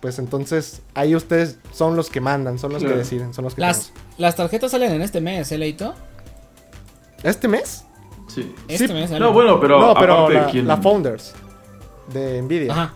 Pues 0.00 0.18
entonces 0.18 0.82
ahí 0.94 1.16
ustedes 1.16 1.58
son 1.72 1.96
los 1.96 2.10
que 2.10 2.20
mandan, 2.20 2.58
son 2.58 2.72
los 2.72 2.82
que 2.82 2.90
deciden, 2.90 3.32
son 3.32 3.44
los 3.44 3.54
que 3.54 3.62
las, 3.62 3.92
las 4.18 4.36
tarjetas 4.36 4.70
salen 4.70 4.92
en 4.92 5.02
este 5.02 5.20
mes, 5.20 5.50
¿eh, 5.50 5.58
Leito? 5.58 5.94
¿Este 7.22 7.48
mes? 7.48 7.84
Sí. 8.28 8.54
Este 8.68 8.92
mes 8.92 9.10
No, 9.10 9.32
bueno, 9.32 9.58
pero, 9.58 9.80
no, 9.80 9.94
pero 9.94 10.28
la, 10.28 10.52
la, 10.52 10.76
Founders 10.76 11.32
de 12.12 12.42
Nvidia. 12.42 12.72
Ajá 12.72 12.94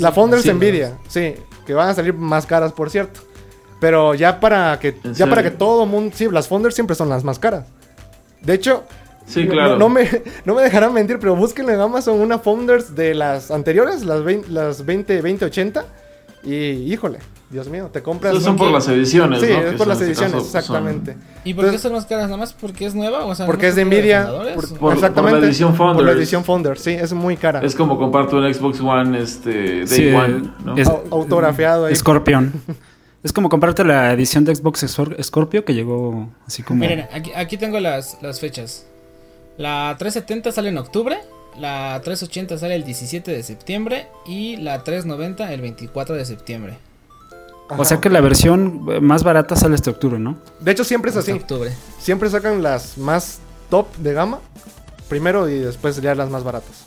la 0.00 0.12
Founders 0.12 0.52
Nvidia, 0.52 0.98
sí, 1.08 1.34
que 1.66 1.74
van 1.74 1.88
a 1.88 1.94
salir 1.94 2.14
más 2.14 2.46
caras, 2.46 2.72
por 2.72 2.90
cierto. 2.90 3.20
Pero 3.80 4.14
ya 4.14 4.40
para 4.40 4.78
que 4.78 4.96
ya 5.12 5.26
para 5.26 5.42
que 5.42 5.50
todo 5.50 5.84
mundo, 5.84 6.14
sí, 6.16 6.28
las 6.30 6.48
Founders 6.48 6.74
siempre 6.74 6.96
son 6.96 7.08
las 7.08 7.24
más 7.24 7.38
caras. 7.38 7.66
De 8.40 8.54
hecho, 8.54 8.84
sí, 9.26 9.46
claro. 9.46 9.78
no, 9.78 9.88
me, 9.88 10.08
no 10.44 10.54
me 10.54 10.62
dejarán 10.62 10.92
mentir, 10.92 11.18
pero 11.18 11.36
búsquenlo 11.36 11.72
en 11.72 11.80
Amazon 11.80 12.20
una 12.20 12.38
Founders 12.38 12.94
de 12.94 13.14
las 13.14 13.50
anteriores, 13.50 14.04
las 14.04 14.22
20, 14.22 14.50
las 14.50 14.84
20 14.84 15.16
2080 15.16 15.84
y 16.44 16.92
híjole, 16.92 17.18
Dios 17.48 17.68
mío, 17.68 17.88
te 17.90 18.02
compras. 18.02 18.34
Eso 18.34 18.42
son 18.42 18.56
por 18.56 18.70
las 18.70 18.86
ediciones, 18.88 19.40
sí, 19.40 19.46
¿no? 19.48 19.60
es 19.60 19.74
por 19.74 19.86
las 19.86 20.00
este 20.00 20.12
ediciones, 20.12 20.44
exactamente. 20.44 21.16
¿Y 21.44 21.54
por 21.54 21.70
qué 21.70 21.78
son 21.78 21.92
más 21.92 22.04
caras? 22.04 22.24
¿Nada 22.24 22.36
más 22.36 22.52
porque 22.52 22.84
es 22.84 22.94
nueva? 22.94 23.24
O 23.24 23.34
sea, 23.34 23.46
porque 23.46 23.68
es 23.68 23.76
de 23.76 23.84
Nvidia. 23.84 24.28
Por, 24.78 24.92
exactamente. 24.92 25.36
Por 25.36 25.40
la 25.40 25.46
edición 25.46 25.74
Founders. 25.74 25.96
Por 25.96 26.04
la 26.04 26.20
edición 26.20 26.44
Founders, 26.44 26.80
sí, 26.80 26.90
es 26.90 27.12
muy 27.12 27.36
cara. 27.36 27.60
Es 27.62 27.74
como 27.74 27.98
comprarte 27.98 28.36
un 28.36 28.52
Xbox 28.52 28.80
One 28.80 29.18
este, 29.18 29.84
Day 29.86 30.14
One, 30.14 30.50
¿no? 30.64 30.76
Es, 30.76 30.88
autografiado 30.88 31.86
ahí. 31.86 31.94
Scorpion. 31.94 32.52
es 33.22 33.32
como 33.32 33.48
comprarte 33.48 33.84
la 33.84 34.12
edición 34.12 34.44
de 34.44 34.54
Xbox 34.54 34.84
Scorpio 35.22 35.64
que 35.64 35.72
llegó 35.72 36.28
así 36.46 36.62
como. 36.62 36.80
Miren, 36.80 37.06
aquí, 37.12 37.32
aquí 37.34 37.56
tengo 37.56 37.80
las, 37.80 38.18
las 38.20 38.40
fechas. 38.40 38.86
La 39.56 39.94
370 39.98 40.52
sale 40.52 40.68
en 40.70 40.78
octubre. 40.78 41.18
La 41.58 42.00
380 42.02 42.58
sale 42.58 42.74
el 42.74 42.84
17 42.84 43.30
de 43.30 43.42
septiembre. 43.42 44.08
Y 44.26 44.56
la 44.56 44.82
390 44.82 45.52
el 45.52 45.60
24 45.60 46.16
de 46.16 46.24
septiembre. 46.24 46.78
O 47.76 47.84
sea 47.84 48.00
que 48.00 48.10
la 48.10 48.20
versión 48.20 48.84
más 49.04 49.24
barata 49.24 49.56
sale 49.56 49.74
este 49.74 49.90
octubre, 49.90 50.18
¿no? 50.18 50.36
De 50.60 50.72
hecho, 50.72 50.84
siempre 50.84 51.10
es 51.10 51.16
así. 51.16 51.32
octubre. 51.32 51.72
Siempre 51.98 52.28
sacan 52.28 52.62
las 52.62 52.98
más 52.98 53.40
top 53.70 53.94
de 53.96 54.12
gama 54.12 54.40
primero 55.08 55.48
y 55.48 55.58
después 55.58 56.00
ya 56.00 56.14
las 56.14 56.28
más 56.30 56.44
baratas. 56.44 56.84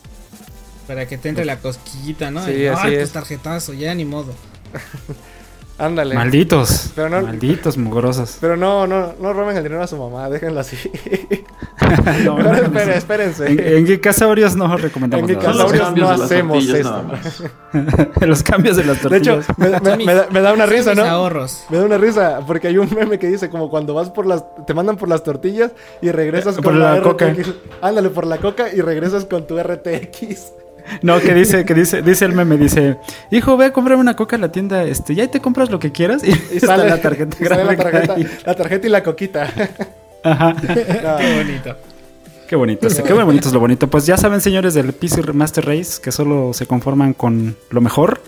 Para 0.88 1.06
que 1.08 1.18
te 1.18 1.30
entre 1.30 1.46
la 1.46 1.58
cosquillita, 1.58 2.32
¿no? 2.32 2.46
Sí, 2.46 2.68
así 2.68 2.94
es. 2.94 3.12
tarjetazo, 3.12 3.74
ya 3.74 3.94
ni 3.96 4.06
modo. 4.06 4.34
Ándale. 5.80 6.16
Malditos. 6.16 6.92
malditos 6.98 7.78
mugrosos. 7.78 8.38
Pero 8.42 8.58
no, 8.58 8.88
no, 8.88 9.14
no 9.20 9.34
roben 9.34 9.58
el 9.58 9.64
dinero 9.64 9.84
a 9.84 9.88
su 9.88 9.96
mamá, 9.96 10.28
déjenlo 10.30 10.60
así. 10.60 10.76
no, 12.26 12.40
espérense. 12.96 13.46
En, 13.46 13.88
en 13.88 14.00
Casaurios 14.00 14.56
no 14.56 14.76
recomendamos 14.76 15.30
En 15.30 15.38
Casaurios 15.38 15.96
no 15.96 16.10
hacemos 16.10 16.68
eso. 16.68 17.04
los 18.22 18.44
cambios 18.44 18.78
de 18.78 18.86
las 18.86 19.00
tortillas. 19.00 19.48
De 19.58 19.68
hecho, 19.68 19.98
me, 19.98 20.16
me, 20.32 20.42
da, 20.42 20.54
una 20.54 20.66
risa, 20.66 20.96
¿no? 20.96 21.04
ahorros. 21.04 21.66
Me 21.70 21.78
da 21.78 21.86
una 21.86 21.98
risa 21.98 22.40
porque 22.48 22.70
hay 22.70 22.78
un 22.80 22.90
meme 22.94 23.20
que 23.20 23.28
dice 23.28 23.50
como 23.50 23.70
cuando 23.70 23.94
vas 23.94 24.10
por 24.10 24.26
las... 24.26 24.44
Te 24.66 24.74
mandan 24.74 24.98
por 24.98 25.10
las 25.10 25.24
tortillas 25.24 25.72
y 26.02 26.10
regresas 26.10 26.56
por 26.56 26.66
con 26.66 26.80
la, 26.80 27.02
coca. 27.02 27.36
Ándale, 27.82 28.10
por 28.10 28.26
la 28.26 28.38
coca 28.38 28.68
y 28.74 28.82
regresas 28.82 29.26
con 29.26 29.46
tu 29.46 29.60
RTX. 29.62 30.54
No, 31.02 31.20
que 31.20 31.34
dice, 31.34 31.66
que 31.66 31.74
dice, 31.74 32.02
dice 32.02 32.26
el 32.26 32.34
meme, 32.34 32.58
dice, 32.58 32.98
hijo, 33.32 33.58
ve 33.58 33.66
a 33.66 33.74
comprarme 33.74 34.02
una 34.02 34.16
coca 34.16 34.36
en 34.36 34.42
la 34.42 34.52
tienda, 34.52 34.84
este, 34.84 35.16
ya 35.16 35.28
te 35.28 35.40
compras 35.40 35.70
lo 35.70 35.80
que 35.80 35.92
quieras 35.92 36.24
y, 36.24 36.60
sale 36.60 36.90
la 36.90 37.02
tarjeta. 37.02 37.38
sale 37.38 37.64
la 37.64 37.76
tarjeta, 37.76 38.16
la 38.46 38.56
tarjeta 38.56 38.88
y 38.88 38.90
la 38.90 39.04
coquita. 39.04 39.54
Ajá. 40.24 40.56
Qué 40.62 41.36
bonito. 41.38 41.76
Qué 42.48 42.56
bonito, 42.56 42.88
qué 42.88 43.14
bonito 43.14 43.48
es 43.50 43.54
lo 43.54 43.60
bonito. 43.60 43.90
Pues 43.90 44.06
ya 44.06 44.16
saben, 44.16 44.40
señores 44.40 44.74
del 44.74 44.94
PC 44.94 45.34
Master 45.34 45.66
Race, 45.66 46.02
que 46.02 46.14
solo 46.14 46.54
se 46.54 46.66
conforman 46.66 47.14
con 47.14 47.58
lo 47.70 47.82
mejor. 47.82 48.22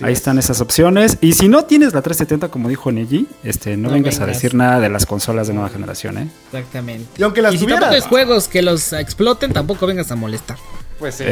Ahí 0.00 0.14
están 0.14 0.38
esas 0.38 0.62
opciones. 0.62 1.18
Y 1.20 1.34
si 1.34 1.48
no 1.48 1.64
tienes 1.64 1.92
la 1.92 2.00
370, 2.00 2.48
como 2.48 2.70
dijo 2.70 2.90
Neji, 2.90 3.26
este, 3.42 3.76
no, 3.76 3.90
vengas, 3.90 4.18
a 4.20 4.26
decir 4.26 4.54
nada 4.54 4.80
de 4.80 4.88
las 4.88 5.04
consolas 5.04 5.46
de 5.46 5.52
nueva 5.52 5.68
generación, 5.68 6.16
¿eh? 6.16 6.28
Exactamente. 6.46 7.06
Y 7.18 7.22
aunque 7.22 7.42
las 7.42 7.54
y 7.54 7.58
si 7.58 7.64
tuvieras... 7.64 8.06
juegos 8.06 8.48
que 8.48 8.62
los 8.62 8.94
exploten, 8.94 9.52
tampoco 9.52 9.86
vengas 9.86 10.10
a 10.10 10.16
molestar. 10.16 10.56
Pues 10.98 11.16
sí. 11.16 11.24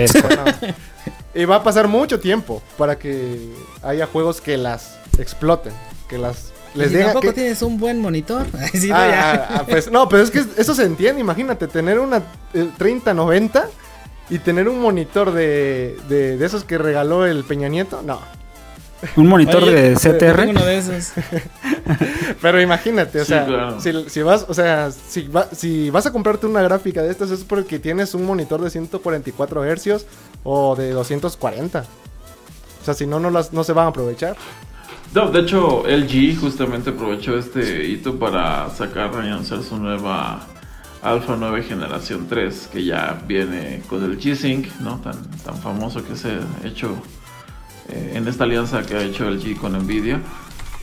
y 1.34 1.44
va 1.44 1.56
a 1.56 1.62
pasar 1.62 1.88
mucho 1.88 2.20
tiempo 2.20 2.62
para 2.76 2.98
que 2.98 3.52
haya 3.82 4.06
juegos 4.06 4.40
que 4.40 4.56
las 4.56 4.98
exploten, 5.18 5.72
que 6.08 6.18
las 6.18 6.52
les 6.74 6.90
si 6.90 6.98
tampoco 6.98 7.34
tienes 7.34 7.60
un 7.62 7.78
buen 7.78 8.00
monitor. 8.00 8.46
no, 8.52 8.94
ah, 8.94 9.10
ah, 9.14 9.46
ah, 9.50 9.64
pues, 9.68 9.90
no, 9.90 10.08
pero 10.08 10.22
es 10.22 10.30
que 10.30 10.44
eso 10.56 10.74
se 10.74 10.84
entiende. 10.84 11.20
Imagínate 11.20 11.68
tener 11.68 11.98
una 11.98 12.22
3090 12.78 13.58
eh, 13.58 13.62
y 14.30 14.38
tener 14.38 14.68
un 14.68 14.80
monitor 14.80 15.32
de, 15.32 15.96
de, 16.08 16.38
de, 16.38 16.46
esos 16.46 16.64
que 16.64 16.78
regaló 16.78 17.26
el 17.26 17.44
Peña 17.44 17.68
Nieto. 17.68 18.02
No, 18.02 18.20
un 19.16 19.26
monitor 19.26 19.64
de 19.64 19.94
CTR. 19.94 20.48
Uno 20.48 20.64
de 20.64 20.78
esos. 20.78 21.12
Pero 22.40 22.60
imagínate, 22.60 23.20
o 23.20 23.24
sea, 23.24 23.76
si, 23.80 24.22
vas, 24.22 24.46
o 24.48 24.54
sea, 24.54 24.90
si, 24.90 25.28
si 25.52 25.90
vas 25.90 26.06
a 26.06 26.12
comprarte 26.12 26.46
una 26.46 26.62
gráfica 26.62 27.02
de 27.02 27.10
estas 27.10 27.30
es 27.30 27.44
porque 27.44 27.78
tienes 27.78 28.14
un 28.14 28.24
monitor 28.24 28.60
de 28.60 28.70
144 28.70 29.64
Hz 29.64 30.06
o 30.44 30.76
de 30.76 30.90
240. 30.90 31.80
O 31.80 32.84
sea, 32.84 32.94
si 32.94 33.06
no, 33.06 33.20
no, 33.20 33.30
las, 33.30 33.52
no 33.52 33.64
se 33.64 33.72
van 33.72 33.86
a 33.86 33.88
aprovechar. 33.90 34.36
No, 35.14 35.30
de 35.30 35.40
hecho, 35.40 35.84
LG 35.86 36.40
justamente 36.40 36.90
aprovechó 36.90 37.36
este 37.36 37.86
hito 37.86 38.18
para 38.18 38.70
sacar 38.70 39.10
y 39.24 39.28
anunciar 39.28 39.62
su 39.62 39.76
nueva 39.76 40.46
Alpha 41.02 41.36
9 41.38 41.64
generación 41.64 42.26
3, 42.28 42.70
que 42.72 42.84
ya 42.84 43.22
viene 43.26 43.82
con 43.88 44.02
el 44.04 44.18
G-Sync, 44.18 44.80
¿no? 44.80 45.00
Tan, 45.00 45.30
tan 45.44 45.56
famoso 45.58 46.02
que 46.04 46.16
se 46.16 46.30
ha 46.30 46.66
hecho 46.66 46.96
eh, 47.92 48.12
en 48.14 48.26
esta 48.26 48.44
alianza 48.44 48.82
que 48.82 48.94
ha 48.94 49.02
hecho 49.02 49.28
el 49.28 49.42
G 49.42 49.56
con 49.56 49.72
Nvidia, 49.78 50.20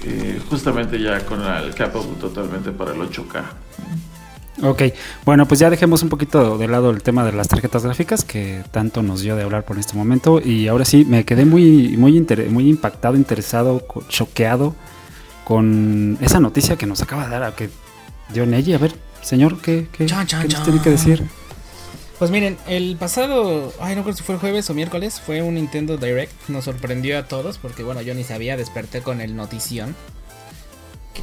eh, 0.06 0.40
justamente 0.50 1.02
ya 1.02 1.26
con 1.26 1.42
el 1.42 1.74
capable 1.74 2.12
totalmente 2.20 2.72
para 2.72 2.94
el 2.94 3.00
8K. 3.00 3.44
Ok, 4.62 4.82
bueno, 5.26 5.48
pues 5.48 5.60
ya 5.60 5.70
dejemos 5.70 6.04
un 6.04 6.10
poquito 6.10 6.58
de 6.58 6.68
lado 6.68 6.92
el 6.92 7.02
tema 7.02 7.24
de 7.24 7.32
las 7.32 7.48
tarjetas 7.48 7.84
gráficas 7.84 8.26
que 8.26 8.62
tanto 8.72 9.02
nos 9.02 9.22
dio 9.22 9.36
de 9.36 9.44
hablar 9.44 9.64
por 9.64 9.80
este 9.80 9.96
momento 9.96 10.42
y 10.44 10.68
ahora 10.68 10.84
sí 10.84 11.06
me 11.06 11.24
quedé 11.24 11.46
muy 11.46 11.96
muy 11.98 12.26
muy 12.50 12.70
impactado, 12.70 13.16
interesado, 13.16 13.82
choqueado 14.10 14.76
con 15.46 16.18
esa 16.22 16.40
noticia 16.40 16.76
que 16.76 16.86
nos 16.86 17.02
acaba 17.02 17.28
de 17.28 17.40
dar, 17.40 17.56
que 17.56 17.70
dio 18.34 18.46
Nelly. 18.46 18.74
A 18.74 18.78
ver, 18.78 18.94
señor, 19.22 19.62
¿qué, 19.62 19.88
qué, 19.92 20.06
¿qué 20.06 20.48
nos 20.50 20.64
tiene 20.64 20.82
que 20.82 20.90
decir? 20.92 21.24
Pues 22.20 22.32
miren, 22.32 22.58
el 22.68 22.98
pasado, 22.98 23.74
ay 23.80 23.96
no 23.96 24.04
creo 24.04 24.16
si 24.16 24.24
fue 24.24 24.36
el 24.36 24.42
jueves 24.42 24.70
o 24.70 24.74
miércoles, 24.74 25.22
fue 25.26 25.42
un 25.42 25.56
Nintendo 25.56 25.98
Direct, 25.98 26.34
nos 26.50 26.66
sorprendió 26.66 27.18
a 27.18 27.24
todos 27.24 27.58
porque 27.58 27.82
bueno, 27.82 28.02
yo 28.02 28.14
ni 28.14 28.26
sabía, 28.26 28.58
desperté 28.58 29.02
con 29.02 29.22
el 29.22 29.38
notición. 29.38 29.96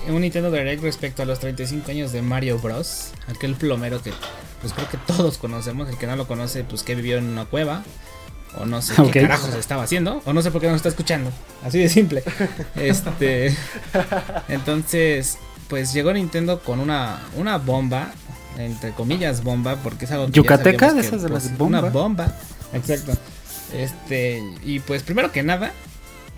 un 0.08 0.22
Nintendo 0.22 0.50
Direct 0.50 0.82
respecto 0.82 1.22
a 1.22 1.26
los 1.26 1.38
35 1.38 1.90
años 1.90 2.12
de 2.12 2.22
Mario 2.22 2.58
Bros. 2.58 3.10
Aquel 3.28 3.54
plomero 3.56 4.02
que 4.02 4.12
pues 4.60 4.72
creo 4.72 4.88
que 4.88 4.98
todos 4.98 5.38
conocemos. 5.38 5.88
El 5.88 5.96
que 5.96 6.06
no 6.06 6.16
lo 6.16 6.26
conoce, 6.26 6.64
pues 6.64 6.82
que 6.82 6.94
vivió 6.94 7.18
en 7.18 7.26
una 7.26 7.44
cueva. 7.44 7.84
O 8.58 8.64
no 8.64 8.80
sé 8.82 8.94
qué 9.12 9.22
carajos 9.22 9.54
estaba 9.54 9.82
haciendo. 9.82 10.22
O 10.24 10.32
no 10.32 10.42
sé 10.42 10.50
por 10.50 10.60
qué 10.60 10.68
no 10.68 10.76
está 10.76 10.88
escuchando. 10.88 11.30
Así 11.62 11.78
de 11.78 11.88
simple. 11.88 12.22
este. 12.76 13.54
Entonces, 14.48 15.38
pues 15.68 15.92
llegó 15.92 16.12
Nintendo 16.12 16.60
con 16.60 16.80
una, 16.80 17.22
una 17.36 17.58
bomba. 17.58 18.12
Entre 18.56 18.92
comillas, 18.92 19.42
bomba. 19.42 19.76
Porque 19.76 20.04
es 20.04 20.10
algo 20.10 20.26
que. 20.26 20.32
¿Yucateca? 20.32 20.92
de 20.92 21.00
esas 21.00 21.22
de 21.22 21.28
las 21.28 21.56
bombas. 21.56 21.82
Una 21.82 21.90
bomba. 21.90 22.36
Exacto. 22.72 23.12
Este. 23.74 24.42
Y 24.64 24.80
pues 24.80 25.02
primero 25.02 25.32
que 25.32 25.42
nada. 25.42 25.72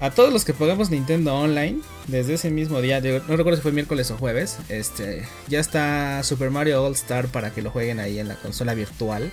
A 0.00 0.10
todos 0.10 0.32
los 0.32 0.44
que 0.44 0.54
pagamos 0.54 0.90
Nintendo 0.90 1.34
Online, 1.34 1.80
desde 2.06 2.34
ese 2.34 2.50
mismo 2.50 2.80
día, 2.80 3.00
no 3.00 3.36
recuerdo 3.36 3.56
si 3.56 3.62
fue 3.62 3.72
miércoles 3.72 4.12
o 4.12 4.16
jueves, 4.16 4.58
este, 4.68 5.26
ya 5.48 5.58
está 5.58 6.22
Super 6.22 6.50
Mario 6.50 6.84
All 6.84 6.92
Star 6.92 7.26
para 7.26 7.50
que 7.50 7.62
lo 7.62 7.72
jueguen 7.72 7.98
ahí 7.98 8.20
en 8.20 8.28
la 8.28 8.36
consola 8.36 8.74
virtual. 8.74 9.28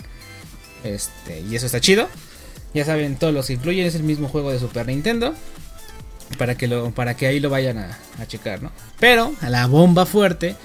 Este, 0.83 1.41
y 1.41 1.55
eso 1.55 1.67
está 1.67 1.79
chido. 1.79 2.07
Ya 2.73 2.83
saben, 2.83 3.15
todos 3.15 3.33
los 3.33 3.45
que 3.45 3.53
incluyen 3.53 3.85
es 3.85 3.93
el 3.93 4.03
mismo 4.03 4.27
juego 4.27 4.51
de 4.51 4.59
Super 4.59 4.87
Nintendo. 4.87 5.35
Para 6.39 6.57
que, 6.57 6.67
lo, 6.67 6.89
para 6.89 7.15
que 7.15 7.27
ahí 7.27 7.39
lo 7.39 7.51
vayan 7.51 7.77
a, 7.77 8.25
checar, 8.25 8.63
¿no? 8.63 8.71
Pero 8.99 9.33
a 9.41 9.49
la 9.51 9.67
bomba 9.67 10.07
fuerte 10.07 10.55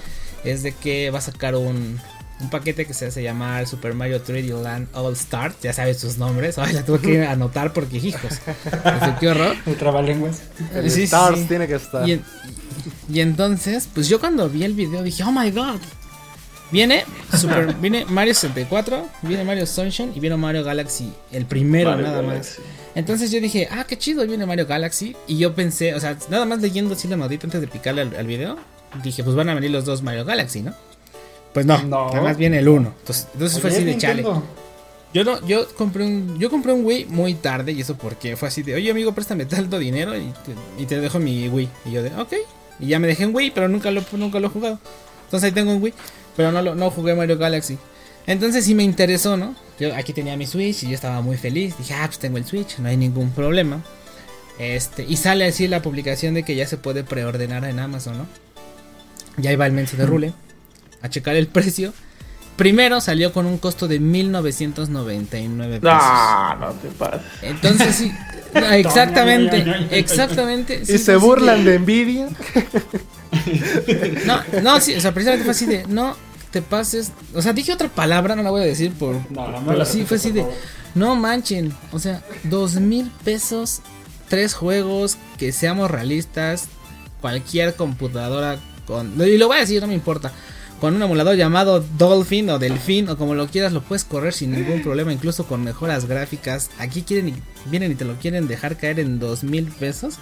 es 0.45 0.63
de 0.63 0.73
que 0.73 1.11
va 1.11 1.19
a 1.19 1.23
sacar 1.23 1.55
un, 1.57 1.99
un 2.41 2.51
paquete 2.51 2.87
que 2.87 2.95
se 2.95 3.07
hace 3.07 3.23
llamar 3.23 3.67
Super 3.67 3.95
Mario 3.95 4.23
3D 4.25 4.63
Land 4.63 4.89
All 4.95 5.13
Star. 5.15 5.53
Ya 5.63 5.73
sabes 5.73 5.99
sus 5.99 6.19
nombres. 6.19 6.59
Ay, 6.59 6.73
la 6.73 6.85
tuve 6.85 7.01
que 7.01 7.27
anotar 7.27 7.73
porque, 7.73 7.99
hijos. 7.99 8.41
qué 9.21 9.29
horror. 9.29 9.57
El 9.67 9.77
trabalenguas. 9.77 10.43
Sí, 10.89 11.05
Stars 11.05 11.47
tiene 11.49 11.67
que 11.67 11.75
estar. 11.75 12.09
Y, 12.09 12.21
y, 13.09 13.21
entonces, 13.21 13.89
pues 13.93 14.09
yo 14.09 14.21
cuando 14.21 14.49
vi 14.49 14.65
el 14.65 14.75
video 14.75 15.03
dije, 15.03 15.23
oh 15.25 15.33
my 15.33 15.51
god, 15.51 15.81
Viene 16.71 17.05
Super, 17.37 17.75
viene 17.81 18.05
Mario 18.07 18.35
64, 18.35 19.09
viene 19.23 19.45
Mario 19.45 19.67
Sunshine 19.67 20.13
y 20.15 20.21
viene 20.21 20.37
Mario 20.37 20.65
Galaxy, 20.65 21.13
el 21.33 21.47
primero 21.47 21.97
nada 21.97 22.23
más. 22.23 22.59
Entonces 22.95 23.31
yo 23.31 23.41
dije, 23.41 23.69
ah, 23.71 23.85
qué 23.85 23.99
chido, 23.99 24.27
viene 24.27 24.47
Mario 24.47 24.67
Galaxy. 24.67 25.17
Y 25.27 25.39
yo 25.39 25.55
pensé, 25.55 25.95
o 25.95 26.01
sea, 26.01 26.17
nada 26.29 26.45
más 26.45 26.61
leyendo 26.61 26.95
así 26.95 27.09
la 27.09 27.17
notita 27.17 27.47
antes 27.47 27.61
de 27.61 27.69
picarle 27.69 28.03
al, 28.03 28.27
video, 28.27 28.57
dije, 29.03 29.25
pues 29.25 29.37
van 29.37 29.49
a 29.49 29.55
venir 29.55 29.71
los 29.71 29.85
dos 29.85 30.03
Mario 30.03 30.25
Galaxy, 30.25 30.63
¿no? 30.63 30.75
Pues 31.53 31.67
no, 31.67 31.83
nada 31.83 32.21
más 32.23 32.37
viene 32.37 32.59
el 32.59 32.69
uno. 32.69 32.95
Entonces, 33.01 33.29
entonces 33.33 33.61
fue 33.61 33.71
así 33.71 33.85
de 33.85 33.97
chale. 33.97 34.25
Yo 35.13 35.25
no, 35.25 35.45
yo 35.45 35.67
compré 35.75 36.05
un, 36.05 36.39
yo 36.39 36.51
compré 36.51 36.73
un 36.73 36.85
Wii 36.85 37.07
muy 37.07 37.35
tarde 37.35 37.73
y 37.73 37.81
eso 37.81 37.97
porque 37.97 38.37
fue 38.37 38.47
así 38.47 38.63
de, 38.63 38.77
oye 38.77 38.91
amigo, 38.93 39.13
préstame 39.13 39.45
tanto 39.47 39.79
dinero 39.79 40.17
y 40.17 40.33
te, 40.45 40.83
y 40.83 40.87
te 40.87 41.01
dejo 41.01 41.19
mi 41.19 41.49
Wii. 41.49 41.69
Y 41.87 41.91
yo 41.91 42.03
de, 42.03 42.15
ok. 42.15 42.35
Y 42.79 42.87
ya 42.87 42.99
me 43.01 43.09
dejé 43.09 43.25
en 43.25 43.35
Wii, 43.35 43.51
pero 43.51 43.69
nunca 43.69 43.91
lo, 43.91 44.03
nunca 44.13 44.39
lo 44.39 44.47
he 44.47 44.51
jugado. 44.51 44.79
Entonces 45.25 45.49
ahí 45.49 45.53
tengo 45.53 45.73
un 45.73 45.83
Wii. 45.83 45.95
Pero 46.37 46.53
no, 46.53 46.75
no 46.75 46.91
jugué 46.91 47.15
Mario 47.15 47.37
Galaxy. 47.39 47.77
Entonces 48.27 48.65
sí 48.65 48.75
me 48.75 48.85
interesó, 48.85 49.37
¿no? 49.37 49.57
Yo 49.81 49.95
aquí 49.97 50.13
tenía 50.13 50.37
mi 50.37 50.47
Switch 50.47 50.85
y 50.85 50.89
yo 50.89 50.95
estaba 50.95 51.21
muy 51.21 51.37
feliz. 51.37 51.77
Dije, 51.77 51.95
ah, 51.95 52.05
pues 52.07 52.19
tengo 52.19 52.39
el 52.39 52.45
Switch, 52.45 52.79
no 52.79 52.89
hay 52.89 52.97
ningún 52.97 53.31
problema. 53.31 53.83
Este, 54.59 55.05
y 55.09 55.17
sale 55.17 55.47
así 55.47 55.67
la 55.67 55.83
publicación 55.83 56.35
de 56.35 56.43
que 56.45 56.55
ya 56.55 56.67
se 56.67 56.77
puede 56.77 57.03
preordenar 57.03 57.65
en 57.65 57.79
Amazon, 57.79 58.19
¿no? 58.19 58.27
Ya 59.37 59.53
iba 59.53 59.67
el 59.67 59.73
mensaje 59.73 59.99
de 59.99 60.07
Rule 60.07 60.33
a 61.03 61.09
checar 61.09 61.37
el 61.37 61.47
precio. 61.47 61.93
Primero 62.57 63.01
salió 63.01 63.33
con 63.33 63.47
un 63.47 63.57
costo 63.57 63.89
de 63.89 63.99
1999 64.01 65.81
pesos. 65.81 65.99
No, 66.03 66.57
no 66.57 66.73
te 66.73 66.89
pases. 66.89 67.23
Entonces 67.43 67.97
sí, 67.97 68.13
exactamente, 68.55 69.65
exactamente. 69.91 70.83
y 70.87 70.99
se 70.99 71.17
burlan 71.17 71.65
de 71.65 71.77
envidia. 71.77 72.29
No, 74.27 74.43
no, 74.63 74.81
sí, 74.81 74.95
o 74.95 75.01
sea, 75.01 75.13
precisamente 75.13 75.45
fue 75.45 75.53
así 75.53 75.67
de, 75.67 75.87
no 75.87 76.17
te 76.51 76.63
pases, 76.63 77.13
o 77.35 77.43
sea, 77.43 77.53
dije 77.53 77.73
otra 77.73 77.89
palabra, 77.89 78.35
no 78.35 78.43
la 78.43 78.51
voy 78.51 78.63
a 78.63 78.65
decir 78.65 78.93
por, 78.93 79.15
no, 79.31 79.49
no, 79.49 79.63
pero 79.67 79.85
sí 79.85 80.05
fue 80.05 80.17
así 80.17 80.33
de, 80.33 80.45
no 80.95 81.15
manchen, 81.15 81.73
o 81.93 81.99
sea, 81.99 82.23
dos 82.45 82.75
mil 82.75 83.11
pesos, 83.25 83.81
tres 84.29 84.55
juegos, 84.55 85.17
que 85.39 85.53
seamos 85.53 85.91
realistas, 85.91 86.67
cualquier 87.21 87.75
computadora 87.75 88.59
con, 88.91 89.21
y 89.21 89.39
lo 89.39 89.49
voy 89.49 89.57
a 89.57 89.61
decir, 89.61 89.81
no 89.81 89.89
me 89.89 89.95
importa, 89.95 90.33
con 90.81 90.95
un 90.95 91.03
emulador 91.03 91.37
llamado 91.37 91.85
Dolphin 91.99 92.49
o 92.51 92.59
Delfín 92.59 93.09
o 93.11 93.17
como 93.19 93.35
lo 93.35 93.49
quieras 93.49 93.73
lo 93.73 93.83
puedes 93.83 94.05
correr 94.05 94.33
sin 94.33 94.53
ningún 94.53 94.83
problema, 94.83 95.13
incluso 95.13 95.47
con 95.47 95.63
mejoras 95.63 96.07
gráficas. 96.07 96.71
Aquí 96.79 97.03
quieren 97.03 97.29
y, 97.29 97.35
vienen 97.67 97.93
y 97.93 97.95
te 97.95 98.07
lo 98.07 98.15
quieren 98.15 98.49
dejar 98.49 98.77
caer 98.77 98.99
en 98.99 99.19
dos 99.19 99.45
mil 99.45 99.67
pesos. 99.67 100.15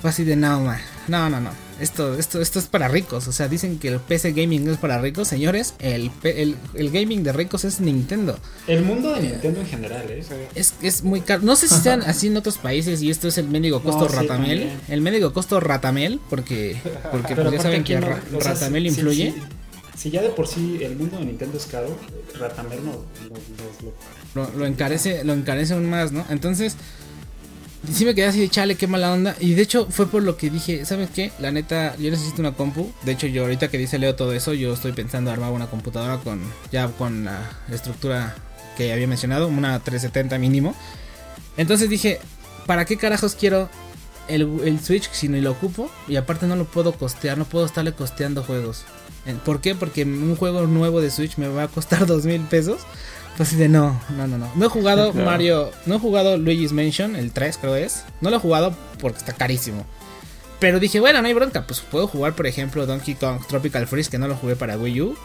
Fue 0.00 0.10
así 0.10 0.24
de 0.24 0.36
no, 0.36 0.60
man. 0.60 0.80
No, 1.08 1.28
no, 1.28 1.40
no. 1.40 1.50
Esto, 1.82 2.14
esto, 2.14 2.40
esto 2.40 2.60
es 2.60 2.66
para 2.66 2.86
ricos. 2.86 3.26
O 3.26 3.32
sea, 3.32 3.48
dicen 3.48 3.80
que 3.80 3.88
el 3.88 3.98
PC 3.98 4.30
gaming 4.30 4.68
es 4.68 4.76
para 4.76 5.00
ricos. 5.00 5.26
Señores, 5.26 5.74
el, 5.80 6.12
el, 6.22 6.90
gaming 6.92 7.24
de 7.24 7.32
ricos 7.32 7.64
es 7.64 7.80
Nintendo. 7.80 8.38
El 8.68 8.84
mundo 8.84 9.12
de 9.12 9.22
Nintendo 9.22 9.60
en 9.62 9.66
general, 9.66 10.08
¿eh? 10.08 10.24
Es, 10.54 10.74
es 10.80 11.02
muy 11.02 11.22
caro. 11.22 11.42
No 11.42 11.56
sé 11.56 11.66
si 11.66 11.74
sean 11.74 12.02
así 12.02 12.28
en 12.28 12.36
otros 12.36 12.58
países 12.58 13.02
y 13.02 13.10
esto 13.10 13.26
es 13.26 13.36
el 13.36 13.48
médico 13.48 13.82
costo 13.82 14.06
ratamel. 14.06 14.70
el 14.88 15.00
médico 15.00 15.32
costo 15.32 15.58
ratamel, 15.58 16.20
porque, 16.30 16.76
porque 17.10 17.34
pues 17.34 17.50
ya 17.50 17.60
saben 17.60 17.82
que 17.82 17.98
ratamel 17.98 18.86
influye. 18.86 19.34
Si, 19.96 20.10
ya 20.10 20.22
de 20.22 20.30
por 20.30 20.46
sí 20.46 20.78
el 20.82 20.94
mundo 20.94 21.18
de 21.18 21.24
Nintendo 21.24 21.58
es 21.58 21.66
caro, 21.66 21.98
ratamel 22.38 22.78
no, 22.84 23.04
lo, 24.34 24.50
lo, 24.56 24.66
encarece, 24.66 25.24
lo 25.24 25.32
encarece 25.32 25.74
aún 25.74 25.90
más, 25.90 26.12
¿no? 26.12 26.24
Entonces 26.30 26.76
sí 27.90 28.04
me 28.04 28.14
quedé 28.14 28.26
así 28.26 28.40
de 28.40 28.48
chale, 28.48 28.76
qué 28.76 28.86
mala 28.86 29.12
onda. 29.12 29.36
Y 29.40 29.54
de 29.54 29.62
hecho 29.62 29.86
fue 29.90 30.06
por 30.06 30.22
lo 30.22 30.36
que 30.36 30.50
dije, 30.50 30.84
¿sabes 30.84 31.10
qué? 31.10 31.32
La 31.38 31.50
neta, 31.50 31.96
yo 31.96 32.10
necesito 32.10 32.40
una 32.40 32.52
compu. 32.52 32.92
De 33.02 33.12
hecho, 33.12 33.26
yo 33.26 33.42
ahorita 33.42 33.68
que 33.68 33.78
dice 33.78 33.98
Leo 33.98 34.14
todo 34.14 34.32
eso, 34.32 34.54
yo 34.54 34.74
estoy 34.74 34.92
pensando 34.92 35.30
armar 35.30 35.52
una 35.52 35.68
computadora 35.68 36.18
con 36.18 36.40
ya 36.70 36.88
con 36.88 37.24
la 37.24 37.40
estructura 37.70 38.34
que 38.76 38.92
había 38.92 39.06
mencionado, 39.06 39.48
una 39.48 39.78
370 39.78 40.38
mínimo. 40.38 40.74
Entonces 41.56 41.88
dije, 41.88 42.20
¿para 42.66 42.84
qué 42.84 42.96
carajos 42.96 43.34
quiero 43.34 43.68
el, 44.28 44.80
Switch 44.80 45.10
si 45.10 45.28
no 45.28 45.38
lo 45.38 45.50
ocupo? 45.50 45.90
Y 46.08 46.16
aparte 46.16 46.46
no 46.46 46.56
lo 46.56 46.64
puedo 46.64 46.92
costear, 46.92 47.38
no 47.38 47.44
puedo 47.44 47.66
estarle 47.66 47.92
costeando 47.92 48.42
juegos. 48.42 48.84
¿Por 49.44 49.60
qué? 49.60 49.74
Porque 49.74 50.02
un 50.04 50.34
juego 50.36 50.66
nuevo 50.66 51.00
de 51.00 51.10
Switch 51.10 51.36
me 51.36 51.48
va 51.48 51.64
a 51.64 51.68
costar 51.68 52.06
dos 52.06 52.24
mil 52.24 52.40
pesos. 52.42 52.80
Pues 53.36 53.56
de 53.56 53.68
no, 53.68 53.98
no, 54.16 54.26
no, 54.26 54.38
no. 54.38 54.50
No 54.54 54.66
he 54.66 54.68
jugado 54.68 55.12
Mario, 55.14 55.70
no 55.86 55.96
he 55.96 55.98
jugado 55.98 56.36
Luigi's 56.36 56.72
Mansion, 56.72 57.16
el 57.16 57.32
3 57.32 57.58
creo 57.58 57.76
es. 57.76 58.04
No 58.20 58.30
lo 58.30 58.36
he 58.36 58.40
jugado 58.40 58.74
porque 59.00 59.18
está 59.18 59.32
carísimo. 59.32 59.86
Pero 60.60 60.78
dije, 60.78 61.00
bueno, 61.00 61.20
no 61.20 61.28
hay 61.28 61.34
bronca, 61.34 61.66
pues 61.66 61.80
puedo 61.80 62.06
jugar, 62.06 62.36
por 62.36 62.46
ejemplo, 62.46 62.86
Donkey 62.86 63.16
Kong 63.16 63.40
Tropical 63.48 63.88
Freeze, 63.88 64.10
que 64.10 64.18
no 64.18 64.28
lo 64.28 64.36
jugué 64.36 64.54
para 64.54 64.76
Wii 64.76 65.00
U. 65.00 65.16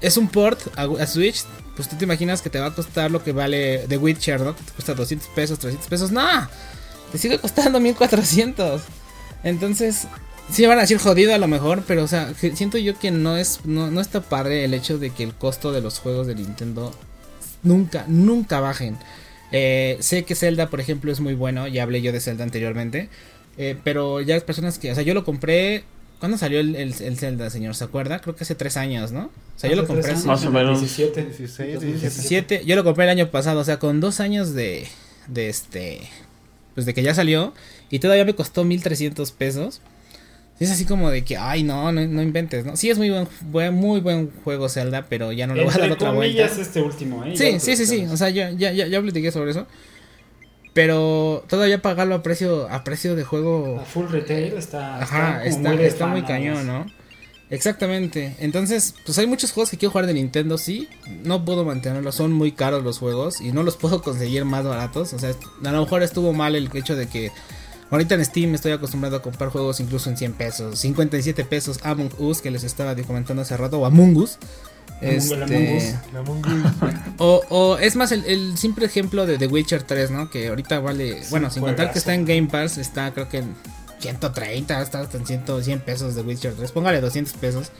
Es 0.00 0.16
un 0.16 0.28
port 0.28 0.60
a, 0.78 1.06
Switch, 1.06 1.44
pues 1.74 1.88
tú 1.88 1.96
te 1.96 2.04
imaginas 2.04 2.40
que 2.40 2.50
te 2.50 2.60
va 2.60 2.66
a 2.66 2.74
costar 2.74 3.10
lo 3.10 3.22
que 3.22 3.32
vale 3.32 3.84
The 3.88 3.96
Witcher, 3.96 4.40
¿no? 4.40 4.54
Que 4.54 4.62
te 4.62 4.72
cuesta 4.72 4.94
200 4.94 5.28
pesos, 5.28 5.58
300 5.58 5.88
pesos. 5.88 6.12
No, 6.12 6.22
te 7.10 7.18
sigue 7.18 7.38
costando 7.38 7.80
1400. 7.80 8.80
Entonces, 9.42 10.06
sí 10.52 10.64
van 10.66 10.78
a 10.78 10.82
decir 10.82 10.98
jodido 10.98 11.34
a 11.34 11.38
lo 11.38 11.48
mejor, 11.48 11.82
pero 11.86 12.04
o 12.04 12.08
sea, 12.08 12.32
siento 12.54 12.78
yo 12.78 12.98
que 12.98 13.10
no 13.10 13.36
es 13.36 13.64
no, 13.64 13.90
no 13.90 14.00
está 14.00 14.20
padre 14.20 14.64
el 14.64 14.74
hecho 14.74 14.98
de 14.98 15.10
que 15.10 15.24
el 15.24 15.34
costo 15.34 15.72
de 15.72 15.80
los 15.80 15.98
juegos 15.98 16.26
de 16.26 16.34
Nintendo 16.34 16.94
nunca, 17.62 18.04
nunca 18.08 18.60
bajen. 18.60 18.96
Eh, 19.52 19.96
sé 20.00 20.24
que 20.24 20.34
Zelda, 20.34 20.70
por 20.70 20.80
ejemplo, 20.80 21.10
es 21.10 21.20
muy 21.20 21.34
bueno, 21.34 21.66
ya 21.66 21.82
hablé 21.82 22.02
yo 22.02 22.12
de 22.12 22.20
Zelda 22.20 22.44
anteriormente, 22.44 23.08
eh, 23.58 23.76
pero 23.82 24.20
ya 24.20 24.34
las 24.34 24.44
personas 24.44 24.78
que, 24.78 24.92
o 24.92 24.94
sea, 24.94 25.02
yo 25.02 25.12
lo 25.12 25.24
compré, 25.24 25.84
¿cuándo 26.20 26.38
salió 26.38 26.60
el, 26.60 26.76
el, 26.76 27.16
Zelda, 27.16 27.50
señor? 27.50 27.74
¿Se 27.74 27.84
acuerda? 27.84 28.20
Creo 28.20 28.36
que 28.36 28.44
hace 28.44 28.54
tres 28.54 28.76
años, 28.76 29.10
¿no? 29.12 29.24
O 29.56 29.58
sea, 29.58 29.68
yo 29.68 29.76
lo 29.76 29.86
compré 29.86 30.12
hace, 30.12 30.26
más 30.26 30.44
o 30.44 30.50
menos 30.50 30.80
17, 30.80 31.24
16, 31.36 31.80
17. 31.80 32.64
Yo 32.64 32.76
lo 32.76 32.84
compré 32.84 33.04
el 33.04 33.10
año 33.10 33.30
pasado, 33.30 33.60
o 33.60 33.64
sea, 33.64 33.78
con 33.78 34.00
dos 34.00 34.20
años 34.20 34.54
de, 34.54 34.86
de 35.26 35.48
este, 35.48 36.00
pues 36.74 36.86
de 36.86 36.94
que 36.94 37.02
ya 37.02 37.14
salió 37.14 37.52
y 37.90 37.98
todavía 37.98 38.24
me 38.24 38.34
costó 38.34 38.64
1300 38.64 39.32
pesos. 39.32 39.80
Es 40.60 40.70
así 40.70 40.84
como 40.84 41.08
de 41.10 41.24
que, 41.24 41.38
ay, 41.38 41.62
no, 41.62 41.90
no, 41.90 42.22
inventes, 42.22 42.66
¿no? 42.66 42.76
Sí, 42.76 42.90
es 42.90 42.98
muy 42.98 43.10
buen, 43.50 43.74
muy 43.74 44.00
buen 44.00 44.30
juego 44.44 44.68
Zelda, 44.68 45.06
pero 45.08 45.32
ya 45.32 45.46
no 45.46 45.54
le 45.54 45.64
voy 45.64 45.72
a 45.72 45.78
dar 45.78 45.90
otra 45.90 46.12
vuelta. 46.12 46.44
este 46.44 46.82
último, 46.82 47.24
¿eh? 47.24 47.34
Sí, 47.34 47.58
sí, 47.58 47.76
sí, 47.76 47.86
sí. 47.86 48.04
O 48.04 48.16
sea, 48.18 48.28
ya, 48.28 48.50
ya, 48.50 48.70
ya, 48.70 48.86
ya 48.86 49.00
platiqué 49.00 49.32
sobre 49.32 49.52
eso. 49.52 49.66
Pero 50.74 51.44
todavía 51.48 51.80
pagarlo 51.80 52.14
a 52.14 52.22
precio, 52.22 52.68
a 52.70 52.84
precio 52.84 53.16
de 53.16 53.24
juego. 53.24 53.80
A 53.80 53.86
full 53.86 54.06
retail 54.08 54.52
está. 54.52 55.02
Ajá, 55.02 55.44
está, 55.46 55.72
muy, 55.72 55.82
está 55.82 56.06
muy 56.06 56.22
cañón, 56.24 56.66
¿no? 56.66 56.86
Exactamente. 57.48 58.36
Entonces, 58.38 58.94
pues 59.06 59.18
hay 59.18 59.26
muchos 59.26 59.52
juegos 59.52 59.70
que 59.70 59.78
quiero 59.78 59.92
jugar 59.92 60.06
de 60.06 60.14
Nintendo, 60.14 60.58
sí. 60.58 60.88
No 61.24 61.42
puedo 61.44 61.64
mantenerlos, 61.64 62.14
son 62.14 62.32
muy 62.32 62.52
caros 62.52 62.84
los 62.84 62.98
juegos 62.98 63.40
y 63.40 63.50
no 63.52 63.62
los 63.62 63.78
puedo 63.78 64.02
conseguir 64.02 64.44
más 64.44 64.64
baratos. 64.64 65.14
O 65.14 65.18
sea, 65.18 65.30
a 65.64 65.72
lo 65.72 65.80
mejor 65.80 66.02
estuvo 66.02 66.34
mal 66.34 66.54
el 66.54 66.68
hecho 66.74 66.94
de 66.96 67.08
que 67.08 67.32
Ahorita 67.90 68.14
en 68.14 68.24
Steam 68.24 68.54
estoy 68.54 68.72
acostumbrado 68.72 69.16
a 69.16 69.22
comprar 69.22 69.50
juegos 69.50 69.80
incluso 69.80 70.10
en 70.10 70.16
100 70.16 70.32
pesos, 70.34 70.78
57 70.78 71.44
pesos 71.44 71.80
Among 71.82 72.12
Us 72.18 72.40
que 72.40 72.50
les 72.50 72.62
estaba 72.62 72.94
comentando 72.96 73.42
hace 73.42 73.56
rato, 73.56 73.80
o 73.80 73.86
Among 73.86 74.16
Us. 74.16 74.38
Este, 75.00 75.96
o, 77.18 77.42
o, 77.48 77.78
es 77.78 77.96
más 77.96 78.12
el, 78.12 78.58
simple 78.58 78.84
ejemplo 78.86 79.26
de 79.26 79.38
The 79.38 79.46
Witcher 79.46 79.82
3, 79.82 80.10
¿no? 80.10 80.30
Que 80.30 80.48
ahorita 80.48 80.78
vale, 80.80 81.22
bueno, 81.30 81.50
sin 81.50 81.62
contar 81.62 81.92
que 81.92 81.98
está 81.98 82.14
en 82.14 82.26
Game 82.26 82.48
Pass, 82.48 82.76
está 82.76 83.10
creo 83.12 83.28
que 83.28 83.38
en 83.38 83.54
130, 84.00 84.78
hasta 84.78 85.08
en 85.12 85.26
100, 85.26 85.44
100 85.62 85.80
pesos 85.80 86.14
de 86.14 86.22
Witcher 86.22 86.54
3. 86.54 86.72
Póngale 86.72 87.00
200 87.00 87.34
pesos. 87.34 87.72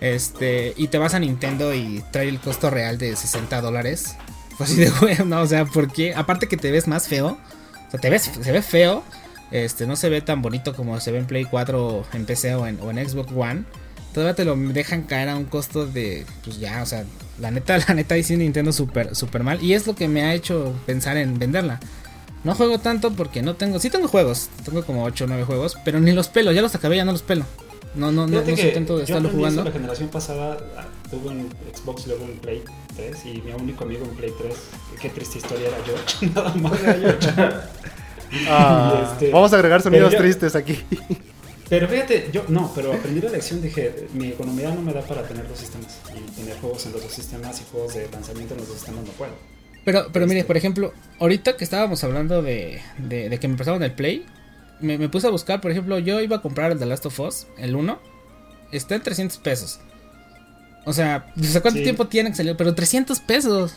Este, 0.00 0.72
y 0.76 0.88
te 0.88 0.98
vas 0.98 1.12
a 1.14 1.18
Nintendo 1.18 1.74
y 1.74 2.02
trae 2.10 2.28
el 2.28 2.40
costo 2.40 2.70
real 2.70 2.98
de 2.98 3.14
60 3.14 3.60
dólares. 3.60 4.16
Pues 4.56 4.70
así 4.70 4.80
de 4.80 4.90
bueno, 5.00 5.24
¿no? 5.26 5.42
O 5.42 5.46
sea, 5.46 5.66
porque 5.66 6.14
aparte 6.14 6.48
que 6.48 6.56
te 6.56 6.70
ves 6.70 6.88
más 6.88 7.06
feo, 7.06 7.38
o 7.86 7.90
sea, 7.90 8.00
te 8.00 8.08
ves, 8.08 8.30
se 8.40 8.52
ve 8.52 8.62
feo, 8.62 9.04
este, 9.50 9.86
no 9.86 9.96
se 9.96 10.08
ve 10.08 10.20
tan 10.20 10.42
bonito 10.42 10.74
como 10.74 10.98
se 11.00 11.12
ve 11.12 11.18
en 11.18 11.26
Play 11.26 11.44
4, 11.44 12.06
en 12.12 12.24
PC 12.24 12.54
o 12.54 12.66
en, 12.66 13.08
Xbox 13.08 13.32
One. 13.34 13.64
Todavía 14.14 14.34
te 14.34 14.44
lo 14.44 14.56
dejan 14.56 15.02
caer 15.02 15.28
a 15.28 15.36
un 15.36 15.44
costo 15.44 15.86
de, 15.86 16.26
pues 16.44 16.58
ya, 16.58 16.82
o 16.82 16.86
sea, 16.86 17.04
la 17.38 17.50
neta, 17.50 17.78
la 17.88 17.94
neta, 17.94 18.20
sí 18.22 18.36
Nintendo 18.36 18.72
súper, 18.72 19.14
súper 19.14 19.42
mal. 19.42 19.62
Y 19.62 19.74
es 19.74 19.86
lo 19.86 19.94
que 19.94 20.08
me 20.08 20.22
ha 20.22 20.34
hecho 20.34 20.74
pensar 20.86 21.16
en 21.16 21.38
venderla. 21.38 21.80
No 22.42 22.54
juego 22.54 22.78
tanto 22.78 23.12
porque 23.12 23.42
no 23.42 23.54
tengo, 23.54 23.78
sí 23.78 23.90
tengo 23.90 24.08
juegos, 24.08 24.48
tengo 24.64 24.82
como 24.84 25.04
8 25.04 25.24
o 25.24 25.26
9 25.26 25.44
juegos, 25.44 25.76
pero 25.84 26.00
ni 26.00 26.12
los 26.12 26.28
pelo, 26.28 26.52
ya 26.52 26.62
los 26.62 26.74
acabé, 26.74 26.96
ya 26.96 27.04
no 27.04 27.12
los 27.12 27.22
pelo. 27.22 27.44
No, 27.94 28.12
no, 28.12 28.26
no, 28.26 28.40
no 28.40 28.48
intento 28.48 28.96
de 28.96 29.04
estarlo 29.04 29.28
jugando. 29.28 29.64
La 29.64 29.72
generación 29.72 30.08
pasada 30.08 30.56
ah, 30.78 30.86
tuve 31.10 31.28
un 31.28 31.50
Xbox 31.74 32.06
y 32.06 32.08
luego 32.08 32.24
un 32.24 32.38
Play 32.38 32.62
3 32.96 33.26
y 33.26 33.42
mi 33.42 33.52
único 33.52 33.84
amigo 33.84 34.04
en 34.04 34.16
Play 34.16 34.32
3, 34.38 34.54
qué 35.00 35.08
triste 35.10 35.38
historia 35.38 35.68
era 35.68 35.78
yo, 35.84 36.28
nada 36.34 36.54
más 36.54 36.80
era 36.80 36.98
yo. 36.98 37.18
Ah, 38.48 39.10
este, 39.12 39.30
vamos 39.30 39.52
a 39.52 39.56
agregar 39.56 39.82
sonidos 39.82 40.16
tristes 40.16 40.54
aquí. 40.54 40.78
Pero 41.68 41.86
fíjate, 41.86 42.30
yo 42.32 42.44
no, 42.48 42.72
pero 42.74 42.92
aprendí 42.92 43.20
la 43.20 43.30
lección, 43.30 43.62
dije, 43.62 44.08
mi 44.14 44.28
economía 44.28 44.72
no 44.74 44.82
me 44.82 44.92
da 44.92 45.02
para 45.02 45.22
tener 45.22 45.48
dos 45.48 45.58
sistemas 45.58 46.00
y 46.08 46.30
tener 46.32 46.58
juegos 46.58 46.84
en 46.86 46.92
los 46.92 47.02
dos 47.02 47.12
sistemas 47.12 47.60
y 47.60 47.64
juegos 47.70 47.94
de 47.94 48.08
lanzamiento 48.10 48.54
en 48.54 48.60
los 48.60 48.68
dos 48.68 48.76
sistemas 48.78 49.04
no 49.04 49.12
puedo. 49.12 49.32
Pero, 49.84 50.08
pero 50.12 50.26
mire, 50.26 50.40
este. 50.40 50.48
por 50.48 50.56
ejemplo, 50.56 50.92
ahorita 51.20 51.56
que 51.56 51.62
estábamos 51.62 52.02
hablando 52.02 52.42
de, 52.42 52.82
de, 52.98 53.38
que 53.38 53.46
me 53.46 53.56
pasaban 53.56 53.82
el 53.84 53.92
Play, 53.92 54.26
me, 54.80 54.98
me, 54.98 55.08
puse 55.08 55.28
a 55.28 55.30
buscar, 55.30 55.60
por 55.60 55.70
ejemplo, 55.70 55.98
yo 56.00 56.20
iba 56.20 56.36
a 56.36 56.42
comprar 56.42 56.72
el 56.72 56.78
The 56.78 56.86
Last 56.86 57.06
of 57.06 57.20
Us, 57.20 57.46
el 57.56 57.76
1, 57.76 58.00
está 58.72 58.96
en 58.96 59.02
300 59.02 59.38
pesos. 59.38 59.80
O 60.84 60.92
sea, 60.92 61.32
¿cuánto 61.62 61.82
tiempo 61.82 62.08
tiene 62.08 62.30
que 62.30 62.36
salir? 62.36 62.56
Pero 62.56 62.74
300 62.74 63.20
pesos. 63.20 63.74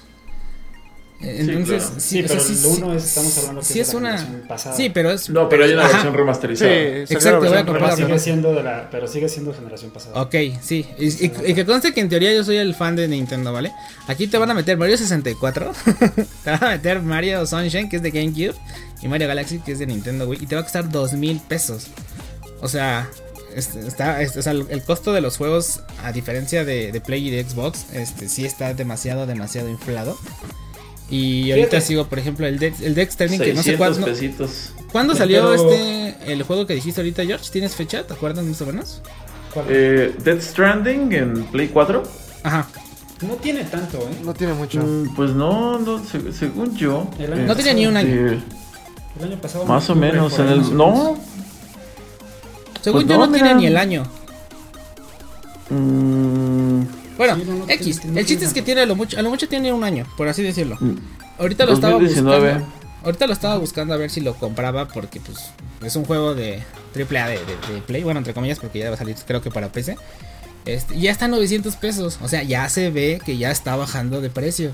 Entonces, 1.23 1.89
sí, 1.97 2.21
pero 2.27 2.41
el 2.41 2.65
1 2.65 2.95
es, 2.95 3.03
estamos 3.05 3.37
hablando 3.37 3.61
que 3.61 3.67
sí 3.67 3.79
es, 3.79 3.87
es 3.87 3.93
una 3.93 4.43
pasada. 4.47 4.75
Sí, 4.75 4.89
pero 4.89 5.11
es 5.11 5.29
No, 5.29 5.47
pero 5.47 5.63
hay 5.63 5.73
una 5.73 5.87
versión 5.87 6.13
remasterizada. 6.13 6.69
Sí, 6.69 7.13
exacto, 7.13 7.47
voy 7.47 7.57
a 7.57 7.65
pero 7.65 7.95
sigue 7.95 8.19
siendo 8.19 8.53
de 8.53 8.63
la 8.63 8.89
pero 8.91 9.07
sigue 9.07 9.29
siendo 9.29 9.53
generación 9.53 9.91
pasada. 9.91 10.21
Ok, 10.21 10.35
sí, 10.61 10.85
y, 10.97 11.29
que 11.29 11.65
conste 11.65 11.93
que 11.93 12.01
en 12.01 12.09
teoría 12.09 12.33
yo 12.33 12.43
soy 12.43 12.57
el 12.57 12.75
fan 12.75 12.95
de 12.95 13.07
Nintendo, 13.07 13.53
¿vale? 13.53 13.71
Aquí 14.07 14.27
te 14.27 14.37
van 14.37 14.51
a 14.51 14.53
meter 14.53 14.77
Mario 14.77 14.97
64, 14.97 15.71
te 16.43 16.51
van 16.51 16.63
a 16.63 16.69
meter 16.71 17.01
Mario 17.01 17.45
Sunshine, 17.45 17.87
que 17.87 17.97
es 17.97 18.03
de 18.03 18.11
GameCube, 18.11 18.55
y 19.01 19.07
Mario 19.07 19.27
Galaxy, 19.27 19.59
que 19.59 19.71
es 19.71 19.79
de 19.79 19.85
Nintendo 19.85 20.27
Wii, 20.27 20.43
y 20.43 20.45
te 20.45 20.55
va 20.55 20.61
a 20.61 20.63
costar 20.63 20.89
dos 20.89 21.13
mil 21.13 21.39
pesos. 21.39 21.87
O 22.61 22.67
sea, 22.67 23.09
está, 23.55 24.21
el, 24.21 24.83
costo 24.83 25.13
de 25.13 25.21
los 25.21 25.37
juegos, 25.37 25.81
a 26.03 26.11
diferencia 26.11 26.65
de, 26.65 26.91
de 26.91 27.01
Play 27.01 27.27
y 27.27 27.31
de 27.31 27.43
Xbox, 27.43 27.85
este 27.93 28.27
sí 28.27 28.45
está 28.45 28.73
demasiado, 28.73 29.25
demasiado 29.25 29.69
inflado. 29.69 30.17
Y 31.09 31.51
ahorita 31.51 31.81
sigo, 31.81 32.07
por 32.07 32.19
ejemplo, 32.19 32.47
el, 32.47 32.59
Dex, 32.59 32.81
el 32.81 32.95
Dex 32.95 33.13
Stranding, 33.13 33.39
que 33.39 33.53
no 33.53 33.63
sé 33.63 33.77
cuándo. 33.77 34.07
¿Cuándo 34.91 35.15
salió 35.15 35.53
este 35.53 36.15
el 36.31 36.43
juego 36.43 36.65
que 36.65 36.75
dijiste 36.75 37.01
ahorita, 37.01 37.25
George? 37.25 37.49
¿Tienes 37.51 37.75
fecha? 37.75 38.05
¿Te 38.05 38.13
acuerdas 38.13 38.45
más 38.45 38.61
o 38.61 38.65
menos? 38.65 39.01
Eh, 39.67 40.15
Dead 40.23 40.41
Stranding 40.41 41.13
en 41.13 41.43
Play 41.45 41.67
4. 41.67 42.03
Ajá. 42.43 42.67
No 43.21 43.35
tiene 43.35 43.63
tanto, 43.63 43.99
¿eh? 43.99 44.17
No 44.23 44.33
tiene 44.33 44.53
mucho. 44.53 44.79
Mm, 44.81 45.15
pues 45.15 45.31
no, 45.31 45.79
no 45.79 46.01
según 46.31 46.75
yo. 46.75 47.09
no 47.19 47.55
tiene 47.55 47.73
ni 47.75 47.87
un 47.87 47.97
año. 47.97 48.41
El 49.19 49.23
año 49.23 49.37
pasado. 49.37 49.65
Más 49.65 49.89
o 49.89 49.95
menos. 49.95 50.37
En 50.39 50.47
el, 50.47 50.75
no. 50.75 51.17
Según 52.81 53.03
pues 53.03 53.13
yo, 53.13 53.25
no, 53.25 53.31
tiene 53.31 53.53
ni 53.55 53.67
el 53.67 53.77
año. 53.77 54.03
Mmm. 55.69 57.02
Bueno, 57.17 57.37
X. 57.67 58.01
El 58.15 58.25
chiste 58.25 58.45
es 58.45 58.53
que 58.53 58.61
tiene 58.61 58.81
a 58.81 58.85
lo 58.85 58.95
mucho, 58.95 59.17
a 59.17 59.21
lo 59.21 59.29
mucho 59.29 59.47
tiene 59.47 59.71
un 59.71 59.83
año, 59.83 60.05
por 60.17 60.27
así 60.27 60.41
decirlo. 60.41 60.77
Mm. 60.79 60.95
Ahorita 61.39 61.65
lo 61.65 61.73
estaba 61.73 61.97
buscando. 61.97 62.33
Ahorita 63.03 63.27
lo 63.27 63.33
estaba 63.33 63.57
buscando 63.57 63.93
a 63.93 63.97
ver 63.97 64.09
si 64.09 64.21
lo 64.21 64.33
compraba 64.35 64.87
porque 64.87 65.19
pues 65.19 65.37
es 65.83 65.95
un 65.97 66.05
juego 66.05 66.35
de 66.35 66.63
triple 66.93 67.19
A 67.19 67.27
de, 67.27 67.37
Play, 67.85 68.03
bueno, 68.03 68.19
entre 68.19 68.33
comillas, 68.33 68.59
porque 68.59 68.79
ya 68.79 68.89
va 68.89 68.95
a 68.95 68.97
salir 68.97 69.15
creo 69.27 69.41
que 69.41 69.51
para 69.51 69.71
PC. 69.71 69.97
Este, 70.65 70.97
ya 70.97 71.11
está 71.11 71.25
a 71.25 71.27
900 71.27 71.75
pesos, 71.75 72.17
o 72.21 72.29
sea, 72.29 72.43
ya 72.43 72.69
se 72.69 72.89
ve 72.89 73.19
que 73.25 73.37
ya 73.37 73.51
está 73.51 73.75
bajando 73.75 74.21
de 74.21 74.29
precio. 74.29 74.71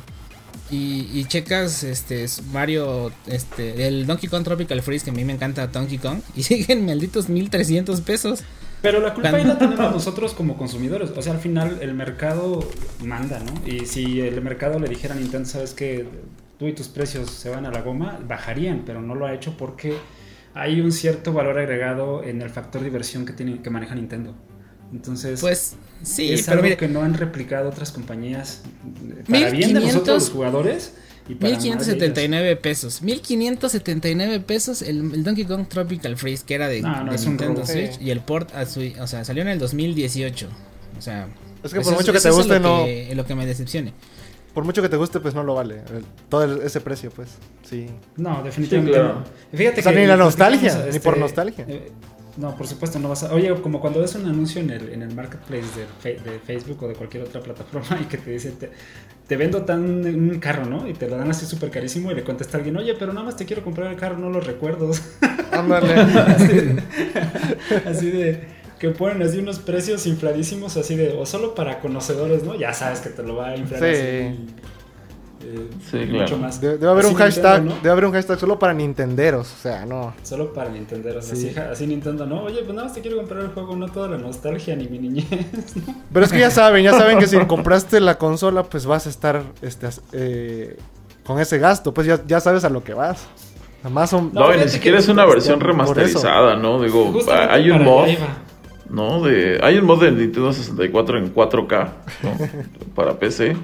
Y, 0.72 1.26
checas 1.26 1.84
este 1.84 2.28
Mario, 2.54 3.12
este, 3.26 3.88
el 3.88 4.06
Donkey 4.06 4.30
Kong 4.30 4.44
Tropical 4.44 4.84
Freeze, 4.84 5.04
que 5.04 5.10
a 5.10 5.14
mí 5.14 5.26
me 5.26 5.34
encanta 5.34 5.66
Donkey 5.66 5.98
Kong, 5.98 6.20
y 6.36 6.44
siguen 6.44 6.86
malditos 6.86 7.30
1300 7.30 8.02
pesos. 8.02 8.42
Pero 8.82 9.02
la 9.02 9.14
culpa 9.14 9.30
ahí 9.30 9.44
la 9.44 9.58
tenemos 9.58 9.92
nosotros 9.92 10.34
como 10.34 10.58
consumidores. 10.58 11.12
O 11.16 11.22
sea, 11.22 11.34
al 11.34 11.40
final 11.40 11.80
el 11.82 11.94
mercado 11.94 12.60
manda, 13.04 13.40
¿no? 13.40 13.68
Y 13.68 13.86
si 13.86 14.22
el 14.22 14.42
mercado 14.42 14.80
le 14.80 14.88
dijera 14.88 15.16
a 15.16 15.18
Nintendo, 15.18 15.48
sabes 15.48 15.74
que 15.74 16.08
tú 16.58 16.68
y 16.68 16.74
tus 16.74 16.88
precios 16.88 17.30
se 17.30 17.50
van 17.50 17.66
a 17.66 17.72
la 17.72 17.82
goma, 17.82 18.20
bajarían, 18.28 18.84
pero 18.86 19.02
no 19.02 19.16
lo 19.16 19.26
ha 19.26 19.34
hecho 19.34 19.56
porque 19.58 19.98
hay 20.54 20.82
un 20.82 20.92
cierto 20.92 21.34
valor 21.34 21.58
agregado 21.58 22.24
en 22.24 22.42
el 22.42 22.50
factor 22.50 22.84
diversión 22.84 23.26
que 23.26 23.34
tiene 23.34 23.62
que 23.62 23.70
maneja 23.70 23.96
Nintendo. 23.96 24.36
Entonces, 24.92 25.42
pues 25.42 25.76
sí, 26.02 26.34
es 26.34 26.50
algo 26.50 26.76
que 26.76 26.88
no 26.88 27.02
han 27.02 27.14
replicado 27.14 27.70
otras 27.70 27.92
compañías 27.92 28.64
para 29.30 29.52
bien 29.52 29.74
de 29.74 29.82
nosotros 29.82 30.24
los 30.24 30.30
jugadores 30.32 30.94
1579 31.36 32.56
pesos. 32.56 33.02
1579 33.02 34.40
pesos 34.42 34.82
el, 34.82 35.24
Donkey 35.24 35.46
Kong 35.46 35.68
Tropical 35.68 36.18
Freeze, 36.18 36.44
que 36.46 36.56
era 36.56 36.68
de, 36.68 36.82
Nintendo 36.82 37.66
Switch. 37.66 38.02
Y 38.02 38.12
el 38.12 38.22
port 38.22 38.54
a 38.56 38.66
su, 38.66 38.82
o 39.00 39.08
sea, 39.08 39.24
salió 39.24 39.42
en 39.44 39.50
el 39.50 39.60
2018. 39.60 40.48
O 40.98 41.02
sea, 41.02 41.28
es 41.64 41.74
que 41.74 41.82
por 41.82 41.94
mucho 41.94 42.14
que 42.14 42.20
te 42.20 42.32
guste, 42.32 42.56
es 42.56 42.62
no. 42.62 42.86
lo 43.16 43.26
que 43.26 43.36
me 43.36 43.46
decepcione. 43.46 43.94
Por 44.54 44.64
mucho 44.64 44.82
que 44.82 44.90
te 44.90 44.98
guste, 44.98 45.20
pues 45.20 45.36
no 45.36 45.44
lo 45.44 45.54
vale. 45.54 45.82
todo 46.28 46.62
ese 46.64 46.82
precio, 46.82 47.12
pues. 47.12 47.30
Sí. 47.64 47.88
No, 48.18 48.42
definitivamente 48.44 48.98
no. 48.98 49.24
Fíjate 49.54 49.84
que, 49.84 49.92
ni 49.92 50.06
la 50.06 50.18
nostalgia, 50.18 50.88
ni 50.92 51.00
por 51.00 51.14
este, 51.14 51.20
nostalgia. 51.20 51.66
Eh, 51.68 51.92
no, 52.38 52.56
por 52.56 52.68
supuesto, 52.68 53.00
no 53.00 53.10
vas 53.10 53.24
a. 53.24 53.34
Oye, 53.34 53.54
como 53.62 53.80
cuando 53.80 54.00
ves 54.00 54.16
un 54.16 54.26
anuncio 54.26 54.62
en 54.62 54.70
el, 54.70 54.90
en 54.90 55.02
el 55.02 55.14
marketplace 55.14 55.68
de, 56.04 56.20
de 56.20 56.40
Facebook 56.40 56.84
o 56.84 56.88
de 56.88 56.96
cualquier 56.96 57.24
otra 57.24 57.42
plataforma 57.42 58.00
y 58.02 58.06
que 58.06 58.18
te 58.18 58.32
dice, 58.32 58.54
te, 59.28 59.38
vendo 59.38 59.64
tan 59.64 60.06
un 60.06 60.40
carro, 60.40 60.66
¿no? 60.66 60.88
Y 60.88 60.94
te 60.94 61.08
lo 61.08 61.18
dan 61.18 61.30
así 61.30 61.46
súper 61.46 61.70
carísimo 61.70 62.12
y 62.12 62.16
le 62.16 62.24
contesta 62.24 62.58
a 62.58 62.60
alguien, 62.60 62.78
oye, 62.78 62.96
pero 62.96 63.14
nada 63.14 63.26
más 63.26 63.36
te 63.36 63.46
quiero 63.46 63.64
comprar 63.64 63.92
el 63.92 63.98
carro, 63.98 64.18
no 64.18 64.30
los 64.30 64.46
recuerdos. 64.46 65.02
Ándale. 65.52 65.94
así, 67.86 68.12
de, 68.12 68.42
que 68.80 68.90
ponen 68.90 69.22
así 69.22 69.40
unos 69.40 69.60
precios 69.60 70.06
infladísimos, 70.08 70.78
así 70.78 70.96
de, 70.96 71.14
o 71.14 71.26
solo 71.26 71.56
para 71.56 71.80
conocedores, 71.80 72.44
¿no? 72.44 72.56
Ya 72.56 72.74
sabes 72.74 73.02
que 73.02 73.10
te 73.10 73.24
lo 73.24 73.36
va 73.36 73.50
a 73.50 73.58
inflar 73.58 73.84
así 73.84 74.36
sí, 75.90 75.98
mucho 76.06 76.38
más. 76.38 76.60
debe 76.60 76.88
haber 76.88 77.06
un 77.06 77.14
hashtag, 77.16 77.64
debe 77.64 77.90
haber 77.90 78.06
un 78.06 78.12
hashtag 78.12 78.40
solo 78.40 78.60
para 78.60 78.74
nintenderos, 78.74 79.54
o 79.54 79.58
sea, 79.58 79.86
no. 79.86 80.14
Solo 80.24 80.54
para 80.54 80.70
nintenderos, 80.70 81.32
así, 81.32 81.88
Nintendo, 81.88 82.26
no, 82.26 82.44
oye, 82.44 82.62
pues 82.64 82.74
nada 82.74 82.88
más 82.88 82.94
te 82.94 83.02
quiero 83.02 83.18
comprar 83.18 83.44
el 83.44 83.50
juego, 83.50 83.76
no 83.76 83.88
toda 83.88 84.10
la 84.10 84.18
nostalgia 84.18 84.76
ni 84.76 84.88
mi 84.88 85.00
niñez. 85.00 85.26
Pero 86.14 86.26
es 86.26 86.32
que 86.32 86.40
ya 86.40 86.52
saben, 86.52 86.84
ya 86.84 86.92
saben 86.92 87.20
que 87.20 87.28
si 87.28 87.38
compraste 87.48 88.00
la 88.00 88.18
consola, 88.18 88.64
pues 88.64 88.86
vas 88.86 89.08
a 89.08 89.10
estar 89.10 89.44
este, 89.62 89.90
eh, 90.12 90.78
con 91.26 91.40
ese 91.40 91.58
gasto, 91.58 91.94
pues 91.94 92.08
ya, 92.08 92.20
ya 92.26 92.40
sabes 92.40 92.64
a 92.64 92.70
lo 92.70 92.84
que 92.84 92.94
vas. 92.94 93.28
Además 93.84 94.10
son... 94.10 94.32
No, 94.34 94.54
ni 94.54 94.68
siquiera 94.68 95.00
es 95.00 95.08
una 95.08 95.26
versión 95.26 95.60
remasterizada, 95.60 96.56
¿no? 96.58 96.82
Digo, 96.82 97.14
hay 97.32 97.72
un 97.72 97.84
mod... 97.84 98.08
¿no? 98.90 99.22
De, 99.22 99.60
hay 99.62 99.78
un 99.78 99.86
mod 99.86 100.02
de 100.02 100.12
Nintendo 100.12 100.52
64 100.52 101.18
en 101.18 101.34
4K, 101.34 101.90
¿no? 102.24 102.38
para 102.96 103.18
PC. 103.18 103.56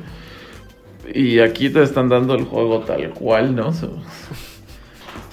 Y 1.14 1.40
aquí 1.40 1.70
te 1.70 1.84
están 1.84 2.10
dando 2.10 2.36
el 2.36 2.46
juego 2.46 2.82
tal 2.82 3.12
cual, 3.12 3.56
¿no? 3.56 3.74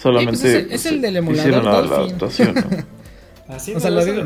solamente. 0.03 0.75
es, 0.75 0.87
el, 0.87 1.01
del 1.01 1.17
emulador. 1.17 1.65
La 1.65 1.71
adaptación, 1.79 2.55
Así 3.49 3.75
o 3.75 3.81
sea, 3.81 3.91
lo 3.91 4.05
digo, 4.05 4.25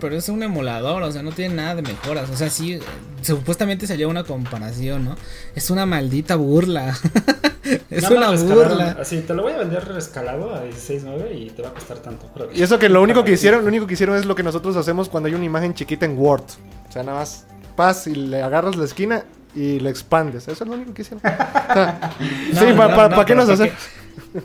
pero 0.00 0.16
es 0.16 0.28
un 0.28 0.42
emulador, 0.42 1.02
o 1.02 1.12
sea, 1.12 1.22
no 1.22 1.32
tiene 1.32 1.56
nada 1.56 1.74
de 1.74 1.82
mejoras. 1.82 2.30
O 2.30 2.36
sea, 2.36 2.48
sí, 2.48 2.78
supuestamente 3.20 3.86
salió 3.86 4.08
una 4.08 4.24
comparación, 4.24 5.04
¿no? 5.04 5.16
Es 5.54 5.68
una 5.68 5.84
maldita 5.84 6.36
burla. 6.36 6.96
es 7.90 8.08
una 8.08 8.30
burla. 8.30 8.96
Así, 8.98 9.20
te 9.20 9.34
lo 9.34 9.42
voy 9.42 9.52
a 9.52 9.58
vender 9.58 9.86
rescalado 9.88 10.54
a 10.54 10.64
16.9 10.64 11.38
y 11.38 11.50
te 11.50 11.60
va 11.60 11.68
a 11.68 11.74
costar 11.74 11.98
tanto. 11.98 12.30
Y 12.54 12.62
eso 12.62 12.78
que 12.78 12.88
lo 12.88 13.02
único 13.02 13.24
que 13.24 13.32
hicieron, 13.32 13.62
lo 13.62 13.68
único 13.68 13.86
que 13.86 13.94
hicieron 13.94 14.16
es 14.16 14.24
lo 14.24 14.34
que 14.34 14.42
nosotros 14.42 14.76
hacemos 14.76 15.08
cuando 15.08 15.28
hay 15.28 15.34
una 15.34 15.44
imagen 15.44 15.74
chiquita 15.74 16.06
en 16.06 16.16
Word. 16.16 16.44
O 16.88 16.92
sea, 16.92 17.02
nada 17.02 17.18
más 17.18 17.46
pas 17.76 18.06
y 18.06 18.14
le 18.14 18.42
agarras 18.42 18.76
la 18.76 18.84
esquina 18.84 19.24
y 19.54 19.80
lo 19.80 19.88
expandes. 19.88 20.48
Eso 20.48 20.64
es 20.64 20.68
lo 20.68 20.74
único 20.74 20.94
que 20.94 21.02
hicieron. 21.02 21.22
sí, 22.52 22.64
¿para 22.76 23.24
qué 23.24 23.34
nos 23.34 23.48
hacemos? 23.48 23.74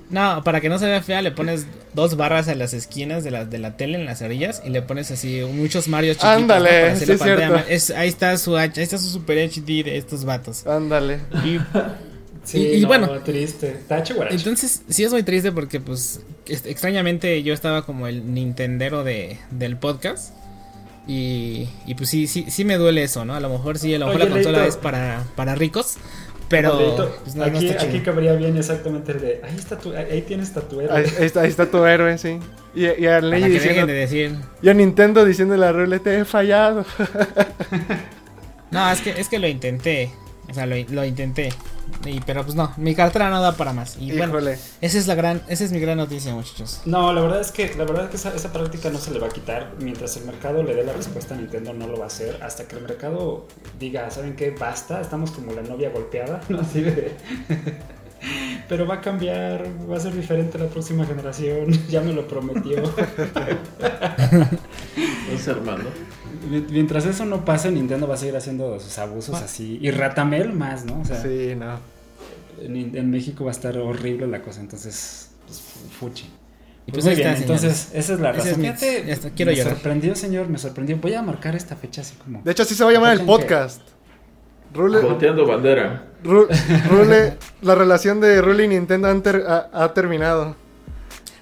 No, 0.09 0.43
para 0.43 0.61
que 0.61 0.69
no 0.69 0.79
se 0.79 0.85
vea 0.85 1.01
fea, 1.01 1.21
le 1.21 1.31
pones 1.31 1.65
dos 1.93 2.17
barras 2.17 2.47
en 2.47 2.59
las 2.59 2.73
esquinas 2.73 3.23
de 3.23 3.31
la, 3.31 3.45
de 3.45 3.57
la 3.57 3.77
tele, 3.77 3.97
en 3.97 4.05
las 4.05 4.21
orillas, 4.21 4.61
y 4.65 4.69
le 4.69 4.81
pones 4.81 5.11
así 5.11 5.41
muchos 5.53 5.87
Mario 5.87 6.13
chiquitos. 6.13 6.35
Ándale, 6.35 6.95
sí, 6.95 7.05
es 7.69 7.89
ahí 7.91 8.09
está 8.09 8.37
su 8.37 8.57
ahí 8.57 8.71
está 8.75 8.97
su 8.97 9.07
Super 9.07 9.37
HD 9.49 9.83
de 9.83 9.97
estos 9.97 10.25
vatos. 10.25 10.65
Ándale. 10.67 11.19
Y 11.45 11.59
Sí, 12.47 12.59
y, 12.59 12.85
bueno, 12.85 13.09
triste. 13.25 13.71
Está 13.71 14.01
Entonces, 14.29 14.81
sí 14.87 15.03
es 15.03 15.11
muy 15.11 15.23
triste 15.23 15.51
porque, 15.51 15.81
pues, 15.81 16.21
extrañamente 16.45 17.43
yo 17.43 17.53
estaba 17.53 17.85
como 17.85 18.07
el 18.07 18.33
Nintendero 18.33 19.03
de, 19.03 19.37
del 19.51 19.75
podcast. 19.75 20.33
Y, 21.07 21.69
y 21.85 21.95
pues 21.95 22.09
sí, 22.09 22.27
sí, 22.27 22.45
sí 22.49 22.65
me 22.65 22.77
duele 22.77 23.03
eso, 23.03 23.23
¿no? 23.23 23.33
A 23.33 23.39
lo 23.39 23.49
mejor 23.49 23.77
sí, 23.77 23.95
a 23.95 23.99
lo 23.99 24.07
mejor 24.07 24.25
la 24.25 24.29
consola 24.29 24.65
es 24.65 24.75
para, 24.75 25.23
para 25.35 25.55
ricos. 25.55 25.97
Pero 26.49 27.11
pues, 27.23 27.37
aquí, 27.39 27.69
aquí 27.71 27.99
cabría 27.99 28.33
bien 28.33 28.55
exactamente 28.55 29.11
el 29.11 29.19
de 29.19 29.41
ahí 29.43 29.55
está 29.57 29.77
tu, 29.77 29.93
ahí, 29.93 30.21
tienes 30.21 30.53
tu 30.53 30.79
héroe. 30.79 30.95
Ahí, 30.95 31.05
está, 31.19 31.41
ahí 31.41 31.49
está 31.49 31.69
tu 31.69 31.85
héroe, 31.85 32.17
sí. 32.17 32.39
Y, 32.73 32.85
y 32.85 33.07
a 33.07 33.19
Ley 33.19 33.43
diciendo, 33.49 33.85
de 33.85 33.93
decir. 33.93 34.35
Y 34.61 34.69
a 34.69 34.73
Nintendo 34.73 35.25
diciéndole 35.25 35.65
a 35.65 35.73
Rule, 35.73 35.99
te 35.99 36.19
he 36.19 36.25
fallado. 36.25 36.85
no, 38.71 38.89
es 38.91 39.01
que, 39.01 39.19
es 39.19 39.27
que 39.27 39.39
lo 39.39 39.47
intenté. 39.47 40.11
O 40.49 40.53
sea, 40.53 40.65
lo, 40.65 40.75
lo 40.89 41.03
intenté. 41.03 41.49
Y, 42.05 42.19
pero 42.21 42.43
pues 42.43 42.55
no, 42.55 42.71
mi 42.77 42.95
cartera 42.95 43.29
no 43.29 43.41
da 43.41 43.53
para 43.53 43.73
más. 43.73 43.97
Y 43.99 44.15
bueno, 44.15 44.37
esa 44.39 44.97
es 44.97 45.07
la 45.07 45.15
gran, 45.15 45.41
esa 45.47 45.63
es 45.63 45.71
mi 45.71 45.79
gran 45.79 45.97
noticia, 45.97 46.33
muchachos. 46.33 46.81
No, 46.85 47.11
la 47.13 47.21
verdad 47.21 47.41
es 47.41 47.51
que, 47.51 47.73
la 47.75 47.85
verdad 47.85 48.05
es 48.05 48.09
que 48.09 48.15
esa, 48.17 48.33
esa, 48.35 48.53
práctica 48.53 48.89
no 48.89 48.99
se 48.99 49.11
le 49.11 49.19
va 49.19 49.27
a 49.27 49.31
quitar. 49.31 49.73
Mientras 49.79 50.15
el 50.17 50.25
mercado 50.25 50.63
le 50.63 50.75
dé 50.75 50.83
la 50.83 50.93
respuesta 50.93 51.33
a 51.33 51.37
Nintendo, 51.37 51.73
no 51.73 51.87
lo 51.87 51.97
va 51.97 52.05
a 52.05 52.07
hacer. 52.07 52.39
Hasta 52.41 52.67
que 52.67 52.75
el 52.75 52.81
mercado 52.83 53.47
diga, 53.79 54.09
¿saben 54.09 54.35
qué? 54.35 54.51
Basta, 54.51 55.01
estamos 55.01 55.31
como 55.31 55.53
la 55.53 55.61
novia 55.61 55.89
golpeada. 55.89 56.41
¿no? 56.49 56.61
Así 56.61 56.81
de... 56.81 57.15
Pero 58.67 58.85
va 58.85 58.95
a 58.95 59.01
cambiar, 59.01 59.65
va 59.89 59.97
a 59.97 59.99
ser 59.99 60.13
diferente 60.13 60.57
la 60.57 60.67
próxima 60.67 61.05
generación. 61.05 61.67
Ya 61.89 62.01
me 62.01 62.13
lo 62.13 62.27
prometió. 62.27 62.83
es 65.31 65.47
hermano. 65.47 65.85
Mientras 66.49 67.05
eso 67.05 67.25
no 67.25 67.45
pase, 67.45 67.71
Nintendo 67.71 68.07
va 68.07 68.15
a 68.15 68.17
seguir 68.17 68.35
haciendo 68.35 68.79
sus 68.79 68.97
abusos 68.97 69.35
así. 69.41 69.79
Y 69.81 69.91
Ratamel 69.91 70.53
más, 70.53 70.85
¿no? 70.85 71.03
sí, 71.05 71.53
no. 71.55 71.79
En, 72.59 73.11
México 73.11 73.43
va 73.45 73.51
a 73.51 73.53
estar 73.53 73.77
horrible 73.77 74.25
la 74.27 74.41
cosa, 74.41 74.61
entonces, 74.61 75.29
pues, 75.45 75.61
fuchi. 75.99 76.29
Pues 76.91 77.03
muy 77.03 77.15
bien, 77.15 77.35
entonces 77.35 77.89
esa 77.93 78.13
es 78.13 78.19
la 78.19 78.31
razón. 78.31 78.61
quiero 79.35 79.51
me 79.51 79.57
sorprendió, 79.61 80.15
señor, 80.15 80.47
me 80.47 80.57
sorprendió. 80.57 80.97
Voy 80.97 81.13
a 81.13 81.21
marcar 81.21 81.55
esta 81.55 81.75
fecha 81.75 82.01
así 82.01 82.15
como. 82.15 82.41
De 82.43 82.51
hecho, 82.51 82.63
así 82.63 82.75
se 82.75 82.83
va 82.83 82.89
a 82.91 82.93
llamar 82.93 83.13
el 83.13 83.25
podcast. 83.25 83.81
Rule, 84.73 84.99
bandera. 85.45 86.07
Rule, 86.23 87.37
la 87.61 87.75
relación 87.75 88.19
de 88.21 88.41
Rule 88.41 88.65
y 88.65 88.67
Nintendo 88.69 89.07
ha, 89.07 89.93
terminado. 89.93 90.55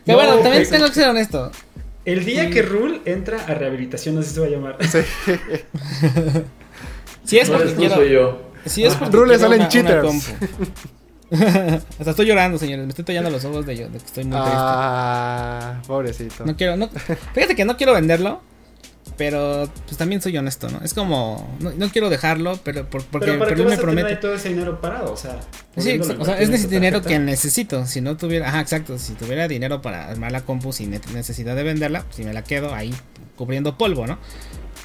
Pero 0.05 0.17
bueno, 0.17 0.37
también 0.37 0.69
tengo 0.69 0.87
que 0.87 0.93
ser 0.93 1.09
honesto. 1.09 1.51
El 2.05 2.23
día 2.23 2.49
que 2.51 2.61
Rule 2.61 3.01
entra 3.05 3.43
a 3.45 3.53
rehabilitación, 3.55 4.17
así 4.19 4.33
se 4.33 4.39
va 4.39 4.45
a 4.45 4.49
llamar. 4.49 4.77
Sí. 4.87 4.99
si 7.23 7.39
es 7.39 7.49
porque 7.49 7.73
quiero... 7.73 7.95
soy 7.95 8.11
yo. 8.11 8.51
Si 8.65 8.83
es 8.83 8.95
porque 8.95 9.17
Rule 9.17 9.39
salen 9.39 9.67
cheaters. 9.67 10.33
Hasta 11.31 12.09
estoy 12.11 12.27
llorando, 12.27 12.57
señores. 12.57 12.85
Me 12.85 12.89
estoy 12.89 13.05
tallando 13.05 13.31
los 13.31 13.43
ojos 13.45 13.65
de 13.65 13.75
yo, 13.75 13.89
de 13.89 13.97
que 13.97 14.05
estoy 14.05 14.23
muy 14.23 14.39
triste. 14.39 14.55
Ah, 14.55 15.81
pobrecito. 15.87 16.45
No 16.45 16.55
quiero, 16.55 16.77
no. 16.77 16.89
Fíjate 17.33 17.55
que 17.55 17.65
no 17.65 17.75
quiero 17.75 17.93
venderlo. 17.93 18.41
Pero 19.17 19.69
pues 19.85 19.97
también 19.97 20.21
soy 20.21 20.37
honesto, 20.37 20.69
¿no? 20.69 20.81
Es 20.83 20.93
como, 20.93 21.55
no, 21.59 21.89
quiero 21.89 22.09
dejarlo, 22.09 22.59
pero 22.63 22.89
por, 22.89 23.03
porque 23.05 23.27
pero, 23.27 23.39
¿para 23.39 23.55
qué 23.55 23.63
me 23.63 23.77
promete. 23.77 24.17
todo 24.17 24.33
ese 24.33 24.49
dinero 24.49 24.81
parado, 24.81 25.13
o 25.13 25.17
sea. 25.17 25.39
Sí, 25.77 25.99
o 25.99 26.25
sea, 26.25 26.39
es 26.39 26.49
ese 26.49 26.67
dinero 26.67 27.01
que 27.01 27.17
necesito. 27.17 27.85
Si 27.85 28.01
no 28.01 28.17
tuviera, 28.17 28.49
ajá, 28.49 28.59
exacto. 28.59 28.97
Si 28.97 29.13
tuviera 29.13 29.47
dinero 29.47 29.81
para 29.81 30.09
armar 30.09 30.33
la 30.33 30.41
compu 30.41 30.73
sin 30.73 30.91
necesidad 30.91 31.55
de 31.55 31.63
venderla, 31.63 32.01
si 32.01 32.07
pues, 32.07 32.27
me 32.27 32.33
la 32.33 32.43
quedo 32.43 32.73
ahí 32.73 32.93
cubriendo 33.37 33.77
polvo, 33.77 34.05
¿no? 34.05 34.17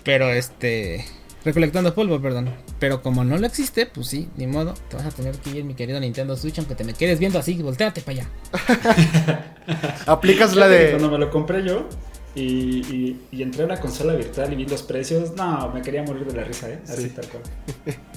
Pero 0.05 0.31
este. 0.31 1.05
Recolectando 1.45 1.95
polvo, 1.95 2.21
perdón. 2.21 2.51
Pero 2.79 3.03
como 3.03 3.25
no 3.25 3.39
lo 3.39 3.47
existe, 3.47 3.87
pues 3.87 4.07
sí, 4.07 4.29
ni 4.37 4.47
modo. 4.47 4.75
Te 4.91 4.97
vas 4.97 5.07
a 5.07 5.11
tener 5.11 5.37
que 5.39 5.51
ir, 5.51 5.65
mi 5.65 5.75
querido 5.75 5.99
Nintendo 5.99 6.37
Switch, 6.37 6.59
aunque 6.59 6.75
te 6.75 6.85
me 6.85 6.93
quedes 6.93 7.19
viendo 7.19 7.39
así, 7.39 7.55
volteate 7.55 8.03
para 8.03 8.21
allá. 8.21 9.55
Aplicas 10.07 10.55
la 10.55 10.69
de. 10.69 10.91
Cuando 10.91 11.11
me 11.11 11.19
lo 11.19 11.31
compré 11.31 11.65
yo, 11.65 11.89
y, 12.35 13.17
y, 13.31 13.43
entré 13.43 13.65
a 13.65 13.67
la 13.67 13.81
consola 13.81 14.15
virtual 14.15 14.53
y 14.53 14.57
vi 14.57 14.67
los 14.67 14.83
precios. 14.83 15.35
No, 15.37 15.71
me 15.73 15.83
quería 15.83 16.03
morir 16.03 16.25
de 16.27 16.37
la 16.37 16.45
risa, 16.45 16.71
¿eh? 16.71 16.81
Así 16.89 17.09
tal 17.11 17.27
cual. 17.29 17.43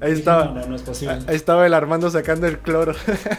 Ahí 0.00 0.12
estaba. 0.12 0.54
Ahí 1.26 1.36
estaba 1.36 1.66
el 1.66 1.74
Armando 1.74 2.10
sacando 2.10 2.46
el 2.46 2.58
cloro. 2.58 2.94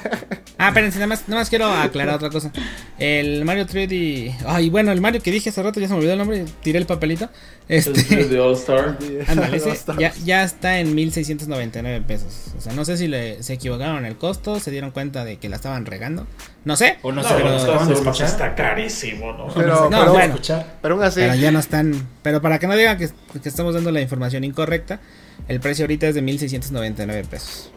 ah, 0.58 0.68
espérense, 0.68 1.00
nada 1.00 1.08
más, 1.08 1.28
nada 1.28 1.42
más 1.42 1.50
quiero 1.50 1.66
aclarar 1.66 2.16
otra 2.16 2.30
cosa. 2.30 2.52
El 3.00 3.44
Mario 3.46 3.66
3D. 3.66 4.36
Ay, 4.46 4.70
bueno, 4.70 4.92
el 4.92 5.02
Mario 5.02 5.22
que 5.22 5.32
dije 5.32 5.50
hace 5.50 5.64
rato, 5.64 5.80
ya 5.80 5.88
se 5.88 5.94
me 5.94 6.00
olvidó 6.00 6.14
el 6.14 6.20
nombre, 6.20 6.46
tiré 6.62 6.78
el 6.78 6.86
papelito. 6.86 7.30
Este. 7.68 8.22
El 8.22 8.30
de 8.30 8.40
All 8.40 8.54
Star. 8.54 8.98
ya, 9.98 10.14
ya 10.24 10.44
está 10.44 10.80
en 10.80 10.94
1699 10.94 12.04
pesos. 12.08 12.52
O 12.58 12.62
sea, 12.62 12.74
no 12.74 12.86
sé 12.86 12.98
si 12.98 13.08
le, 13.08 13.42
se 13.42 13.54
equivocaron 13.54 14.06
el 14.06 14.18
costo, 14.18 14.60
se 14.60 14.70
dieron 14.70 14.92
cuenta 14.92 15.26
de 15.26 15.38
que 15.38 15.50
la 15.50 15.56
estaban 15.56 15.88
regando. 15.88 16.28
No 16.64 16.76
sé. 16.76 17.00
O 17.02 17.12
no, 17.12 17.24
sé, 17.24 17.34
pero, 17.36 18.12
está 18.12 18.54
carísimo, 18.54 19.34
¿no? 19.34 19.48
Pero, 19.48 19.90
no, 19.90 20.00
pero, 20.00 20.14
bueno, 20.14 20.36
pero 20.82 20.96
aún 20.96 21.04
así. 21.04 21.22
Pero 21.22 21.36
ya 21.36 21.52
no 21.52 21.60
están. 21.60 22.08
Pero 22.22 22.40
para 22.40 22.60
que 22.60 22.68
no 22.68 22.76
digan 22.76 23.00
que, 23.00 23.10
que 23.42 23.50
estamos 23.50 23.74
dando 23.74 23.92
la 23.92 24.02
información 24.02 24.44
incorrecta. 24.44 25.00
El 25.48 25.60
precio 25.60 25.84
ahorita 25.84 26.08
es 26.08 26.16
de 26.16 26.22
1699 26.22 27.28
pesos. 27.30 27.72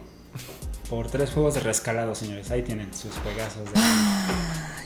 Por 0.88 1.08
tres 1.08 1.30
juegos 1.30 1.54
de 1.54 1.60
rescalado, 1.60 2.14
señores. 2.14 2.50
Ahí 2.50 2.62
tienen 2.62 2.92
sus 2.92 3.12
juegazos. 3.16 3.68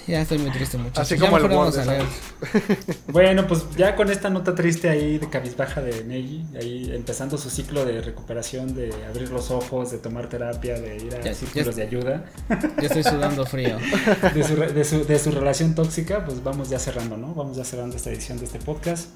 ya 0.07 0.23
estoy 0.23 0.39
muy 0.39 0.51
triste, 0.53 0.79
muchachos. 0.79 1.01
Así 1.01 1.19
como 1.19 1.37
el 1.39 1.49
vamos 1.49 1.77
Bueno, 3.09 3.47
pues 3.49 3.65
ya 3.77 3.97
con 3.97 4.11
esta 4.11 4.31
nota 4.31 4.55
triste 4.55 4.89
ahí 4.89 5.19
de 5.19 5.29
cabizbaja 5.29 5.83
de 5.83 6.05
Neji, 6.05 6.47
ahí 6.57 6.93
empezando 6.95 7.37
su 7.37 7.51
ciclo 7.51 7.85
de 7.85 8.01
recuperación, 8.01 8.75
de 8.75 8.95
abrir 9.07 9.31
los 9.31 9.51
ojos, 9.51 9.91
de 9.91 9.99
tomar 9.99 10.29
terapia, 10.29 10.81
de 10.81 10.97
ir 10.97 11.15
a 11.17 11.35
círculos 11.35 11.75
de 11.75 11.83
ayuda. 11.83 12.25
Ya 12.49 12.87
estoy 12.87 13.03
sudando 13.03 13.45
frío. 13.45 13.77
De 14.35 14.45
su, 14.45 14.57
de, 14.57 14.85
su, 14.85 15.05
de 15.05 15.19
su 15.19 15.31
relación 15.33 15.75
tóxica, 15.75 16.25
pues 16.25 16.43
vamos 16.45 16.71
ya 16.71 16.79
cerrando, 16.79 17.17
¿no? 17.17 17.35
Vamos 17.35 17.57
ya 17.57 17.65
cerrando 17.65 17.97
esta 17.97 18.11
edición 18.11 18.39
de 18.39 18.45
este 18.45 18.61
podcast. 18.61 19.09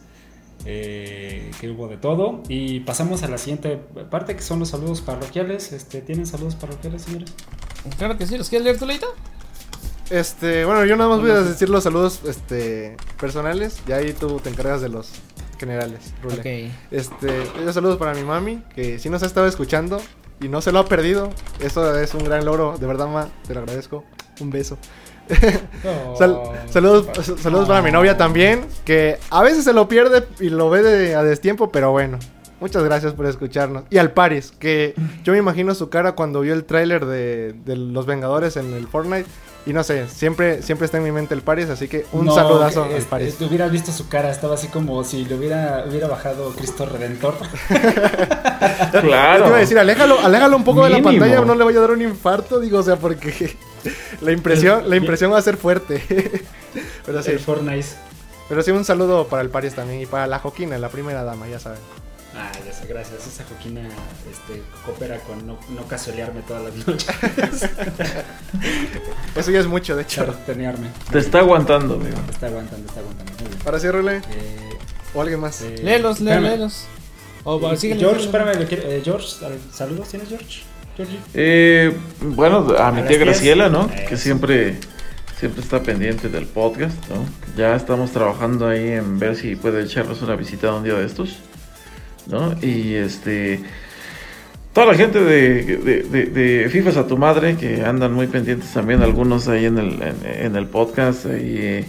Eh, 0.64 1.50
que 1.60 1.70
hubo 1.70 1.88
de 1.88 1.96
todo. 1.96 2.42
Y 2.48 2.80
pasamos 2.80 3.22
a 3.22 3.28
la 3.28 3.38
siguiente 3.38 3.76
parte, 4.10 4.36
que 4.36 4.42
son 4.42 4.58
los 4.58 4.68
saludos 4.68 5.00
parroquiales. 5.00 5.72
Este, 5.72 6.00
¿Tienen 6.00 6.26
saludos 6.26 6.54
parroquiales, 6.54 7.02
señores? 7.02 7.32
Claro 7.98 8.16
que 8.16 8.26
sí, 8.26 8.38
¿los 8.38 8.48
quieres 8.48 8.64
leer 8.64 8.78
tú, 8.78 8.86
Leita? 8.86 9.06
Este, 10.10 10.64
bueno, 10.64 10.84
yo 10.84 10.96
nada 10.96 11.08
más 11.08 11.20
voy 11.20 11.30
a 11.30 11.40
decir 11.40 11.68
los 11.68 11.84
saludos 11.84 12.20
este, 12.26 12.96
personales. 13.20 13.80
Y 13.88 13.92
ahí 13.92 14.12
tú 14.12 14.40
te 14.40 14.50
encargas 14.50 14.80
de 14.80 14.88
los 14.88 15.10
generales, 15.58 16.12
Rule. 16.22 16.70
Este, 16.90 17.44
yo 17.64 17.72
saludos 17.72 17.96
para 17.96 18.14
mi 18.14 18.24
mami, 18.24 18.62
que 18.74 18.98
si 18.98 19.08
nos 19.08 19.22
ha 19.22 19.26
estado 19.26 19.46
escuchando 19.46 20.00
y 20.40 20.48
no 20.48 20.60
se 20.60 20.72
lo 20.72 20.80
ha 20.80 20.86
perdido. 20.86 21.30
Eso 21.60 21.98
es 21.98 22.14
un 22.14 22.24
gran 22.24 22.44
logro, 22.44 22.76
de 22.78 22.86
verdad, 22.86 23.06
ma, 23.08 23.28
te 23.46 23.54
lo 23.54 23.60
agradezco. 23.60 24.04
Un 24.40 24.50
beso. 24.50 24.76
saludos, 26.72 27.06
saludos 27.38 27.68
para 27.68 27.82
mi 27.82 27.90
novia 27.90 28.16
también, 28.16 28.66
que 28.84 29.18
a 29.30 29.42
veces 29.42 29.64
se 29.64 29.72
lo 29.72 29.88
pierde 29.88 30.24
y 30.40 30.50
lo 30.50 30.70
ve 30.70 31.14
a 31.14 31.22
destiempo, 31.22 31.70
pero 31.70 31.90
bueno. 31.90 32.18
Muchas 32.62 32.84
gracias 32.84 33.12
por 33.14 33.26
escucharnos. 33.26 33.82
Y 33.90 33.98
al 33.98 34.12
Paris, 34.12 34.52
que 34.56 34.94
yo 35.24 35.32
me 35.32 35.40
imagino 35.40 35.74
su 35.74 35.88
cara 35.88 36.12
cuando 36.12 36.42
vio 36.42 36.54
el 36.54 36.64
tráiler 36.64 37.06
de, 37.06 37.56
Los 37.66 38.06
Vengadores 38.06 38.56
en 38.56 38.72
el 38.72 38.86
Fortnite. 38.86 39.26
Y 39.66 39.72
no 39.72 39.82
sé, 39.82 40.06
siempre, 40.08 40.62
siempre 40.62 40.84
está 40.84 40.98
en 40.98 41.02
mi 41.02 41.10
mente 41.10 41.34
el 41.34 41.42
Paris, 41.42 41.70
así 41.70 41.88
que 41.88 42.06
un 42.12 42.32
saludazo 42.32 42.84
al 42.84 43.02
Paris. 43.02 43.36
Visto 43.72 43.90
su 43.90 44.08
cara, 44.08 44.30
estaba 44.30 44.54
así 44.54 44.68
como 44.68 45.02
si 45.02 45.24
le 45.24 45.34
hubiera, 45.34 45.84
hubiera 45.88 46.06
bajado 46.06 46.50
Cristo 46.50 46.86
Redentor. 46.86 47.34
claro. 49.00 49.42
Te 49.42 49.48
iba 49.48 49.56
a 49.56 49.60
decir, 49.60 49.78
aléjalo, 49.80 50.20
aléjalo 50.20 50.56
un 50.56 50.62
poco 50.62 50.84
de 50.84 50.90
la 50.90 51.02
pantalla, 51.02 51.40
no 51.40 51.56
le 51.56 51.64
vaya 51.64 51.78
a 51.78 51.82
dar 51.82 51.90
un 51.90 52.02
infarto, 52.02 52.60
digo, 52.60 52.78
o 52.78 52.82
sea, 52.84 52.94
porque 52.94 53.56
la 54.20 54.32
impresión, 54.32 54.88
la 54.88 54.96
impresión 54.96 55.32
va 55.32 55.38
a 55.38 55.42
ser 55.42 55.56
fuerte. 55.56 56.02
Pero 57.06 57.22
sí. 57.22 57.32
Fortnite. 57.32 57.88
Pero 58.48 58.62
sí, 58.62 58.70
un 58.70 58.84
saludo 58.84 59.26
para 59.28 59.42
el 59.42 59.50
Paris 59.50 59.74
también 59.74 60.00
y 60.00 60.06
para 60.06 60.26
la 60.26 60.38
Joquina, 60.38 60.76
la 60.78 60.88
primera 60.88 61.24
dama, 61.24 61.48
ya 61.48 61.58
saben. 61.58 61.78
Ah, 62.34 62.50
ya 62.66 62.72
sé, 62.72 62.86
gracias. 62.86 63.26
Esa 63.26 63.44
Joquina 63.44 63.82
este, 64.30 64.62
coopera 64.86 65.18
con 65.20 65.46
no, 65.46 65.58
no 65.74 65.86
casolearme 65.86 66.40
todas 66.42 66.64
las 66.64 66.86
noches. 66.86 67.06
Eso 69.36 69.50
ya 69.50 69.60
es 69.60 69.66
mucho, 69.66 69.96
de 69.96 70.02
hecho. 70.02 70.24
Te 71.10 71.18
está 71.18 71.40
aguantando, 71.40 71.94
amigo. 71.94 72.16
Te 72.26 72.32
está 72.32 72.46
aguantando, 72.46 72.88
está 72.88 73.00
aguantando. 73.00 73.32
Muy 73.38 73.48
bien. 73.48 73.58
Para 73.62 73.78
cierrele. 73.78 74.16
Eh, 74.16 74.78
o 75.14 75.20
alguien 75.20 75.40
más. 75.40 75.60
Eh, 75.62 75.76
léelos, 75.82 76.20
léelos. 76.20 76.86
O, 77.44 77.72
eh, 77.72 77.96
George, 77.98 78.24
espérame, 78.24 78.66
eh, 78.70 79.02
George, 79.04 79.26
saludos, 79.72 80.08
¿tienes 80.08 80.28
George? 80.28 80.62
Eh, 81.34 81.96
bueno, 82.20 82.74
a 82.78 82.92
mi 82.92 83.02
tía 83.02 83.18
Graciela, 83.18 83.68
¿no? 83.68 83.90
Que 84.08 84.16
siempre, 84.16 84.76
siempre 85.38 85.62
está 85.62 85.82
pendiente 85.82 86.28
del 86.28 86.46
podcast, 86.46 86.96
¿no? 87.08 87.24
Ya 87.56 87.74
estamos 87.74 88.12
trabajando 88.12 88.68
ahí 88.68 88.88
en 88.88 89.18
ver 89.18 89.36
si 89.36 89.56
puede 89.56 89.82
echarnos 89.82 90.20
una 90.22 90.36
visita 90.36 90.74
un 90.74 90.84
día 90.84 90.94
de 90.94 91.06
estos, 91.06 91.38
¿no? 92.26 92.54
Y 92.62 92.94
este... 92.94 93.62
Toda 94.72 94.86
la 94.86 94.94
gente 94.94 95.20
de, 95.20 95.76
de, 95.76 96.26
de, 96.26 96.68
FIFAs 96.70 96.96
a 96.96 97.06
tu 97.06 97.18
madre, 97.18 97.56
que 97.56 97.84
andan 97.84 98.14
muy 98.14 98.26
pendientes 98.26 98.72
también, 98.72 99.02
algunos 99.02 99.46
ahí 99.48 99.66
en 99.66 99.76
el, 99.76 100.00
en, 100.24 100.56
el 100.56 100.66
podcast, 100.66 101.26
y 101.26 101.84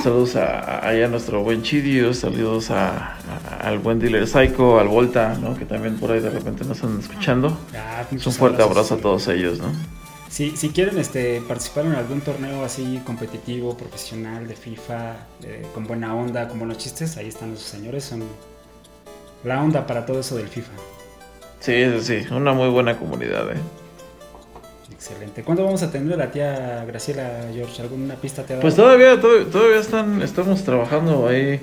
Saludos 0.00 0.36
a, 0.36 0.88
a, 0.88 1.08
nuestro 1.08 1.42
buen 1.42 1.62
Chidio, 1.62 2.14
saludos 2.14 2.70
a, 2.70 3.18
al 3.60 3.78
buen 3.78 3.98
dealer 3.98 4.26
Psycho, 4.26 4.80
al 4.80 4.88
Volta, 4.88 5.34
¿no? 5.34 5.54
que 5.56 5.64
también 5.64 5.98
por 5.98 6.10
ahí 6.10 6.20
de 6.20 6.30
repente 6.30 6.64
nos 6.64 6.78
están 6.78 6.98
escuchando. 6.98 7.56
Ah, 7.76 8.04
un 8.10 8.18
fuerte 8.18 8.62
abrazo 8.62 8.94
a 8.94 8.96
todos 8.98 9.28
ellos, 9.28 9.58
¿no? 9.58 9.66
Si, 10.28 10.56
si 10.56 10.70
quieren 10.70 10.98
este, 10.98 11.42
participar 11.42 11.84
en 11.84 11.92
algún 11.92 12.22
torneo 12.22 12.64
así 12.64 13.02
competitivo, 13.04 13.76
profesional, 13.76 14.48
de 14.48 14.56
FIFA, 14.56 15.14
con 15.74 15.84
buena 15.84 16.14
onda, 16.14 16.48
con 16.48 16.58
buenos 16.58 16.78
chistes, 16.78 17.18
ahí 17.18 17.28
están 17.28 17.52
esos 17.52 17.66
señores, 17.66 18.04
son 18.04 18.24
la 19.44 19.62
onda 19.62 19.86
para 19.86 20.06
todo 20.06 20.20
eso 20.20 20.36
del 20.36 20.48
FIFA. 20.48 20.72
Sí, 21.60 21.84
sí, 22.00 22.24
una 22.30 22.54
muy 22.54 22.70
buena 22.70 22.98
comunidad, 22.98 23.52
¿eh? 23.52 23.60
Excelente. 25.02 25.42
¿Cuándo 25.42 25.64
vamos 25.64 25.82
a 25.82 25.90
tener 25.90 26.14
a 26.14 26.16
la 26.16 26.30
tía 26.30 26.84
Graciela 26.86 27.48
George? 27.52 27.82
¿Alguna 27.82 28.14
pista 28.14 28.44
te 28.44 28.52
ha 28.52 28.56
dado? 28.56 28.62
Pues 28.62 28.76
todavía, 28.76 29.20
todavía 29.20 29.80
están, 29.80 30.22
estamos 30.22 30.62
trabajando 30.62 31.26
ahí 31.26 31.60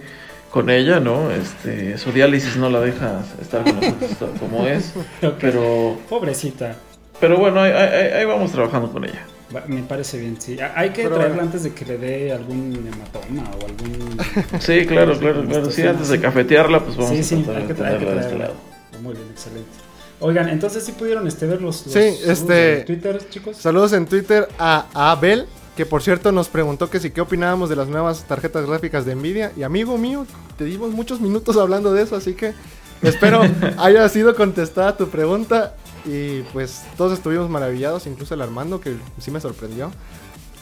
con 0.52 0.70
ella, 0.70 1.00
¿no? 1.00 1.32
Este, 1.32 1.98
su 1.98 2.12
diálisis 2.12 2.58
no 2.58 2.70
la 2.70 2.82
deja 2.82 3.22
estar 3.42 3.64
con 3.64 3.76
nosotros 3.76 4.32
como 4.42 4.68
es. 4.68 4.94
Pero. 5.40 5.98
Pobrecita. 6.10 6.76
Pero 7.22 7.38
bueno, 7.38 7.62
ahí, 7.62 8.26
vamos 8.26 8.52
trabajando 8.52 8.92
con 8.92 9.06
ella. 9.06 9.26
Me 9.68 9.84
parece 9.84 10.20
bien, 10.20 10.36
sí. 10.40 10.58
Hay 10.76 10.90
que 10.90 11.08
traerla 11.08 11.44
antes 11.44 11.64
de 11.64 11.74
que 11.74 11.86
le 11.86 11.98
dé 11.98 12.34
algún 12.34 12.92
hematoma 12.94 13.50
o 13.52 13.66
algún. 13.66 14.18
Sí, 14.60 14.86
claro, 14.86 15.18
claro, 15.18 15.46
claro. 15.46 15.72
Sí, 15.72 15.84
antes 15.84 16.10
de 16.10 16.20
cafetearla, 16.20 16.82
pues 16.84 16.98
vamos 16.98 17.32
a 17.32 17.36
tratar 17.38 17.68
que, 17.68 17.74
traerla 17.74 18.16
de 18.16 18.20
este 18.20 18.38
lado. 18.38 18.56
Muy 19.02 19.14
bien, 19.14 19.28
excelente. 19.32 19.89
Oigan, 20.22 20.50
entonces 20.50 20.84
sí 20.84 20.92
pudieron 20.92 21.28
este, 21.28 21.46
ver 21.46 21.62
los, 21.62 21.78
sí, 21.78 22.00
este, 22.26 22.82
Twitter, 22.82 23.22
chicos. 23.30 23.56
Saludos 23.56 23.94
en 23.94 24.06
Twitter 24.06 24.50
a, 24.60 24.86
Abel, 24.94 25.46
que 25.78 25.86
por 25.86 26.04
cierto 26.04 26.34
nos 26.34 26.50
preguntó 26.50 26.90
que 26.90 27.00
si 27.00 27.12
qué 27.12 27.22
opinábamos 27.22 27.70
de 27.70 27.78
las 27.78 27.88
nuevas 27.88 28.26
tarjetas 28.26 28.66
gráficas 28.66 29.06
de 29.06 29.16
Nvidia. 29.16 29.54
Y 29.56 29.64
amigo 29.64 29.98
mío, 29.98 30.26
te 30.58 30.66
dimos 30.66 30.92
muchos 30.92 31.22
minutos 31.22 31.56
hablando 31.56 31.94
de 31.94 32.04
eso, 32.04 32.18
así 32.18 32.34
que 32.34 32.54
espero 33.02 33.42
haya 33.78 34.08
sido 34.10 34.36
contestada 34.36 34.98
tu 34.98 35.08
pregunta. 35.08 35.76
Y 36.06 36.42
pues 36.54 36.84
todos 36.98 37.14
estuvimos 37.14 37.50
maravillados, 37.50 38.06
incluso 38.06 38.34
el 38.34 38.42
Armando, 38.42 38.82
que 38.82 38.96
sí 39.20 39.32
me 39.32 39.40
sorprendió. 39.40 39.92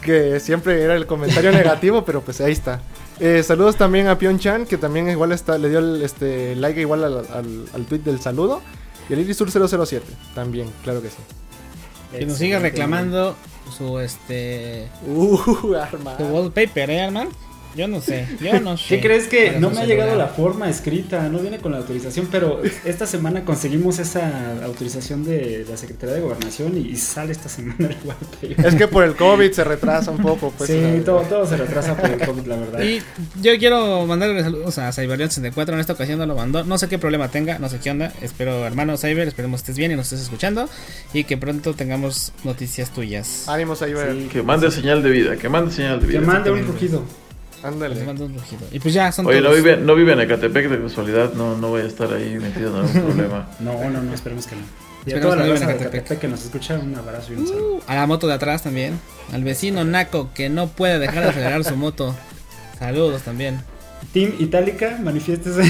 Que 0.03 0.39
siempre 0.39 0.83
era 0.83 0.95
el 0.95 1.07
comentario 1.07 1.51
negativo, 1.53 2.05
pero 2.05 2.21
pues 2.21 2.41
ahí 2.41 2.51
está. 2.51 2.81
Eh, 3.19 3.41
saludos 3.41 3.75
también 3.75 4.07
a 4.07 4.19
Pion 4.19 4.37
Chan, 4.37 4.67
que 4.67 4.77
también 4.77 5.09
igual 5.09 5.31
está, 5.31 5.57
le 5.57 5.69
dio 5.69 5.79
el 5.79 6.03
este, 6.03 6.55
like 6.55 6.79
igual 6.79 7.03
al, 7.03 7.17
al, 7.17 7.65
al 7.73 7.85
tweet 7.87 8.01
del 8.01 8.19
saludo. 8.19 8.61
Y 9.09 9.13
el 9.13 9.19
Irisur 9.19 9.49
007, 9.51 10.05
también, 10.35 10.69
claro 10.83 11.01
que 11.01 11.09
sí. 11.09 11.17
Que 12.11 12.25
nos 12.25 12.37
sigue 12.37 12.59
reclamando 12.59 13.35
su 13.77 13.99
este. 13.99 14.87
Uh, 15.05 15.73
arma. 15.81 16.17
Su 16.17 16.23
wallpaper, 16.23 16.89
¿eh, 16.89 16.97
hermano? 16.97 17.31
Yo 17.77 17.87
no 17.87 18.01
sé, 18.01 18.25
yo 18.41 18.59
no 18.59 18.75
sé. 18.75 18.95
¿Qué 18.95 19.01
crees 19.01 19.27
que 19.27 19.59
no 19.59 19.69
me 19.69 19.81
ha 19.81 19.85
llegado 19.85 20.15
la 20.15 20.29
forma 20.29 20.67
escrita? 20.67 21.29
No 21.29 21.37
viene 21.37 21.59
con 21.59 21.73
la 21.73 21.77
autorización, 21.77 22.27
pero 22.31 22.59
esta 22.85 23.05
semana 23.05 23.45
conseguimos 23.45 23.99
esa 23.99 24.63
autorización 24.63 25.23
de 25.23 25.63
la 25.69 25.77
Secretaría 25.77 26.15
de 26.15 26.21
Gobernación 26.21 26.75
y, 26.75 26.95
sale 26.95 27.33
esta 27.33 27.49
semana 27.49 27.89
el 28.41 28.65
Es 28.65 28.73
que 28.73 28.87
por 28.87 29.03
el 29.03 29.15
COVID 29.15 29.51
se 29.51 29.63
retrasa 29.63 30.09
un 30.09 30.17
poco. 30.17 30.51
Pues, 30.57 30.71
sí, 30.71 31.03
todo, 31.05 31.21
todo 31.21 31.45
se 31.45 31.55
retrasa 31.55 31.95
por 31.95 32.09
el 32.09 32.19
COVID, 32.19 32.47
la 32.47 32.55
verdad. 32.55 32.81
Y 32.81 32.99
yo 33.43 33.55
quiero 33.59 34.07
mandarle 34.07 34.41
saludos 34.41 34.75
a 34.79 34.89
Cyberion64. 34.89 35.73
En 35.73 35.79
esta 35.79 35.93
ocasión 35.93 36.17
no 36.17 36.25
lo 36.25 36.35
mandó. 36.35 36.63
No 36.63 36.79
sé 36.79 36.89
qué 36.89 36.97
problema 36.97 37.29
tenga, 37.29 37.59
no 37.59 37.69
sé 37.69 37.77
qué 37.77 37.91
onda. 37.91 38.11
Espero, 38.23 38.65
hermano 38.65 38.97
Cyber, 38.97 39.27
esperemos 39.27 39.59
estés 39.59 39.77
bien 39.77 39.91
y 39.91 39.95
nos 39.95 40.07
estés 40.07 40.21
escuchando. 40.21 40.67
Y 41.13 41.25
que 41.25 41.37
pronto 41.37 41.75
tengamos 41.75 42.33
noticias 42.43 42.91
tuyas. 42.91 43.47
Ánimo, 43.47 43.75
Cyber. 43.75 44.29
que 44.29 44.41
mande 44.41 44.71
señal 44.71 45.03
de 45.03 45.11
vida, 45.11 45.35
que 45.35 45.47
mande 45.47 45.71
señal 45.71 46.01
de 46.01 46.07
vida. 46.07 46.19
Que 46.21 46.25
mande 46.25 46.49
un 46.49 46.65
rugido. 46.65 47.03
Ándale. 47.63 48.05
Y 48.71 48.79
pues 48.79 48.93
ya 48.93 49.11
son 49.11 49.25
Oye, 49.25 49.41
no 49.41 49.51
vive, 49.51 49.77
no 49.77 49.95
vive 49.95 50.13
en 50.13 50.21
Ecatepec 50.21 50.69
de 50.69 50.81
casualidad, 50.81 51.33
no, 51.33 51.57
no 51.57 51.69
voy 51.69 51.81
a 51.81 51.85
estar 51.85 52.13
ahí 52.13 52.37
metido 52.39 52.69
en 52.69 52.87
algún 52.87 53.01
problema. 53.13 53.49
No, 53.59 53.89
no, 53.89 54.01
no, 54.01 54.13
esperemos 54.13 54.47
que 54.47 54.55
no. 54.55 54.61
Y 55.05 55.13
a 55.13 55.21
toda 55.21 55.37
la 55.37 55.47
raza 55.47 55.67
de 55.67 55.73
Ecatepec 55.73 56.19
que 56.19 56.27
nos 56.27 56.43
escucha, 56.43 56.77
un 56.77 56.95
abrazo 56.95 57.33
y 57.33 57.37
un 57.37 57.47
saludo. 57.47 57.75
Uh, 57.75 57.81
a 57.87 57.95
la 57.95 58.07
moto 58.07 58.27
de 58.27 58.33
atrás 58.33 58.63
también. 58.63 58.99
Al 59.31 59.43
vecino 59.43 59.83
Naco 59.83 60.29
que 60.33 60.49
no 60.49 60.67
puede 60.67 60.99
dejar 60.99 61.23
de 61.23 61.29
acelerar 61.29 61.63
su 61.63 61.75
moto. 61.75 62.15
Saludos 62.77 63.23
también. 63.23 63.61
Team 64.13 64.33
Itálica, 64.39 64.99
manifiéstese. 65.01 65.61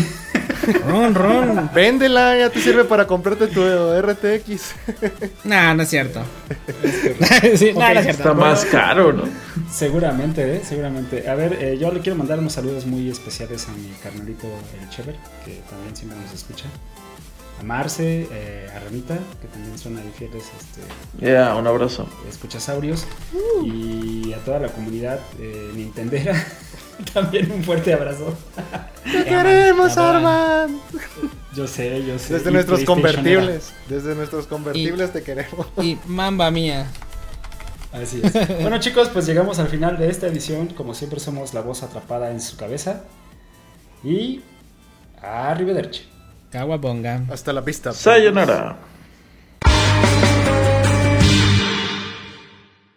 Ron, 0.86 1.16
Ron. 1.16 1.70
Véndela, 1.74 2.38
ya 2.38 2.50
te 2.50 2.62
sirve 2.62 2.84
para 2.84 3.06
comprarte 3.08 3.48
tu 3.48 3.62
RTX. 3.62 4.76
nah, 5.44 5.74
no 5.74 5.84
es 5.84 5.90
cierto. 5.90 6.22
sí, 7.56 7.74
no 7.74 7.88
es 7.88 8.04
cierto. 8.04 8.10
Está 8.12 8.34
más 8.34 8.66
caro, 8.66 9.14
¿no? 9.14 9.24
Seguramente, 9.72 10.56
¿eh? 10.56 10.62
seguramente. 10.64 11.30
A 11.30 11.36
ver, 11.36 11.54
eh, 11.62 11.78
yo 11.78 11.92
le 11.92 12.00
quiero 12.00 12.18
mandar 12.18 12.40
unos 12.40 12.54
saludos 12.54 12.86
muy 12.86 13.10
especiales 13.10 13.68
a 13.68 13.72
mi 13.72 13.90
carnalito 14.04 14.48
El 14.82 14.90
Chever, 14.90 15.16
que 15.46 15.62
también 15.70 15.96
siempre 15.96 16.20
nos 16.20 16.34
escucha. 16.34 16.66
A 17.60 17.64
Marce, 17.64 18.28
eh, 18.32 18.70
a 18.76 18.80
Ramita, 18.80 19.18
que 19.42 19.48
también 19.48 19.78
son 19.80 19.98
ahí 19.98 20.12
fieles. 20.16 20.44
Este, 20.44 21.26
yeah, 21.26 21.56
un 21.56 21.66
abrazo. 21.66 22.08
Escuchasaurios. 22.30 23.08
Uh. 23.34 23.66
Y 23.66 24.34
a 24.34 24.38
toda 24.46 24.60
la 24.60 24.70
comunidad 24.70 25.20
eh, 25.40 25.72
nintendera. 25.76 26.36
También 27.14 27.52
un 27.52 27.64
fuerte 27.64 27.94
abrazo. 27.94 28.36
Te 29.04 29.24
queremos, 29.24 29.98
Arman. 29.98 30.80
Yo 31.56 31.68
sé, 31.68 32.04
yo 32.06 32.20
sé. 32.20 32.36
Desde 32.36 32.52
nuestros 32.52 32.84
convertibles. 32.84 33.74
Desde 33.88 34.16
nuestros 34.16 34.48
convertibles 34.48 35.12
te 35.12 35.24
queremos. 35.24 35.68
Y 35.82 35.98
mamba 36.06 36.52
mía. 36.52 36.88
Así 37.92 38.22
es. 38.24 38.34
bueno, 38.62 38.80
chicos, 38.80 39.10
pues 39.10 39.26
llegamos 39.26 39.60
al 39.60 39.68
final 39.68 39.98
de 39.98 40.10
esta 40.10 40.28
edición. 40.28 40.68
Como 40.68 40.94
siempre, 40.94 41.20
somos 41.20 41.54
la 41.54 41.62
voz 41.62 41.84
atrapada 41.84 42.32
en 42.32 42.42
su 42.42 42.58
cabeza. 42.58 43.04
Y. 44.04 44.42
Arrivederci. 45.22 46.04
Caguabonga. 46.52 47.24
Hasta 47.32 47.54
la 47.54 47.64
pista. 47.64 47.94
Sayonara. 47.94 48.78